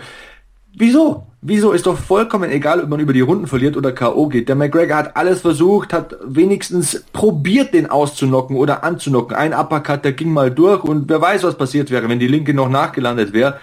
Wieso? 0.77 1.27
Wieso 1.41 1.73
ist 1.73 1.85
doch 1.85 1.97
vollkommen 1.97 2.49
egal, 2.52 2.81
ob 2.81 2.89
man 2.89 2.99
über 2.99 3.14
die 3.14 3.22
Runden 3.22 3.45
verliert 3.45 3.77
oder 3.77 3.91
K.O. 3.91 4.27
geht. 4.30 4.49
Der 4.49 4.56
McGregor 4.56 4.97
hat 4.97 5.15
alles 5.15 5.41
versucht, 5.41 5.93
hat 5.93 6.15
wenigstens 6.26 7.03
probiert, 7.14 7.73
den 7.73 7.89
auszunocken 7.89 8.57
oder 8.57 8.84
anzunocken. 8.84 9.38
Ein 9.38 9.53
Uppercut, 9.53 10.03
der 10.03 10.14
ging 10.14 10.34
mal 10.34 10.49
durch 10.49 10.84
und 10.84 11.07
wer 11.07 11.22
weiß, 11.22 11.43
was 11.43 11.56
passiert 11.56 11.91
wäre, 11.91 12.10
wenn 12.10 12.19
die 12.19 12.27
Linke 12.27 12.53
noch 12.53 12.68
nachgelandet 12.68 13.31
wäre. 13.31 13.60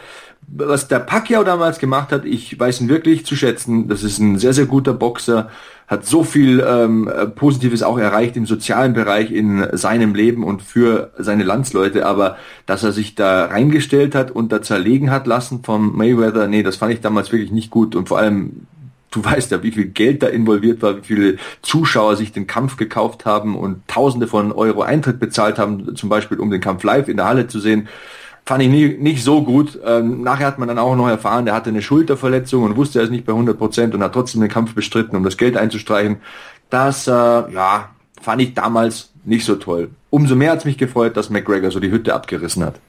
was 0.46 0.88
der 0.88 1.00
Pacquiao 1.00 1.44
damals 1.44 1.78
gemacht 1.78 2.12
hat, 2.12 2.24
ich 2.24 2.58
weiß 2.58 2.80
ihn 2.80 2.88
wirklich 2.88 3.26
zu 3.26 3.36
schätzen. 3.36 3.88
Das 3.88 4.02
ist 4.02 4.18
ein 4.18 4.38
sehr, 4.38 4.52
sehr 4.52 4.66
guter 4.66 4.92
Boxer, 4.94 5.50
hat 5.92 6.06
so 6.06 6.24
viel 6.24 6.64
ähm, 6.66 7.08
Positives 7.36 7.82
auch 7.82 7.98
erreicht 7.98 8.36
im 8.36 8.46
sozialen 8.46 8.94
Bereich 8.94 9.30
in 9.30 9.68
seinem 9.72 10.14
Leben 10.14 10.42
und 10.42 10.62
für 10.62 11.12
seine 11.18 11.44
Landsleute. 11.44 12.06
Aber 12.06 12.38
dass 12.66 12.82
er 12.82 12.92
sich 12.92 13.14
da 13.14 13.44
reingestellt 13.44 14.14
hat 14.14 14.30
und 14.30 14.50
da 14.50 14.62
zerlegen 14.62 15.10
hat 15.10 15.26
lassen 15.26 15.62
vom 15.62 15.94
Mayweather, 15.96 16.48
nee, 16.48 16.62
das 16.62 16.76
fand 16.76 16.94
ich 16.94 17.00
damals 17.00 17.30
wirklich 17.30 17.52
nicht 17.52 17.70
gut. 17.70 17.94
Und 17.94 18.08
vor 18.08 18.18
allem 18.18 18.66
du 19.10 19.22
weißt 19.24 19.50
ja, 19.50 19.62
wie 19.62 19.70
viel 19.70 19.84
Geld 19.84 20.22
da 20.22 20.28
involviert 20.28 20.82
war, 20.82 20.96
wie 20.96 21.02
viele 21.02 21.36
Zuschauer 21.60 22.16
sich 22.16 22.32
den 22.32 22.46
Kampf 22.46 22.76
gekauft 22.78 23.26
haben 23.26 23.54
und 23.54 23.86
Tausende 23.86 24.26
von 24.26 24.50
Euro 24.50 24.82
Eintritt 24.82 25.20
bezahlt 25.20 25.58
haben, 25.58 25.94
zum 25.94 26.08
Beispiel 26.08 26.40
um 26.40 26.50
den 26.50 26.62
Kampf 26.62 26.82
live 26.82 27.08
in 27.08 27.18
der 27.18 27.26
Halle 27.26 27.46
zu 27.46 27.60
sehen 27.60 27.88
fand 28.44 28.62
ich 28.62 28.68
nie, 28.68 28.88
nicht 28.98 29.22
so 29.22 29.42
gut. 29.42 29.78
Ähm, 29.84 30.22
nachher 30.22 30.46
hat 30.46 30.58
man 30.58 30.68
dann 30.68 30.78
auch 30.78 30.96
noch 30.96 31.08
erfahren, 31.08 31.44
der 31.44 31.54
hatte 31.54 31.70
eine 31.70 31.82
Schulterverletzung 31.82 32.64
und 32.64 32.76
wusste 32.76 32.98
er 32.98 33.04
ist 33.04 33.10
nicht 33.10 33.24
bei 33.24 33.32
100 33.32 33.56
Prozent 33.56 33.94
und 33.94 34.02
hat 34.02 34.12
trotzdem 34.12 34.40
den 34.40 34.50
Kampf 34.50 34.74
bestritten, 34.74 35.16
um 35.16 35.24
das 35.24 35.36
Geld 35.36 35.56
einzustreichen. 35.56 36.16
Das, 36.70 37.06
äh, 37.06 37.10
ja, 37.10 37.90
fand 38.20 38.42
ich 38.42 38.54
damals 38.54 39.10
nicht 39.24 39.44
so 39.44 39.56
toll. 39.56 39.90
Umso 40.10 40.34
mehr 40.34 40.52
hat's 40.52 40.64
mich 40.64 40.78
gefreut, 40.78 41.16
dass 41.16 41.30
McGregor 41.30 41.70
so 41.70 41.80
die 41.80 41.90
Hütte 41.90 42.14
abgerissen 42.14 42.64
hat. 42.64 42.80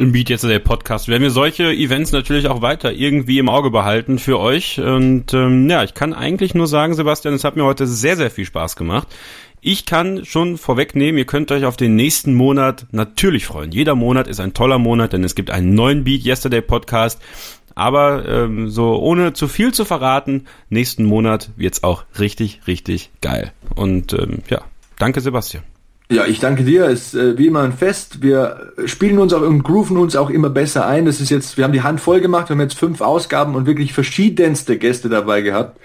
Im 0.00 0.12
Beat 0.12 0.28
jetzt 0.28 0.44
der 0.44 0.60
Podcast 0.60 1.08
werden 1.08 1.24
wir 1.24 1.32
solche 1.32 1.72
Events 1.72 2.12
natürlich 2.12 2.46
auch 2.46 2.62
weiter 2.62 2.92
irgendwie 2.92 3.40
im 3.40 3.48
Auge 3.48 3.72
behalten 3.72 4.20
für 4.20 4.38
euch. 4.38 4.78
Und 4.78 5.34
ähm, 5.34 5.68
ja, 5.68 5.82
ich 5.82 5.94
kann 5.94 6.14
eigentlich 6.14 6.54
nur 6.54 6.68
sagen, 6.68 6.94
Sebastian, 6.94 7.34
es 7.34 7.42
hat 7.42 7.56
mir 7.56 7.64
heute 7.64 7.88
sehr, 7.88 8.16
sehr 8.16 8.30
viel 8.30 8.44
Spaß 8.44 8.76
gemacht. 8.76 9.08
Ich 9.60 9.86
kann 9.86 10.24
schon 10.24 10.56
vorwegnehmen, 10.56 11.18
ihr 11.18 11.24
könnt 11.24 11.50
euch 11.50 11.64
auf 11.64 11.76
den 11.76 11.96
nächsten 11.96 12.34
Monat 12.34 12.86
natürlich 12.92 13.46
freuen. 13.46 13.72
Jeder 13.72 13.96
Monat 13.96 14.28
ist 14.28 14.38
ein 14.38 14.54
toller 14.54 14.78
Monat, 14.78 15.12
denn 15.12 15.24
es 15.24 15.34
gibt 15.34 15.50
einen 15.50 15.74
neuen 15.74 16.04
Beat 16.04 16.24
Yesterday 16.24 16.62
Podcast. 16.62 17.20
Aber 17.74 18.24
ähm, 18.28 18.70
so 18.70 18.96
ohne 18.96 19.32
zu 19.32 19.48
viel 19.48 19.72
zu 19.72 19.84
verraten, 19.84 20.46
nächsten 20.68 21.04
Monat 21.04 21.50
wird's 21.56 21.82
auch 21.82 22.04
richtig, 22.18 22.60
richtig 22.66 23.10
geil. 23.20 23.52
Und 23.74 24.12
ähm, 24.12 24.42
ja, 24.48 24.62
danke 24.98 25.20
Sebastian. 25.20 25.64
Ja, 26.10 26.24
ich 26.24 26.40
danke 26.40 26.64
dir. 26.64 26.86
Es 26.86 27.12
ist 27.12 27.14
äh, 27.14 27.36
wie 27.36 27.48
immer 27.48 27.62
ein 27.62 27.72
Fest. 27.72 28.22
Wir 28.22 28.72
spielen 28.86 29.18
uns 29.18 29.32
auch 29.32 29.42
und 29.42 29.62
grooven 29.62 29.96
uns 29.96 30.16
auch 30.16 30.30
immer 30.30 30.50
besser 30.50 30.86
ein. 30.86 31.04
Das 31.04 31.20
ist 31.20 31.30
jetzt, 31.30 31.56
wir 31.56 31.64
haben 31.64 31.72
die 31.72 31.82
Hand 31.82 32.00
voll 32.00 32.20
gemacht, 32.20 32.48
wir 32.48 32.54
haben 32.54 32.60
jetzt 32.60 32.78
fünf 32.78 33.00
Ausgaben 33.00 33.54
und 33.54 33.66
wirklich 33.66 33.92
verschiedenste 33.92 34.78
Gäste 34.78 35.08
dabei 35.08 35.42
gehabt. 35.42 35.78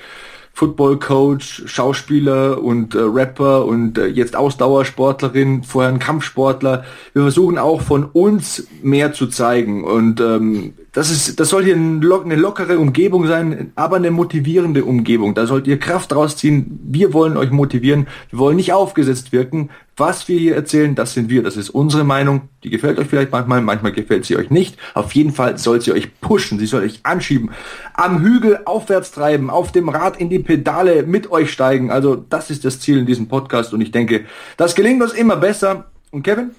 Football 0.55 0.99
Coach, 0.99 1.63
Schauspieler 1.65 2.61
und 2.63 2.93
äh, 2.93 2.99
Rapper 2.99 3.65
und 3.65 3.97
äh, 3.97 4.05
jetzt 4.05 4.35
Ausdauersportlerin, 4.35 5.63
vorher 5.63 5.91
ein 5.91 5.97
Kampfsportler. 5.97 6.85
Wir 7.13 7.23
versuchen 7.23 7.57
auch 7.57 7.81
von 7.81 8.05
uns 8.05 8.67
mehr 8.83 9.13
zu 9.13 9.27
zeigen 9.27 9.83
und 9.83 10.21
ähm, 10.21 10.73
das 10.93 11.09
ist, 11.09 11.39
das 11.39 11.49
soll 11.49 11.63
hier 11.63 11.75
eine 11.75 12.35
lockere 12.35 12.77
Umgebung 12.77 13.25
sein, 13.25 13.71
aber 13.73 13.95
eine 13.95 14.11
motivierende 14.11 14.85
Umgebung. 14.85 15.33
Da 15.33 15.47
sollt 15.47 15.65
ihr 15.65 15.79
Kraft 15.79 16.15
rausziehen. 16.15 16.79
Wir 16.83 17.13
wollen 17.13 17.35
euch 17.35 17.49
motivieren. 17.49 18.05
Wir 18.29 18.37
wollen 18.37 18.57
nicht 18.57 18.73
aufgesetzt 18.73 19.31
wirken. 19.31 19.71
Was 19.95 20.27
wir 20.27 20.39
hier 20.39 20.55
erzählen, 20.55 20.95
das 20.95 21.13
sind 21.13 21.29
wir. 21.29 21.43
Das 21.43 21.55
ist 21.55 21.69
unsere 21.69 22.03
Meinung. 22.03 22.49
Die 22.63 22.71
gefällt 22.71 22.97
euch 22.97 23.07
vielleicht 23.07 23.31
manchmal, 23.31 23.61
manchmal 23.61 23.91
gefällt 23.91 24.25
sie 24.25 24.35
euch 24.35 24.49
nicht. 24.49 24.77
Auf 24.95 25.13
jeden 25.13 25.31
Fall 25.31 25.59
soll 25.59 25.81
sie 25.81 25.91
euch 25.91 26.19
pushen. 26.19 26.57
Sie 26.57 26.65
soll 26.65 26.83
euch 26.83 27.01
anschieben. 27.03 27.51
Am 27.93 28.21
Hügel 28.21 28.61
aufwärts 28.65 29.11
treiben, 29.11 29.51
auf 29.51 29.71
dem 29.71 29.89
Rad 29.89 30.17
in 30.17 30.29
die 30.29 30.39
Pedale 30.39 31.03
mit 31.03 31.29
euch 31.29 31.51
steigen. 31.51 31.91
Also 31.91 32.15
das 32.15 32.49
ist 32.49 32.65
das 32.65 32.79
Ziel 32.79 32.97
in 32.97 33.05
diesem 33.05 33.27
Podcast 33.27 33.73
und 33.73 33.81
ich 33.81 33.91
denke, 33.91 34.25
das 34.57 34.73
gelingt 34.73 35.03
uns 35.03 35.13
immer 35.13 35.35
besser. 35.35 35.91
Und 36.09 36.23
Kevin, 36.23 36.51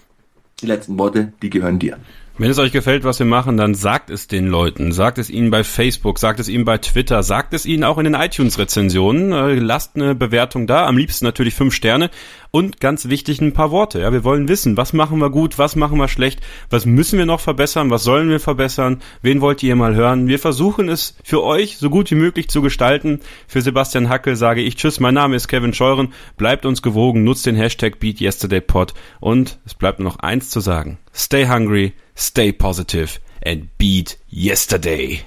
die 0.61 0.67
letzten 0.67 0.97
Worte, 0.99 1.33
die 1.43 1.51
gehören 1.51 1.81
dir. 1.81 1.99
Wenn 2.37 2.51
es 2.51 2.59
euch 2.59 2.73
gefällt, 2.73 3.05
was 3.05 3.21
wir 3.21 3.27
machen, 3.27 3.57
dann 3.57 3.77
sagt 3.77 4.11
es 4.11 4.27
den 4.27 4.49
Leuten. 4.49 4.91
Sagt 4.91 5.19
es 5.19 5.31
ihnen 5.31 5.53
bei 5.53 5.63
Facebook, 5.63 6.19
sagt 6.19 6.41
es 6.41 6.49
ihnen 6.49 6.65
bei 6.65 6.79
Twitter, 6.79 7.23
sagt 7.23 7.55
es 7.55 7.65
ihnen 7.65 7.85
auch 7.85 7.97
in 7.97 8.03
den 8.07 8.15
iTunes-Rezensionen. 8.15 9.31
Äh, 9.31 9.55
lasst 9.55 9.95
eine 9.95 10.17
Bewertung 10.17 10.67
da, 10.67 10.85
am 10.85 10.97
liebsten 10.97 11.27
natürlich 11.27 11.55
fünf 11.55 11.75
Sterne. 11.75 12.11
Und 12.51 12.81
ganz 12.81 13.09
wichtig, 13.09 13.41
ein 13.41 13.53
paar 13.53 13.71
Worte. 13.71 14.01
Ja, 14.01 14.13
wir 14.13 14.25
wollen 14.25 14.49
wissen, 14.49 14.77
was 14.77 14.93
machen 14.93 15.21
wir 15.21 15.31
gut, 15.31 15.59
was 15.59 15.77
machen 15.77 15.97
wir 15.97 16.09
schlecht, 16.09 16.41
was 16.71 16.87
müssen 16.87 17.21
wir 17.21 17.27
noch 17.27 17.39
verbessern, 17.39 17.91
was 17.91 18.03
sollen 18.03 18.29
wir 18.29 18.41
verbessern, 18.41 19.01
wen 19.23 19.41
wollt 19.41 19.63
ihr 19.63 19.77
mal 19.77 19.95
hören. 19.95 20.27
Wir 20.27 20.41
versuchen 20.41 20.89
es 20.89 21.17
für 21.23 21.45
euch 21.45 21.79
so 21.79 21.89
gut 21.89 22.11
wie 22.11 22.17
möglich 22.17 22.49
zu 22.49 22.63
gestalten. 22.63 23.21
Für 23.47 23.63
Sebastian 23.63 24.09
Hackel 24.09 24.35
sage 24.35 24.61
ich 24.61 24.75
Tschüss, 24.75 24.99
mein 24.99 25.15
Name 25.15 25.37
ist 25.37 25.47
Kevin 25.47 25.73
Scheuren. 25.73 26.13
Bleibt 26.37 26.67
uns 26.67 26.83
gewogen, 26.83 27.23
nutzt 27.23 27.47
den 27.47 27.55
Hashtag 27.55 28.01
BeatYesterdayPod. 28.01 28.93
Und 29.21 29.61
es 29.65 29.75
bleibt 29.75 30.01
nur 30.01 30.09
noch 30.09 30.19
eins 30.19 30.51
zu 30.51 30.59
sagen. 30.59 30.99
Stay 31.15 31.45
hungry 31.45 31.95
stay 32.15 32.53
positive, 32.53 33.19
and 33.43 33.77
beat 33.79 34.17
yesterday. 34.29 35.25